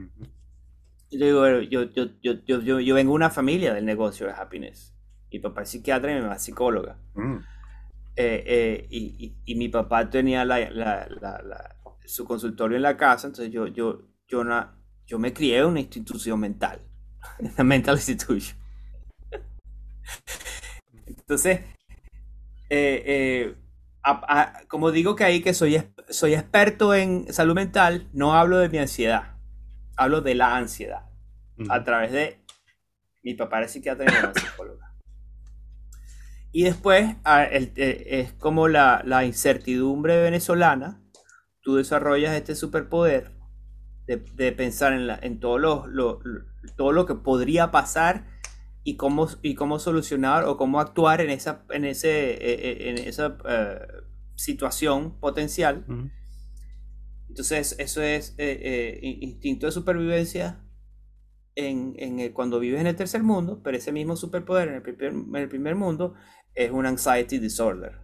Y 1.11 1.19
yo 1.19 1.27
digo, 1.27 1.41
bueno, 1.41 1.63
yo, 1.63 1.85
yo, 1.85 2.07
yo, 2.23 2.35
yo, 2.45 2.61
yo, 2.61 2.81
yo 2.81 2.95
vengo 2.95 3.13
de 3.13 3.17
una 3.17 3.31
familia 3.31 3.73
del 3.73 3.85
negocio 3.85 4.27
de 4.27 4.33
happiness. 4.33 4.95
Mi 5.31 5.39
papá 5.39 5.63
es 5.63 5.69
psiquiatra 5.71 6.11
y 6.13 6.17
mi 6.17 6.21
mamá 6.23 6.35
es 6.37 6.43
psicóloga. 6.43 6.99
Mm. 7.15 7.37
Eh, 8.17 8.45
eh, 8.47 8.87
y, 8.91 8.99
y- 9.25 9.37
y 9.45 9.55
mi 9.57 9.69
papá 9.69 10.09
tenía 10.11 10.45
la- 10.45 10.71
la- 10.71 11.09
la- 11.09 11.77
su 12.05 12.25
consultorio 12.25 12.77
en 12.77 12.83
la 12.83 12.97
casa, 12.97 13.27
entonces 13.29 13.53
yo, 13.53 13.67
yo, 13.67 14.03
yo, 14.29 14.45
na- 14.45 14.77
yo 15.07 15.19
me 15.19 15.33
crié 15.33 15.59
en 15.59 15.67
una 15.67 15.81
institución 15.81 16.39
mental, 16.39 16.81
una 17.39 17.65
mental 17.65 17.97
institution. 17.97 18.57
Entonces, 21.25 21.61
eh, 22.69 23.03
eh, 23.07 23.55
a- 24.03 24.41
a- 24.43 24.67
como 24.69 24.91
digo 24.91 25.17
que 25.17 25.25
ahí 25.25 25.41
que 25.43 25.55
soy, 25.55 25.83
soy 26.11 26.35
experto 26.35 26.95
en 26.95 27.33
salud 27.33 27.55
mental, 27.55 28.09
no 28.13 28.35
hablo 28.35 28.59
de 28.59 28.69
mi 28.69 28.77
ansiedad, 28.79 29.37
hablo 29.97 30.21
de 30.21 30.35
la 30.35 30.57
ansiedad 30.57 31.07
Ujú. 31.59 31.73
a 31.73 31.83
través 31.83 32.13
de 32.13 32.39
mi 33.23 33.33
papá 33.35 33.59
era 33.59 33.69
psiquiatra 33.69 34.05
y 34.05 34.15
mi 34.15 34.21
mamá 34.21 34.35
psicóloga. 34.35 34.93
Y 36.53 36.65
después 36.65 37.17
a- 37.25 37.45
el- 37.45 37.73
eh, 37.77 38.21
es 38.21 38.33
como 38.35 38.69
la, 38.69 39.03
la 39.05 39.25
incertidumbre 39.25 40.21
venezolana. 40.23 41.01
Tú 41.63 41.77
desarrollas 41.77 42.35
este 42.37 42.55
superpoder 42.55 43.33
de, 44.07 44.19
de 44.35 44.53
pensar 44.53 44.93
en, 44.93 45.07
la- 45.07 45.19
en 45.23 45.41
todo, 45.41 45.57
lo, 45.59 45.87
lo- 45.87 46.21
lo- 46.23 46.45
todo 46.77 46.93
lo 46.93 47.07
que 47.07 47.15
podría 47.15 47.71
pasar 47.71 48.27
y 48.85 48.97
cómo, 48.97 49.29
y 49.43 49.55
cómo 49.57 49.79
solucionar 49.81 50.45
o 50.45 50.57
cómo 50.59 50.81
actuar 50.81 51.21
en 51.23 51.31
esa, 51.31 51.65
en 51.71 51.85
ese, 51.87 52.33
eh, 52.35 52.39
eh, 52.43 52.91
en 52.91 52.99
esa 52.99 53.39
eh, 53.49 53.81
situación 54.37 55.19
potencial. 55.21 55.87
Ujú. 55.89 56.11
Entonces, 57.29 57.75
eso 57.79 58.03
es 58.03 58.35
eh, 58.39 58.59
eh, 58.63 58.99
in- 59.03 59.23
instinto 59.23 59.67
de 59.67 59.73
supervivencia 59.73 60.61
en, 61.57 61.95
en 61.99 62.21
el- 62.21 62.33
cuando 62.33 62.61
vives 62.61 62.81
en 62.81 62.89
el 62.89 62.97
tercer 62.97 63.23
mundo, 63.23 63.63
pero 63.65 63.77
ese 63.79 63.93
mismo 63.93 64.17
superpoder 64.17 64.69
en 64.69 64.75
el 64.77 64.83
primer, 64.83 65.13
en 65.13 65.37
el 65.37 65.49
primer 65.49 65.77
mundo 65.77 66.15
es 66.55 66.71
un 66.71 66.87
anxiety 66.87 67.39
disorder. 67.39 68.01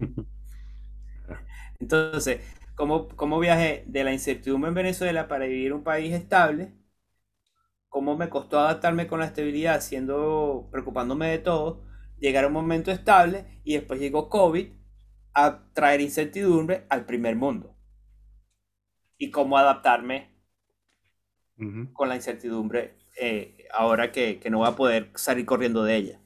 Entonces, 1.80 2.40
¿cómo, 2.74 3.08
cómo 3.08 3.38
viajé 3.40 3.84
de 3.86 4.04
la 4.04 4.12
incertidumbre 4.12 4.68
en 4.68 4.74
Venezuela 4.74 5.28
para 5.28 5.46
vivir 5.46 5.72
un 5.72 5.84
país 5.84 6.12
estable? 6.14 6.72
¿Cómo 7.94 8.16
me 8.16 8.28
costó 8.28 8.58
adaptarme 8.58 9.06
con 9.06 9.20
la 9.20 9.26
estabilidad, 9.26 9.80
siendo, 9.80 10.68
preocupándome 10.72 11.28
de 11.28 11.38
todo? 11.38 11.84
Llegar 12.18 12.42
a 12.42 12.48
un 12.48 12.52
momento 12.52 12.90
estable 12.90 13.60
y 13.62 13.74
después 13.74 14.00
llegó 14.00 14.28
COVID 14.28 14.66
a 15.32 15.72
traer 15.74 16.00
incertidumbre 16.00 16.86
al 16.88 17.06
primer 17.06 17.36
mundo. 17.36 17.76
Y 19.16 19.30
cómo 19.30 19.56
adaptarme 19.58 20.34
con 21.92 22.08
la 22.08 22.16
incertidumbre 22.16 22.98
eh, 23.20 23.68
ahora 23.72 24.10
que, 24.10 24.40
que 24.40 24.50
no 24.50 24.58
voy 24.58 24.68
a 24.68 24.74
poder 24.74 25.12
salir 25.14 25.46
corriendo 25.46 25.84
de 25.84 25.94
ella. 25.94 26.20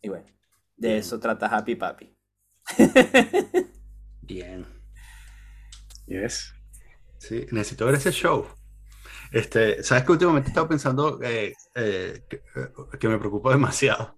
Y 0.00 0.08
bueno, 0.08 0.32
de 0.76 0.96
Bien. 0.96 0.96
eso 0.96 1.20
trata 1.20 1.46
Happy 1.54 1.74
Papi. 1.74 2.16
Bien. 4.22 4.66
Yes. 6.06 6.52
Sí, 7.18 7.46
necesito 7.52 7.86
ver 7.86 7.94
ese 7.96 8.12
show. 8.12 8.46
Este, 9.32 9.82
sabes 9.82 10.04
que 10.04 10.12
últimamente 10.12 10.48
he 10.48 10.50
estado 10.50 10.68
pensando 10.68 11.18
eh, 11.22 11.54
eh, 11.74 12.22
que, 12.28 12.42
que 12.98 13.08
me 13.08 13.18
preocupa 13.18 13.50
demasiado. 13.50 14.16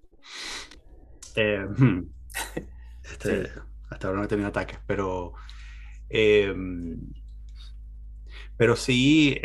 Eh, 1.36 1.66
hmm, 1.66 2.00
este, 3.04 3.50
Hasta 3.90 4.06
ahora 4.08 4.20
no 4.20 4.24
he 4.24 4.28
tenido 4.28 4.48
ataques, 4.48 4.78
pero, 4.86 5.34
eh, 6.10 6.54
pero 8.56 8.76
sí 8.76 9.38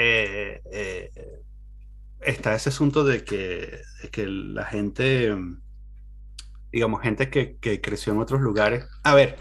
está 2.21 2.55
ese 2.55 2.69
asunto 2.69 3.03
de 3.03 3.23
que, 3.23 3.81
de 4.01 4.09
que 4.11 4.25
la 4.27 4.65
gente, 4.65 5.33
digamos, 6.71 7.01
gente 7.01 7.29
que, 7.29 7.57
que 7.57 7.81
creció 7.81 8.13
en 8.13 8.19
otros 8.19 8.41
lugares. 8.41 8.85
A 9.03 9.15
ver, 9.15 9.37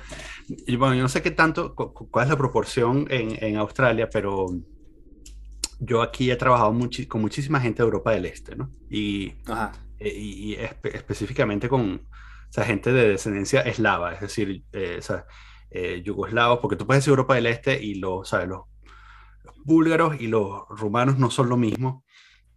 bueno, 0.79 0.95
yo 0.95 1.03
no 1.03 1.09
sé 1.09 1.23
qué 1.23 1.31
tanto, 1.31 1.75
cu- 1.75 1.93
cu- 1.93 2.11
cuál 2.11 2.25
es 2.25 2.31
la 2.31 2.39
proporción 2.39 3.07
en, 3.11 3.43
en 3.45 3.57
Australia, 3.57 4.09
pero 4.11 4.47
yo 5.79 6.03
aquí 6.03 6.31
he 6.31 6.37
trabajado 6.37 6.75
con 7.09 7.21
muchísima 7.21 7.61
gente 7.61 7.83
de 7.83 7.85
Europa 7.87 8.13
del 8.13 8.27
Este, 8.27 8.57
¿no? 8.57 8.71
Y, 8.91 9.35
Ajá. 9.47 9.73
eh, 9.99 10.13
y, 10.17 10.53
y 10.55 10.57
espe- 10.57 10.95
específicamente 10.95 11.69
con 11.69 12.07
o 12.51 12.53
sea, 12.53 12.65
gente 12.65 12.93
de 12.93 13.11
descendencia 13.11 13.61
eslava, 13.61 14.15
es 14.15 14.21
decir, 14.21 14.65
eh, 14.73 14.97
o 14.99 15.03
sea, 15.03 15.27
eh, 15.71 16.03
yugoslavos, 16.05 16.61
porque 16.61 16.77
tú 16.77 16.87
puedes 16.87 17.03
decir 17.03 17.11
Europa 17.11 17.35
del 17.35 17.47
Este 17.47 17.83
y 17.83 17.95
los, 17.97 18.29
¿sabes? 18.29 18.49
Los, 18.49 18.63
los 19.45 19.55
búlgaros 19.65 20.21
y 20.21 20.29
los 20.29 20.63
rumanos 20.71 21.19
no 21.19 21.31
son 21.31 21.49
lo 21.49 21.57
mismo. 21.57 22.05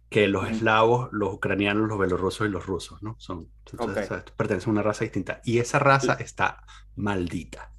que 0.08 0.28
los 0.28 0.46
eslavos, 0.50 1.08
los 1.12 1.32
ucranianos, 1.32 1.88
los 1.88 1.98
belorrusos 1.98 2.46
y 2.46 2.50
los 2.50 2.66
rusos, 2.66 3.02
¿no? 3.02 3.16
Son, 3.18 3.48
entonces, 3.72 3.96
Ok. 3.96 4.12
o 4.12 4.14
sea, 4.16 4.24
pertenecen 4.36 4.68
a 4.68 4.72
una 4.72 4.82
raza 4.82 5.04
distinta. 5.04 5.40
Y 5.42 5.58
esa 5.58 5.78
raza 5.78 6.14
está 6.20 6.64
maldita. 6.96 7.72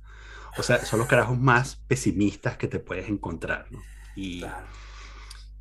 O 0.58 0.64
sea, 0.64 0.84
son 0.84 0.98
los 1.00 1.08
carajos 1.08 1.38
más 1.38 1.76
pesimistas 1.88 2.58
que 2.58 2.68
te 2.68 2.80
puedes 2.80 3.08
encontrar, 3.08 3.68
¿no? 3.72 3.80
Y, 4.16 4.40
Claro. 4.40 4.66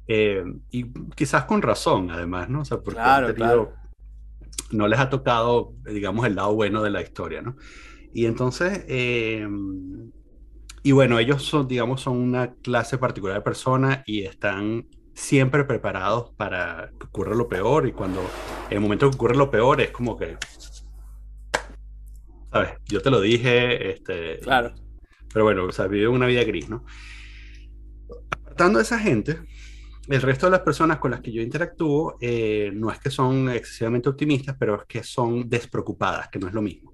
Eh, 0.06 0.44
y 0.70 0.92
quizás 1.14 1.44
con 1.44 1.62
razón, 1.62 2.10
además, 2.10 2.48
¿no? 2.48 2.60
O 2.62 2.64
sea, 2.64 2.78
porque 2.78 2.94
Claro, 3.00 3.32
tenido- 3.34 3.72
no 4.70 4.88
les 4.88 4.98
ha 4.98 5.10
tocado, 5.10 5.74
digamos, 5.84 6.26
el 6.26 6.34
lado 6.34 6.54
bueno 6.54 6.82
de 6.82 6.90
la 6.90 7.02
historia, 7.02 7.42
¿no? 7.42 7.56
Y 8.12 8.26
entonces, 8.26 8.84
eh, 8.88 9.46
y 10.82 10.92
bueno, 10.92 11.18
ellos 11.18 11.44
son, 11.44 11.68
digamos, 11.68 12.00
son 12.00 12.16
una 12.18 12.54
clase 12.56 12.98
particular 12.98 13.36
de 13.36 13.42
personas 13.42 14.02
y 14.06 14.22
están 14.24 14.86
siempre 15.14 15.64
preparados 15.64 16.30
para 16.36 16.90
que 16.98 17.06
ocurra 17.06 17.34
lo 17.34 17.48
peor 17.48 17.86
y 17.86 17.92
cuando 17.92 18.20
en 18.68 18.76
el 18.76 18.80
momento 18.80 19.08
que 19.10 19.14
ocurre 19.16 19.36
lo 19.36 19.50
peor 19.50 19.80
es 19.80 19.90
como 19.90 20.16
que, 20.16 20.36
¿sabes? 22.52 22.70
Yo 22.86 23.00
te 23.00 23.10
lo 23.10 23.20
dije, 23.20 23.92
este, 23.92 24.38
Claro. 24.40 24.74
pero 25.32 25.44
bueno, 25.44 25.64
o 25.66 25.72
sea, 25.72 25.86
vive 25.86 26.08
una 26.08 26.26
vida 26.26 26.44
gris, 26.44 26.68
¿no? 26.68 26.84
Apartando 28.30 28.78
a 28.78 28.82
esa 28.82 28.98
gente, 28.98 29.38
el 30.08 30.22
resto 30.22 30.46
de 30.46 30.52
las 30.52 30.60
personas 30.60 30.98
con 30.98 31.10
las 31.12 31.20
que 31.20 31.32
yo 31.32 31.42
interactúo 31.42 32.16
eh, 32.20 32.70
no 32.74 32.90
es 32.90 32.98
que 32.98 33.10
son 33.10 33.48
excesivamente 33.50 34.08
optimistas, 34.08 34.56
pero 34.58 34.76
es 34.80 34.86
que 34.86 35.02
son 35.02 35.48
despreocupadas, 35.48 36.28
que 36.28 36.38
no 36.38 36.48
es 36.48 36.54
lo 36.54 36.62
mismo. 36.62 36.92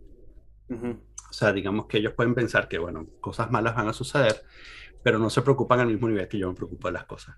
Ujú. 0.69 0.89
O 1.31 1.33
sea, 1.33 1.53
digamos 1.53 1.87
que 1.87 1.99
ellos 1.99 2.13
pueden 2.15 2.35
pensar 2.35 2.69
que, 2.69 2.79
bueno, 2.79 3.07
cosas 3.21 3.51
malas 3.51 3.75
van 3.75 3.89
a 3.89 3.93
suceder, 3.93 4.43
pero 5.03 5.19
no 5.19 5.31
se 5.31 5.43
preocupan 5.43 5.81
al 5.81 5.89
mismo 5.89 6.09
nivel 6.09 6.29
que 6.29 6.39
yo 6.39 6.49
me 6.49 6.55
preocupo 6.55 6.89
de 6.89 6.93
las 6.93 7.05
cosas. 7.07 7.37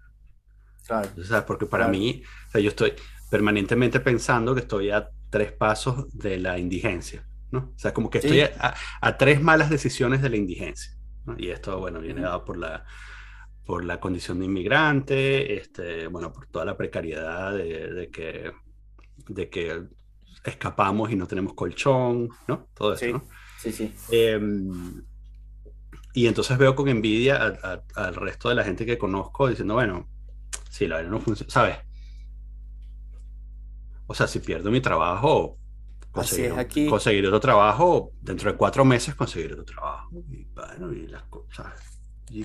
Claro. 0.86 1.08
O 1.18 1.24
sea, 1.24 1.46
porque 1.46 1.66
para 1.66 1.84
Claro. 1.84 1.98
mí, 1.98 2.22
o 2.48 2.50
sea, 2.50 2.60
yo 2.60 2.68
estoy 2.70 2.94
permanentemente 3.30 4.00
pensando 4.00 4.54
que 4.54 4.60
estoy 4.62 4.90
a 4.90 5.08
tres 5.30 5.52
pasos 5.52 6.06
de 6.16 6.38
la 6.38 6.58
indigencia, 6.58 7.28
¿no? 7.52 7.72
O 7.74 7.78
sea, 7.78 7.94
como 7.94 8.10
que 8.10 8.20
Sí. 8.20 8.26
estoy 8.26 8.40
a, 8.58 8.74
a 9.00 9.16
tres 9.18 9.40
malas 9.40 9.70
decisiones 9.70 10.22
de 10.22 10.30
la 10.30 10.36
indigencia. 10.36 10.92
¿no? 11.26 11.36
Y 11.38 11.50
esto, 11.50 11.78
bueno, 11.78 12.00
viene 12.00 12.22
dado 12.22 12.44
por 12.44 12.56
la, 12.56 12.84
por 13.70 13.84
la 13.84 14.00
condición 14.00 14.40
de 14.40 14.46
inmigrante, 14.46 15.56
este, 15.56 16.08
bueno, 16.08 16.32
por 16.32 16.48
toda 16.48 16.64
la 16.64 16.76
precariedad 16.76 17.52
de, 17.52 17.92
de 17.92 18.10
que, 18.10 18.50
de 19.28 19.48
que 19.48 19.84
escapamos 20.42 21.12
y 21.12 21.14
no 21.14 21.28
tenemos 21.28 21.54
colchón, 21.54 22.30
¿no? 22.48 22.66
Todo 22.74 22.94
eso, 22.94 23.04
Sí. 23.06 23.12
¿no? 23.12 23.22
Sí, 23.60 23.70
sí. 23.70 23.94
Eh, 24.10 24.40
y 26.14 26.26
entonces 26.26 26.58
veo 26.58 26.74
con 26.74 26.88
envidia 26.88 27.36
al 27.94 28.14
resto 28.16 28.48
de 28.48 28.56
la 28.56 28.64
gente 28.64 28.84
que 28.84 28.98
conozco 28.98 29.46
diciendo, 29.46 29.74
bueno, 29.74 30.08
si 30.68 30.88
la 30.88 30.96
vaina 30.96 31.10
no 31.10 31.20
funciona, 31.20 31.52
¿sabes? 31.52 31.76
O 34.08 34.14
sea, 34.16 34.26
si 34.26 34.40
pierdo 34.40 34.72
mi 34.72 34.80
trabajo, 34.80 35.58
conseguir, 36.10 36.46
es 36.46 36.58
aquí. 36.58 36.88
conseguir 36.88 37.24
otro 37.24 37.38
trabajo, 37.38 38.10
dentro 38.20 38.50
de 38.50 38.58
cuatro 38.58 38.84
meses 38.84 39.14
conseguir 39.14 39.52
otro 39.52 39.64
trabajo. 39.64 40.10
Y 40.28 40.42
bueno, 40.46 40.92
y 40.92 41.06
las 41.06 41.22
cosas. 41.22 41.72
Y... 42.32 42.44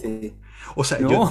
Sí. 0.00 0.34
O 0.76 0.84
sea, 0.84 0.98
No. 0.98 1.08
yo, 1.08 1.24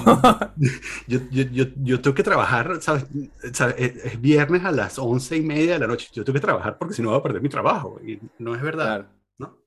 yo, 1.07 1.19
yo, 1.31 1.43
yo, 1.51 1.65
yo 1.77 2.01
tengo 2.01 2.15
que 2.15 2.23
trabajar, 2.23 2.81
¿sabes? 2.81 3.05
¿sabes? 3.53 3.75
Es, 3.77 4.05
es 4.05 4.21
viernes 4.21 4.65
a 4.65 4.71
las 4.71 4.99
once 4.99 5.37
y 5.37 5.41
media 5.41 5.73
de 5.73 5.79
la 5.79 5.87
noche. 5.87 6.09
Yo 6.13 6.23
tengo 6.23 6.35
que 6.35 6.41
trabajar 6.45 6.77
porque 6.77 6.93
si 6.93 7.01
no 7.01 7.09
voy 7.11 7.19
a 7.19 7.23
perder 7.23 7.41
mi 7.41 7.49
trabajo. 7.49 7.99
Y 8.05 8.19
no 8.39 8.55
es 8.55 8.61
verdad, 8.61 8.85
Claro. 8.87 9.07
¿no? 9.37 9.57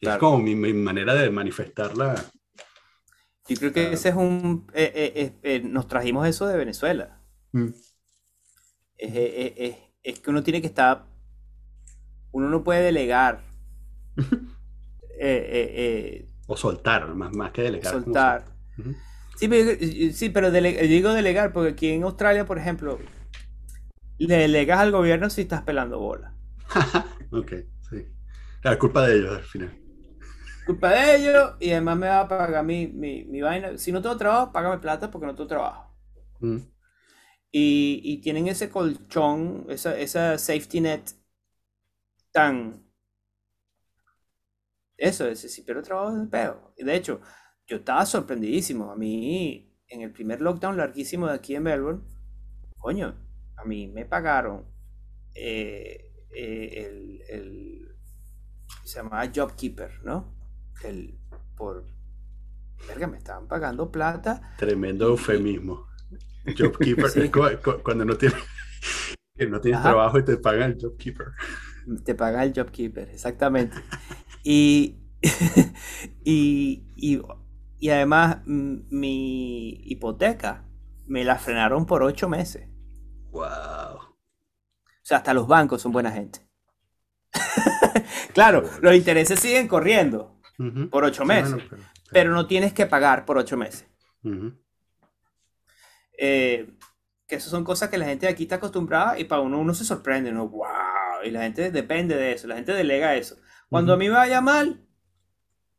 Claro. 0.00 0.16
Es 0.16 0.20
como 0.20 0.38
mi, 0.38 0.54
mi 0.54 0.72
manera 0.72 1.14
de 1.14 1.30
manifestarla. 1.30 2.14
Yo 3.48 3.56
creo 3.56 3.72
que 3.72 3.80
Claro. 3.82 3.94
ese 3.94 4.10
es 4.10 4.14
un... 4.14 4.66
eh, 4.74 4.92
eh, 4.94 5.12
eh, 5.42 5.56
eh, 5.56 5.60
nos 5.64 5.88
trajimos 5.88 6.26
eso 6.28 6.46
de 6.46 6.56
Venezuela. 6.56 7.18
Mm. 7.54 7.72
Es, 8.98 9.14
eh, 9.14 9.36
eh, 9.46 9.54
es- 9.56 9.76
es 10.14 10.20
que 10.20 10.30
uno 10.30 10.42
tiene 10.42 10.60
que 10.60 10.66
estar... 10.68 11.04
Uno 12.32 12.48
no 12.48 12.64
puede 12.64 12.82
delegar. 12.82 13.42
O 16.48 16.56
soltar, 16.56 17.14
más, 17.14 17.32
más 17.32 17.52
que 17.52 17.62
delegar. 17.62 18.02
soltar. 18.02 18.44
Sí, 19.36 19.48
pero, 19.48 19.72
yo- 19.72 20.12
sí, 20.12 20.30
pero 20.30 20.50
digo 20.50 21.12
delegar 21.12 21.52
porque 21.52 21.70
aquí 21.72 21.88
en 21.90 22.02
Australia, 22.02 22.44
por 22.46 22.58
ejemplo, 22.58 22.98
le 24.18 24.36
delegas 24.36 24.78
al 24.78 24.92
gobierno 24.92 25.28
si 25.28 25.40
estás 25.40 25.62
pelando 25.62 25.98
bola. 25.98 26.32
ok, 27.32 27.52
sí. 27.90 28.06
La 28.62 28.78
culpa 28.78 29.06
de 29.06 29.16
ellos 29.18 29.36
al 29.36 29.44
final. 29.44 29.78
Culpa 30.64 30.90
de 30.90 31.16
ellos 31.16 31.56
y 31.58 31.72
además 31.72 31.96
me 31.98 32.06
va 32.08 32.20
a 32.20 32.28
pagar 32.28 32.64
mi, 32.64 32.86
mi, 32.86 33.24
mi 33.24 33.40
vaina. 33.40 33.76
Si 33.78 33.90
no 33.90 34.00
tengo 34.02 34.16
trabajo, 34.16 34.52
págame 34.52 34.78
plata 34.78 35.10
porque 35.10 35.26
no 35.26 35.34
tengo 35.34 35.48
trabajo. 35.48 35.92
Mm. 36.42 36.58
Y, 37.50 38.00
y 38.04 38.18
tienen 38.20 38.48
ese 38.48 38.70
colchón, 38.70 39.66
esa, 39.68 39.96
esa 39.98 40.38
safety 40.38 40.80
net 40.80 41.10
tan... 42.32 42.87
Eso, 44.98 45.26
ese 45.28 45.48
si 45.48 45.62
pierdo 45.62 45.82
trabajo 45.82 46.28
peo. 46.28 46.74
Y 46.76 46.84
de 46.84 46.96
hecho, 46.96 47.20
yo 47.66 47.76
estaba 47.76 48.04
sorprendidísimo. 48.04 48.90
A 48.90 48.96
mí, 48.96 49.72
en 49.86 50.02
el 50.02 50.12
primer 50.12 50.40
lockdown 50.42 50.76
larguísimo 50.76 51.28
de 51.28 51.34
aquí 51.34 51.54
en 51.54 51.62
Melbourne, 51.62 52.02
coño, 52.78 53.14
a 53.56 53.64
mí 53.64 53.86
me 53.88 54.04
pagaron 54.04 54.66
eh, 55.34 56.12
eh, 56.34 56.84
el, 56.84 57.22
el- 57.28 57.88
se 58.84 58.96
llamaba 58.98 59.24
JobKeeper, 59.26 60.02
¿no? 60.04 60.34
El, 60.84 61.18
por, 61.56 61.84
verga, 62.86 63.06
me 63.06 63.18
estaban 63.18 63.46
pagando 63.46 63.90
plata. 63.92 64.54
Tremendo 64.58 65.08
eufemismo. 65.08 65.86
Jobkeeper, 66.56 67.08
Sí. 67.10 67.20
es 67.22 67.30
cu- 67.30 67.62
cu- 67.62 67.82
cuando 67.84 68.04
no 68.04 68.16
tienes, 68.16 68.38
que 69.36 69.46
no 69.46 69.60
tienes 69.60 69.80
Ajá. 69.80 69.90
trabajo 69.90 70.18
y 70.18 70.24
te 70.24 70.36
pagan 70.38 70.72
el 70.72 70.78
jobkeeper. 70.80 71.28
Te 72.04 72.14
paga 72.14 72.44
el 72.44 72.52
JobKeeper, 72.52 73.08
exactamente. 73.10 73.76
Y, 74.42 74.96
y, 76.24 76.84
y, 76.96 77.20
y 77.78 77.90
además 77.90 78.38
mm, 78.46 78.76
mi 78.90 79.70
hipoteca 79.90 80.64
me 81.06 81.24
la 81.24 81.38
frenaron 81.38 81.86
por 81.86 82.02
ocho 82.02 82.28
meses. 82.28 82.68
Wow. 83.30 83.44
O 83.44 85.04
sea, 85.08 85.18
hasta 85.18 85.34
los 85.34 85.46
bancos 85.46 85.80
son 85.82 85.92
buena 85.92 86.10
gente. 86.12 86.40
claro, 88.34 88.62
los 88.82 88.94
intereses 88.94 89.40
siguen 89.40 89.68
corriendo 89.68 90.40
por 90.90 91.04
ocho 91.04 91.24
meses, 91.24 91.52
bueno, 91.52 91.66
pero- 91.70 91.82
pero 92.10 92.30
no 92.32 92.46
tienes 92.46 92.72
que 92.72 92.86
pagar 92.86 93.24
por 93.24 93.38
ocho 93.38 93.56
meses. 93.56 93.86
Eh, 96.18 96.74
que 97.26 97.36
eso 97.36 97.50
son 97.50 97.62
cosas 97.64 97.90
que 97.90 97.98
la 97.98 98.06
gente 98.06 98.26
de 98.26 98.32
aquí 98.32 98.44
está 98.44 98.56
acostumbrada 98.56 99.18
y 99.18 99.24
para 99.24 99.42
uno 99.42 99.58
uno 99.60 99.74
se 99.74 99.84
sorprende, 99.84 100.32
¿no? 100.32 100.48
¡Wow! 100.48 100.66
Y 101.24 101.30
la 101.30 101.42
gente 101.42 101.70
depende 101.70 102.16
de 102.16 102.32
eso, 102.32 102.46
la 102.48 102.56
gente 102.56 102.72
delega 102.72 103.14
eso. 103.16 103.36
Cuando 103.70 103.94
a 103.94 103.96
mí 103.96 104.08
me 104.08 104.14
vaya 104.14 104.40
mal, 104.42 104.86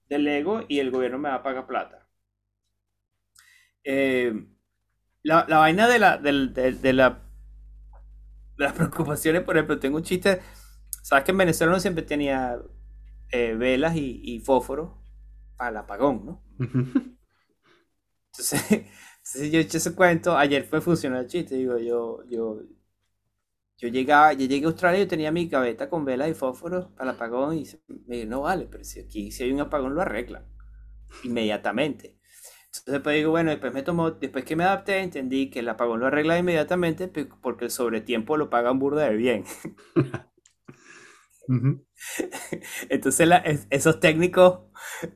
delego 0.09 0.63
y 0.67 0.79
el 0.79 0.91
gobierno 0.91 1.17
me 1.19 1.29
va 1.29 1.35
a 1.35 1.41
pagar 1.43 1.65
plata. 1.65 2.09
Eh, 3.83 4.33
la, 5.23 5.45
la 5.49 5.59
vaina 5.59 5.87
de, 5.87 5.99
la, 5.99 6.17
de, 6.17 6.31
de 6.73 6.93
la, 6.93 7.21
de 8.57 8.63
las 8.65 8.73
preocupaciones, 8.75 9.43
por 9.43 9.55
ejemplo, 9.57 9.79
tengo 9.79 9.97
un 9.97 10.03
chiste. 10.03 10.41
Sabes 11.03 11.23
que 11.25 11.31
en 11.31 11.37
Venezuela 11.37 11.71
uno 11.73 11.79
siempre 11.79 12.03
tenía 12.03 12.59
eh, 13.31 13.55
velas 13.55 13.95
y, 13.95 14.21
y 14.23 14.39
fósforos 14.39 14.91
para 15.57 15.71
el 15.71 15.77
apagón, 15.77 16.25
¿no? 16.25 16.43
Entonces, 18.33 18.61
entonces 18.71 19.51
yo 19.51 19.59
eché 19.59 19.77
ese 19.77 19.95
cuento, 19.95 20.37
ayer 20.37 20.63
fue 20.65 20.81
funcionar 20.81 21.21
el 21.21 21.27
chiste, 21.27 21.55
digo, 21.55 21.77
yo, 21.77 22.23
yo, 22.29 22.61
yo 23.79 23.89
llegaba, 23.89 24.33
yo 24.33 24.47
llegué 24.47 24.65
a 24.65 24.69
Australia 24.69 25.01
yo 25.01 25.09
tenía 25.09 25.31
mi 25.31 25.47
gaveta 25.49 25.89
con 25.89 26.05
velas 26.05 26.29
y 26.29 26.35
fósforos 26.35 26.87
para 26.97 27.11
el 27.11 27.15
apagón 27.17 27.57
y 27.57 27.65
me 28.07 28.17
dijo, 28.17 28.29
no 28.29 28.41
vale, 28.43 28.67
pero 28.71 28.83
si 28.85 29.01
aquí 29.01 29.31
si 29.31 29.43
hay 29.43 29.53
un 29.53 29.61
apagón 29.61 29.95
lo 29.95 30.01
arreglan 30.03 30.45
inmediatamente. 31.23 32.17
Entonces 32.67 32.93
después 32.93 33.15
digo, 33.17 33.31
bueno, 33.31 33.51
después 33.51 33.73
me 33.73 33.83
tomó, 33.83 34.11
después 34.11 34.45
que 34.45 34.55
me 34.57 34.65
adapté, 34.65 34.99
entendí 35.01 35.49
que 35.51 35.59
el 35.61 35.69
apagón 35.69 35.99
lo 36.01 36.07
arregla 36.07 36.39
inmediatamente 36.39 37.07
pe- 37.09 37.27
porque 37.41 37.65
el 37.65 37.71
sobretiempo 37.71 38.37
lo 38.37 38.49
pagan 38.49 38.79
burda 38.79 39.05
de 39.09 39.15
bien. 39.17 39.45
Entonces 42.89 43.27
la- 43.27 43.43
esos 43.69 43.99
técnicos 43.99 44.59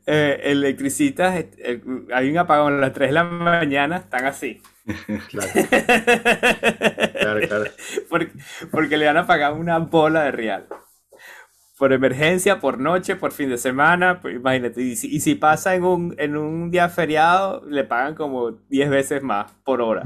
eh, 0.05 0.39
electricistas, 0.43 1.35
eh, 1.37 1.51
eh, 1.57 1.81
hay 2.13 2.29
un 2.29 2.37
apagón 2.37 2.73
a 2.75 2.77
las 2.77 2.93
3 2.93 3.09
de 3.09 3.13
la 3.13 3.23
mañana, 3.23 3.97
están 3.97 4.25
así. 4.25 4.61
Claro, 5.27 5.55
claro, 7.19 7.39
claro. 7.47 7.71
Porque, 8.09 8.31
porque 8.71 8.97
le 8.97 9.05
van 9.05 9.17
a 9.17 9.27
pagar 9.27 9.53
una 9.53 9.79
bola 9.79 10.23
de 10.23 10.31
real. 10.31 10.67
Por 11.77 11.91
emergencia, 11.91 12.59
por 12.59 12.79
noche, 12.79 13.15
por 13.15 13.31
fin 13.31 13.49
de 13.49 13.57
semana, 13.57 14.21
pues 14.21 14.35
imagínate. 14.35 14.81
Y 14.81 14.95
si, 14.95 15.13
y 15.15 15.19
si 15.19 15.35
pasa 15.35 15.75
en 15.75 15.83
un, 15.83 16.15
en 16.19 16.37
un 16.37 16.69
día 16.71 16.87
feriado, 16.89 17.65
le 17.67 17.83
pagan 17.83 18.15
como 18.15 18.51
10 18.51 18.89
veces 18.89 19.23
más 19.23 19.51
por 19.63 19.81
hora. 19.81 20.03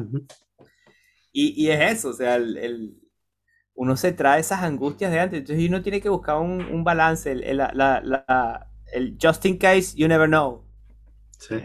Y, 1.31 1.53
y 1.61 1.69
es 1.71 1.97
eso, 1.97 2.09
o 2.09 2.13
sea, 2.13 2.35
el, 2.35 2.57
el- 2.57 2.97
uno 3.75 3.95
se 3.95 4.11
trae 4.11 4.39
esas 4.39 4.63
angustias 4.63 5.11
de 5.11 5.19
antes. 5.19 5.39
Entonces 5.39 5.67
uno 5.69 5.81
tiene 5.83 6.01
que 6.01 6.09
buscar 6.09 6.37
un, 6.37 6.61
un 6.61 6.83
balance, 6.83 7.31
el, 7.31 7.43
el- 7.43 7.57
la- 7.57 7.71
la- 7.73 8.01
la- 8.01 8.71
el 8.93 9.17
just 9.21 9.45
in 9.45 9.57
case, 9.57 9.95
you 9.95 10.07
never 10.07 10.27
know. 10.27 10.65
Sí. 11.39 11.57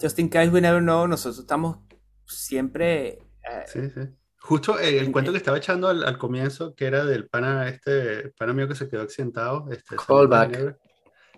Just 0.00 0.18
in 0.18 0.28
case 0.28 0.50
we 0.50 0.60
never 0.60 0.80
know, 0.82 1.06
nosotros 1.06 1.38
estamos 1.38 1.78
siempre... 2.26 3.18
eh, 3.50 3.64
Sí, 3.66 3.80
sí. 3.90 4.00
Justo 4.38 4.78
eh, 4.78 4.98
el 4.98 5.06
En- 5.06 5.12
cuento 5.12 5.30
en- 5.30 5.34
que 5.34 5.38
estaba 5.38 5.56
echando 5.58 5.88
al, 5.88 6.04
al 6.04 6.18
comienzo, 6.18 6.74
que 6.74 6.84
era 6.86 7.04
del 7.04 7.28
pana, 7.28 7.68
este 7.68 8.30
pana 8.38 8.52
mío 8.52 8.68
que 8.68 8.74
se 8.74 8.88
quedó 8.88 9.02
accidentado. 9.02 9.66
Este, 9.70 9.96
Callback. 9.96 10.76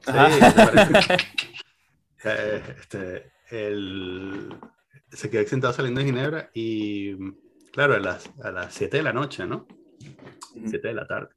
Sí, 0.04 0.10
Ajá. 0.10 0.52
¿te 0.52 0.64
parece? 0.64 0.92
Eh, 2.24 2.62
este, 2.80 3.32
el- 3.50 4.48
se 5.12 5.30
quedó 5.30 5.42
accidentado 5.42 5.72
saliendo 5.74 6.00
de 6.00 6.06
Ginebra 6.06 6.50
y, 6.54 7.14
claro, 7.70 7.94
a 7.94 8.00
las, 8.00 8.28
a 8.42 8.50
las 8.50 8.74
7 8.74 8.96
de 8.96 9.02
la 9.04 9.12
noche, 9.12 9.46
¿no? 9.46 9.66
7 10.66 10.88
de 10.88 10.94
la 10.94 11.06
tarde. 11.06 11.28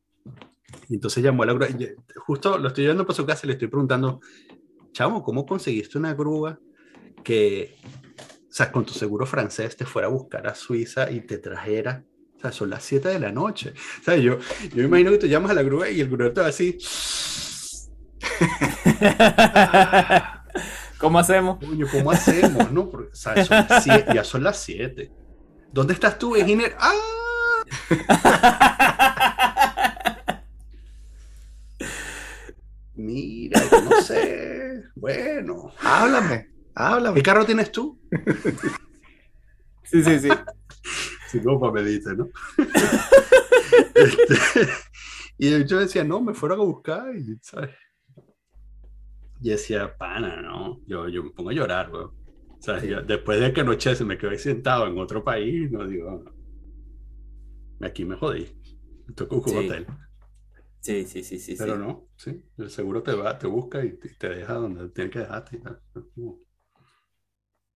Y 0.88 0.96
entonces 0.96 1.24
llamó 1.24 1.44
a 1.44 1.46
la 1.48 1.54
grúa. 1.54 1.68
y, 1.70 1.94
Justo 2.16 2.58
lo 2.58 2.70
estoy 2.70 2.86
llevando 2.86 3.06
para 3.06 3.16
su 3.16 3.26
casa 3.26 3.42
y 3.44 3.48
le 3.48 3.54
estoy 3.54 3.68
preguntando, 3.68 4.20
chamo, 4.94 5.22
¿cómo 5.22 5.46
conseguiste 5.46 5.98
una 6.00 6.14
grúa 6.16 6.58
que, 7.24 7.76
o 8.50 8.52
sea, 8.52 8.72
con 8.72 8.86
tu 8.86 8.94
seguro 8.94 9.26
francés 9.26 9.76
te 9.78 9.86
fuera 9.86 10.08
a 10.08 10.12
buscar 10.12 10.48
a 10.48 10.56
Suiza 10.56 11.10
y 11.12 11.22
te 11.22 11.38
trajera? 11.38 12.04
O 12.38 12.42
sea, 12.42 12.52
son 12.52 12.70
las 12.70 12.84
7 12.84 13.10
de 13.10 13.20
la 13.20 13.32
noche. 13.32 13.74
O 14.02 14.04
sea, 14.04 14.16
yo, 14.16 14.38
yo 14.74 14.78
me 14.78 14.84
imagino 14.84 15.12
que 15.12 15.18
tú 15.20 15.28
llamas 15.28 15.52
a 15.52 15.56
la 15.56 15.64
grúa 15.64 15.90
y 15.90 16.02
el 16.02 16.10
grúa 16.10 16.34
te 16.34 16.42
va 16.42 16.48
así, 16.48 16.78
¿Cómo 20.98 21.20
hacemos? 21.20 21.60
coño, 21.60 21.86
¿cómo 21.92 22.12
hacemos? 22.12 22.72
No? 22.72 22.90
Porque, 22.90 23.12
o 23.12 23.16
sea, 23.16 23.44
son 23.46 23.66
las 23.70 23.84
siete- 23.84 24.14
ya 24.14 24.24
son 24.24 24.44
las 24.44 24.58
7. 24.62 25.12
¿Dónde 25.72 25.94
estás 25.94 26.18
tú, 26.18 26.36
en 26.36 26.48
Ginebra? 26.48 26.76
¡Ah! 26.80 26.94
Mira, 32.96 33.62
yo 33.72 33.82
no 33.82 34.02
sé. 34.02 34.84
Bueno. 34.96 35.72
Háblame, 35.82 36.50
háblame. 36.80 37.16
¿Qué 37.16 37.24
carro 37.24 37.46
tienes 37.46 37.72
tú? 37.72 38.00
Sí, 39.84 40.04
sí, 40.04 40.20
sí. 40.20 40.30
Sí, 41.32 41.42
como 41.42 41.72
me 41.72 41.82
dice, 41.84 42.16
¿no? 42.16 42.30
Este, 43.96 44.36
y 45.40 45.66
yo 45.66 45.80
decía, 45.80 46.04
no, 46.04 46.22
me 46.22 46.34
fueron 46.36 46.60
a 46.60 46.64
buscar 46.64 47.16
y, 47.16 47.38
¿sabes? 47.42 47.72
Y 49.42 49.50
decía, 49.50 49.98
pana, 49.98 50.42
no, 50.42 50.80
yo, 50.86 51.08
yo 51.08 51.24
me 51.24 51.32
pongo 51.32 51.50
a 51.50 51.54
llorar, 51.54 51.90
güey. 51.90 52.04
O 52.04 52.58
sea, 52.60 52.84
yo- 52.84 53.02
después 53.02 53.40
de 53.40 53.52
que 53.52 53.62
anoche 53.62 53.96
se 53.96 54.06
me 54.06 54.18
quedé 54.18 54.38
sentado 54.38 54.86
en 54.88 54.98
otro 55.00 55.24
país, 55.24 55.72
no 55.72 55.88
digo, 55.88 56.24
no. 57.80 57.86
aquí 57.88 58.06
me 58.06 58.16
jodí. 58.16 58.48
Me 59.08 59.14
tocó 59.16 59.38
un 59.38 59.48
Sí. 59.48 59.58
hotel. 59.58 59.88
Sí, 60.82 61.06
sí, 61.06 61.24
sí, 61.24 61.40
sí. 61.40 61.56
Pero 61.58 61.74
sí. 61.76 61.80
no, 61.80 62.08
sí, 62.16 62.44
el 62.58 62.70
seguro 62.70 63.02
te 63.02 63.14
va, 63.14 63.38
te 63.40 63.48
busca 63.48 63.84
y 63.84 63.98
te, 63.98 64.10
te 64.10 64.30
deja 64.30 64.54
donde 64.54 64.90
tiene 64.90 65.10
que 65.10 65.20
dejarte. 65.20 65.58
y 65.58 65.62
tal. 65.62 65.82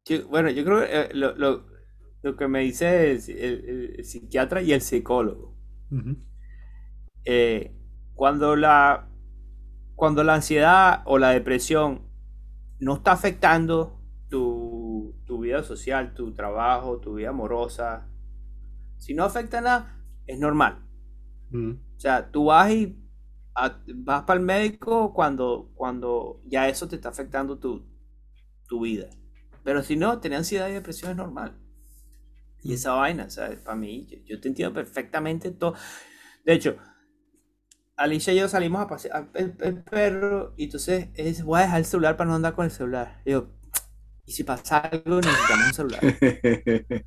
Yo- 0.06 0.28
bueno, 0.28 0.50
yo 0.50 0.64
creo 0.66 0.80
que 0.82 0.86
eh, 1.02 1.10
lo, 1.14 1.36
lo- 1.36 1.66
lo 2.22 2.36
que 2.38 2.48
me 2.48 2.62
dice 2.62 3.12
el, 3.12 3.20
el- 3.30 3.96
el 4.00 4.06
psiquiatra 4.06 4.62
y 4.62 4.72
el 4.74 4.82
psicólogo, 4.82 5.58
eh, 7.26 7.76
cuando 8.16 8.56
la, 8.56 9.10
cuando 9.96 10.24
la 10.24 10.36
ansiedad 10.36 11.02
o 11.06 11.18
la 11.18 11.32
depresión 11.32 12.04
no 12.80 12.96
está 12.96 13.14
afectando 13.14 14.00
tu, 14.30 15.16
tu 15.26 15.40
vida 15.40 15.64
social, 15.64 16.14
tu 16.14 16.34
trabajo, 16.34 17.00
tu 17.00 17.16
vida 17.16 17.30
amorosa, 17.30 18.10
si 18.98 19.14
no 19.14 19.24
afecta 19.26 19.62
nada, 19.62 20.04
es 20.28 20.40
normal. 20.40 20.80
O 21.98 22.00
sea, 22.00 22.32
tú 22.32 22.46
vas 22.46 22.72
y 22.72 22.96
a- 23.56 23.82
vas 23.96 24.24
para 24.24 24.40
el 24.40 24.46
médico 24.46 25.14
cuando, 25.14 25.72
cuando 25.76 26.42
ya 26.46 26.68
eso 26.70 26.88
te 26.88 26.96
está 26.96 27.10
afectando 27.10 27.58
tu, 27.60 27.86
tu 28.68 28.82
vida. 28.82 29.10
Pero 29.64 29.84
si 29.84 29.96
no, 29.96 30.20
tener 30.20 30.40
ansiedad 30.40 30.70
y 30.70 30.74
depresión 30.74 31.12
es 31.12 31.18
normal. 31.18 31.58
Y 32.62 32.74
esa 32.74 32.94
vaina, 32.94 33.30
¿sabes? 33.30 33.60
Para 33.60 33.78
mí, 33.78 34.08
yo, 34.08 34.18
yo 34.26 34.42
te 34.42 34.48
entiendo 34.48 34.74
perfectamente 34.74 35.52
todo. 35.52 35.76
De 36.46 36.54
hecho, 36.54 36.78
Alicia 37.96 38.34
y 38.34 38.38
yo 38.38 38.48
salimos 38.50 38.82
a 38.82 38.88
pasear 38.88 39.30
el, 39.34 39.56
el 39.60 39.84
perro 39.84 40.54
y 40.58 40.66
entonces 40.66 41.14
dice, 41.14 41.44
voy 41.44 41.60
a 41.60 41.64
dejar 41.64 41.80
el 41.80 41.86
celular 41.86 42.18
para 42.18 42.30
no 42.30 42.36
andar 42.36 42.56
con 42.56 42.66
el 42.66 42.72
celular. 42.72 43.22
Y 43.26 43.32
yo, 43.32 43.50
¿y 44.26 44.32
si 44.32 44.44
pasa 44.44 44.80
algo 44.80 45.18
necesitamos 45.22 45.68
un 45.68 45.74
celular? 45.74 46.02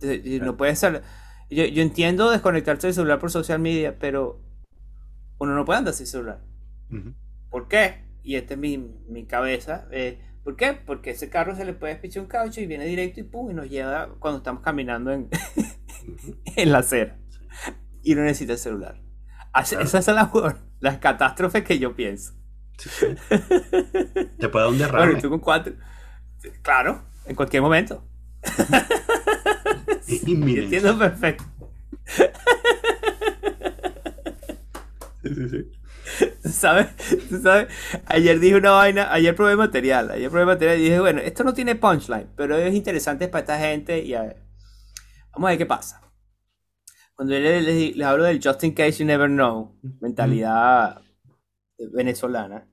Entonces, 0.00 0.42
no 0.42 0.56
puede 0.56 0.76
ser. 0.76 1.02
Yo, 1.50 1.64
yo 1.64 1.82
entiendo 1.82 2.30
desconectarse 2.30 2.86
del 2.88 2.94
celular 2.94 3.18
por 3.18 3.30
social 3.30 3.58
media, 3.58 3.98
pero 3.98 4.40
uno 5.38 5.54
no 5.54 5.64
puede 5.64 5.78
andar 5.78 5.94
sin 5.94 6.06
celular. 6.06 6.40
¿Por 7.50 7.68
qué? 7.68 8.07
Y 8.28 8.36
esta 8.36 8.52
es 8.52 8.60
mi, 8.60 8.76
mi 9.08 9.26
cabeza. 9.26 9.88
eh, 9.90 10.20
¿Por 10.44 10.54
qué? 10.54 10.74
Porque 10.74 11.12
ese 11.12 11.30
carro 11.30 11.56
se 11.56 11.64
le 11.64 11.72
puede 11.72 11.94
despichar 11.94 12.22
un 12.24 12.28
caucho 12.28 12.60
y 12.60 12.66
viene 12.66 12.84
directo 12.84 13.20
y 13.20 13.22
pum, 13.22 13.50
y 13.50 13.54
nos 13.54 13.70
lleva 13.70 14.14
cuando 14.18 14.36
estamos 14.36 14.62
caminando 14.62 15.10
en, 15.12 15.30
en 16.56 16.70
la 16.72 16.80
acera. 16.80 17.16
Y 18.02 18.14
no 18.14 18.20
necesita 18.22 18.52
el 18.52 18.58
celular. 18.58 19.00
Así- 19.54 19.76
Claro. 19.76 19.86
Esas 19.88 20.04
son 20.04 20.16
las, 20.16 20.28
las 20.80 20.98
catástrofes 20.98 21.64
que 21.64 21.78
yo 21.78 21.96
pienso. 21.96 22.34
Sí, 22.76 22.90
sí. 22.90 23.06
Te 24.38 24.48
puede 24.50 24.64
dar 24.66 24.72
un 24.72 24.78
Bueno, 24.78 24.92
derrame. 24.92 25.18
y 25.18 25.22
tú 25.22 25.30
con 25.30 25.40
cuatro. 25.40 25.72
Claro, 26.60 27.04
en 27.24 27.34
cualquier 27.34 27.62
momento. 27.62 28.06
Entiendo 30.06 30.98
perfecto. 30.98 31.44
Sí, 35.22 35.34
sí, 35.34 35.48
sí. 35.48 35.70
¿Tú 36.42 36.48
¿Sabes? 36.48 36.88
¿Tú 37.28 37.40
¿Sabes? 37.40 37.68
Ayer 38.06 38.38
dije 38.40 38.56
una 38.56 38.70
vaina, 38.72 39.12
ayer 39.12 39.34
probé 39.34 39.56
material, 39.56 40.10
ayer 40.10 40.30
probé 40.30 40.46
material 40.46 40.78
y 40.78 40.84
dije, 40.84 41.00
bueno, 41.00 41.20
esto 41.20 41.44
no 41.44 41.54
tiene 41.54 41.74
punchline, 41.76 42.28
pero 42.36 42.56
es 42.56 42.74
interesante 42.74 43.28
para 43.28 43.40
esta 43.40 43.58
gente 43.58 44.00
y 44.02 44.14
a 44.14 44.22
ver, 44.22 44.36
vamos 45.32 45.48
a 45.48 45.50
ver 45.52 45.58
qué 45.58 45.66
pasa. 45.66 46.02
Cuando 47.14 47.34
yo 47.34 47.40
les, 47.40 47.64
les- 47.64 47.96
les 47.96 48.06
hablo 48.06 48.24
del 48.24 48.40
just 48.42 48.62
in 48.64 48.74
case 48.74 48.98
you 48.98 49.04
never 49.06 49.28
know, 49.28 49.76
mentalidad 50.00 51.02
venezolana, 51.92 52.66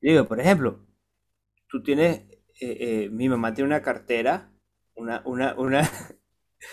yo 0.00 0.10
digo, 0.12 0.28
por 0.28 0.40
ejemplo, 0.40 0.86
tú 1.68 1.82
tienes, 1.82 2.20
eh, 2.60 3.04
eh, 3.06 3.10
mi 3.10 3.28
mamá 3.28 3.54
tiene 3.54 3.68
una 3.68 3.82
cartera, 3.82 4.52
una, 4.96 5.22
una, 5.26 5.54
una, 5.56 5.90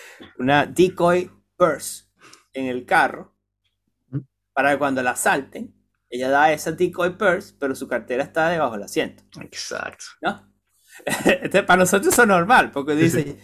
una 0.40 0.66
decoy 0.66 1.30
purse 1.58 2.06
en 2.54 2.66
el 2.68 2.86
carro 2.86 3.34
para 4.54 4.78
cuando 4.78 5.02
la 5.04 5.12
asalten, 5.12 5.74
ella 6.12 6.30
da 6.30 6.52
esa 6.54 6.72
decoy 6.74 7.18
purse, 7.18 7.56
pero 7.60 7.74
su 7.74 7.88
cartera 7.88 8.24
está 8.24 8.50
debajo 8.50 8.74
del 8.74 8.84
asiento, 8.84 9.24
Exacto. 9.42 10.06
¿no? 10.22 10.52
Entonces, 11.06 11.64
para 11.68 11.80
nosotros 11.80 12.14
eso 12.14 12.22
es 12.24 12.28
normal, 12.28 12.72
porque 12.72 12.94
Sí, 12.94 13.04
dice. 13.04 13.38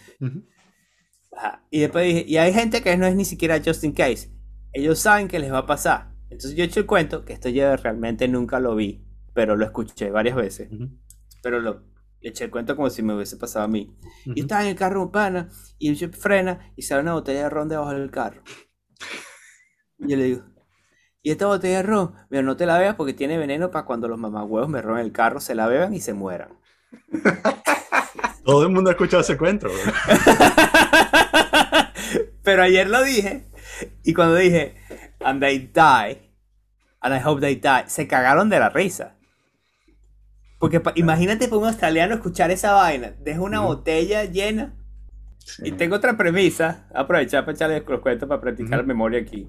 Ajá. 1.36 1.64
Y 1.70 1.80
después 1.80 2.04
dije, 2.06 2.24
y 2.26 2.36
hay 2.36 2.52
gente 2.52 2.82
que 2.82 2.96
no 2.96 3.06
es 3.06 3.14
ni 3.14 3.24
siquiera 3.24 3.60
just 3.64 3.84
in 3.84 3.92
case. 3.92 4.30
Ellos 4.72 4.98
saben 4.98 5.28
que 5.28 5.38
les 5.38 5.52
va 5.52 5.58
a 5.58 5.66
pasar. 5.66 6.12
Entonces 6.30 6.54
yo 6.54 6.62
he 6.62 6.66
hecho 6.66 6.80
el 6.80 6.86
cuento, 6.86 7.24
que 7.24 7.32
esto 7.32 7.48
yo 7.48 7.74
realmente 7.76 8.28
nunca 8.28 8.60
lo 8.60 8.74
vi, 8.74 9.04
pero 9.34 9.56
lo 9.56 9.64
escuché 9.64 10.10
varias 10.10 10.36
veces. 10.36 10.70
Ujú. 10.70 10.90
Pero 11.42 11.60
lo 11.60 11.86
le 12.20 12.30
eché 12.30 12.44
el 12.44 12.50
cuento 12.50 12.74
como 12.74 12.90
si 12.90 13.00
me 13.02 13.14
hubiese 13.14 13.36
pasado 13.36 13.64
a 13.64 13.68
mí. 13.68 13.96
Y 14.26 14.30
Ujú. 14.30 14.40
estaba 14.40 14.62
en 14.62 14.68
el 14.70 14.74
carro 14.76 15.02
un 15.04 15.12
pana, 15.12 15.48
y 15.78 15.94
yo 15.94 16.08
frena 16.10 16.72
y 16.76 16.82
sale 16.82 17.02
una 17.02 17.14
botella 17.14 17.44
de 17.44 17.50
ron 17.50 17.68
debajo 17.68 17.92
del 17.94 18.10
carro. 18.10 18.42
Y 19.98 20.10
yo 20.10 20.16
le 20.16 20.24
digo, 20.24 20.44
¿y 21.22 21.30
esta 21.30 21.46
botella 21.46 21.78
de 21.78 21.82
ron? 21.82 22.14
Mira, 22.30 22.42
no 22.42 22.56
te 22.56 22.66
la 22.66 22.78
veas 22.78 22.94
porque 22.94 23.12
tiene 23.14 23.38
veneno 23.38 23.70
para 23.70 23.84
cuando 23.84 24.08
los 24.08 24.18
mamagüevos 24.18 24.68
me 24.68 24.82
roben 24.82 25.04
el 25.04 25.12
carro, 25.12 25.40
se 25.40 25.54
la 25.54 25.66
beban 25.66 25.94
y 25.94 26.00
se 26.00 26.14
mueran. 26.14 26.50
Todo 28.44 28.62
el 28.64 28.70
mundo 28.72 28.88
ha 28.90 28.92
escuchado 28.94 29.20
ese 29.22 29.36
cuento. 29.36 29.68
Pero 32.42 32.62
ayer 32.62 32.88
lo 32.88 33.02
dije. 33.02 33.44
Y 34.04 34.14
cuando 34.14 34.36
dije, 34.36 34.74
and 35.20 35.40
they 35.40 35.58
die, 35.58 36.30
and 37.00 37.14
I 37.14 37.20
hope 37.24 37.40
they 37.40 37.56
die, 37.56 37.84
se 37.88 38.06
cagaron 38.08 38.48
de 38.48 38.58
la 38.58 38.70
risa. 38.70 39.16
Porque 40.58 40.80
pa- 40.80 40.92
imagínate 40.96 41.46
para 41.46 41.58
un 41.58 41.66
australiano 41.68 42.14
escuchar 42.14 42.50
esa 42.50 42.72
vaina. 42.72 43.12
Deja 43.20 43.40
una 43.40 43.60
botella 43.60 44.24
llena. 44.24 44.74
Sí. 45.38 45.62
Y 45.68 45.72
tengo 45.72 45.96
otra 45.96 46.16
premisa. 46.16 46.88
Aprovechar 46.94 47.44
para 47.44 47.54
echarles 47.54 47.84
los 47.86 48.00
cuentos 48.00 48.28
para 48.28 48.40
practicar 48.40 48.84
memoria 48.84 49.20
aquí. 49.20 49.48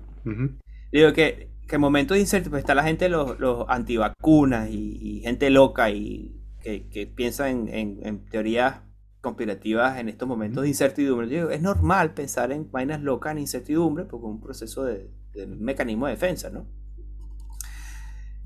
Digo 0.91 1.13
que, 1.13 1.49
que 1.69 1.75
en 1.75 1.81
momentos 1.81 2.15
de 2.15 2.21
incertidumbre 2.21 2.61
está 2.61 2.75
la 2.75 2.83
gente, 2.83 3.09
los, 3.09 3.39
los 3.39 3.65
antivacunas 3.69 4.69
y, 4.71 4.97
y 5.01 5.21
gente 5.21 5.49
loca 5.51 5.91
y 5.91 6.41
que, 6.61 6.89
que 6.89 7.07
piensa 7.07 7.49
en, 7.49 7.69
en- 7.69 7.99
en 8.05 8.25
teorías 8.29 8.81
conspirativas 9.21 9.99
en 9.99 10.09
estos 10.09 10.27
momentos 10.27 10.63
de 10.63 10.69
incertidumbre. 10.69 11.27
Yo 11.29 11.35
digo, 11.37 11.49
es 11.51 11.61
normal 11.61 12.13
pensar 12.13 12.51
en 12.51 12.71
vainas 12.71 13.01
locas 13.01 13.33
en 13.33 13.39
incertidumbre 13.39 14.05
porque 14.05 14.27
es 14.27 14.31
un 14.31 14.41
proceso 14.41 14.83
de, 14.83 15.11
de 15.33 15.47
mecanismo 15.47 16.07
de 16.07 16.13
defensa, 16.13 16.49
¿no? 16.49 16.67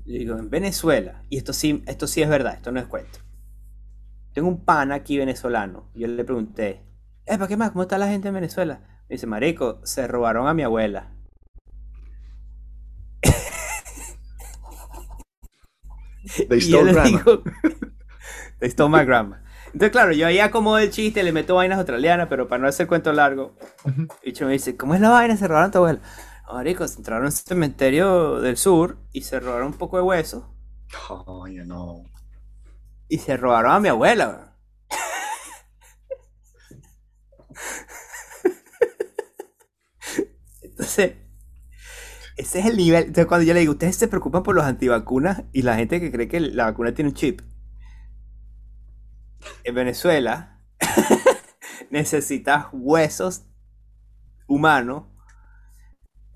Yo 0.06 0.14
digo, 0.18 0.38
en 0.38 0.50
Venezuela, 0.50 1.24
y 1.30 1.36
esto 1.38 1.52
sí, 1.52 1.82
esto 1.86 2.06
sí 2.06 2.22
es 2.22 2.28
verdad, 2.28 2.54
esto 2.54 2.72
no 2.72 2.80
es 2.80 2.86
cuento. 2.86 3.18
Tengo 4.34 4.48
un 4.48 4.64
pana 4.64 4.96
aquí 4.96 5.16
venezolano. 5.18 5.90
y 5.94 6.00
Yo 6.00 6.08
le 6.08 6.24
pregunté, 6.24 6.82
¿para 7.26 7.46
qué 7.48 7.56
más? 7.56 7.70
¿Cómo 7.70 7.82
está 7.82 7.98
la 7.98 8.08
gente 8.08 8.28
en 8.28 8.34
Venezuela? 8.34 8.80
Me 9.08 9.14
dice, 9.14 9.26
Marico, 9.26 9.80
se 9.84 10.06
robaron 10.06 10.46
a 10.48 10.54
mi 10.54 10.62
abuela. 10.62 11.13
They 16.48 16.60
stole 16.60 16.84
le 16.84 16.92
grandma. 16.92 16.94
digo, 16.94 17.42
They 18.60 18.70
stole 18.70 18.90
my 18.90 19.04
grandma. 19.04 19.42
Entonces, 19.66 19.90
claro, 19.90 20.12
yo 20.12 20.26
ahí 20.26 20.38
acomodo 20.38 20.78
el 20.78 20.90
chiste, 20.90 21.22
le 21.22 21.32
meto 21.32 21.56
vainas 21.56 21.78
australianas, 21.78 22.28
pero 22.28 22.46
para 22.48 22.62
no 22.62 22.68
hacer 22.68 22.86
cuento 22.86 23.12
largo, 23.12 23.56
bicho 24.24 24.46
me 24.46 24.52
dice, 24.52 24.76
¿cómo 24.76 24.94
es 24.94 25.00
la 25.00 25.10
vaina? 25.10 25.36
Se 25.36 25.48
robaron 25.48 25.68
a 25.68 25.72
tu 25.72 25.78
abuela. 25.78 26.00
Marico, 26.52 26.86
se 26.86 26.98
entraron 26.98 27.24
en 27.24 27.26
un 27.26 27.32
cementerio 27.32 28.40
del 28.40 28.56
sur 28.56 28.98
y 29.12 29.22
se 29.22 29.40
robaron 29.40 29.68
un 29.68 29.72
poco 29.74 29.96
de 29.96 30.02
hueso 30.04 30.54
Coño, 31.24 31.64
no. 31.66 32.04
y 33.08 33.18
se 33.18 33.36
robaron 33.36 33.72
a 33.72 33.80
mi 33.80 33.88
abuela. 33.88 34.54
Entonces, 40.62 41.14
ese 42.36 42.60
es 42.60 42.66
el 42.66 42.76
nivel. 42.76 43.00
Entonces, 43.04 43.26
cuando 43.26 43.46
yo 43.46 43.54
le 43.54 43.60
digo, 43.60 43.72
ustedes 43.72 43.96
se 43.96 44.08
preocupan 44.08 44.42
por 44.42 44.54
los 44.54 44.64
antivacunas 44.64 45.44
y 45.52 45.62
la 45.62 45.76
gente 45.76 46.00
que 46.00 46.10
cree 46.12 46.28
que 46.28 46.40
la 46.40 46.64
vacuna 46.66 46.94
tiene 46.94 47.10
un 47.10 47.14
chip. 47.16 47.40
En 49.64 49.74
Venezuela 49.74 50.60
necesitas 51.90 52.66
huesos 52.72 53.44
humanos 54.46 55.04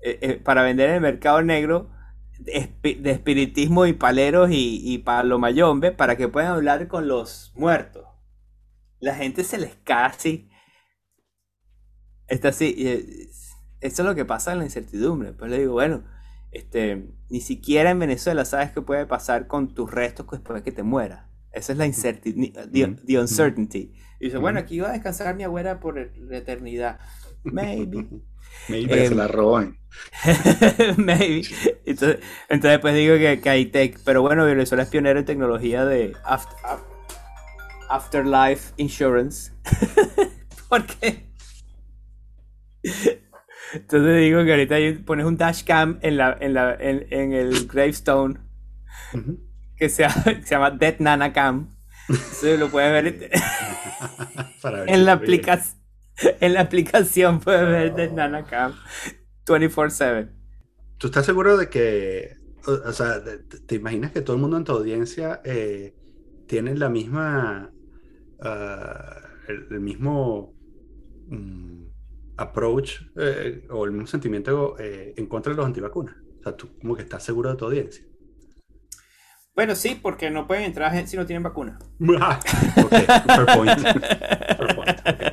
eh, 0.01 0.19
eh, 0.21 0.33
para 0.43 0.63
vender 0.63 0.89
en 0.89 0.95
el 0.95 1.01
mercado 1.01 1.41
negro 1.41 1.89
de, 2.39 2.53
espi- 2.53 3.01
de 3.01 3.11
espiritismo 3.11 3.85
y 3.85 3.93
paleros 3.93 4.49
y, 4.51 4.81
y 4.83 4.99
palomayombe 4.99 5.91
para 5.91 6.15
que 6.15 6.27
puedan 6.27 6.53
hablar 6.53 6.87
con 6.87 7.07
los 7.07 7.51
muertos. 7.55 8.05
La 8.99 9.15
gente 9.15 9.43
se 9.43 9.57
les 9.57 9.75
cae 9.83 10.05
así. 10.07 10.49
Está 12.27 12.49
así. 12.49 12.75
eh, 12.77 13.27
Eso 13.81 14.01
es 14.01 14.05
lo 14.05 14.15
que 14.15 14.25
pasa 14.25 14.51
en 14.51 14.59
la 14.59 14.65
incertidumbre. 14.65 15.33
Pues 15.33 15.49
le 15.51 15.59
digo, 15.59 15.73
bueno, 15.73 16.03
este, 16.51 17.07
ni 17.29 17.41
siquiera 17.41 17.91
en 17.91 17.99
Venezuela 17.99 18.43
sabes 18.45 18.71
qué 18.71 18.81
puede 18.81 19.05
pasar 19.05 19.47
con 19.47 19.73
tus 19.73 19.89
restos 19.89 20.27
después 20.31 20.59
de 20.59 20.63
que 20.63 20.71
te 20.71 20.83
mueras. 20.83 21.25
Esa 21.51 21.71
es 21.71 21.77
la 21.77 21.85
incertidumbre, 21.85 22.51
the, 23.05 23.19
uncertainty. 23.19 23.93
Y 24.19 24.25
dice, 24.25 24.37
bueno, 24.37 24.59
aquí 24.59 24.79
va 24.79 24.89
a 24.89 24.93
descansar 24.93 25.35
mi 25.35 25.43
abuela 25.43 25.79
por 25.79 25.95
la 26.17 26.37
eternidad. 26.37 26.99
Maybe. 27.43 28.05
Maybe. 28.67 29.03
Em, 29.03 29.09
se 29.09 29.15
la 29.15 29.27
roben. 29.27 29.77
Maybe. 30.97 31.43
Entonces, 31.85 32.19
entonces 32.49 32.79
pues 32.79 32.93
digo 32.95 33.15
que, 33.17 33.39
que 33.41 33.49
hay 33.49 33.65
tech. 33.67 33.99
Pero 34.03 34.21
bueno, 34.21 34.45
Venezuela 34.45 34.83
es 34.83 34.89
pionero 34.89 35.19
en 35.19 35.25
tecnología 35.25 35.85
de 35.85 36.13
aft- 36.23 36.55
af- 36.63 36.83
Afterlife 37.89 38.73
Insurance. 38.77 39.51
¿Por 40.69 40.85
qué? 40.85 41.29
Entonces 43.73 44.17
digo 44.21 44.43
que 44.43 44.51
ahorita 44.51 44.75
pones 45.05 45.25
un 45.25 45.37
dashcam 45.37 45.99
en, 46.01 46.17
la, 46.17 46.37
en, 46.39 46.53
la, 46.53 46.75
en, 46.75 47.05
en 47.11 47.33
el 47.33 47.67
gravestone 47.67 48.39
que 49.75 49.89
se, 49.89 50.03
llama- 50.03 50.23
que 50.23 50.43
se 50.43 50.49
llama 50.55 50.71
Dead 50.71 50.95
Nana 50.99 51.33
Cam. 51.33 51.69
Entonces 52.09 52.59
lo 52.59 52.69
puedes 52.69 52.91
ver 52.91 53.29
Para 54.61 54.81
ver 54.81 54.89
en 54.89 55.05
la, 55.05 55.13
está 55.13 55.15
bien. 55.15 55.43
aplica- 55.43 55.63
en 56.39 56.53
la 56.53 56.61
aplicación. 56.61 57.39
Puedes 57.39 57.67
ver 57.67 57.93
Dead 57.95 58.11
Nana 58.11 58.45
Cam 58.45 58.73
24-7. 59.45 60.29
¿Tú 60.97 61.07
estás 61.07 61.25
seguro 61.25 61.57
de 61.57 61.69
que, 61.69 62.35
o, 62.67 62.71
o 62.71 62.91
sea, 62.93 63.23
te, 63.23 63.37
te 63.39 63.75
imaginas 63.75 64.11
que 64.11 64.21
todo 64.21 64.35
el 64.35 64.41
mundo 64.41 64.57
en 64.57 64.63
tu 64.65 64.73
audiencia 64.73 65.41
eh, 65.45 65.93
tiene 66.47 66.75
la 66.75 66.89
misma, 66.89 67.71
ah, 68.41 69.17
el, 69.47 69.67
el 69.71 69.79
mismo 69.79 70.53
mm, 71.27 71.78
approach 72.39 73.01
eh, 73.15 73.67
o 73.69 73.85
el 73.85 73.91
mismo 73.91 74.07
sentimiento 74.07 74.75
eh, 74.79 75.13
en 75.17 75.27
contra 75.27 75.51
de 75.51 75.57
los 75.57 75.65
antivacunas? 75.65 76.15
O 76.39 76.43
sea, 76.43 76.55
tú 76.55 76.77
como 76.79 76.95
que 76.95 77.03
estás 77.03 77.23
seguro 77.23 77.49
de 77.49 77.55
tu 77.55 77.65
audiencia. 77.65 78.03
Bueno, 79.55 79.75
sí, 79.75 79.99
porque 80.01 80.29
no 80.31 80.47
pueden 80.47 80.63
entrar 80.63 81.05
si 81.07 81.17
no 81.17 81.25
tienen 81.25 81.43
vacuna. 81.43 81.77
Ah, 82.21 82.39
ok, 82.77 82.89
fair 82.89 83.45
point. 83.55 83.79
Fair 83.81 85.28